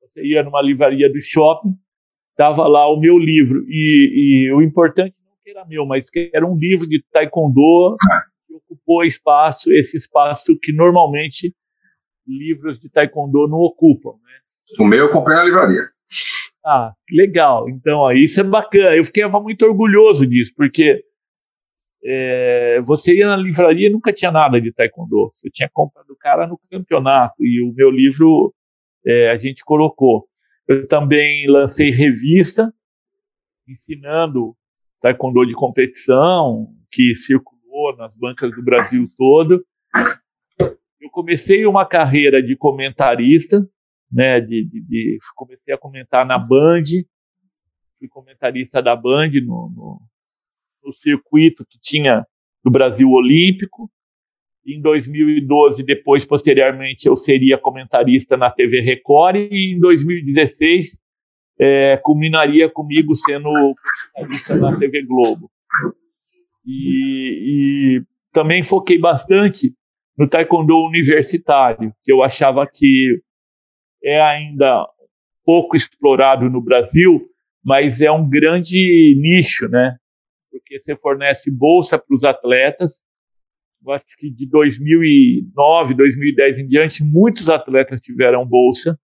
Você 0.00 0.24
ia 0.24 0.42
numa 0.42 0.60
livraria 0.60 1.10
do 1.10 1.20
shopping, 1.22 1.74
estava 2.30 2.66
lá 2.66 2.88
o 2.92 2.98
meu 2.98 3.18
livro. 3.18 3.64
E, 3.68 4.46
e 4.48 4.52
o 4.52 4.60
importante 4.60 5.14
não 5.24 5.34
que 5.44 5.50
era 5.50 5.64
meu, 5.64 5.86
mas 5.86 6.10
que 6.10 6.30
era 6.34 6.46
um 6.46 6.56
livro 6.56 6.88
de 6.88 7.02
Taekwondo 7.12 7.96
ocupou 8.72 9.04
espaço, 9.04 9.72
esse 9.72 9.96
espaço 9.96 10.58
que 10.60 10.72
normalmente 10.72 11.54
livros 12.26 12.78
de 12.78 12.88
taekwondo 12.88 13.48
não 13.48 13.58
ocupam. 13.58 14.12
Né? 14.12 14.32
O 14.78 14.84
meu 14.84 15.06
eu 15.06 15.10
comprei 15.10 15.36
na 15.36 15.44
livraria. 15.44 15.82
Ah, 16.64 16.92
legal. 17.10 17.68
Então, 17.68 17.98
ó, 17.98 18.12
isso 18.12 18.40
é 18.40 18.44
bacana. 18.44 18.96
Eu 18.96 19.04
fiquei 19.04 19.26
muito 19.26 19.64
orgulhoso 19.64 20.26
disso, 20.26 20.52
porque 20.56 21.04
é, 22.04 22.80
você 22.82 23.16
ia 23.16 23.26
na 23.26 23.36
livraria 23.36 23.88
e 23.88 23.92
nunca 23.92 24.12
tinha 24.12 24.30
nada 24.30 24.60
de 24.60 24.72
taekwondo. 24.72 25.30
Você 25.32 25.50
tinha 25.50 25.68
comprado 25.72 26.10
o 26.10 26.16
cara 26.16 26.46
no 26.46 26.58
campeonato 26.70 27.44
e 27.44 27.62
o 27.62 27.72
meu 27.72 27.90
livro 27.90 28.54
é, 29.06 29.30
a 29.30 29.38
gente 29.38 29.64
colocou. 29.64 30.26
Eu 30.68 30.86
também 30.86 31.46
lancei 31.48 31.90
revista 31.90 32.72
ensinando 33.68 34.56
taekwondo 35.00 35.44
de 35.44 35.54
competição, 35.54 36.68
que 36.90 37.14
circulou 37.16 37.96
nas 37.96 38.16
bancas 38.16 38.50
do 38.52 38.62
Brasil 38.62 39.08
todo. 39.18 39.64
Eu 41.00 41.10
comecei 41.10 41.66
uma 41.66 41.84
carreira 41.84 42.40
de 42.40 42.56
comentarista, 42.56 43.68
né, 44.12 44.40
de, 44.40 44.64
de, 44.64 44.80
de 44.82 45.18
comecei 45.34 45.72
a 45.72 45.78
comentar 45.78 46.26
na 46.26 46.38
Band, 46.38 46.84
fui 47.98 48.08
comentarista 48.08 48.82
da 48.82 48.94
Band 48.94 49.30
no, 49.44 49.72
no, 49.74 50.00
no 50.84 50.92
circuito 50.92 51.64
que 51.64 51.78
tinha 51.80 52.26
do 52.64 52.70
Brasil 52.70 53.08
Olímpico. 53.10 53.90
Em 54.64 54.80
2012, 54.80 55.84
depois, 55.84 56.24
posteriormente, 56.24 57.06
eu 57.06 57.16
seria 57.16 57.58
comentarista 57.58 58.36
na 58.36 58.50
TV 58.50 58.80
Record 58.80 59.36
e 59.36 59.74
em 59.74 59.80
2016 59.80 60.98
é, 61.58 61.96
culminaria 61.96 62.68
comigo 62.68 63.14
sendo 63.14 63.50
comentarista 64.14 64.56
na 64.56 64.78
TV 64.78 65.02
Globo. 65.04 65.50
E, 66.64 67.98
e 67.98 68.02
também 68.32 68.62
foquei 68.62 68.98
bastante 68.98 69.74
no 70.16 70.28
taekwondo 70.28 70.76
universitário, 70.76 71.92
que 72.04 72.12
eu 72.12 72.22
achava 72.22 72.66
que 72.66 73.20
é 74.04 74.20
ainda 74.20 74.86
pouco 75.44 75.76
explorado 75.76 76.48
no 76.48 76.60
Brasil, 76.60 77.28
mas 77.64 78.00
é 78.00 78.10
um 78.10 78.28
grande 78.28 79.14
nicho, 79.20 79.68
né? 79.68 79.96
Porque 80.50 80.78
você 80.78 80.96
fornece 80.96 81.50
bolsa 81.50 81.98
para 81.98 82.14
os 82.14 82.24
atletas. 82.24 83.04
Eu 83.84 83.92
acho 83.92 84.04
que 84.18 84.30
de 84.30 84.46
2009, 84.48 85.94
2010 85.94 86.58
em 86.58 86.68
diante, 86.68 87.04
muitos 87.04 87.48
atletas 87.48 88.00
tiveram 88.00 88.46
bolsa. 88.46 88.98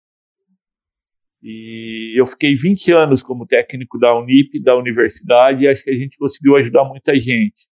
E 1.43 2.19
eu 2.19 2.27
fiquei 2.27 2.57
20 2.57 2.93
anos 2.93 3.23
como 3.23 3.47
técnico 3.47 3.99
da 3.99 4.16
Unip, 4.19 4.59
da 4.61 4.75
universidade, 4.77 5.65
e 5.65 5.69
acho 5.69 5.85
que 5.85 5.91
a 5.91 5.97
gente 5.97 6.16
conseguiu 6.16 6.57
ajudar 6.57 6.85
muita 6.85 7.15
gente. 7.21 7.69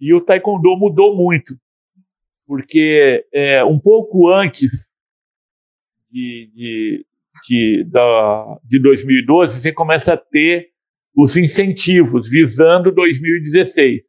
E 0.00 0.14
o 0.14 0.20
taekwondo 0.20 0.76
mudou 0.76 1.16
muito, 1.16 1.56
porque 2.46 3.26
é, 3.32 3.64
um 3.64 3.78
pouco 3.78 4.28
antes 4.28 4.91
de, 6.12 6.50
de, 6.54 7.06
de, 7.48 7.84
da, 7.90 8.58
de 8.62 8.78
2012, 8.78 9.60
você 9.60 9.72
começa 9.72 10.12
a 10.12 10.16
ter 10.16 10.68
os 11.16 11.36
incentivos 11.36 12.28
visando 12.28 12.92
2016. 12.92 14.02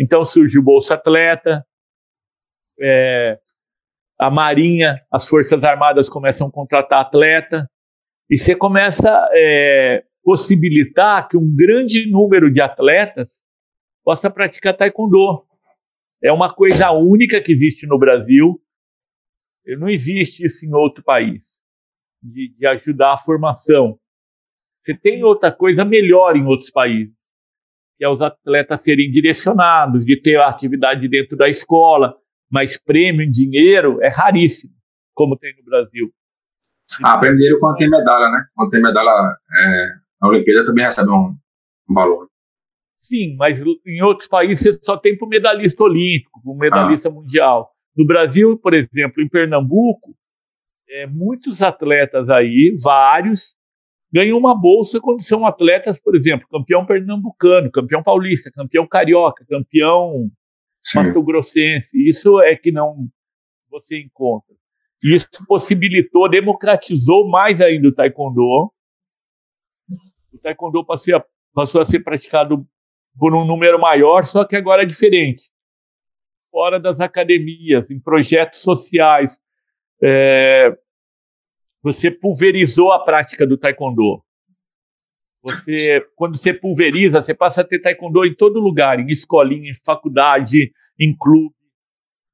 Então 0.00 0.24
surge 0.24 0.58
o 0.58 0.62
Bolsa 0.62 0.94
Atleta, 0.94 1.64
é, 2.80 3.38
a 4.18 4.30
Marinha, 4.30 4.94
as 5.12 5.28
Forças 5.28 5.62
Armadas 5.62 6.08
começam 6.08 6.48
a 6.48 6.50
contratar 6.50 7.00
atleta, 7.00 7.68
e 8.30 8.38
você 8.38 8.56
começa 8.56 9.10
a 9.10 9.30
é, 9.34 10.04
possibilitar 10.22 11.28
que 11.28 11.36
um 11.36 11.54
grande 11.54 12.10
número 12.10 12.50
de 12.50 12.60
atletas 12.60 13.44
possa 14.02 14.30
praticar 14.30 14.74
taekwondo. 14.74 15.44
É 16.22 16.32
uma 16.32 16.52
coisa 16.52 16.90
única 16.90 17.40
que 17.40 17.52
existe 17.52 17.86
no 17.86 17.98
Brasil, 17.98 18.58
não 19.78 19.88
existe 19.88 20.44
isso 20.44 20.64
em 20.66 20.74
outro 20.74 21.02
país, 21.02 21.58
de, 22.22 22.54
de 22.56 22.66
ajudar 22.66 23.14
a 23.14 23.18
formação. 23.18 23.98
Você 24.80 24.94
tem 24.94 25.24
outra 25.24 25.50
coisa 25.50 25.84
melhor 25.84 26.36
em 26.36 26.44
outros 26.44 26.70
países, 26.70 27.14
que 27.96 28.04
é 28.04 28.08
os 28.08 28.20
atletas 28.20 28.82
serem 28.82 29.10
direcionados, 29.10 30.04
de 30.04 30.20
ter 30.20 30.36
a 30.36 30.48
atividade 30.48 31.08
dentro 31.08 31.36
da 31.36 31.48
escola, 31.48 32.14
mas 32.50 32.78
prêmio 32.78 33.22
em 33.22 33.30
dinheiro 33.30 34.02
é 34.02 34.08
raríssimo, 34.08 34.74
como 35.14 35.36
tem 35.36 35.54
no 35.56 35.64
Brasil. 35.64 36.12
Ah, 37.02 37.18
prêmio 37.18 37.38
dinheiro 37.38 37.58
quando 37.58 37.76
tem 37.76 37.88
medalha, 37.88 38.30
né? 38.30 38.44
Quando 38.54 38.70
tem 38.70 38.82
medalha, 38.82 39.08
é, 39.08 39.86
a 40.20 40.28
Olimpíada 40.28 40.64
também 40.64 40.84
recebe 40.84 41.10
um, 41.10 41.36
um, 41.90 41.94
valor. 41.94 42.28
Sim, 43.00 43.36
mas 43.36 43.60
em 43.86 44.02
outros 44.02 44.28
países 44.28 44.62
você 44.62 44.78
só 44.82 44.96
tem 44.96 45.16
para 45.16 45.26
o 45.26 45.28
medalhista 45.28 45.82
olímpico, 45.82 46.42
para 46.42 46.52
o 46.52 46.56
medalhista 46.56 47.08
ah. 47.08 47.12
mundial. 47.12 47.73
No 47.96 48.06
Brasil, 48.06 48.58
por 48.58 48.74
exemplo, 48.74 49.22
em 49.22 49.28
Pernambuco, 49.28 50.14
é, 50.88 51.06
muitos 51.06 51.62
atletas 51.62 52.28
aí, 52.28 52.74
vários, 52.82 53.54
ganham 54.12 54.38
uma 54.38 54.54
bolsa 54.54 55.00
quando 55.00 55.22
são 55.22 55.46
atletas, 55.46 56.00
por 56.00 56.14
exemplo, 56.14 56.46
campeão 56.48 56.86
pernambucano, 56.86 57.70
campeão 57.70 58.02
paulista, 58.02 58.50
campeão 58.52 58.86
carioca, 58.86 59.44
campeão 59.44 60.30
Mato 60.94 61.22
Grossense. 61.22 61.96
Isso 62.08 62.40
é 62.40 62.54
que 62.54 62.70
não 62.70 63.08
você 63.70 64.00
encontra. 64.00 64.54
Isso 65.02 65.28
possibilitou, 65.46 66.30
democratizou 66.30 67.28
mais 67.28 67.60
ainda 67.60 67.88
o 67.88 67.94
taekwondo. 67.94 68.72
O 70.32 70.38
taekwondo 70.42 70.84
passou 70.84 71.16
a, 71.16 71.24
passou 71.52 71.80
a 71.80 71.84
ser 71.84 72.00
praticado 72.00 72.66
por 73.18 73.34
um 73.34 73.44
número 73.44 73.78
maior, 73.80 74.24
só 74.24 74.44
que 74.44 74.56
agora 74.56 74.82
é 74.82 74.86
diferente. 74.86 75.50
Fora 76.54 76.78
das 76.78 77.00
academias, 77.00 77.90
em 77.90 77.98
projetos 77.98 78.60
sociais. 78.60 79.40
É, 80.00 80.72
você 81.82 82.12
pulverizou 82.12 82.92
a 82.92 83.04
prática 83.04 83.44
do 83.44 83.58
taekwondo. 83.58 84.22
Você, 85.42 86.00
quando 86.14 86.36
você 86.36 86.54
pulveriza, 86.54 87.20
você 87.20 87.34
passa 87.34 87.62
a 87.62 87.64
ter 87.64 87.80
taekwondo 87.80 88.24
em 88.24 88.32
todo 88.32 88.60
lugar, 88.60 89.00
em 89.00 89.10
escolinha, 89.10 89.68
em 89.68 89.84
faculdade, 89.84 90.72
em 90.96 91.12
clube. 91.16 91.52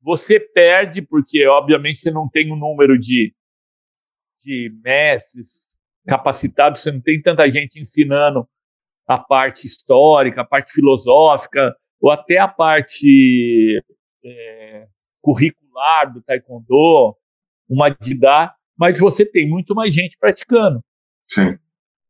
Você 0.03 0.39
perde 0.39 1.01
porque, 1.01 1.47
obviamente, 1.47 2.01
você 2.01 2.11
não 2.11 2.29
tem 2.29 2.53
um 2.53 2.57
número 2.57 2.99
de, 2.99 3.35
de 4.45 4.71
mestres 4.85 5.67
capacitados, 6.07 6.83
você 6.83 6.93
não 6.93 7.01
tem 7.01 7.23
tanta 7.23 7.51
gente 7.51 7.81
ensinando 7.81 8.47
a 9.07 9.17
parte 9.17 9.67
histórica, 9.67 10.43
a 10.43 10.47
parte 10.47 10.75
filosófica, 10.75 11.75
ou 11.99 12.11
até 12.11 12.37
a 12.37 12.49
parte 12.49 13.83
é, 14.25 14.87
curricular 15.21 16.13
do 16.13 16.23
taekwondo, 16.23 17.17
uma 17.69 17.89
didá, 17.89 18.55
mas 18.79 18.99
você 18.99 19.25
tem 19.25 19.49
muito 19.49 19.75
mais 19.75 19.95
gente 19.95 20.17
praticando. 20.19 20.81
Sim. 21.29 21.59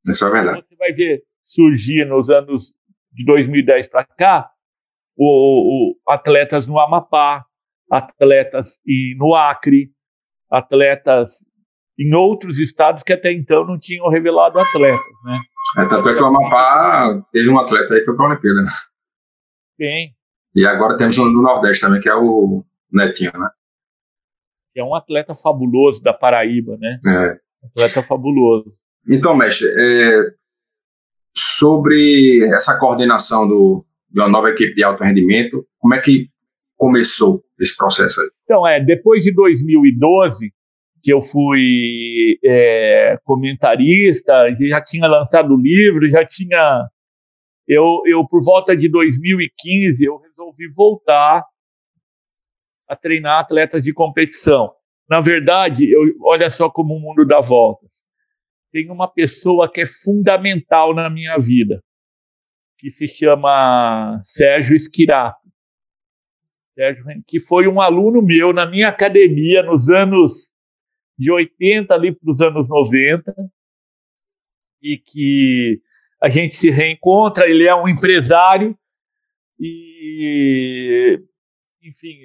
Isso 0.06 0.26
é 0.26 0.30
verdade. 0.30 0.64
Você 0.68 0.76
vai 0.76 0.92
ver 0.92 1.22
surgir 1.44 2.06
nos 2.06 2.30
anos 2.30 2.74
de 3.12 3.24
2010 3.24 3.88
para 3.88 4.04
cá 4.04 4.50
o, 5.16 5.92
o, 5.92 6.12
atletas 6.12 6.66
no 6.66 6.78
Amapá, 6.78 7.44
atletas 7.90 8.78
e 8.86 9.14
no 9.18 9.34
Acre, 9.34 9.90
atletas 10.50 11.44
em 11.98 12.14
outros 12.14 12.58
estados 12.58 13.02
que 13.02 13.12
até 13.12 13.30
então 13.30 13.66
não 13.66 13.78
tinham 13.78 14.08
revelado 14.08 14.58
atletas, 14.58 15.00
né? 15.24 15.38
É, 15.78 15.86
tanto 15.86 16.08
é 16.08 16.14
que 16.14 16.22
o 16.22 16.26
Amapá 16.26 17.22
teve 17.30 17.50
um 17.50 17.58
atleta 17.58 17.94
aí 17.94 18.00
que 18.00 18.06
foi 18.06 18.16
para 18.16 18.24
a 18.24 18.28
Olimpíada? 18.30 18.60
Tem. 19.76 20.16
E 20.54 20.66
agora 20.66 20.96
temos 20.96 21.16
um 21.18 21.32
do 21.32 21.42
Nordeste 21.42 21.84
também, 21.84 22.00
que 22.00 22.08
é 22.08 22.14
o 22.14 22.64
Netinho, 22.92 23.32
né? 23.34 23.48
Que 24.72 24.80
é 24.80 24.84
um 24.84 24.94
atleta 24.94 25.34
fabuloso 25.34 26.02
da 26.02 26.12
Paraíba, 26.12 26.76
né? 26.78 26.98
É. 27.06 27.66
Atleta 27.66 28.02
fabuloso. 28.02 28.80
Então, 29.08 29.36
mestre, 29.36 29.68
é, 29.68 30.34
sobre 31.34 32.44
essa 32.54 32.78
coordenação 32.78 33.46
do, 33.46 33.84
de 34.10 34.20
uma 34.20 34.28
nova 34.28 34.50
equipe 34.50 34.74
de 34.74 34.82
alto 34.82 35.02
rendimento, 35.02 35.66
como 35.78 35.94
é 35.94 36.00
que 36.00 36.26
começou 36.76 37.44
esse 37.58 37.76
processo 37.76 38.20
aí? 38.20 38.28
Então, 38.44 38.66
é, 38.66 38.82
depois 38.82 39.22
de 39.22 39.32
2012, 39.32 40.52
que 41.02 41.12
eu 41.12 41.20
fui 41.20 42.38
é, 42.44 43.18
comentarista, 43.24 44.32
já 44.68 44.82
tinha 44.82 45.08
lançado 45.08 45.54
o 45.54 45.60
livro, 45.60 46.08
já 46.10 46.24
tinha. 46.24 46.88
Eu, 47.70 48.02
eu, 48.06 48.26
por 48.26 48.42
volta 48.44 48.76
de 48.76 48.88
2015, 48.88 50.04
eu 50.04 50.16
resolvi 50.18 50.68
voltar 50.74 51.44
a 52.88 52.96
treinar 52.96 53.40
atletas 53.40 53.82
de 53.82 53.92
competição. 53.92 54.72
Na 55.08 55.20
verdade, 55.20 55.90
eu, 55.90 56.02
olha 56.22 56.50
só 56.50 56.68
como 56.68 56.94
o 56.94 57.00
mundo 57.00 57.24
dá 57.24 57.40
voltas 57.40 58.02
tem 58.72 58.90
uma 58.90 59.12
pessoa 59.12 59.70
que 59.70 59.80
é 59.80 59.86
fundamental 59.86 60.94
na 60.94 61.10
minha 61.10 61.36
vida, 61.38 61.82
que 62.78 62.90
se 62.90 63.08
chama 63.08 64.20
Sérgio 64.24 64.76
Esquirato. 64.76 65.48
Sérgio, 66.74 67.04
que 67.26 67.40
foi 67.40 67.66
um 67.66 67.80
aluno 67.80 68.22
meu 68.22 68.52
na 68.52 68.64
minha 68.64 68.88
academia 68.88 69.62
nos 69.62 69.90
anos 69.90 70.52
de 71.18 71.30
80 71.30 71.92
ali 71.92 72.14
para 72.14 72.30
os 72.30 72.40
anos 72.40 72.68
90 72.68 73.34
e 74.82 74.96
que 74.96 75.82
a 76.22 76.28
gente 76.28 76.54
se 76.54 76.70
reencontra, 76.70 77.48
ele 77.48 77.66
é 77.66 77.74
um 77.74 77.88
empresário 77.88 78.76
e 79.58 81.18
enfim, 81.82 82.16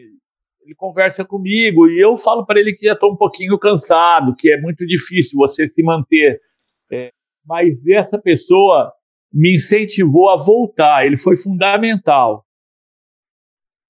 ele 0.62 0.76
conversa 0.76 1.24
comigo 1.24 1.88
e 1.88 2.00
eu 2.00 2.18
falo 2.18 2.46
para 2.46 2.60
ele 2.60 2.74
que 2.74 2.86
já 2.86 2.94
estou 2.94 3.14
um 3.14 3.18
pouquinho 3.18 3.58
cansado, 3.58 4.36
que 4.36 4.52
é 4.52 4.60
muito 4.60 4.86
difícil 4.86 5.38
você 5.38 5.68
se 5.68 5.82
manter. 5.84 6.42
É, 6.92 7.12
mas 7.46 7.76
essa 7.88 8.20
pessoa 8.20 8.92
me 9.32 9.56
incentivou 9.56 10.30
a 10.30 10.38
voltar, 10.38 11.06
ele 11.06 11.18
foi 11.18 11.36
fundamental, 11.38 12.46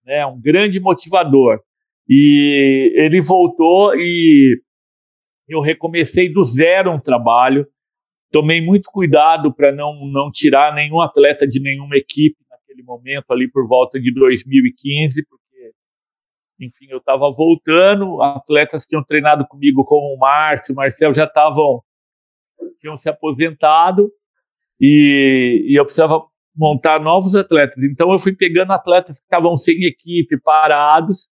né, 0.04 0.26
um 0.26 0.40
grande 0.40 0.80
motivador. 0.80 1.60
E 2.08 2.94
ele 2.96 3.22
voltou 3.22 3.96
e 3.96 4.62
eu 5.48 5.60
recomecei 5.60 6.32
do 6.32 6.44
zero 6.44 6.92
um 6.92 7.00
trabalho. 7.00 7.68
Tomei 8.36 8.60
muito 8.60 8.92
cuidado 8.92 9.54
para 9.54 9.72
não, 9.72 10.06
não 10.08 10.30
tirar 10.30 10.76
nenhum 10.76 11.00
atleta 11.00 11.48
de 11.48 11.58
nenhuma 11.58 11.96
equipe 11.96 12.36
naquele 12.50 12.84
momento, 12.84 13.32
ali 13.32 13.50
por 13.50 13.66
volta 13.66 13.98
de 13.98 14.14
2015, 14.14 15.26
enfim, 16.60 16.88
eu 16.90 16.98
estava 16.98 17.32
voltando, 17.32 18.22
atletas 18.22 18.84
que 18.84 18.90
tinham 18.90 19.06
treinado 19.06 19.48
comigo, 19.48 19.86
como 19.86 20.14
o 20.14 20.20
Márcio, 20.20 20.74
o 20.74 20.76
Marcel, 20.76 21.14
já 21.14 21.24
estavam, 21.24 21.82
tinham 22.82 22.98
se 22.98 23.08
aposentado, 23.08 24.12
e, 24.82 25.68
e 25.70 25.80
eu 25.80 25.86
precisava 25.86 26.22
montar 26.54 27.00
novos 27.00 27.38
atletas. 27.38 27.82
Então 27.86 28.12
eu 28.12 28.20
fui 28.20 28.36
pegando 28.36 28.74
atletas 28.74 29.18
que 29.18 29.26
estavam 29.26 29.56
sem 29.56 29.86
equipe, 29.86 30.38
parados, 30.42 31.30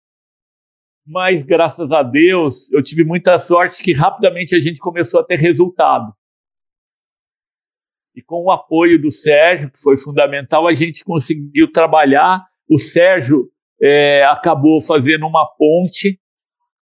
mas 1.08 1.44
graças 1.44 1.94
a 1.94 2.04
Deus 2.04 2.70
eu 2.74 2.84
tive 2.84 3.06
muita 3.06 3.40
sorte 3.40 3.82
que 3.82 3.94
rapidamente 3.94 4.54
a 4.54 4.60
gente 4.60 4.80
começou 4.80 5.22
a 5.22 5.24
ter 5.24 5.40
resultado. 5.40 6.14
E 8.20 8.22
com 8.22 8.44
o 8.44 8.52
apoio 8.52 9.02
do 9.02 9.10
Sérgio, 9.10 9.72
que 9.72 9.80
foi 9.80 9.96
fundamental, 9.96 10.68
a 10.68 10.76
gente 10.76 11.06
conseguiu 11.06 11.72
trabalhar. 11.72 12.46
O 12.70 12.78
Sérgio 12.78 13.50
é, 13.82 14.26
acabou 14.26 14.82
fazendo 14.82 15.26
uma 15.26 15.48
ponte 15.58 16.20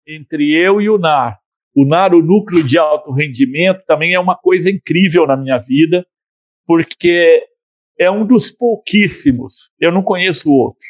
entre 0.07 0.55
eu 0.55 0.81
e 0.81 0.89
o 0.89 0.97
NAR. 0.97 1.37
O 1.75 1.85
NAR, 1.85 2.15
o 2.15 2.23
núcleo 2.23 2.63
de 2.63 2.79
alto 2.79 3.11
rendimento, 3.11 3.83
também 3.85 4.15
é 4.15 4.21
uma 4.21 4.37
coisa 4.37 4.71
incrível 4.71 5.27
na 5.27 5.37
minha 5.37 5.59
vida, 5.59 6.07
porque 6.65 7.45
é 7.99 8.09
um 8.09 8.25
dos 8.25 8.53
pouquíssimos, 8.53 9.73
eu 9.81 9.91
não 9.91 10.05
conheço 10.05 10.53
outro, 10.53 10.87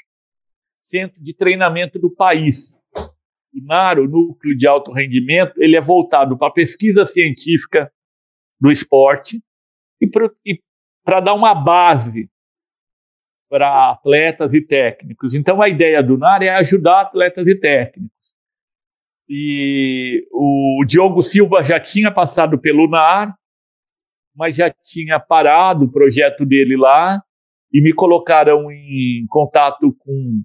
centro 0.83 1.23
de 1.23 1.35
treinamento 1.35 1.99
do 1.99 2.15
país. 2.15 2.77
O 2.95 3.65
NAR, 3.67 3.99
o 3.99 4.07
núcleo 4.07 4.55
de 4.55 4.67
alto 4.67 4.93
rendimento, 4.93 5.55
ele 5.57 5.75
é 5.75 5.81
voltado 5.81 6.37
para 6.37 6.49
a 6.49 6.53
pesquisa 6.53 7.07
científica 7.07 7.91
do 8.61 8.71
esporte 8.71 9.43
e 10.45 10.61
para 11.05 11.21
dar 11.21 11.35
uma 11.35 11.55
base 11.55 12.29
para 13.49 13.91
atletas 13.91 14.55
e 14.55 14.61
técnicos. 14.61 15.35
Então, 15.35 15.63
a 15.63 15.69
ideia 15.69 16.03
do 16.03 16.19
NAR 16.19 16.43
é 16.43 16.49
ajudar 16.49 17.03
atletas 17.03 17.47
e 17.47 17.55
técnicos. 17.55 18.35
E 19.29 20.27
o 20.33 20.85
Diogo 20.87 21.23
Silva 21.23 21.63
já 21.63 21.79
tinha 21.79 22.11
passado 22.11 22.59
pelo 22.59 22.89
NAR, 22.89 23.35
mas 24.35 24.57
já 24.57 24.71
tinha 24.71 25.21
parado 25.21 25.85
o 25.85 25.93
projeto 25.93 26.45
dele 26.45 26.77
lá 26.77 27.23
e 27.73 27.81
me 27.81 27.93
colocaram 27.93 28.71
em 28.71 29.25
contato 29.29 29.95
com 29.99 30.43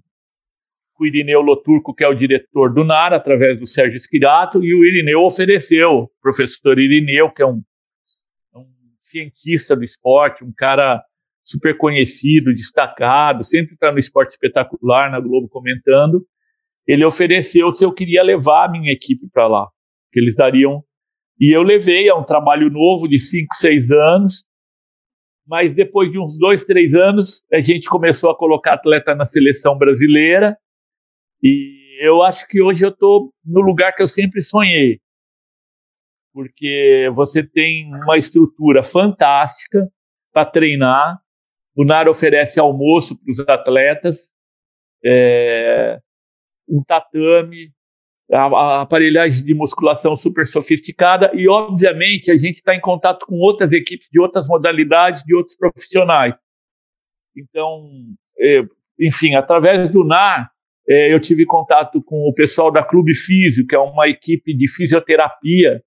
o 0.98 1.06
Irineu 1.06 1.40
Loturco, 1.40 1.94
que 1.94 2.04
é 2.04 2.08
o 2.08 2.14
diretor 2.14 2.72
do 2.72 2.84
NAR, 2.84 3.14
através 3.14 3.58
do 3.58 3.66
Sérgio 3.66 3.96
Esquirato, 3.96 4.62
e 4.62 4.74
o 4.74 4.84
Irineu 4.84 5.22
ofereceu, 5.22 5.90
o 5.90 6.10
professor 6.20 6.78
Irineu, 6.78 7.30
que 7.30 7.42
é 7.42 7.46
um, 7.46 7.62
cientista 9.10 9.74
do 9.74 9.84
esporte, 9.84 10.44
um 10.44 10.52
cara 10.56 11.02
super 11.44 11.76
conhecido, 11.76 12.54
destacado, 12.54 13.44
sempre 13.44 13.74
está 13.74 13.90
no 13.90 13.98
esporte 13.98 14.30
espetacular, 14.30 15.10
na 15.10 15.20
Globo 15.20 15.48
comentando. 15.48 16.24
Ele 16.86 17.04
ofereceu 17.04 17.72
se 17.74 17.84
eu 17.84 17.92
queria 17.92 18.22
levar 18.22 18.66
a 18.66 18.70
minha 18.70 18.92
equipe 18.92 19.28
para 19.32 19.46
lá, 19.46 19.68
que 20.12 20.20
eles 20.20 20.36
dariam. 20.36 20.82
E 21.38 21.54
eu 21.54 21.62
levei 21.62 22.08
a 22.08 22.14
um 22.14 22.24
trabalho 22.24 22.70
novo 22.70 23.08
de 23.08 23.18
cinco, 23.18 23.54
seis 23.54 23.90
anos. 23.90 24.44
Mas 25.46 25.74
depois 25.74 26.12
de 26.12 26.18
uns 26.18 26.38
dois, 26.38 26.62
três 26.62 26.94
anos, 26.94 27.42
a 27.52 27.60
gente 27.60 27.88
começou 27.88 28.30
a 28.30 28.36
colocar 28.36 28.74
atleta 28.74 29.14
na 29.14 29.24
seleção 29.24 29.76
brasileira. 29.76 30.56
E 31.42 31.98
eu 32.00 32.22
acho 32.22 32.46
que 32.46 32.62
hoje 32.62 32.84
eu 32.84 32.90
estou 32.90 33.32
no 33.44 33.60
lugar 33.60 33.92
que 33.92 34.02
eu 34.02 34.06
sempre 34.06 34.40
sonhei. 34.40 35.00
Porque 36.32 37.10
você 37.14 37.42
tem 37.42 37.90
uma 38.04 38.16
estrutura 38.16 38.84
fantástica 38.84 39.90
para 40.32 40.44
treinar, 40.44 41.20
o 41.74 41.84
NAR 41.84 42.08
oferece 42.08 42.60
almoço 42.60 43.18
para 43.18 43.30
os 43.30 43.40
atletas, 43.40 44.30
é, 45.04 45.98
um 46.68 46.82
tatame, 46.84 47.72
a, 48.32 48.42
a 48.44 48.80
aparelhagem 48.82 49.44
de 49.44 49.54
musculação 49.54 50.16
super 50.16 50.46
sofisticada 50.46 51.30
e, 51.34 51.48
obviamente, 51.48 52.30
a 52.30 52.36
gente 52.36 52.56
está 52.56 52.74
em 52.74 52.80
contato 52.80 53.26
com 53.26 53.36
outras 53.36 53.72
equipes 53.72 54.08
de 54.10 54.20
outras 54.20 54.46
modalidades, 54.46 55.24
de 55.24 55.34
outros 55.34 55.56
profissionais. 55.56 56.34
Então, 57.36 57.88
é, 58.38 58.62
enfim, 59.00 59.34
através 59.34 59.88
do 59.88 60.04
NAR, 60.04 60.50
é, 60.88 61.12
eu 61.12 61.20
tive 61.20 61.46
contato 61.46 62.02
com 62.02 62.28
o 62.28 62.34
pessoal 62.34 62.70
da 62.70 62.84
Clube 62.84 63.14
Físio, 63.14 63.66
que 63.66 63.74
é 63.74 63.78
uma 63.78 64.08
equipe 64.08 64.56
de 64.56 64.68
fisioterapia, 64.68 65.82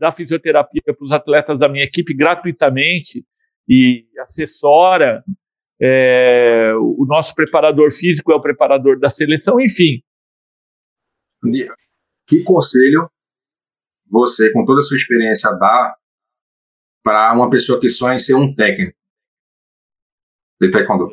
dá 0.00 0.10
fisioterapia 0.10 0.82
para 0.82 1.04
os 1.04 1.12
atletas 1.12 1.58
da 1.58 1.68
minha 1.68 1.84
equipe 1.84 2.14
gratuitamente 2.14 3.24
e 3.68 4.06
assessora. 4.18 5.22
É, 5.80 6.72
o 6.74 7.04
nosso 7.06 7.34
preparador 7.34 7.92
físico 7.92 8.32
é 8.32 8.34
o 8.34 8.40
preparador 8.40 8.98
da 8.98 9.10
seleção, 9.10 9.60
enfim. 9.60 10.02
Que 12.26 12.42
conselho 12.42 13.10
você, 14.10 14.52
com 14.52 14.64
toda 14.64 14.78
a 14.78 14.82
sua 14.82 14.96
experiência, 14.96 15.50
dá 15.52 15.94
para 17.02 17.32
uma 17.32 17.48
pessoa 17.48 17.80
que 17.80 17.88
sonha 17.88 18.16
em 18.16 18.18
ser 18.18 18.34
um 18.34 18.54
técnico 18.54 18.96
de 20.60 20.70
taekwondo? 20.70 21.08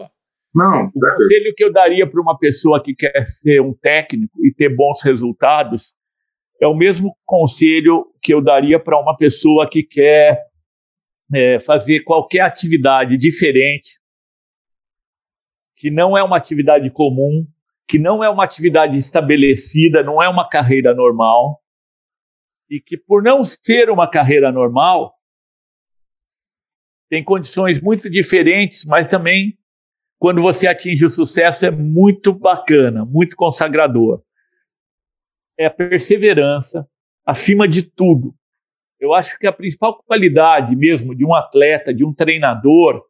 Não. 0.54 0.88
O 0.88 0.92
conselho 0.92 1.54
que 1.56 1.64
eu 1.64 1.72
daria 1.72 2.10
para 2.10 2.22
uma 2.22 2.38
pessoa 2.38 2.82
que 2.82 2.96
quer 2.96 3.24
ser 3.26 3.62
um 3.62 3.74
técnico 3.74 4.44
e 4.46 4.52
ter 4.52 4.76
bons 4.76 5.02
resultados 5.04 5.94
é 6.60 6.68
o 6.68 6.76
mesmo 6.76 7.16
conselho 7.26 8.06
que 8.28 8.34
eu 8.34 8.42
daria 8.42 8.78
para 8.78 9.00
uma 9.00 9.16
pessoa 9.16 9.70
que 9.70 9.82
quer 9.82 10.44
é, 11.34 11.62
fazer 11.62 12.02
qualquer 12.02 12.42
atividade 12.42 13.16
diferente, 13.16 14.02
que 15.78 15.90
não 15.90 16.18
é 16.18 16.22
uma 16.22 16.36
atividade 16.36 16.90
comum, 16.90 17.48
que 17.88 17.98
não 17.98 18.22
é 18.22 18.30
uma 18.30 18.44
atividade 18.44 18.98
estabelecida, 18.98 20.04
não 20.04 20.22
é 20.22 20.28
uma 20.28 20.46
carreira 20.46 20.94
normal, 20.94 21.64
e 22.70 22.82
que 22.82 22.98
por 22.98 23.24
não 23.24 23.46
ser 23.46 23.90
uma 23.90 24.12
carreira 24.12 24.52
normal, 24.52 25.16
tem 27.10 27.24
condições 27.24 27.82
muito 27.82 28.10
diferentes, 28.10 28.84
mas 28.84 29.08
também 29.08 29.58
quando 30.20 30.42
você 30.42 30.68
atinge 30.68 31.06
o 31.06 31.10
sucesso 31.10 31.66
é 31.66 31.72
muito 31.72 32.34
bacana, 32.34 33.06
muito 33.06 33.38
consagrador. 33.38 34.22
É 35.58 35.68
a 35.68 35.72
perseverança 35.72 36.86
acima 37.28 37.68
de 37.68 37.84
tudo. 37.84 38.34
Eu 38.98 39.14
acho 39.14 39.38
que 39.38 39.46
a 39.46 39.52
principal 39.52 40.02
qualidade 40.02 40.74
mesmo 40.76 41.14
de 41.14 41.26
um 41.26 41.36
atleta, 41.36 41.94
de 41.94 42.06
um 42.06 42.14
treinador 42.14 43.04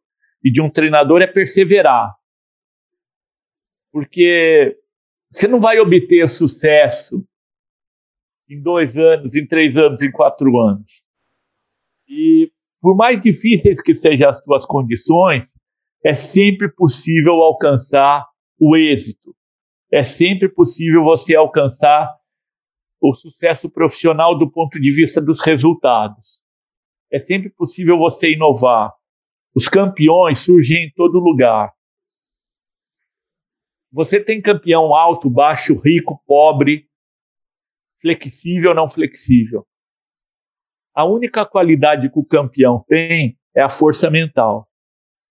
e 0.44 0.50
de 0.50 0.60
um 0.60 0.68
treinador 0.68 1.22
é 1.22 1.26
perseverar. 1.26 2.12
Porque 3.92 4.76
você 5.30 5.46
não 5.46 5.60
vai 5.60 5.78
obter 5.78 6.28
sucesso 6.28 7.24
em 8.50 8.60
dois 8.60 8.96
anos, 8.96 9.36
em 9.36 9.46
três 9.46 9.76
anos, 9.76 10.02
em 10.02 10.10
quatro 10.10 10.58
anos. 10.58 11.04
E 12.08 12.50
por 12.80 12.96
mais 12.96 13.20
difíceis 13.20 13.80
que 13.80 13.94
sejam 13.94 14.28
as 14.28 14.42
tuas 14.42 14.66
condições, 14.66 15.46
é 16.04 16.14
sempre 16.14 16.68
possível 16.72 17.34
alcançar 17.34 18.26
o 18.58 18.76
êxito. 18.76 19.34
É 19.92 20.02
sempre 20.02 20.48
possível 20.48 21.02
você 21.04 21.34
alcançar 21.34 22.17
o 23.00 23.14
sucesso 23.14 23.70
profissional 23.70 24.36
do 24.36 24.50
ponto 24.50 24.80
de 24.80 24.90
vista 24.90 25.20
dos 25.20 25.40
resultados. 25.40 26.42
É 27.10 27.18
sempre 27.18 27.50
possível 27.50 27.96
você 27.98 28.32
inovar. 28.32 28.92
Os 29.54 29.68
campeões 29.68 30.40
surgem 30.40 30.86
em 30.86 30.92
todo 30.92 31.18
lugar. 31.18 31.72
Você 33.90 34.22
tem 34.22 34.42
campeão 34.42 34.94
alto, 34.94 35.30
baixo, 35.30 35.74
rico, 35.74 36.22
pobre, 36.26 36.88
flexível 38.00 38.74
não 38.74 38.86
flexível. 38.86 39.66
A 40.94 41.04
única 41.04 41.46
qualidade 41.46 42.10
que 42.10 42.18
o 42.18 42.24
campeão 42.24 42.84
tem 42.86 43.38
é 43.54 43.62
a 43.62 43.70
força 43.70 44.10
mental. 44.10 44.68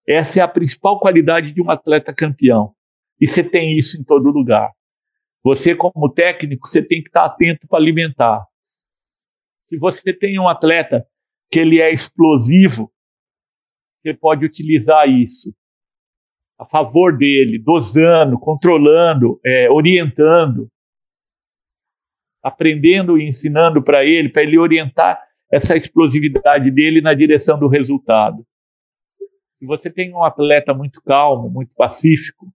Essa 0.08 0.40
é 0.40 0.44
a 0.44 0.48
principal 0.48 1.00
qualidade 1.00 1.54
de 1.54 1.62
um 1.62 1.70
atleta 1.70 2.14
campeão. 2.14 2.74
E 3.20 3.28
você 3.28 3.44
tem 3.44 3.78
isso 3.78 4.00
em 4.00 4.04
todo 4.04 4.32
lugar. 4.32 4.72
Você, 5.44 5.76
como 5.76 6.12
técnico, 6.12 6.68
você 6.68 6.82
tem 6.82 7.02
que 7.02 7.10
estar 7.10 7.26
atento 7.26 7.68
para 7.68 7.80
alimentar. 7.80 8.46
Se 9.66 9.78
você 9.78 10.14
tem 10.14 10.40
um 10.40 10.48
atleta 10.48 11.08
que 11.52 11.60
ele 11.60 11.80
é 11.80 11.92
explosivo, 11.92 12.92
você 14.02 14.14
pode 14.14 14.46
utilizar 14.46 15.08
isso 15.08 15.54
a 16.60 16.66
favor 16.66 17.18
dele, 17.18 17.60
dosando, 17.60 18.40
controlando, 18.40 19.40
é, 19.46 19.70
orientando 19.70 20.70
aprendendo 22.48 23.18
e 23.18 23.28
ensinando 23.28 23.84
para 23.84 24.06
ele, 24.06 24.30
para 24.30 24.44
ele 24.44 24.58
orientar 24.58 25.22
essa 25.52 25.76
explosividade 25.76 26.72
dele 26.72 27.02
na 27.02 27.14
direção 27.14 27.60
do 27.60 27.68
resultado. 27.68 28.46
Se 29.60 29.66
você 29.66 29.92
tem 29.92 30.14
um 30.14 30.24
atleta 30.24 30.74
muito 30.74 31.02
calmo, 31.02 31.50
muito 31.50 31.74
pacífico, 31.76 32.48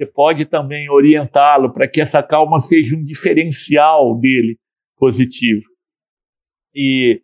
você 0.00 0.06
pode 0.06 0.46
também 0.46 0.88
orientá-lo 0.88 1.74
para 1.74 1.86
que 1.86 2.00
essa 2.00 2.22
calma 2.22 2.58
seja 2.58 2.96
um 2.96 3.04
diferencial 3.04 4.18
dele 4.18 4.58
positivo. 4.96 5.64
E 6.74 7.20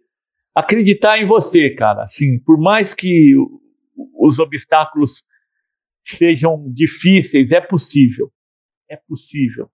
acreditar 0.54 1.18
em 1.18 1.24
você, 1.24 1.70
cara. 1.70 2.02
Assim, 2.02 2.38
por 2.38 2.58
mais 2.60 2.92
que 2.92 3.32
os 4.18 4.38
obstáculos 4.38 5.24
sejam 6.04 6.70
difíceis, 6.70 7.50
é 7.50 7.62
possível. 7.62 8.30
É 8.90 8.96
possível 9.08 9.70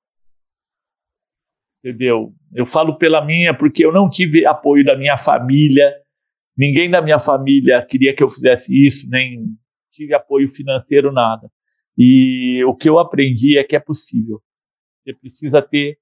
entendeu? 1.84 2.32
Eu 2.54 2.64
falo 2.64 2.96
pela 2.96 3.24
minha, 3.24 3.52
porque 3.52 3.84
eu 3.84 3.92
não 3.92 4.08
tive 4.08 4.46
apoio 4.46 4.84
da 4.84 4.96
minha 4.96 5.18
família, 5.18 5.92
ninguém 6.56 6.88
da 6.88 7.02
minha 7.02 7.18
família 7.18 7.84
queria 7.84 8.14
que 8.14 8.22
eu 8.22 8.30
fizesse 8.30 8.72
isso, 8.72 9.08
nem 9.10 9.46
tive 9.90 10.14
apoio 10.14 10.48
financeiro, 10.48 11.12
nada. 11.12 11.50
E 11.97 12.64
o 12.64 12.74
que 12.74 12.89
eu 12.89 12.98
aprendi 12.98 13.59
é 13.59 13.64
que 13.64 13.77
é 13.77 13.81
possível. 13.81 14.43
Você 15.05 15.14
precisa 15.14 15.60
ter 15.60 15.98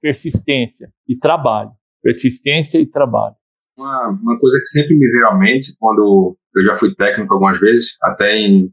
persistência 0.00 0.92
e 1.06 1.16
trabalho. 1.16 1.70
Persistência 2.02 2.78
e 2.78 2.86
trabalho. 2.86 3.34
Uma, 3.76 4.08
uma 4.08 4.38
coisa 4.38 4.58
que 4.58 4.66
sempre 4.66 4.94
me 4.94 5.08
veio 5.10 5.28
à 5.28 5.34
mente 5.36 5.74
quando 5.78 6.36
eu 6.54 6.64
já 6.64 6.74
fui 6.74 6.94
técnico 6.94 7.32
algumas 7.32 7.60
vezes, 7.60 7.96
até 8.02 8.36
em, 8.36 8.72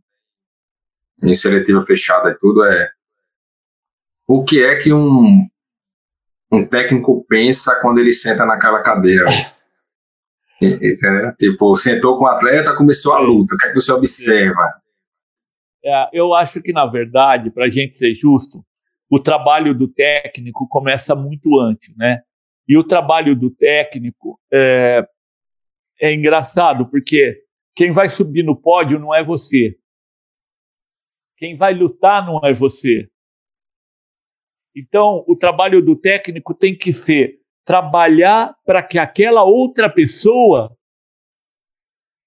em 1.24 1.34
seletiva 1.34 1.84
fechada 1.84 2.32
e 2.32 2.38
tudo, 2.40 2.64
é 2.66 2.90
o 4.28 4.44
que 4.44 4.64
é 4.64 4.76
que 4.76 4.92
um, 4.92 5.48
um 6.52 6.68
técnico 6.68 7.24
pensa 7.28 7.80
quando 7.82 8.00
ele 8.00 8.12
senta 8.12 8.46
naquela 8.46 8.82
cadeira. 8.82 9.28
Entendeu? 10.62 11.30
Tipo, 11.38 11.76
sentou 11.76 12.18
com 12.18 12.24
o 12.24 12.28
atleta, 12.28 12.76
começou 12.76 13.14
a 13.14 13.20
luta. 13.20 13.54
O 13.54 13.58
que 13.58 13.68
é 13.68 13.70
que 13.70 13.80
você 13.80 13.92
observa? 13.92 14.74
É, 15.86 16.10
eu 16.12 16.34
acho 16.34 16.62
que, 16.62 16.74
na 16.74 16.86
verdade, 16.88 17.52
para 17.52 17.66
a 17.66 17.70
gente 17.70 17.96
ser 17.96 18.16
justo, 18.16 18.66
o 19.10 19.20
trabalho 19.20 19.78
do 19.78 19.88
técnico 19.88 20.68
começa 20.68 21.14
muito 21.16 21.60
antes, 21.60 21.96
né? 21.96 22.24
E 22.68 22.76
o 22.76 22.84
trabalho 22.84 23.36
do 23.36 23.52
técnico 23.52 24.40
é, 24.52 25.08
é 26.02 26.12
engraçado, 26.12 26.88
porque 26.90 27.44
quem 27.76 27.92
vai 27.92 28.10
subir 28.10 28.44
no 28.44 28.56
pódio 28.56 28.98
não 28.98 29.14
é 29.14 29.24
você. 29.24 29.78
Quem 31.38 31.56
vai 31.56 31.74
lutar 31.74 32.26
não 32.26 32.40
é 32.44 32.52
você. 32.52 33.08
Então, 34.76 35.24
o 35.28 35.36
trabalho 35.36 35.82
do 35.82 35.96
técnico 35.96 36.54
tem 36.54 36.76
que 36.76 36.92
ser 36.92 37.40
trabalhar 37.64 38.56
para 38.66 38.82
que 38.82 38.98
aquela 38.98 39.44
outra 39.44 39.90
pessoa 39.90 40.76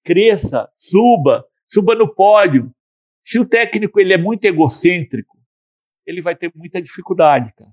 cresça, 0.03 0.71
suba, 0.77 1.45
suba 1.67 1.93
no 1.93 2.13
pódio. 2.13 2.73
Se 3.23 3.39
o 3.39 3.45
técnico 3.45 3.99
ele 3.99 4.13
é 4.13 4.17
muito 4.17 4.45
egocêntrico, 4.45 5.37
ele 6.05 6.21
vai 6.21 6.35
ter 6.35 6.51
muita 6.55 6.81
dificuldade, 6.81 7.53
cara. 7.53 7.71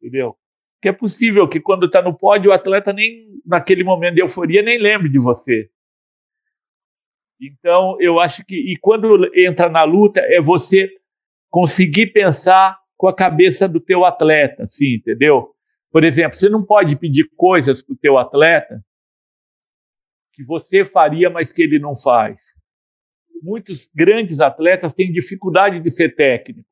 Entendeu? 0.00 0.36
Que 0.80 0.88
é 0.88 0.92
possível 0.92 1.48
que 1.48 1.60
quando 1.60 1.86
está 1.86 2.00
no 2.00 2.16
pódio 2.16 2.50
o 2.50 2.54
atleta 2.54 2.92
nem 2.92 3.40
naquele 3.44 3.82
momento 3.82 4.14
de 4.14 4.20
euforia 4.20 4.62
nem 4.62 4.78
lembre 4.78 5.08
de 5.08 5.18
você. 5.18 5.70
Então, 7.40 7.96
eu 8.00 8.18
acho 8.20 8.44
que 8.44 8.56
e 8.56 8.76
quando 8.76 9.30
entra 9.34 9.68
na 9.68 9.84
luta 9.84 10.20
é 10.20 10.40
você 10.40 10.88
conseguir 11.48 12.08
pensar 12.08 12.78
com 12.96 13.08
a 13.08 13.14
cabeça 13.14 13.68
do 13.68 13.80
teu 13.80 14.04
atleta, 14.04 14.64
assim, 14.64 14.94
entendeu? 14.94 15.54
Por 15.90 16.04
exemplo, 16.04 16.38
você 16.38 16.48
não 16.48 16.64
pode 16.64 16.96
pedir 16.96 17.30
coisas 17.36 17.80
para 17.80 17.94
o 17.94 17.96
teu 17.96 18.18
atleta 18.18 18.84
que 20.32 20.44
você 20.44 20.84
faria, 20.84 21.30
mas 21.30 21.52
que 21.52 21.62
ele 21.62 21.78
não 21.78 21.96
faz. 21.96 22.54
Muitos 23.42 23.88
grandes 23.94 24.40
atletas 24.40 24.92
têm 24.92 25.12
dificuldade 25.12 25.80
de 25.80 25.90
ser 25.90 26.14
técnico. 26.14 26.68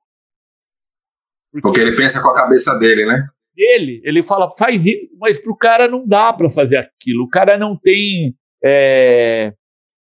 Porque, 1.53 1.63
porque 1.63 1.81
ele 1.81 1.97
pensa 1.97 2.21
com 2.23 2.29
a 2.29 2.35
cabeça 2.35 2.79
dele, 2.79 3.07
né? 3.07 3.29
Ele, 3.57 4.03
ele 4.05 4.23
fala, 4.23 4.51
faz 4.53 4.85
isso, 4.85 5.09
mas 5.19 5.39
para 5.39 5.51
o 5.51 5.57
cara 5.57 5.89
não 5.89 6.07
dá 6.07 6.33
para 6.33 6.51
fazer 6.51 6.77
aquilo. 6.77 7.25
O 7.25 7.29
cara 7.29 7.57
não 7.57 7.75
tem 7.75 8.37
é, 8.63 9.55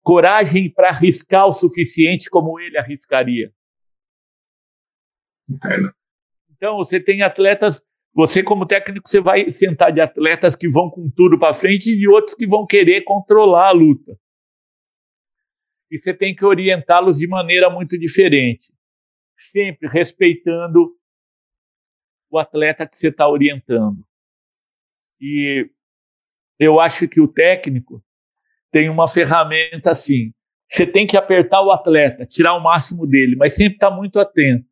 coragem 0.03 0.73
para 0.73 0.91
arriscar 0.91 1.47
o 1.47 1.53
suficiente 1.53 2.31
como 2.31 2.61
ele 2.61 2.79
arriscaria. 2.79 3.53
Entendo. 5.49 5.93
Então, 6.57 6.77
você 6.77 7.01
tem 7.01 7.23
atletas, 7.23 7.83
você 8.15 8.43
como 8.43 8.67
técnico, 8.67 9.09
você 9.09 9.21
vai 9.21 9.51
sentar 9.51 9.93
de 9.93 10.01
atletas 10.01 10.55
que 10.55 10.69
vão 10.69 10.89
com 10.89 11.11
tudo 11.11 11.39
para 11.39 11.55
frente 11.55 11.91
e 11.91 11.99
de 11.99 12.09
outros 12.09 12.35
que 12.35 12.47
vão 12.47 12.67
querer 12.67 13.01
controlar 13.01 13.69
a 13.69 13.73
luta. 13.73 14.17
E 15.91 15.99
você 15.99 16.15
tem 16.15 16.35
que 16.35 16.45
orientá-los 16.45 17.19
de 17.19 17.27
maneira 17.27 17.69
muito 17.69 17.99
diferente, 17.99 18.73
sempre 19.37 19.89
respeitando 19.89 20.95
o 22.31 22.39
atleta 22.39 22.87
que 22.87 22.97
você 22.97 23.09
está 23.09 23.29
orientando. 23.29 24.07
E 25.21 25.69
eu 26.59 26.79
acho 26.79 27.09
que 27.09 27.21
o 27.21 27.29
técnico 27.29 28.03
tem 28.71 28.89
uma 28.89 29.09
ferramenta 29.09 29.91
assim. 29.91 30.33
Você 30.71 30.87
tem 30.87 31.07
que 31.07 31.17
apertar 31.17 31.63
o 31.63 31.73
atleta, 31.73 32.25
tirar 32.25 32.55
o 32.55 32.63
máximo 32.63 33.07
dele, 33.07 33.35
mas 33.35 33.55
sempre 33.55 33.75
estar 33.75 33.91
tá 33.91 33.97
muito 33.97 34.21
atento 34.21 34.71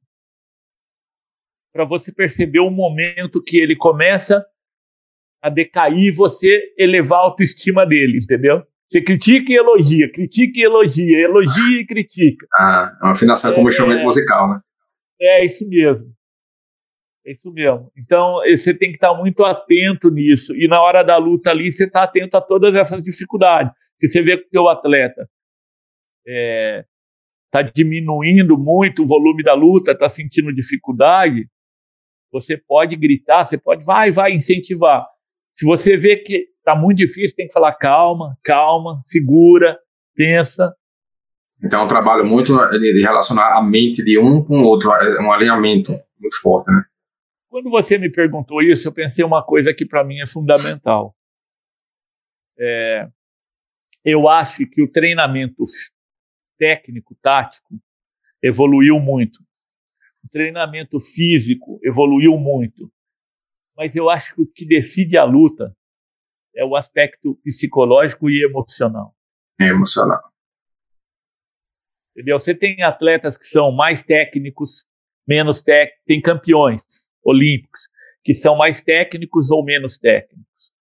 para 1.72 1.84
você 1.84 2.10
perceber 2.12 2.60
o 2.60 2.70
momento 2.70 3.42
que 3.42 3.58
ele 3.58 3.76
começa 3.76 4.44
a 5.40 5.48
decair, 5.48 6.12
você 6.12 6.74
elevar 6.76 7.20
a 7.20 7.22
autoestima 7.22 7.86
dele, 7.86 8.18
entendeu? 8.18 8.66
Você 8.90 9.02
critica 9.02 9.52
e 9.52 9.56
elogia, 9.56 10.10
critica 10.10 10.58
e 10.58 10.62
elogia, 10.62 11.18
elogia 11.18 11.80
e 11.80 11.86
critica. 11.86 12.46
Ah, 12.54 12.96
é 13.00 13.04
uma 13.04 13.12
afinação 13.12 13.52
é, 13.52 13.54
como 13.54 13.68
instrumento 13.68 14.02
musical, 14.02 14.48
né? 14.48 14.60
É 15.20 15.44
isso 15.44 15.68
mesmo. 15.68 16.10
É 17.26 17.32
isso 17.32 17.52
mesmo. 17.52 17.92
Então, 17.94 18.42
eh, 18.44 18.56
você 18.56 18.72
tem 18.72 18.88
que 18.88 18.96
estar 18.96 19.12
muito 19.14 19.44
atento 19.44 20.10
nisso. 20.10 20.56
E 20.56 20.66
na 20.66 20.80
hora 20.80 21.02
da 21.02 21.18
luta 21.18 21.50
ali, 21.50 21.70
você 21.70 21.84
está 21.84 22.04
atento 22.04 22.36
a 22.38 22.40
todas 22.40 22.74
essas 22.74 23.02
dificuldades. 23.02 23.70
Se 23.98 24.08
você 24.08 24.22
vê 24.22 24.38
que 24.38 24.46
o 24.46 24.50
teu 24.50 24.68
atleta 24.68 25.28
está 26.24 27.60
é, 27.60 27.72
diminuindo 27.74 28.56
muito 28.56 29.02
o 29.02 29.06
volume 29.06 29.42
da 29.42 29.52
luta, 29.52 29.92
está 29.92 30.08
sentindo 30.08 30.54
dificuldade, 30.54 31.46
você 32.32 32.56
pode 32.56 32.96
gritar, 32.96 33.44
você 33.44 33.58
pode, 33.58 33.84
vai, 33.84 34.10
vai, 34.10 34.32
incentivar. 34.32 35.06
Se 35.54 35.66
você 35.66 35.96
vê 35.96 36.16
que 36.16 36.46
está 36.68 36.76
muito 36.76 36.98
difícil, 36.98 37.34
tem 37.34 37.46
que 37.46 37.52
falar 37.52 37.72
calma, 37.74 38.36
calma, 38.42 39.00
segura, 39.04 39.78
pensa. 40.14 40.74
Então, 41.64 41.80
é 41.80 41.84
um 41.84 41.88
trabalho 41.88 42.26
muito 42.26 42.54
de 42.78 43.02
relacionar 43.02 43.56
a 43.56 43.62
mente 43.62 44.04
de 44.04 44.18
um 44.18 44.44
com 44.44 44.60
o 44.60 44.64
outro, 44.64 44.92
é 44.92 45.20
um 45.20 45.32
alinhamento 45.32 45.92
muito 46.20 46.38
forte, 46.40 46.70
né? 46.70 46.84
Quando 47.48 47.70
você 47.70 47.96
me 47.96 48.10
perguntou 48.10 48.62
isso, 48.62 48.86
eu 48.86 48.92
pensei 48.92 49.24
uma 49.24 49.42
coisa 49.42 49.72
que 49.72 49.86
para 49.86 50.04
mim 50.04 50.20
é 50.20 50.26
fundamental. 50.26 51.16
É, 52.58 53.08
eu 54.04 54.28
acho 54.28 54.66
que 54.66 54.82
o 54.82 54.90
treinamento 54.90 55.64
técnico, 56.58 57.16
tático, 57.22 57.74
evoluiu 58.42 59.00
muito. 59.00 59.38
O 60.22 60.28
treinamento 60.28 61.00
físico 61.00 61.80
evoluiu 61.82 62.36
muito. 62.36 62.92
Mas 63.74 63.96
eu 63.96 64.10
acho 64.10 64.34
que 64.34 64.42
o 64.42 64.46
que 64.46 64.66
decide 64.66 65.16
a 65.16 65.24
luta 65.24 65.74
é 66.58 66.64
o 66.64 66.74
aspecto 66.74 67.36
psicológico 67.44 68.28
e 68.28 68.44
emocional. 68.44 69.14
É 69.60 69.66
emocional. 69.66 70.20
Entendeu? 72.10 72.38
Você 72.38 72.52
tem 72.52 72.82
atletas 72.82 73.38
que 73.38 73.46
são 73.46 73.70
mais 73.70 74.02
técnicos, 74.02 74.84
menos 75.26 75.62
técnicos, 75.62 76.02
tem 76.04 76.20
campeões 76.20 76.82
olímpicos 77.24 77.88
que 78.24 78.34
são 78.34 78.56
mais 78.56 78.82
técnicos 78.82 79.52
ou 79.52 79.64
menos 79.64 79.98
técnicos. 79.98 80.72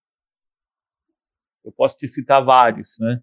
Eu 1.64 1.72
posso 1.72 1.96
te 1.96 2.08
citar 2.08 2.44
vários, 2.44 2.98
né? 3.00 3.22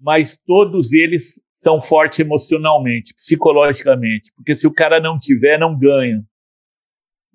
Mas 0.00 0.36
todos 0.36 0.92
eles 0.92 1.40
são 1.56 1.80
fortes 1.80 2.18
emocionalmente, 2.18 3.14
psicologicamente, 3.14 4.32
porque 4.34 4.54
se 4.56 4.66
o 4.66 4.74
cara 4.74 5.00
não 5.00 5.18
tiver, 5.18 5.58
não 5.58 5.78
ganha. 5.78 6.26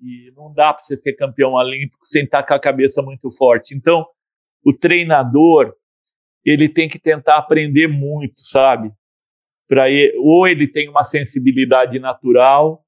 E 0.00 0.32
não 0.34 0.52
dá 0.52 0.72
para 0.72 0.82
você 0.82 0.96
ser 0.96 1.12
campeão 1.14 1.52
olímpico 1.52 2.06
sem 2.06 2.24
estar 2.24 2.42
com 2.42 2.54
a 2.54 2.60
cabeça 2.60 3.02
muito 3.02 3.30
forte. 3.30 3.74
Então, 3.74 4.06
o 4.64 4.72
treinador, 4.72 5.74
ele 6.44 6.68
tem 6.68 6.88
que 6.88 6.98
tentar 6.98 7.36
aprender 7.36 7.86
muito, 7.86 8.40
sabe? 8.40 8.90
Para 9.68 9.84
ou 10.18 10.48
ele 10.48 10.66
tem 10.66 10.88
uma 10.88 11.04
sensibilidade 11.04 11.98
natural, 11.98 12.84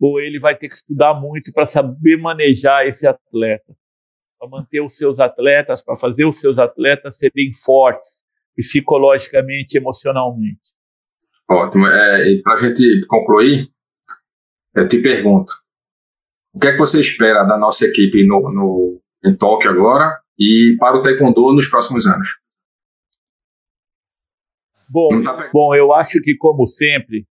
ou 0.00 0.20
ele 0.20 0.38
vai 0.38 0.56
ter 0.56 0.68
que 0.68 0.74
estudar 0.74 1.14
muito 1.14 1.52
para 1.52 1.66
saber 1.66 2.16
manejar 2.16 2.86
esse 2.86 3.06
atleta, 3.06 3.76
para 4.38 4.48
manter 4.48 4.80
os 4.80 4.96
seus 4.96 5.18
atletas, 5.18 5.82
para 5.82 5.96
fazer 5.96 6.24
os 6.24 6.40
seus 6.40 6.58
atletas 6.58 7.18
serem 7.18 7.52
fortes, 7.52 8.22
psicologicamente, 8.56 9.76
emocionalmente. 9.76 10.60
Ótimo. 11.50 11.86
É, 11.86 12.40
para 12.42 12.54
a 12.54 12.56
gente 12.56 13.06
concluir, 13.06 13.68
eu 14.74 14.86
te 14.86 15.02
pergunto: 15.02 15.52
o 16.52 16.58
que 16.58 16.66
é 16.68 16.72
que 16.72 16.78
você 16.78 17.00
espera 17.00 17.44
da 17.44 17.58
nossa 17.58 17.84
equipe 17.84 18.26
no, 18.26 18.40
no, 18.52 19.00
em 19.24 19.36
Tóquio 19.36 19.70
agora 19.70 20.18
e 20.38 20.76
para 20.78 20.96
o 20.96 21.02
Taekwondo 21.02 21.52
nos 21.52 21.68
próximos 21.68 22.06
anos? 22.06 22.28
Bom, 24.88 25.22
tá 25.22 25.50
bom 25.52 25.74
eu 25.74 25.92
acho 25.92 26.20
que, 26.22 26.34
como 26.36 26.66
sempre, 26.66 27.26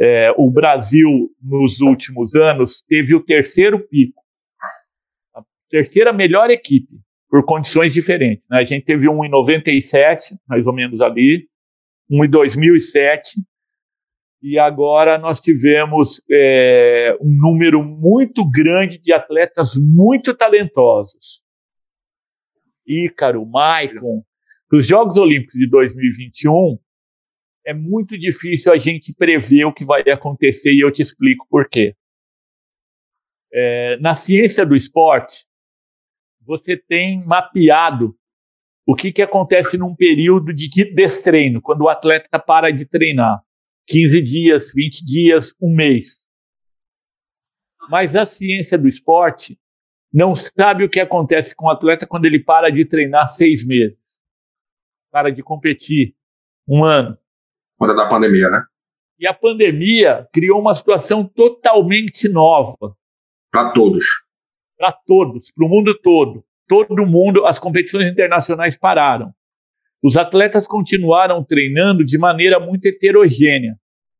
é, 0.00 0.32
o 0.36 0.50
Brasil, 0.50 1.30
nos 1.42 1.80
últimos 1.80 2.34
anos, 2.34 2.82
teve 2.88 3.14
o 3.14 3.22
terceiro 3.22 3.86
pico, 3.86 4.22
a 5.34 5.42
terceira 5.70 6.12
melhor 6.12 6.50
equipe 6.50 6.98
por 7.28 7.44
condições 7.44 7.92
diferentes. 7.92 8.46
Né? 8.48 8.58
A 8.58 8.64
gente 8.64 8.84
teve 8.84 9.08
um 9.08 9.24
em 9.24 9.28
97, 9.28 10.36
mais 10.48 10.66
ou 10.66 10.72
menos 10.72 11.00
ali, 11.00 11.46
um 12.10 12.24
em 12.24 12.30
2007, 12.30 13.40
e 14.42 14.58
agora 14.58 15.18
nós 15.18 15.40
tivemos 15.40 16.22
é, 16.30 17.16
um 17.20 17.34
número 17.34 17.82
muito 17.82 18.48
grande 18.48 18.98
de 18.98 19.12
atletas 19.12 19.74
muito 19.76 20.34
talentosos. 20.34 21.42
Ícaro, 22.86 23.44
Maicon. 23.44 24.22
Os 24.72 24.86
Jogos 24.86 25.16
Olímpicos 25.16 25.58
de 25.58 25.68
2021, 25.68 26.78
é 27.66 27.74
muito 27.74 28.16
difícil 28.16 28.72
a 28.72 28.78
gente 28.78 29.12
prever 29.12 29.64
o 29.64 29.72
que 29.72 29.84
vai 29.84 30.02
acontecer 30.02 30.72
e 30.72 30.80
eu 30.80 30.92
te 30.92 31.02
explico 31.02 31.46
por 31.48 31.68
quê. 31.68 31.96
É, 33.52 33.96
na 34.00 34.14
ciência 34.14 34.64
do 34.64 34.76
esporte, 34.76 35.46
você 36.42 36.76
tem 36.76 37.24
mapeado 37.24 38.16
o 38.86 38.94
que, 38.94 39.10
que 39.10 39.22
acontece 39.22 39.76
num 39.76 39.96
período 39.96 40.54
de 40.54 40.68
destreino, 40.94 41.60
quando 41.60 41.82
o 41.82 41.88
atleta 41.88 42.38
para 42.38 42.70
de 42.70 42.86
treinar. 42.86 43.40
15 43.86 44.22
dias, 44.22 44.72
20 44.74 45.04
dias, 45.04 45.54
um 45.60 45.74
mês. 45.74 46.24
Mas 47.88 48.16
a 48.16 48.26
ciência 48.26 48.76
do 48.76 48.88
esporte 48.88 49.58
não 50.12 50.34
sabe 50.34 50.84
o 50.84 50.90
que 50.90 51.00
acontece 51.00 51.54
com 51.54 51.66
o 51.66 51.70
atleta 51.70 52.06
quando 52.06 52.24
ele 52.24 52.42
para 52.42 52.70
de 52.70 52.84
treinar 52.84 53.28
seis 53.28 53.64
meses, 53.64 54.18
para 55.10 55.30
de 55.30 55.42
competir 55.42 56.14
um 56.66 56.84
ano. 56.84 57.16
Conta 57.78 57.94
da 57.94 58.08
pandemia, 58.08 58.50
né? 58.50 58.64
E 59.18 59.26
a 59.26 59.32
pandemia 59.32 60.28
criou 60.32 60.60
uma 60.60 60.74
situação 60.74 61.26
totalmente 61.26 62.28
nova. 62.28 62.96
Para 63.50 63.72
todos 63.72 64.26
para 64.76 64.92
todos, 64.92 65.50
para 65.50 65.64
o 65.64 65.68
mundo 65.68 65.98
todo. 65.98 66.44
Todo 66.68 67.06
mundo, 67.06 67.46
as 67.46 67.58
competições 67.58 68.10
internacionais 68.10 68.76
pararam. 68.76 69.32
Os 70.02 70.16
atletas 70.16 70.66
continuaram 70.66 71.42
treinando 71.44 72.04
de 72.04 72.18
maneira 72.18 72.60
muito 72.60 72.86
heterogênea. 72.86 73.76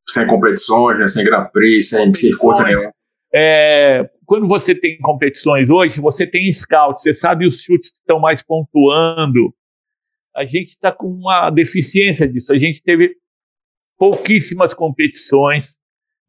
Sem 0.09 0.27
competições, 0.27 0.99
né? 0.99 1.09
sem 1.09 1.25
Grand 1.25 1.49
Prix, 1.53 1.89
sem 1.89 2.15
circuito 2.15 2.63
nenhum. 2.63 2.91
É, 3.35 4.09
quando 4.25 4.47
você 4.47 4.75
tem 4.75 4.99
competições 4.99 5.69
hoje, 5.69 6.01
você 6.01 6.27
tem 6.27 6.51
scout, 6.51 7.03
você 7.03 7.13
sabe 7.13 7.47
os 7.47 7.61
chutes 7.61 7.91
que 7.91 7.99
estão 7.99 8.19
mais 8.19 8.43
pontuando. 8.43 9.55
A 10.35 10.45
gente 10.45 10.69
está 10.69 10.93
com 10.93 11.09
uma 11.09 11.51
deficiência 11.51 12.29
disso. 12.29 12.53
A 12.53 12.59
gente 12.59 12.83
teve 12.83 13.17
pouquíssimas 13.99 14.75
competições 14.75 15.79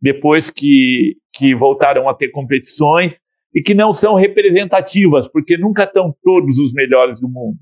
depois 0.01 0.49
que, 0.49 1.17
que 1.33 1.55
voltaram 1.55 2.07
a 2.07 2.13
ter 2.13 2.29
competições 2.29 3.19
e 3.53 3.61
que 3.61 3.73
não 3.73 3.91
são 3.91 4.15
representativas, 4.15 5.27
porque 5.27 5.57
nunca 5.57 5.83
estão 5.83 6.15
todos 6.23 6.59
os 6.59 6.71
melhores 6.73 7.19
do 7.19 7.27
mundo. 7.27 7.57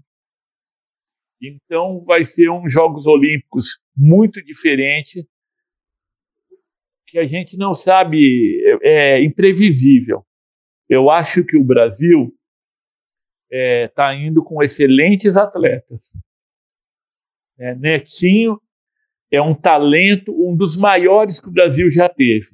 Então 1.50 2.04
vai 2.04 2.26
ser 2.26 2.50
um 2.50 2.70
Jogos 2.70 3.06
Olímpicos 3.06 3.80
muito 3.96 4.44
diferente, 4.44 5.28
que 7.08 7.20
a 7.20 7.26
gente 7.26 7.58
não 7.58 7.74
sabe, 7.74 8.62
é, 8.84 9.18
é 9.18 9.24
imprevisível. 9.24 10.26
Eu 10.90 11.10
acho 11.10 11.44
que 11.44 11.58
o 11.58 11.64
Brasil 11.64 12.34
está 13.50 13.58
é, 13.58 13.88
tá 13.88 14.16
indo 14.16 14.44
com 14.44 14.62
excelentes 14.62 15.38
atletas. 15.38 16.18
É, 17.58 17.74
Netinho 17.76 18.60
é 19.32 19.42
um 19.42 19.56
talento, 19.56 20.32
um 20.32 20.56
dos 20.56 20.78
maiores 20.78 21.40
que 21.40 21.48
o 21.48 21.52
Brasil 21.52 21.90
já 21.90 22.10
teve. 22.10 22.50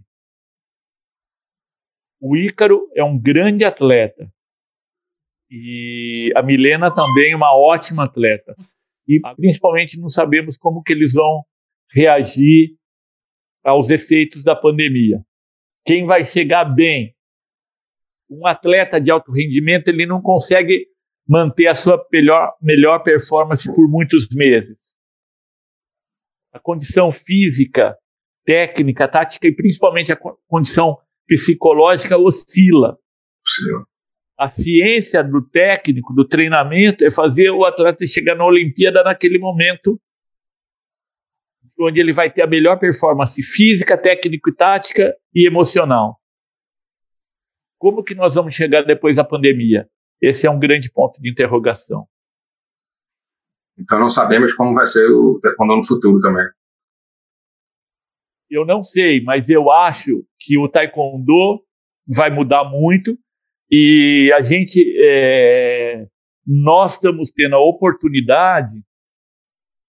O 2.19 2.37
Ícaro 2.37 2.87
é 2.95 3.03
um 3.03 3.17
grande 3.19 3.65
atleta. 3.65 4.31
E 5.49 6.31
a 6.35 6.41
Milena 6.41 6.93
também 6.93 7.33
é 7.33 7.35
uma 7.35 7.53
ótima 7.53 8.03
atleta. 8.03 8.55
E 9.17 9.35
principalmente 9.35 9.99
não 9.99 10.09
sabemos 10.09 10.57
como 10.57 10.81
que 10.81 10.93
eles 10.93 11.13
vão 11.13 11.43
reagir 11.91 12.75
aos 13.63 13.89
efeitos 13.89 14.43
da 14.43 14.55
pandemia. 14.55 15.23
Quem 15.85 16.05
vai 16.05 16.25
chegar 16.25 16.65
bem? 16.65 17.15
Um 18.29 18.47
atleta 18.47 18.99
de 18.99 19.11
alto 19.11 19.31
rendimento, 19.31 19.89
ele 19.89 20.05
não 20.05 20.21
consegue 20.21 20.87
manter 21.27 21.67
a 21.67 21.75
sua 21.75 22.03
melhor, 22.11 22.53
melhor 22.61 22.99
performance 23.03 23.67
por 23.73 23.87
muitos 23.89 24.27
meses. 24.33 24.95
a 26.53 26.59
condição 26.59 27.11
física, 27.11 27.97
técnica, 28.45 29.07
tática 29.07 29.47
e 29.47 29.55
principalmente 29.55 30.11
a 30.11 30.17
condição 30.47 30.97
psicológica 31.25 32.17
oscila. 32.17 32.97
Sim. 33.45 33.83
A 34.41 34.49
ciência 34.49 35.23
do 35.23 35.39
técnico, 35.39 36.15
do 36.15 36.27
treinamento, 36.27 37.05
é 37.05 37.11
fazer 37.11 37.51
o 37.51 37.63
atleta 37.63 38.07
chegar 38.07 38.33
na 38.33 38.43
Olimpíada 38.43 39.03
naquele 39.03 39.37
momento 39.37 40.01
onde 41.79 41.99
ele 41.99 42.11
vai 42.11 42.27
ter 42.27 42.41
a 42.41 42.47
melhor 42.47 42.79
performance 42.79 43.39
física, 43.43 43.95
técnico 43.95 44.49
e 44.49 44.55
tática 44.55 45.15
e 45.31 45.45
emocional. 45.45 46.19
Como 47.77 48.03
que 48.03 48.15
nós 48.15 48.33
vamos 48.33 48.55
chegar 48.55 48.81
depois 48.81 49.17
da 49.17 49.23
pandemia? 49.23 49.87
Esse 50.19 50.47
é 50.47 50.49
um 50.49 50.57
grande 50.57 50.91
ponto 50.91 51.21
de 51.21 51.29
interrogação. 51.29 52.07
Então 53.77 53.99
não 53.99 54.09
sabemos 54.09 54.55
como 54.55 54.73
vai 54.73 54.87
ser 54.87 55.07
o 55.07 55.39
taekwondo 55.39 55.75
no 55.75 55.85
futuro 55.85 56.19
também. 56.19 56.47
Eu 58.49 58.65
não 58.65 58.83
sei, 58.83 59.21
mas 59.23 59.49
eu 59.49 59.69
acho 59.69 60.25
que 60.39 60.57
o 60.57 60.67
taekwondo 60.67 61.63
vai 62.07 62.31
mudar 62.31 62.63
muito 62.63 63.15
e 63.71 64.29
a 64.33 64.41
gente, 64.41 64.83
é, 65.01 66.05
nós 66.45 66.95
estamos 66.95 67.31
tendo 67.31 67.55
a 67.55 67.63
oportunidade 67.63 68.83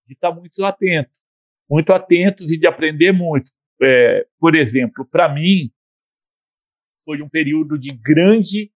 de 0.07 0.15
estar 0.15 0.33
muito 0.33 0.65
atento, 0.65 1.11
muito 1.69 1.93
atentos 1.93 2.53
e 2.53 2.59
de 2.59 2.67
aprender 2.67 3.11
muito. 3.11 3.51
É, 3.83 4.25
por 4.39 4.55
exemplo, 4.55 5.05
para 5.05 5.29
mim 5.35 5.73
foi 7.05 7.21
um 7.21 7.29
período 7.29 7.77
de 7.77 7.93
grande 7.93 8.71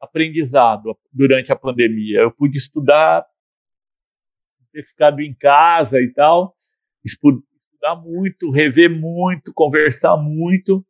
aprendizado 0.00 0.98
durante 1.12 1.52
a 1.52 1.56
pandemia. 1.56 2.20
Eu 2.20 2.32
pude 2.32 2.58
estudar, 2.58 3.24
ter 4.72 4.82
ficado 4.82 5.20
em 5.20 5.32
casa 5.34 6.00
e 6.00 6.12
tal, 6.12 6.56
estudar 7.04 7.96
muito, 8.02 8.50
rever 8.50 8.90
muito, 8.90 9.52
conversar 9.54 10.16
muito, 10.16 10.84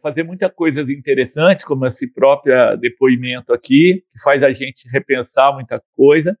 fazer 0.00 0.22
muitas 0.22 0.50
coisas 0.52 0.88
interessantes, 0.88 1.64
como 1.64 1.86
esse 1.86 2.10
próprio 2.10 2.76
depoimento 2.78 3.52
aqui, 3.52 4.02
que 4.12 4.22
faz 4.22 4.42
a 4.42 4.52
gente 4.52 4.88
repensar 4.88 5.52
muita 5.52 5.82
coisa 5.94 6.36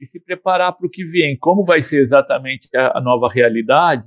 e 0.00 0.06
se 0.06 0.20
preparar 0.20 0.72
para 0.72 0.86
o 0.86 0.90
que 0.90 1.04
vem. 1.04 1.36
Como 1.38 1.64
vai 1.64 1.82
ser 1.82 2.02
exatamente 2.02 2.68
a, 2.76 2.98
a 2.98 3.00
nova 3.00 3.28
realidade? 3.28 4.04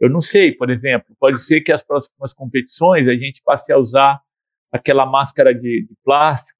Eu 0.00 0.10
não 0.10 0.20
sei, 0.20 0.52
por 0.52 0.70
exemplo, 0.70 1.14
pode 1.18 1.40
ser 1.40 1.60
que 1.60 1.72
as 1.72 1.82
próximas 1.82 2.34
competições 2.34 3.08
a 3.08 3.14
gente 3.14 3.42
passe 3.44 3.72
a 3.72 3.78
usar 3.78 4.20
aquela 4.72 5.06
máscara 5.06 5.54
de, 5.54 5.86
de 5.88 5.96
plástico. 6.04 6.58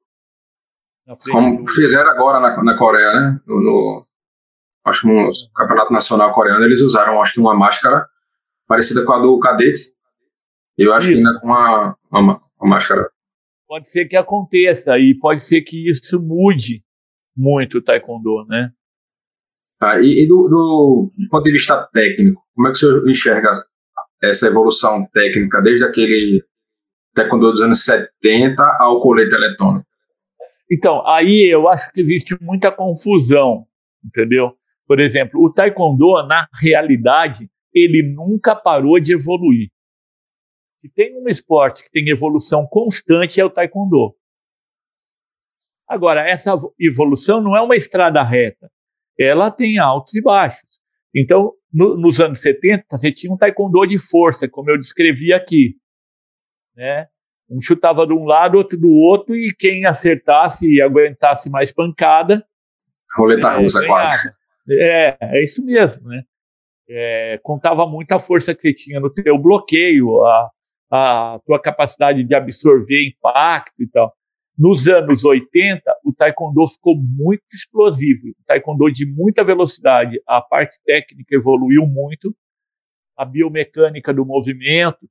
Como 1.31 1.63
do... 1.63 1.71
fizeram 1.71 2.09
agora 2.09 2.39
na, 2.39 2.63
na 2.63 2.77
Coreia, 2.77 3.13
né? 3.13 3.41
No, 3.45 3.61
no, 3.61 4.01
acho 4.85 5.01
que 5.01 5.07
no 5.07 5.29
Campeonato 5.55 5.93
Nacional 5.93 6.33
Coreano 6.33 6.65
eles 6.65 6.81
usaram, 6.81 7.21
acho 7.21 7.33
que 7.33 7.39
uma 7.39 7.55
máscara 7.55 8.07
parecida 8.67 9.05
com 9.05 9.13
a 9.13 9.19
do 9.19 9.39
Cadete. 9.39 9.96
Eu 10.77 10.93
acho 10.93 11.07
isso. 11.07 11.21
que 11.21 11.27
ainda 11.27 11.39
com 11.39 11.47
uma, 11.47 11.97
uma, 12.11 12.41
uma 12.59 12.69
máscara. 12.69 13.09
Pode 13.67 13.89
ser 13.89 14.05
que 14.05 14.15
aconteça 14.15 14.97
e 14.97 15.15
pode 15.15 15.43
ser 15.43 15.61
que 15.61 15.89
isso 15.89 16.21
mude 16.21 16.83
muito 17.35 17.79
o 17.79 17.81
Taekwondo, 17.81 18.45
né? 18.47 18.71
Tá, 19.79 19.99
e, 19.99 20.23
e 20.23 20.27
do, 20.27 20.47
do, 20.47 21.11
ponto 21.29 21.43
de 21.43 21.51
vista 21.51 21.87
técnico, 21.93 22.41
como 22.55 22.67
é 22.67 22.71
que 22.71 22.77
o 22.77 22.79
senhor 22.79 23.09
enxerga 23.09 23.51
essa 24.23 24.47
evolução 24.47 25.05
técnica 25.13 25.61
desde 25.61 25.85
aquele 25.85 26.43
taekwondo 27.13 27.51
dos 27.51 27.61
anos 27.61 27.83
70 27.83 28.63
ao 28.79 28.99
colete 28.99 29.35
eletrônico? 29.35 29.85
Então, 30.71 31.05
aí 31.07 31.47
eu 31.51 31.67
acho 31.67 31.91
que 31.91 32.01
existe 32.01 32.35
muita 32.41 32.71
confusão, 32.71 33.65
entendeu? 34.03 34.53
Por 34.87 34.99
exemplo, 34.99 35.39
o 35.43 35.53
taekwondo, 35.53 36.23
na 36.27 36.47
realidade, 36.59 37.49
ele 37.73 38.01
nunca 38.01 38.55
parou 38.55 38.99
de 38.99 39.13
evoluir. 39.13 39.69
Se 40.87 40.93
tem 40.93 41.21
um 41.21 41.27
esporte 41.27 41.83
que 41.83 41.91
tem 41.91 42.09
evolução 42.09 42.65
constante, 42.67 43.41
é 43.41 43.45
o 43.45 43.49
taekwondo. 43.49 44.15
Agora, 45.87 46.29
essa 46.29 46.55
evolução 46.79 47.41
não 47.41 47.55
é 47.55 47.61
uma 47.61 47.75
estrada 47.75 48.23
reta. 48.23 48.69
Ela 49.19 49.49
tem 49.51 49.77
altos 49.77 50.15
e 50.15 50.21
baixos. 50.21 50.79
Então, 51.15 51.53
no, 51.73 51.97
nos 51.97 52.19
anos 52.19 52.41
70, 52.41 52.85
você 52.91 53.11
tinha 53.11 53.33
um 53.33 53.37
taekwondo 53.37 53.85
de 53.87 53.97
força, 53.97 54.47
como 54.47 54.69
eu 54.69 54.77
descrevi 54.77 55.33
aqui 55.33 55.75
né? 56.77 57.07
Um 57.49 57.61
chutava 57.61 58.05
de 58.05 58.13
um 58.13 58.25
lado, 58.25 58.57
outro 58.57 58.77
do 58.77 58.89
outro, 58.89 59.35
e 59.35 59.53
quem 59.53 59.85
acertasse 59.85 60.67
e 60.67 60.81
aguentasse 60.81 61.49
mais 61.49 61.73
pancada. 61.73 62.45
Roleta 63.17 63.47
é, 63.47 63.57
russa, 63.57 63.85
quase. 63.85 64.31
É, 64.69 65.17
é 65.19 65.43
isso 65.43 65.65
mesmo, 65.65 66.07
né? 66.07 66.23
É, 66.89 67.39
contava 67.41 67.85
muito 67.87 68.11
a 68.13 68.19
força 68.19 68.53
que 68.53 68.61
você 68.61 68.73
tinha 68.73 68.99
no 68.99 69.09
teu 69.09 69.37
bloqueio, 69.37 70.23
a, 70.23 70.51
a 70.89 71.39
tua 71.45 71.59
capacidade 71.61 72.23
de 72.23 72.35
absorver 72.35 73.07
impacto 73.07 73.81
e 73.81 73.87
tal. 73.87 74.15
Nos 74.57 74.87
anos 74.87 75.23
80, 75.23 75.83
o 76.03 76.11
taekwondo 76.11 76.65
ficou 76.67 76.95
muito 76.97 77.43
explosivo, 77.53 78.29
o 78.29 78.43
taekwondo 78.45 78.91
de 78.91 79.05
muita 79.05 79.43
velocidade, 79.43 80.19
a 80.25 80.41
parte 80.41 80.79
técnica 80.83 81.35
evoluiu 81.35 81.85
muito, 81.85 82.35
a 83.15 83.23
biomecânica 83.23 84.11
do 84.11 84.25
movimento, 84.25 85.07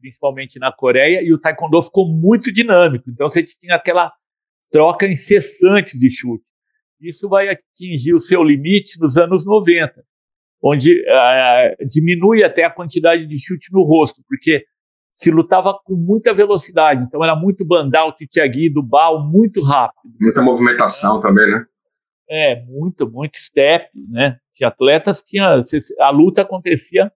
principalmente 0.00 0.58
na 0.58 0.72
Coreia, 0.72 1.22
e 1.22 1.32
o 1.32 1.38
taekwondo 1.38 1.80
ficou 1.82 2.08
muito 2.08 2.52
dinâmico. 2.52 3.08
Então 3.08 3.30
você 3.30 3.44
tinha 3.44 3.76
aquela 3.76 4.12
troca 4.72 5.06
incessante 5.06 5.96
de 5.96 6.10
chute. 6.10 6.44
Isso 7.00 7.28
vai 7.28 7.48
atingir 7.48 8.14
o 8.14 8.20
seu 8.20 8.42
limite 8.42 8.98
nos 8.98 9.16
anos 9.16 9.44
90, 9.44 10.04
onde 10.62 11.00
uh, 11.00 11.88
diminui 11.88 12.44
até 12.44 12.64
a 12.64 12.70
quantidade 12.70 13.26
de 13.26 13.38
chute 13.38 13.72
no 13.72 13.82
rosto, 13.82 14.22
porque 14.28 14.64
se 15.12 15.30
lutava 15.30 15.78
com 15.84 15.94
muita 15.94 16.32
velocidade. 16.32 17.02
Então 17.02 17.22
era 17.22 17.34
muito 17.34 17.64
bandal, 17.64 18.14
titiagui, 18.14 18.70
do 18.70 18.82
bal, 18.82 19.26
muito 19.28 19.62
rápido. 19.62 20.14
Muita 20.20 20.40
movimentação 20.40 21.20
também, 21.20 21.50
né? 21.50 21.66
É, 22.30 22.64
muito, 22.64 23.10
muito 23.10 23.36
step, 23.36 23.90
né? 24.08 24.38
Que 24.54 24.64
atletas 24.64 25.22
tinham, 25.22 25.60
a 26.00 26.10
luta 26.10 26.42
acontecia 26.42 27.12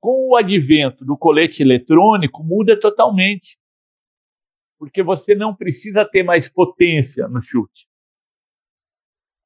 com 0.00 0.30
o 0.30 0.36
advento 0.36 1.04
do 1.04 1.16
colete 1.16 1.62
eletrônico, 1.62 2.42
muda 2.42 2.78
totalmente. 2.78 3.58
Porque 4.78 5.02
você 5.02 5.34
não 5.34 5.54
precisa 5.54 6.04
ter 6.04 6.22
mais 6.22 6.48
potência 6.48 7.28
no 7.28 7.42
chute. 7.42 7.88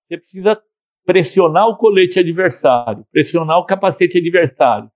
Você 0.06 0.18
precisa 0.18 0.62
pressionar 1.04 1.66
o 1.66 1.76
colete 1.76 2.18
adversário, 2.18 3.04
pressionar 3.10 3.58
o 3.58 3.66
capacete 3.66 4.18
adversário. 4.18 4.90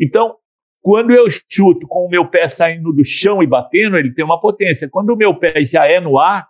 Então, 0.00 0.36
quando 0.80 1.12
eu 1.12 1.26
chuto 1.30 1.86
com 1.86 2.06
o 2.06 2.08
meu 2.08 2.28
pé 2.28 2.48
saindo 2.48 2.92
do 2.92 3.04
chão 3.04 3.42
e 3.42 3.46
batendo, 3.46 3.96
ele 3.96 4.12
tem 4.12 4.24
uma 4.24 4.40
potência. 4.40 4.88
Quando 4.90 5.10
o 5.10 5.16
meu 5.16 5.38
pé 5.38 5.64
já 5.64 5.86
é 5.86 6.00
no 6.00 6.18
ar, 6.18 6.48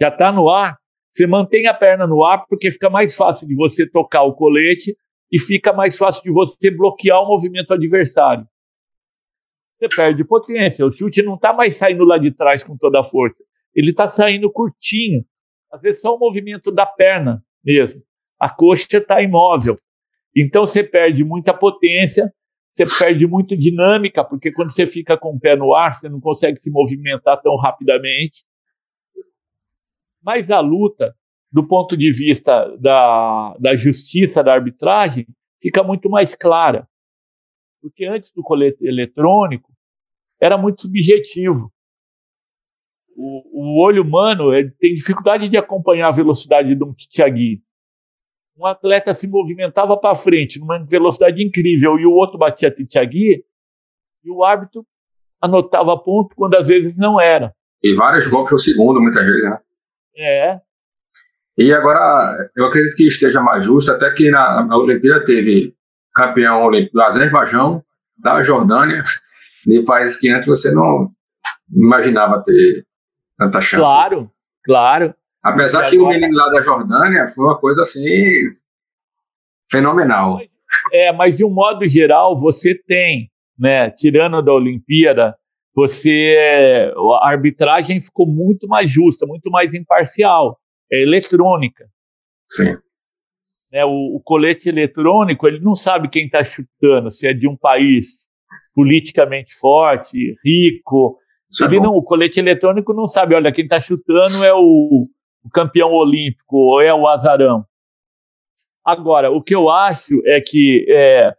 já 0.00 0.08
está 0.08 0.32
no 0.32 0.48
ar, 0.48 0.78
você 1.12 1.26
mantém 1.26 1.66
a 1.66 1.74
perna 1.74 2.06
no 2.06 2.24
ar 2.24 2.46
porque 2.48 2.70
fica 2.70 2.88
mais 2.88 3.14
fácil 3.14 3.46
de 3.46 3.54
você 3.54 3.88
tocar 3.88 4.22
o 4.22 4.34
colete 4.34 4.96
e 5.30 5.38
fica 5.38 5.72
mais 5.72 5.98
fácil 5.98 6.22
de 6.22 6.32
você 6.32 6.70
bloquear 6.70 7.22
o 7.22 7.26
movimento 7.26 7.74
adversário. 7.74 8.46
Você 9.78 9.88
perde 9.94 10.24
potência, 10.24 10.86
o 10.86 10.92
chute 10.92 11.22
não 11.22 11.34
está 11.34 11.52
mais 11.52 11.76
saindo 11.76 12.04
lá 12.04 12.18
de 12.18 12.30
trás 12.30 12.64
com 12.64 12.76
toda 12.76 13.00
a 13.00 13.04
força, 13.04 13.44
ele 13.74 13.90
está 13.90 14.08
saindo 14.08 14.50
curtinho, 14.50 15.24
às 15.70 15.80
vezes 15.80 16.00
só 16.00 16.16
o 16.16 16.18
movimento 16.18 16.72
da 16.72 16.86
perna 16.86 17.44
mesmo. 17.64 18.02
A 18.38 18.48
coxa 18.48 18.98
está 18.98 19.22
imóvel. 19.22 19.76
Então 20.36 20.66
você 20.66 20.84
perde 20.84 21.24
muita 21.24 21.52
potência, 21.52 22.32
você 22.72 22.84
perde 23.04 23.26
muita 23.26 23.56
dinâmica, 23.56 24.24
porque 24.24 24.52
quando 24.52 24.70
você 24.70 24.86
fica 24.86 25.16
com 25.16 25.34
o 25.34 25.40
pé 25.40 25.56
no 25.56 25.74
ar, 25.74 25.92
você 25.92 26.08
não 26.08 26.20
consegue 26.20 26.60
se 26.60 26.70
movimentar 26.70 27.40
tão 27.42 27.56
rapidamente. 27.56 28.44
Mas 30.22 30.50
a 30.50 30.60
luta 30.60 31.14
do 31.50 31.66
ponto 31.66 31.96
de 31.96 32.12
vista 32.12 32.76
da, 32.76 33.56
da 33.58 33.74
justiça, 33.74 34.42
da 34.42 34.52
arbitragem, 34.52 35.26
fica 35.60 35.82
muito 35.82 36.08
mais 36.10 36.34
clara. 36.34 36.86
Porque 37.80 38.04
antes 38.04 38.32
do 38.32 38.42
colete 38.42 38.86
eletrônico, 38.86 39.72
era 40.40 40.58
muito 40.58 40.82
subjetivo. 40.82 41.72
O, 43.16 43.78
o 43.78 43.82
olho 43.82 44.02
humano 44.02 44.50
tem 44.78 44.94
dificuldade 44.94 45.48
de 45.48 45.56
acompanhar 45.56 46.08
a 46.08 46.12
velocidade 46.12 46.74
de 46.74 46.84
um 46.84 46.94
Kitiagui. 46.94 47.62
Um 48.58 48.66
atleta 48.66 49.14
se 49.14 49.26
movimentava 49.26 49.96
para 49.96 50.14
frente 50.14 50.58
numa 50.58 50.84
velocidade 50.84 51.42
incrível 51.42 51.98
e 51.98 52.04
o 52.04 52.12
outro 52.12 52.36
batia 52.36 52.70
Kitiagui 52.70 53.44
e 54.24 54.30
o 54.30 54.44
árbitro 54.44 54.84
anotava 55.40 55.96
ponto 55.96 56.34
quando 56.34 56.56
às 56.56 56.66
vezes 56.66 56.98
não 56.98 57.20
era. 57.20 57.54
E 57.82 57.94
vários 57.94 58.26
golpes 58.26 58.50
por 58.50 58.58
segundo, 58.58 59.00
muitas 59.00 59.24
vezes, 59.24 59.48
né? 59.48 59.58
É, 60.16 60.60
e 61.58 61.74
agora, 61.74 62.50
eu 62.56 62.66
acredito 62.66 62.94
que 62.94 63.08
esteja 63.08 63.42
mais 63.42 63.64
justo, 63.64 63.90
até 63.90 64.08
que 64.12 64.30
na, 64.30 64.64
na 64.64 64.76
Olimpíada 64.76 65.24
teve 65.24 65.74
campeão 66.14 66.62
olímpico 66.62 66.94
do 66.94 67.02
Azerbaijão, 67.02 67.82
da 68.16 68.40
Jordânia, 68.44 69.02
de 69.66 69.82
países 69.82 70.20
que 70.20 70.28
antes 70.28 70.46
você 70.46 70.72
não 70.72 71.10
imaginava 71.68 72.40
ter 72.44 72.86
tanta 73.36 73.60
chance. 73.60 73.82
Claro, 73.82 74.30
claro. 74.64 75.14
Apesar 75.42 75.88
que 75.88 75.98
o 75.98 76.08
menino 76.08 76.36
lá 76.36 76.50
da 76.50 76.60
Jordânia 76.60 77.26
foi 77.28 77.44
uma 77.44 77.58
coisa 77.58 77.82
assim 77.82 78.50
fenomenal. 79.70 80.40
É, 80.92 81.12
mas 81.12 81.36
de 81.36 81.44
um 81.44 81.50
modo 81.50 81.88
geral, 81.88 82.38
você 82.38 82.74
tem, 82.74 83.30
né, 83.58 83.90
tirando 83.90 84.42
da 84.42 84.52
Olimpíada, 84.52 85.36
você 85.74 86.92
a 87.22 87.28
arbitragem 87.28 88.00
ficou 88.00 88.26
muito 88.26 88.66
mais 88.66 88.90
justa, 88.90 89.26
muito 89.26 89.50
mais 89.50 89.74
imparcial, 89.74 90.58
é 90.90 91.00
eletrônica. 91.02 91.88
Sim. 92.48 92.76
Né, 93.70 93.84
o, 93.84 94.16
o, 94.16 94.20
colete 94.20 94.68
eletrônico, 94.68 95.46
ele 95.46 95.60
não 95.60 95.74
sabe 95.74 96.08
quem 96.08 96.26
está 96.26 96.42
chutando, 96.42 97.10
se 97.10 97.26
é 97.28 97.34
de 97.34 97.46
um 97.46 97.56
país 97.56 98.26
politicamente 98.74 99.54
forte, 99.54 100.36
rico. 100.44 101.18
Isso 101.50 101.64
ele 101.64 101.76
é 101.76 101.80
não, 101.80 101.94
o 101.94 102.02
colete 102.02 102.40
eletrônico 102.40 102.94
não 102.94 103.06
sabe, 103.06 103.34
olha, 103.34 103.52
quem 103.52 103.64
está 103.64 103.80
chutando 103.80 104.44
é 104.44 104.54
o, 104.54 105.06
o 105.48 105.50
campeão 105.50 105.92
olímpico 105.92 106.56
ou 106.56 106.80
é 106.80 106.92
o 106.92 107.08
azarão. 107.08 107.66
Agora, 108.84 109.30
o 109.30 109.42
que 109.42 109.54
eu 109.54 109.70
acho 109.70 110.20
é 110.26 110.40
que 110.40 110.86
é, 110.88 111.34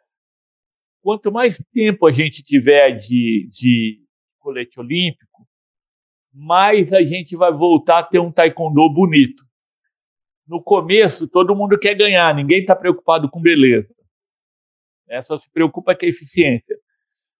quanto 1.01 1.31
mais 1.31 1.63
tempo 1.71 2.07
a 2.07 2.11
gente 2.11 2.43
tiver 2.43 2.91
de, 2.91 3.47
de 3.51 3.99
colete 4.39 4.79
olímpico, 4.79 5.47
mais 6.33 6.91
a 6.91 7.01
gente 7.01 7.35
vai 7.35 7.51
voltar 7.51 7.99
a 7.99 8.03
ter 8.03 8.19
um 8.19 8.31
taekwondo 8.31 8.89
bonito. 8.91 9.43
No 10.47 10.61
começo, 10.61 11.27
todo 11.27 11.55
mundo 11.55 11.77
quer 11.77 11.93
ganhar, 11.93 12.33
ninguém 12.33 12.61
está 12.61 12.75
preocupado 12.75 13.29
com 13.29 13.39
beleza. 13.39 13.93
É, 15.07 15.21
só 15.21 15.37
se 15.37 15.49
preocupa 15.51 15.95
com 15.95 16.05
a 16.05 16.09
eficiência. 16.09 16.77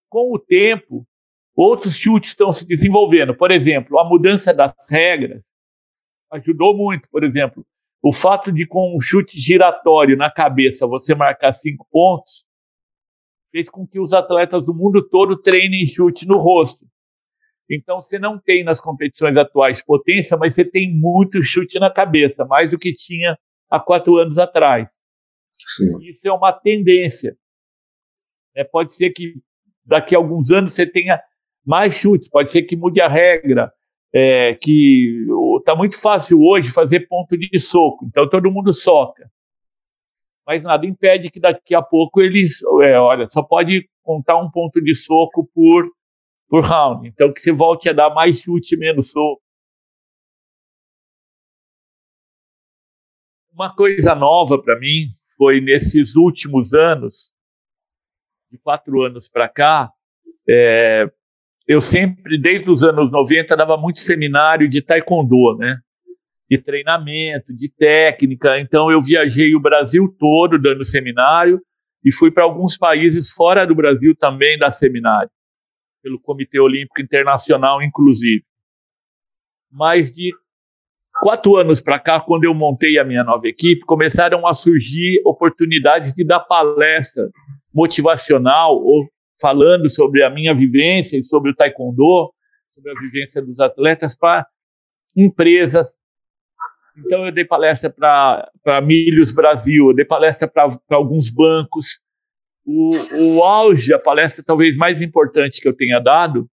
Com 0.08 0.34
o 0.34 0.40
tempo, 0.40 1.06
outros 1.56 1.96
chutes 1.96 2.32
estão 2.32 2.52
se 2.52 2.68
desenvolvendo. 2.68 3.36
Por 3.36 3.52
exemplo, 3.52 4.00
a 4.00 4.08
mudança 4.08 4.54
das 4.54 4.74
regras 4.90 5.50
ajudou 6.32 6.76
muito. 6.76 7.10
Por 7.10 7.24
exemplo, 7.24 7.66
o 8.02 8.14
fato 8.14 8.52
de 8.52 8.66
com 8.66 8.96
um 8.96 9.02
chute 9.02 9.40
giratório 9.40 10.16
na 10.16 10.32
cabeça 10.32 10.88
você 10.88 11.14
marcar 11.14 11.52
cinco 11.52 11.88
pontos 11.92 12.46
fez 13.52 13.70
com 13.70 13.86
que 13.86 14.00
os 14.00 14.14
atletas 14.14 14.64
do 14.66 14.74
mundo 14.74 15.08
todo 15.08 15.42
treinem 15.42 15.86
chute 15.86 16.28
no 16.28 16.38
rosto. 16.38 16.86
Então 17.70 18.02
você 18.02 18.18
não 18.18 18.40
tem 18.40 18.64
nas 18.64 18.80
competições 18.80 19.38
atuais 19.38 19.84
potência, 19.84 20.38
mas 20.38 20.56
você 20.56 20.66
tem 20.66 20.92
muito 20.92 21.44
chute 21.44 21.80
na 21.80 21.92
cabeça, 21.92 22.46
mais 22.46 22.70
do 22.70 22.80
que 22.80 22.94
tinha 22.94 23.38
há 23.70 23.80
quatro 23.80 24.18
anos 24.18 24.40
atrás. 24.40 24.90
Sim. 25.50 26.00
Isso 26.02 26.28
é 26.28 26.32
uma 26.32 26.52
tendência. 26.52 27.38
É, 28.56 28.64
pode 28.64 28.94
ser 28.94 29.12
que 29.12 29.36
daqui 29.86 30.16
a 30.16 30.18
alguns 30.18 30.52
anos 30.52 30.74
você 30.74 30.86
tenha 30.86 31.22
mais 31.66 31.94
chutes, 31.94 32.30
pode 32.30 32.50
ser 32.50 32.64
que 32.64 32.76
mude 32.76 33.00
a 33.02 33.08
regra, 33.08 33.72
é, 34.14 34.56
que 34.56 35.26
está 35.60 35.76
muito 35.76 36.00
fácil 36.00 36.42
hoje 36.42 36.72
fazer 36.72 37.08
ponto 37.08 37.38
de 37.38 37.60
soco, 37.60 38.06
então 38.06 38.28
todo 38.30 38.52
mundo 38.52 38.74
soca. 38.74 39.32
Mas 40.46 40.64
nada 40.64 40.86
impede 40.86 41.30
que 41.30 41.40
daqui 41.40 41.76
a 41.76 41.82
pouco 41.82 42.22
eles, 42.22 42.64
é, 42.82 43.00
olha, 43.00 43.28
só 43.28 43.44
pode 43.44 43.88
contar 44.02 44.38
um 44.38 44.50
ponto 44.50 44.82
de 44.82 44.96
soco 44.96 45.48
por, 45.54 45.88
por 46.48 46.64
round. 46.64 47.08
Então 47.08 47.32
que 47.32 47.40
você 47.40 47.52
volte 47.52 47.88
a 47.88 47.94
dar 47.94 48.10
mais 48.10 48.40
chute, 48.40 48.76
menos 48.76 49.12
soco. 49.12 49.42
Uma 53.54 53.76
coisa 53.76 54.16
nova 54.16 54.60
para 54.60 54.80
mim 54.80 55.10
foi 55.38 55.62
nesses 55.62 56.16
últimos 56.16 56.74
anos, 56.74 57.32
de 58.52 58.58
quatro 58.58 59.04
anos 59.04 59.30
para 59.30 59.48
cá, 59.48 59.92
é, 60.50 61.12
eu 61.70 61.82
sempre, 61.82 62.36
desde 62.42 62.68
os 62.68 62.84
anos 62.84 63.12
90, 63.12 63.56
dava 63.56 63.78
muito 63.78 64.00
seminário 64.00 64.68
de 64.68 64.82
taekwondo, 64.82 65.56
né? 65.56 65.78
De 66.50 66.58
treinamento, 66.58 67.56
de 67.56 67.72
técnica. 67.72 68.60
Então, 68.60 68.90
eu 68.90 69.00
viajei 69.00 69.54
o 69.54 69.60
Brasil 69.60 70.12
todo 70.18 70.60
dando 70.60 70.84
seminário 70.84 71.62
e 72.04 72.12
fui 72.12 72.32
para 72.32 72.44
alguns 72.44 72.76
países 72.76 73.30
fora 73.30 73.68
do 73.68 73.76
Brasil 73.76 74.16
também 74.16 74.58
dar 74.58 74.72
seminário, 74.72 75.30
pelo 76.02 76.20
Comitê 76.20 76.60
Olímpico 76.60 77.04
Internacional, 77.04 77.84
inclusive. 77.84 78.44
Mas 79.72 80.12
de 80.12 80.34
quatro 81.22 81.56
anos 81.56 81.84
para 81.84 82.00
cá, 82.00 82.20
quando 82.20 82.46
eu 82.46 82.54
montei 82.56 82.98
a 82.98 83.04
minha 83.04 83.24
nova 83.24 83.48
equipe, 83.48 83.86
começaram 83.86 84.48
a 84.48 84.56
surgir 84.56 85.22
oportunidades 85.24 86.16
de 86.16 86.26
dar 86.26 86.40
palestra 86.40 87.30
motivacional 87.72 88.76
ou 88.76 89.08
falando 89.40 89.90
sobre 89.90 90.24
a 90.24 90.30
minha 90.30 90.54
vivência 90.54 91.18
e 91.18 91.24
sobre 91.24 91.52
o 91.52 91.56
taekwondo, 91.56 92.34
sobre 92.74 92.92
a 92.92 93.00
vivência 93.00 93.42
dos 93.42 93.60
atletas 93.60 94.16
para 94.18 94.46
empresas. 95.16 95.96
Então 96.98 97.26
eu 97.26 97.32
dei 97.32 97.46
palestra 97.46 97.90
para 97.90 98.82
Milhos 98.82 99.32
Brasil, 99.32 99.90
eu 99.90 99.96
dei 99.96 100.06
palestra 100.06 100.48
para 100.48 100.70
alguns 100.92 101.30
bancos. 101.30 102.00
O, 102.66 102.92
o 103.38 103.44
auge, 103.44 103.94
a 103.94 104.00
palestra 104.00 104.44
talvez 104.46 104.76
mais 104.76 105.02
importante 105.02 105.62
que 105.62 105.68
eu 105.68 105.76
tenha 105.76 106.00
dado, 106.00 106.50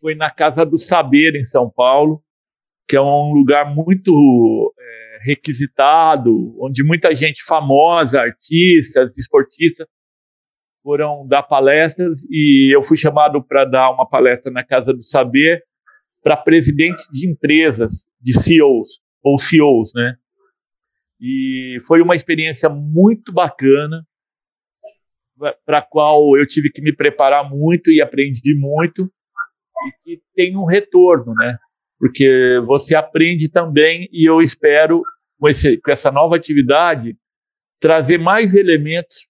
foi 0.00 0.14
na 0.14 0.30
Casa 0.30 0.64
do 0.64 0.78
Saber, 0.78 1.34
em 1.34 1.44
São 1.44 1.70
Paulo, 1.70 2.22
que 2.86 2.94
é 2.96 3.00
um 3.00 3.32
lugar 3.32 3.74
muito 3.74 4.72
é, 4.78 5.18
requisitado, 5.22 6.54
onde 6.60 6.84
muita 6.84 7.14
gente 7.14 7.42
famosa, 7.42 8.20
artistas, 8.20 9.16
esportistas, 9.16 9.86
foram 10.86 11.26
dar 11.26 11.42
palestras 11.42 12.22
e 12.30 12.72
eu 12.72 12.80
fui 12.80 12.96
chamado 12.96 13.42
para 13.42 13.64
dar 13.64 13.90
uma 13.90 14.08
palestra 14.08 14.52
na 14.52 14.62
Casa 14.62 14.94
do 14.94 15.02
Saber 15.02 15.64
para 16.22 16.36
presidentes 16.36 17.08
de 17.10 17.28
empresas, 17.28 18.04
de 18.20 18.32
CEOs 18.40 19.00
ou 19.20 19.36
CEOs, 19.36 19.90
né? 19.96 20.14
E 21.20 21.78
foi 21.88 22.00
uma 22.00 22.14
experiência 22.14 22.68
muito 22.68 23.32
bacana, 23.32 24.06
para 25.64 25.78
a 25.78 25.82
qual 25.82 26.36
eu 26.36 26.46
tive 26.46 26.70
que 26.70 26.80
me 26.80 26.94
preparar 26.94 27.50
muito 27.50 27.90
e 27.90 28.00
aprendi 28.00 28.54
muito, 28.54 29.10
e 30.06 30.16
que 30.16 30.22
tem 30.36 30.56
um 30.56 30.66
retorno, 30.66 31.34
né? 31.34 31.58
Porque 31.98 32.60
você 32.64 32.94
aprende 32.94 33.48
também, 33.48 34.08
e 34.12 34.28
eu 34.28 34.40
espero, 34.40 35.02
com, 35.36 35.48
esse, 35.48 35.80
com 35.80 35.90
essa 35.90 36.12
nova 36.12 36.36
atividade, 36.36 37.16
trazer 37.80 38.18
mais 38.18 38.54
elementos 38.54 39.26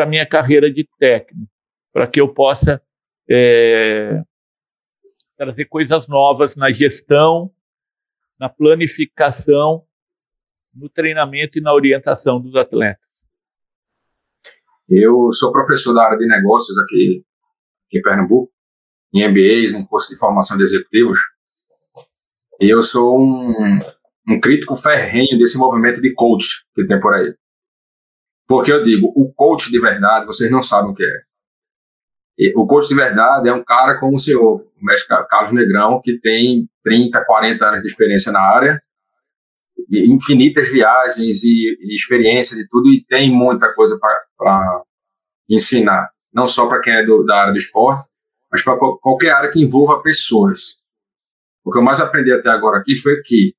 para 0.00 0.08
minha 0.08 0.24
carreira 0.24 0.72
de 0.72 0.88
técnico, 0.98 1.52
para 1.92 2.06
que 2.06 2.18
eu 2.22 2.32
possa 2.32 2.80
é, 3.28 4.22
trazer 5.36 5.66
coisas 5.66 6.08
novas 6.08 6.56
na 6.56 6.72
gestão, 6.72 7.52
na 8.38 8.48
planificação, 8.48 9.84
no 10.74 10.88
treinamento 10.88 11.58
e 11.58 11.60
na 11.60 11.74
orientação 11.74 12.40
dos 12.40 12.56
atletas. 12.56 13.04
Eu 14.88 15.30
sou 15.32 15.52
professor 15.52 15.92
da 15.92 16.02
área 16.02 16.16
de 16.16 16.26
negócios 16.26 16.78
aqui, 16.78 17.22
aqui 17.86 17.98
em 17.98 18.02
Pernambuco, 18.02 18.50
em 19.12 19.28
MBAs, 19.28 19.74
em 19.74 19.84
curso 19.84 20.08
de 20.08 20.18
formação 20.18 20.56
de 20.56 20.62
executivos, 20.62 21.20
e 22.58 22.70
eu 22.70 22.82
sou 22.82 23.20
um, 23.20 23.80
um 24.26 24.40
crítico 24.40 24.74
ferrenho 24.74 25.38
desse 25.38 25.58
movimento 25.58 26.00
de 26.00 26.14
coach 26.14 26.64
que 26.74 26.86
tem 26.86 26.98
por 26.98 27.12
aí. 27.12 27.34
Porque 28.50 28.72
eu 28.72 28.82
digo, 28.82 29.12
o 29.14 29.32
coach 29.32 29.70
de 29.70 29.80
verdade, 29.80 30.26
vocês 30.26 30.50
não 30.50 30.60
sabem 30.60 30.90
o 30.90 30.94
que 30.94 31.04
é. 31.04 32.50
O 32.56 32.66
coach 32.66 32.88
de 32.88 32.96
verdade 32.96 33.48
é 33.48 33.52
um 33.52 33.62
cara 33.62 33.96
como 33.96 34.16
o 34.16 34.18
senhor, 34.18 34.62
o 34.62 34.84
mestre 34.84 35.16
Carlos 35.28 35.52
Negrão, 35.52 36.00
que 36.02 36.18
tem 36.18 36.68
30, 36.82 37.24
40 37.24 37.64
anos 37.64 37.82
de 37.82 37.86
experiência 37.86 38.32
na 38.32 38.40
área, 38.40 38.82
infinitas 39.88 40.72
viagens 40.72 41.44
e, 41.44 41.78
e 41.80 41.94
experiências 41.94 42.58
e 42.58 42.68
tudo, 42.68 42.88
e 42.88 43.04
tem 43.04 43.30
muita 43.30 43.72
coisa 43.72 43.96
para 44.36 44.82
ensinar, 45.48 46.10
não 46.34 46.48
só 46.48 46.66
para 46.66 46.80
quem 46.80 46.92
é 46.92 47.06
do, 47.06 47.22
da 47.22 47.42
área 47.42 47.52
do 47.52 47.58
esporte, 47.58 48.04
mas 48.50 48.64
para 48.64 48.76
qualquer 49.00 49.30
área 49.30 49.52
que 49.52 49.62
envolva 49.62 50.02
pessoas. 50.02 50.74
O 51.64 51.70
que 51.70 51.78
eu 51.78 51.82
mais 51.82 52.00
aprendi 52.00 52.32
até 52.32 52.48
agora 52.48 52.80
aqui 52.80 52.96
foi 52.96 53.22
que 53.22 53.54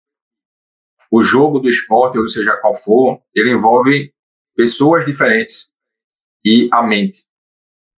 o 1.10 1.24
jogo 1.24 1.60
do 1.60 1.70
esporte, 1.70 2.18
ou 2.18 2.28
seja 2.28 2.58
qual 2.58 2.76
for, 2.76 3.22
ele 3.34 3.52
envolve 3.52 4.12
pessoas 4.62 5.06
diferentes 5.06 5.72
e 6.46 6.70
a 6.72 6.84
mente. 6.84 7.24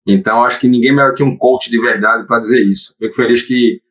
Então, 0.07 0.45
acho 0.45 0.61
que 0.61 0.69
ninguém 0.69 0.95
melhor 0.95 1.13
que 1.13 1.25
um 1.25 1.37
coach 1.37 1.69
de 1.69 1.81
verdade 1.81 2.25
para 2.27 2.39
dizer 2.39 2.65
isso. 2.65 2.95
Fico 2.97 3.15
feliz 3.15 3.47
que 3.47 3.83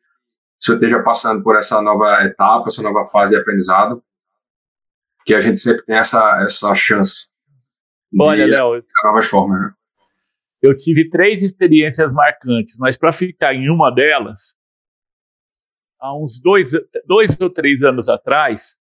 o 0.60 0.64
senhor 0.64 0.76
esteja 0.76 1.02
passando 1.02 1.42
por 1.42 1.54
essa 1.54 1.82
nova 1.82 2.24
etapa, 2.24 2.68
essa 2.68 2.82
nova 2.82 3.04
fase 3.06 3.34
de 3.34 3.40
aprendizado, 3.40 4.02
que 5.26 5.34
a 5.34 5.40
gente 5.40 5.60
sempre 5.60 5.84
tem 5.84 5.96
essa, 5.96 6.42
essa 6.42 6.74
chance. 6.74 7.28
Olha, 8.18 8.46
Léo, 8.46 8.82
novas 9.04 9.26
formas. 9.26 9.60
Né? 9.60 9.72
Eu 10.62 10.76
tive 10.76 11.10
três 11.10 11.42
experiências 11.42 12.12
marcantes, 12.12 12.76
mas 12.78 12.96
para 12.96 13.12
ficar 13.12 13.54
em 13.54 13.68
uma 13.68 13.90
delas, 13.90 14.54
há 16.00 16.16
uns 16.16 16.40
dois, 16.40 16.70
dois 17.06 17.38
ou 17.38 17.50
três 17.50 17.82
anos 17.82 18.08
atrás, 18.08 18.76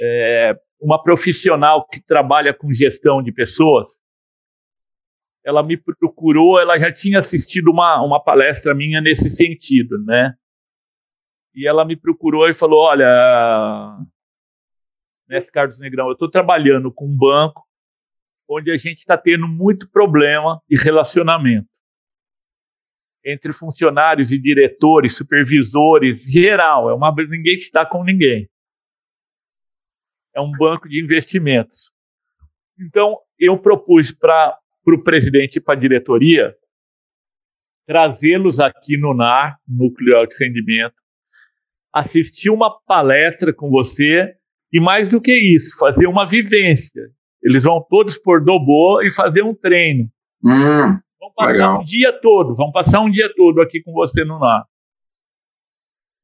é, 0.00 0.54
uma 0.82 1.00
profissional 1.00 1.86
que 1.86 2.00
trabalha 2.00 2.52
com 2.52 2.74
gestão 2.74 3.22
de 3.22 3.32
pessoas, 3.32 4.02
ela 5.44 5.62
me 5.62 5.76
procurou, 5.76 6.60
ela 6.60 6.78
já 6.78 6.92
tinha 6.92 7.20
assistido 7.20 7.70
uma, 7.70 8.02
uma 8.02 8.22
palestra 8.22 8.74
minha 8.74 9.00
nesse 9.00 9.30
sentido, 9.30 9.96
né? 10.04 10.34
E 11.54 11.66
ela 11.66 11.84
me 11.84 11.96
procurou 11.96 12.48
e 12.48 12.54
falou: 12.54 12.80
Olha, 12.80 13.98
Mestre 15.28 15.52
Carlos 15.52 15.78
Negrão, 15.78 16.08
eu 16.08 16.12
estou 16.12 16.28
trabalhando 16.28 16.92
com 16.92 17.06
um 17.06 17.16
banco 17.16 17.62
onde 18.48 18.70
a 18.70 18.76
gente 18.76 18.98
está 18.98 19.16
tendo 19.16 19.46
muito 19.46 19.88
problema 19.88 20.60
de 20.68 20.76
relacionamento 20.76 21.68
entre 23.24 23.52
funcionários 23.52 24.32
e 24.32 24.38
diretores, 24.38 25.16
supervisores, 25.16 26.24
geral. 26.24 26.90
É 26.90 26.94
uma 26.94 27.14
ninguém 27.28 27.54
está 27.54 27.86
com 27.86 28.02
ninguém. 28.02 28.48
É 30.34 30.40
um 30.40 30.50
banco 30.52 30.88
de 30.88 31.02
investimentos. 31.02 31.92
Então 32.80 33.18
eu 33.38 33.58
propus 33.58 34.12
para 34.12 34.56
o 34.86 35.02
presidente 35.02 35.56
e 35.56 35.60
para 35.60 35.74
a 35.74 35.78
diretoria 35.78 36.54
trazê-los 37.86 38.60
aqui 38.60 38.96
no 38.96 39.14
NAR, 39.14 39.58
Núcleo 39.66 40.26
de 40.26 40.36
Rendimento, 40.38 40.94
assistir 41.92 42.50
uma 42.50 42.70
palestra 42.86 43.52
com 43.52 43.68
você 43.68 44.34
e 44.72 44.80
mais 44.80 45.10
do 45.10 45.20
que 45.20 45.34
isso, 45.34 45.76
fazer 45.78 46.06
uma 46.06 46.24
vivência. 46.24 47.02
Eles 47.42 47.64
vão 47.64 47.84
todos 47.88 48.16
por 48.16 48.42
Dobô 48.42 49.02
e 49.02 49.10
fazer 49.10 49.42
um 49.42 49.54
treino. 49.54 50.08
Hum, 50.44 50.98
vão 51.20 51.32
passar 51.36 51.52
legal. 51.52 51.80
um 51.80 51.84
dia 51.84 52.12
todo, 52.12 52.54
vão 52.54 52.72
passar 52.72 53.00
um 53.00 53.10
dia 53.10 53.30
todo 53.34 53.60
aqui 53.60 53.82
com 53.82 53.92
você 53.92 54.24
no 54.24 54.38
NAR. 54.38 54.64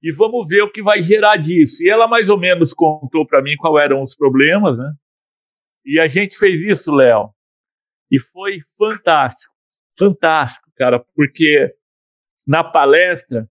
E 0.03 0.13
vamos 0.13 0.49
ver 0.49 0.63
o 0.63 0.71
que 0.71 0.83
vai 0.83 1.03
gerar 1.03 1.37
disso. 1.37 1.83
E 1.83 1.91
ela 1.91 2.07
mais 2.07 2.29
ou 2.29 2.39
menos 2.39 2.73
contou 2.73 3.27
para 3.27 3.43
mim 3.43 3.57
quais 3.57 3.85
eram 3.85 4.03
os 4.03 4.15
problemas, 4.15 4.79
né? 4.79 4.93
E 5.85 5.99
a 5.99 6.07
gente 6.07 6.37
fez 6.37 6.61
isso, 6.61 6.93
Léo. 6.93 7.31
E 8.11 8.21
foi 8.21 8.61
fantástico. 8.77 9.53
Fantástico, 9.99 10.71
cara, 10.77 11.05
porque 11.15 11.75
na 12.47 12.63
palestra 12.63 13.49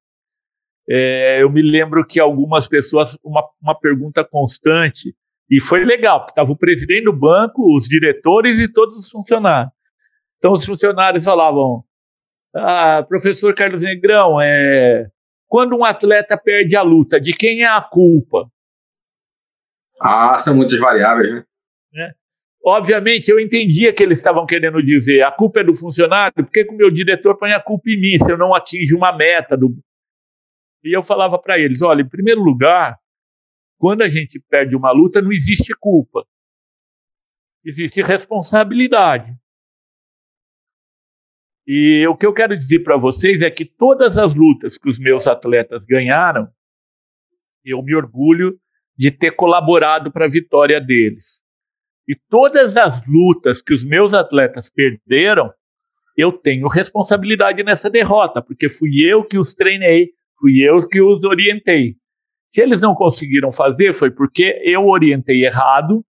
é, 0.90 1.42
eu 1.42 1.50
me 1.50 1.62
lembro 1.62 2.06
que 2.06 2.20
algumas 2.20 2.68
pessoas, 2.68 3.18
uma, 3.22 3.44
uma 3.62 3.78
pergunta 3.78 4.24
constante, 4.24 5.14
e 5.50 5.60
foi 5.62 5.84
legal, 5.84 6.20
porque 6.20 6.32
estava 6.32 6.52
o 6.52 6.58
presidente 6.58 7.06
do 7.06 7.14
banco, 7.14 7.76
os 7.76 7.88
diretores 7.88 8.60
e 8.60 8.72
todos 8.72 8.98
os 8.98 9.10
funcionários. 9.10 9.72
Então 10.38 10.54
os 10.54 10.66
funcionários 10.66 11.26
falavam: 11.26 11.84
ah, 12.56 13.04
professor 13.08 13.54
Carlos 13.54 13.84
Negrão, 13.84 14.40
é, 14.42 15.10
quando 15.48 15.76
um 15.76 15.86
atleta 15.86 16.38
perde 16.38 16.76
a 16.76 16.82
luta, 16.82 17.20
de 17.20 17.34
quem 17.34 17.64
é 17.64 17.68
a 17.68 17.82
culpa? 17.82 18.50
Ah, 20.02 20.38
são 20.38 20.56
muitas 20.56 20.80
variáveis, 20.80 21.34
né? 21.34 21.44
né? 21.94 22.14
Obviamente, 22.66 23.30
eu 23.30 23.40
entendia 23.40 23.94
que 23.94 24.04
eles 24.04 24.20
estavam 24.20 24.46
querendo 24.46 24.84
dizer 24.84 25.24
a 25.24 25.32
culpa 25.32 25.62
é 25.62 25.64
do 25.64 25.76
funcionário, 25.76 26.34
porque 26.36 26.66
que 26.66 26.74
o 26.74 26.78
meu 26.78 26.92
diretor 26.92 27.38
põe 27.38 27.54
a 27.54 27.62
culpa 27.62 27.90
em 27.90 28.00
mim 28.00 28.18
se 28.18 28.30
eu 28.30 28.38
não 28.38 28.54
atingo 28.54 28.96
uma 28.96 29.16
meta 29.16 29.56
do. 29.56 29.74
E 30.84 30.96
eu 30.96 31.02
falava 31.02 31.40
para 31.40 31.58
eles: 31.58 31.82
olha, 31.82 32.02
em 32.02 32.10
primeiro 32.10 32.42
lugar, 32.42 32.98
quando 33.78 34.02
a 34.02 34.10
gente 34.10 34.40
perde 34.50 34.76
uma 34.76 34.92
luta, 34.92 35.22
não 35.22 35.32
existe 35.32 35.74
culpa. 35.80 36.26
Existe 37.64 38.02
responsabilidade. 38.02 39.34
E 41.68 42.08
o 42.08 42.16
que 42.16 42.26
eu 42.26 42.34
quero 42.34 42.56
dizer 42.56 42.80
para 42.80 42.96
vocês 42.96 43.42
é 43.42 43.52
que 43.52 43.66
todas 43.66 44.18
as 44.18 44.34
lutas 44.34 44.78
que 44.78 44.90
os 44.90 44.98
meus 44.98 45.28
atletas 45.28 45.86
ganharam, 45.86 46.48
eu 47.66 47.84
me 47.84 47.94
orgulho 47.94 48.58
de 48.98 49.12
ter 49.12 49.32
colaborado 49.32 50.10
para 50.10 50.26
a 50.26 50.30
vitória 50.30 50.80
deles. 50.80 51.42
E 52.08 52.16
todas 52.16 52.78
as 52.78 53.06
lutas 53.06 53.62
que 53.62 53.74
os 53.74 53.84
meus 53.84 54.14
atletas 54.14 54.70
perderam, 54.70 55.52
eu 56.16 56.32
tenho 56.32 56.70
responsabilidade 56.70 57.62
nessa 57.64 57.90
derrota, 57.90 58.42
porque 58.42 58.70
fui 58.70 59.04
eu 59.04 59.26
que 59.26 59.38
os 59.38 59.54
treinei, 59.54 60.12
fui 60.40 60.62
eu 60.62 60.88
que 60.88 61.02
os 61.02 61.26
orientei. 61.26 61.98
Se 62.54 62.62
eles 62.62 62.80
não 62.80 62.96
conseguiram 62.96 63.52
fazer, 63.52 63.92
foi 63.94 64.10
porque 64.10 64.62
eu 64.64 64.88
orientei 64.88 65.44
errado, 65.44 66.04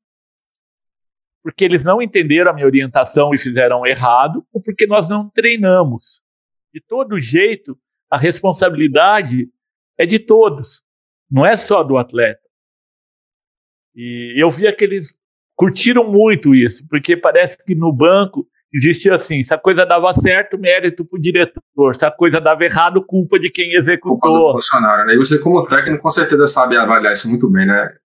porque 1.42 1.64
eles 1.64 1.84
não 1.84 2.02
entenderam 2.02 2.50
a 2.50 2.54
minha 2.54 2.66
orientação 2.66 3.34
e 3.34 3.38
fizeram 3.38 3.86
errado, 3.86 4.44
ou 4.52 4.60
porque 4.60 4.86
nós 4.86 5.08
não 5.08 5.28
treinamos. 5.28 6.20
De 6.72 6.80
todo 6.80 7.20
jeito, 7.20 7.78
a 8.10 8.18
responsabilidade 8.18 9.48
é 9.96 10.06
de 10.06 10.18
todos, 10.18 10.82
não 11.30 11.44
é 11.44 11.56
só 11.56 11.82
do 11.82 11.96
atleta. 11.96 12.40
E 13.94 14.34
eu 14.36 14.50
vi 14.50 14.70
que 14.72 14.84
eles 14.84 15.16
curtiram 15.56 16.04
muito 16.04 16.54
isso, 16.54 16.86
porque 16.88 17.16
parece 17.16 17.62
que 17.64 17.74
no 17.74 17.92
banco 17.92 18.46
existia 18.72 19.14
assim: 19.14 19.42
se 19.42 19.52
a 19.52 19.58
coisa 19.58 19.84
dava 19.84 20.12
certo, 20.12 20.58
mérito 20.58 21.04
para 21.04 21.18
o 21.18 21.20
diretor, 21.20 21.96
se 21.96 22.04
a 22.04 22.10
coisa 22.10 22.40
dava 22.40 22.64
errado, 22.64 23.04
culpa 23.04 23.38
de 23.38 23.50
quem 23.50 23.74
executou. 23.74 24.18
Culpa 24.18 24.38
do 24.38 24.52
funcionário, 24.52 25.06
né? 25.06 25.14
E 25.14 25.16
você, 25.16 25.38
como 25.38 25.66
técnico, 25.66 26.02
com 26.02 26.10
certeza 26.10 26.46
sabe 26.46 26.76
avaliar 26.76 27.12
isso 27.12 27.28
muito 27.28 27.50
bem, 27.50 27.66
né? 27.66 27.96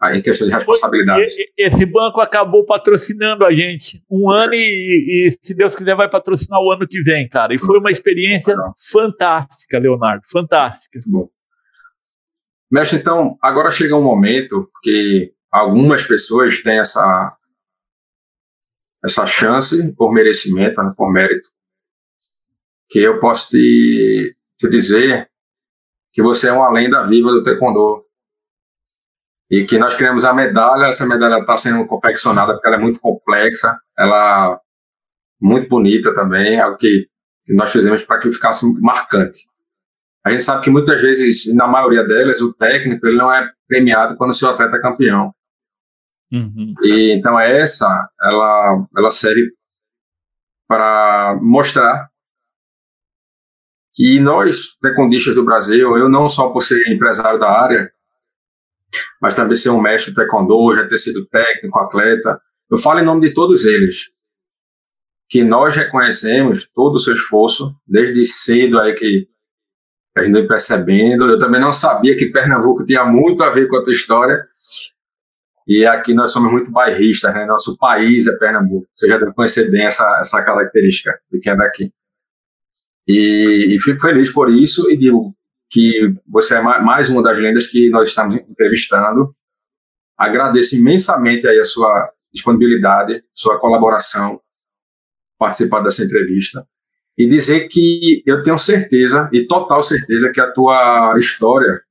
Em 0.00 0.22
questão 0.22 0.46
de 0.46 0.54
responsabilidades. 0.54 1.34
Esse 1.56 1.84
banco 1.84 2.20
acabou 2.20 2.64
patrocinando 2.64 3.44
a 3.44 3.52
gente 3.52 4.00
um 4.08 4.30
ano 4.30 4.54
e, 4.54 5.28
e, 5.28 5.38
se 5.42 5.54
Deus 5.54 5.74
quiser, 5.74 5.96
vai 5.96 6.08
patrocinar 6.08 6.60
o 6.60 6.70
ano 6.70 6.86
que 6.86 7.00
vem, 7.02 7.28
cara. 7.28 7.52
E 7.52 7.58
foi 7.58 7.80
uma 7.80 7.90
experiência 7.90 8.54
Legal. 8.54 8.74
fantástica, 8.78 9.76
Leonardo, 9.78 10.22
fantástica. 10.30 11.00
Bom. 11.08 11.28
Mestre, 12.70 13.00
então, 13.00 13.36
agora 13.42 13.72
chega 13.72 13.96
um 13.96 14.02
momento 14.02 14.70
que 14.82 15.32
algumas 15.50 16.06
pessoas 16.06 16.62
têm 16.62 16.78
essa 16.78 17.34
essa 19.04 19.26
chance 19.26 19.92
por 19.94 20.12
merecimento, 20.12 20.82
né, 20.82 20.92
por 20.96 21.12
mérito, 21.12 21.48
que 22.88 22.98
eu 22.98 23.18
posso 23.20 23.50
te, 23.50 24.36
te 24.56 24.68
dizer 24.68 25.30
que 26.12 26.22
você 26.22 26.48
é 26.48 26.52
uma 26.52 26.70
lenda 26.70 27.04
viva 27.04 27.30
do 27.30 27.42
taekwondo 27.42 28.04
e 29.50 29.64
que 29.64 29.78
nós 29.78 29.96
criamos 29.96 30.24
a 30.24 30.34
medalha, 30.34 30.86
essa 30.86 31.06
medalha 31.06 31.40
está 31.40 31.56
sendo 31.56 31.86
confeccionada 31.86 32.52
porque 32.52 32.68
ela 32.68 32.76
é 32.76 32.80
muito 32.80 33.00
complexa, 33.00 33.78
ela 33.98 34.54
é 34.54 34.58
muito 35.40 35.68
bonita 35.68 36.14
também, 36.14 36.60
algo 36.60 36.76
que, 36.76 37.08
que 37.44 37.54
nós 37.54 37.72
fizemos 37.72 38.04
para 38.04 38.18
que 38.18 38.30
ficasse 38.30 38.66
marcante. 38.80 39.48
A 40.24 40.30
gente 40.30 40.42
sabe 40.42 40.62
que 40.62 40.70
muitas 40.70 41.00
vezes, 41.00 41.54
na 41.54 41.66
maioria 41.66 42.04
delas, 42.04 42.42
o 42.42 42.52
técnico 42.52 43.06
ele 43.06 43.16
não 43.16 43.32
é 43.32 43.50
premiado 43.66 44.16
quando 44.16 44.30
o 44.30 44.34
seu 44.34 44.50
atleta 44.50 44.76
é 44.76 44.80
campeão. 44.80 45.32
Uhum. 46.30 46.74
E 46.82 47.12
então 47.12 47.40
essa, 47.40 48.10
ela, 48.20 48.86
ela 48.94 49.10
serve 49.10 49.50
para 50.68 51.38
mostrar 51.40 52.10
que 53.94 54.20
nós, 54.20 54.76
tecondistas 54.80 55.34
do 55.34 55.44
Brasil, 55.44 55.96
eu 55.96 56.08
não 56.08 56.28
só 56.28 56.50
por 56.50 56.62
ser 56.62 56.92
empresário 56.92 57.40
da 57.40 57.50
área, 57.50 57.90
mas 59.20 59.34
também 59.34 59.56
ser 59.56 59.70
um 59.70 59.80
mestre 59.80 60.14
taekwondo, 60.14 60.74
já 60.76 60.86
ter 60.86 60.98
sido 60.98 61.26
técnico, 61.26 61.78
atleta, 61.78 62.40
eu 62.70 62.78
falo 62.78 63.00
em 63.00 63.04
nome 63.04 63.26
de 63.26 63.34
todos 63.34 63.64
eles, 63.66 64.10
que 65.28 65.42
nós 65.42 65.76
reconhecemos 65.76 66.68
todo 66.68 66.94
o 66.96 66.98
seu 66.98 67.14
esforço, 67.14 67.74
desde 67.86 68.24
cedo 68.24 68.78
aí 68.78 68.94
que 68.94 69.28
a 70.16 70.24
gente 70.24 70.32
vai 70.32 70.46
percebendo. 70.46 71.30
Eu 71.30 71.38
também 71.38 71.60
não 71.60 71.72
sabia 71.72 72.16
que 72.16 72.30
Pernambuco 72.30 72.84
tinha 72.84 73.04
muito 73.04 73.42
a 73.42 73.50
ver 73.50 73.68
com 73.68 73.76
a 73.76 73.82
tua 73.82 73.92
história, 73.92 74.46
e 75.66 75.84
aqui 75.84 76.14
nós 76.14 76.30
somos 76.30 76.50
muito 76.50 76.70
bairristas, 76.70 77.34
né? 77.34 77.44
Nosso 77.44 77.76
país 77.76 78.26
é 78.26 78.38
Pernambuco. 78.38 78.88
Você 78.94 79.06
já 79.06 79.18
deve 79.18 79.34
conhecer 79.34 79.70
bem 79.70 79.84
essa, 79.84 80.18
essa 80.18 80.42
característica 80.42 81.20
de 81.30 81.38
quem 81.40 81.52
é 81.52 81.56
daqui. 81.56 81.92
E, 83.06 83.74
e 83.76 83.80
fico 83.80 84.00
feliz 84.00 84.32
por 84.32 84.50
isso 84.50 84.90
e 84.90 84.96
digo 84.96 85.34
que 85.70 86.14
você 86.26 86.56
é 86.56 86.62
mais 86.62 87.10
uma 87.10 87.22
das 87.22 87.38
lendas 87.38 87.66
que 87.66 87.90
nós 87.90 88.08
estamos 88.08 88.36
entrevistando. 88.36 89.34
Agradeço 90.16 90.76
imensamente 90.76 91.46
aí 91.46 91.58
a 91.58 91.64
sua 91.64 92.12
disponibilidade, 92.32 93.22
sua 93.32 93.58
colaboração, 93.58 94.40
participar 95.38 95.80
dessa 95.80 96.04
entrevista 96.04 96.66
e 97.16 97.28
dizer 97.28 97.68
que 97.68 98.22
eu 98.24 98.42
tenho 98.42 98.58
certeza 98.58 99.28
e 99.32 99.46
total 99.46 99.82
certeza 99.82 100.30
que 100.30 100.40
a 100.40 100.52
tua 100.52 101.14
história 101.18 101.82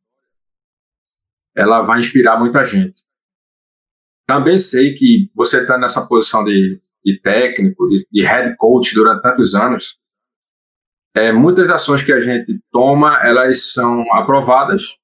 ela 1.56 1.82
vai 1.82 2.00
inspirar 2.00 2.40
muita 2.40 2.64
gente. 2.64 3.02
Também 4.26 4.58
sei 4.58 4.94
que 4.94 5.30
você 5.34 5.62
está 5.62 5.78
nessa 5.78 6.06
posição 6.06 6.44
de, 6.44 6.80
de 7.04 7.20
técnico, 7.20 7.88
de, 7.90 8.08
de, 8.12 8.22
head 8.24 8.56
coach 8.58 8.94
durante 8.94 9.22
tantos 9.22 9.56
anos. 9.56 9.98
É, 11.18 11.32
muitas 11.32 11.72
ações 11.72 12.04
que 12.04 12.14
a 12.14 12.20
gente 12.20 12.60
toma, 12.72 13.26
elas 13.26 13.74
são 13.74 14.06
aprovadas 14.14 15.00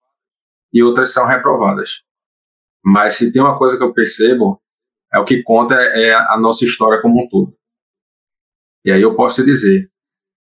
e 0.71 0.83
outras 0.83 1.11
são 1.11 1.25
reprovadas. 1.25 2.03
Mas 2.85 3.15
se 3.15 3.33
tem 3.33 3.41
uma 3.41 3.57
coisa 3.57 3.77
que 3.77 3.83
eu 3.83 3.95
percebo, 3.95 4.61
é 5.11 5.17
o 5.17 5.25
que 5.25 5.41
conta 5.41 5.73
é 5.73 6.13
a 6.13 6.37
nossa 6.39 6.65
história 6.65 7.01
como 7.01 7.23
um 7.23 7.27
todo. 7.27 7.57
E 8.85 8.91
aí 8.91 9.01
eu 9.01 9.15
posso 9.15 9.41
te 9.41 9.45
dizer 9.45 9.89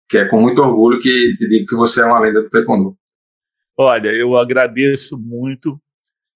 que 0.09 0.17
é 0.17 0.27
com 0.27 0.41
muito 0.41 0.61
orgulho 0.61 0.99
que 0.99 1.37
te 1.37 1.47
digo 1.47 1.65
que 1.65 1.75
você 1.77 2.01
é 2.01 2.05
uma 2.05 2.19
lenda 2.19 2.41
do 2.41 2.49
taekwondo. 2.49 2.97
Olha, 3.77 4.09
eu 4.09 4.35
agradeço 4.35 5.17
muito 5.17 5.81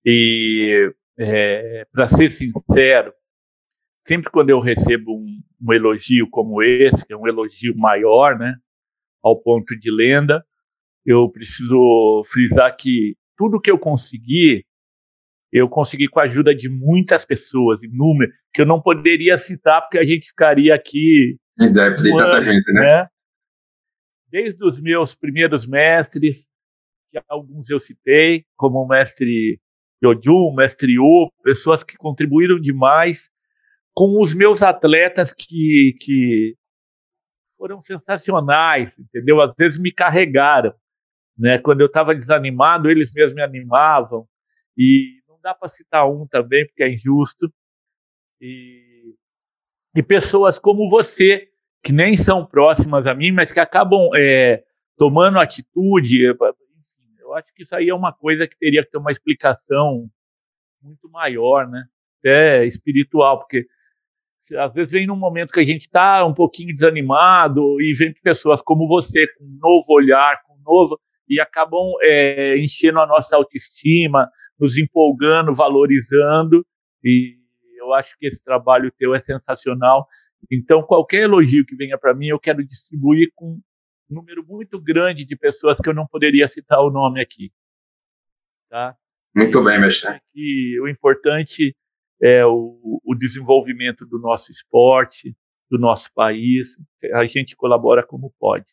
e 0.05 0.93
é, 1.19 1.85
para 1.91 2.07
ser 2.07 2.29
sincero, 2.29 3.13
sempre 4.07 4.31
quando 4.31 4.49
eu 4.49 4.61
recebo 4.61 5.11
um, 5.11 5.41
um, 5.61 5.73
elogio 5.73 6.29
como 6.29 6.63
esse, 6.63 7.05
que 7.05 7.11
é 7.11 7.17
um 7.17 7.27
elogio 7.27 7.75
maior, 7.75 8.39
né, 8.39 8.55
ao 9.25 9.41
ponto 9.41 9.75
de 9.77 9.91
lenda, 9.91 10.45
eu 11.03 11.27
preciso 11.31 12.21
frisar 12.31 12.75
que 12.77 13.15
tudo 13.35 13.59
que 13.59 13.71
eu 13.71 13.79
consegui, 13.79 14.63
eu 15.51 15.67
consegui 15.67 16.07
com 16.07 16.19
a 16.19 16.23
ajuda 16.23 16.53
de 16.53 16.69
muitas 16.69 17.25
pessoas, 17.25 17.81
inúmeras, 17.81 18.35
que 18.53 18.61
eu 18.61 18.65
não 18.67 18.79
poderia 18.79 19.35
citar 19.37 19.81
porque 19.81 19.97
a 19.97 20.03
gente 20.03 20.27
ficaria 20.27 20.75
aqui. 20.75 21.37
Deve 21.57 21.95
ter 21.95 22.15
tanta 22.15 22.41
gente, 22.43 22.71
né? 22.71 22.81
né? 22.81 23.07
Desde 24.29 24.63
os 24.63 24.79
meus 24.79 25.15
primeiros 25.15 25.65
mestres, 25.65 26.45
que 27.11 27.19
alguns 27.27 27.69
eu 27.69 27.79
citei, 27.79 28.45
como 28.55 28.79
o 28.79 28.87
mestre 28.87 29.59
Yojun, 30.03 30.51
o 30.51 30.55
mestre 30.55 30.99
O, 30.99 31.31
pessoas 31.43 31.83
que 31.83 31.95
contribuíram 31.95 32.59
demais, 32.59 33.29
com 33.93 34.21
os 34.21 34.35
meus 34.35 34.61
atletas 34.61 35.33
que, 35.33 35.95
que 35.99 36.55
foram 37.55 37.81
sensacionais, 37.81 38.97
entendeu? 38.97 39.41
Às 39.41 39.53
vezes 39.57 39.79
me 39.79 39.91
carregaram, 39.91 40.73
né? 41.37 41.57
Quando 41.59 41.81
eu 41.81 41.87
estava 41.87 42.15
desanimado, 42.15 42.89
eles 42.89 43.11
mesmos 43.13 43.35
me 43.35 43.41
animavam. 43.41 44.27
E 44.77 45.21
dá 45.45 45.53
para 45.53 45.69
citar 45.69 46.09
um 46.09 46.25
também, 46.25 46.65
porque 46.65 46.81
é 46.81 46.89
injusto. 46.89 47.53
E, 48.41 49.13
e 49.95 50.01
pessoas 50.01 50.57
como 50.57 50.89
você, 50.89 51.47
que 51.83 51.93
nem 51.93 52.17
são 52.17 52.43
próximas 52.43 53.05
a 53.05 53.13
mim, 53.13 53.31
mas 53.31 53.51
que 53.51 53.59
acabam 53.59 54.09
é, 54.15 54.63
tomando 54.97 55.39
atitude. 55.39 56.31
Enfim, 56.31 57.15
eu 57.19 57.35
acho 57.35 57.53
que 57.53 57.61
isso 57.61 57.75
aí 57.75 57.89
é 57.89 57.93
uma 57.93 58.11
coisa 58.11 58.47
que 58.47 58.57
teria 58.57 58.83
que 58.83 58.89
ter 58.89 58.97
uma 58.97 59.11
explicação 59.11 60.09
muito 60.81 61.07
maior, 61.11 61.67
né? 61.69 61.85
Até 62.19 62.65
espiritual, 62.65 63.37
porque 63.37 63.67
às 64.53 64.73
vezes 64.73 64.91
vem 64.91 65.07
num 65.07 65.15
momento 65.15 65.51
que 65.51 65.59
a 65.59 65.65
gente 65.65 65.81
está 65.81 66.23
um 66.25 66.33
pouquinho 66.33 66.75
desanimado 66.75 67.81
e 67.81 67.93
vem 67.93 68.13
pessoas 68.21 68.61
como 68.61 68.87
você, 68.87 69.25
com 69.35 69.43
um 69.43 69.57
novo 69.59 69.85
olhar, 69.89 70.41
com 70.43 70.53
um 70.53 70.61
novo, 70.61 70.99
e 71.27 71.39
acabam 71.39 71.93
é, 72.01 72.57
enchendo 72.57 72.99
a 72.99 73.07
nossa 73.07 73.35
autoestima, 73.35 74.29
nos 74.59 74.77
empolgando, 74.77 75.53
valorizando, 75.53 76.65
e 77.03 77.37
eu 77.77 77.93
acho 77.93 78.17
que 78.17 78.27
esse 78.27 78.43
trabalho 78.43 78.91
teu 78.97 79.13
é 79.15 79.19
sensacional. 79.19 80.07
Então, 80.51 80.83
qualquer 80.83 81.23
elogio 81.23 81.65
que 81.65 81.75
venha 81.75 81.97
para 81.97 82.13
mim, 82.13 82.27
eu 82.27 82.39
quero 82.39 82.65
distribuir 82.65 83.31
com 83.35 83.53
um 83.53 83.61
número 84.09 84.45
muito 84.45 84.79
grande 84.79 85.25
de 85.25 85.35
pessoas 85.35 85.79
que 85.79 85.89
eu 85.89 85.93
não 85.93 86.05
poderia 86.05 86.47
citar 86.47 86.79
o 86.79 86.91
nome 86.91 87.21
aqui. 87.21 87.51
Tá? 88.69 88.95
Muito 89.35 89.63
bem, 89.63 89.79
mestre. 89.79 90.19
O 90.81 90.87
importante 90.87 91.75
é 92.21 92.45
o, 92.45 93.01
o 93.03 93.15
desenvolvimento 93.15 94.05
do 94.05 94.19
nosso 94.19 94.51
esporte, 94.51 95.35
do 95.69 95.77
nosso 95.77 96.11
país. 96.13 96.77
A 97.13 97.25
gente 97.25 97.55
colabora 97.55 98.05
como 98.05 98.33
pode. 98.39 98.65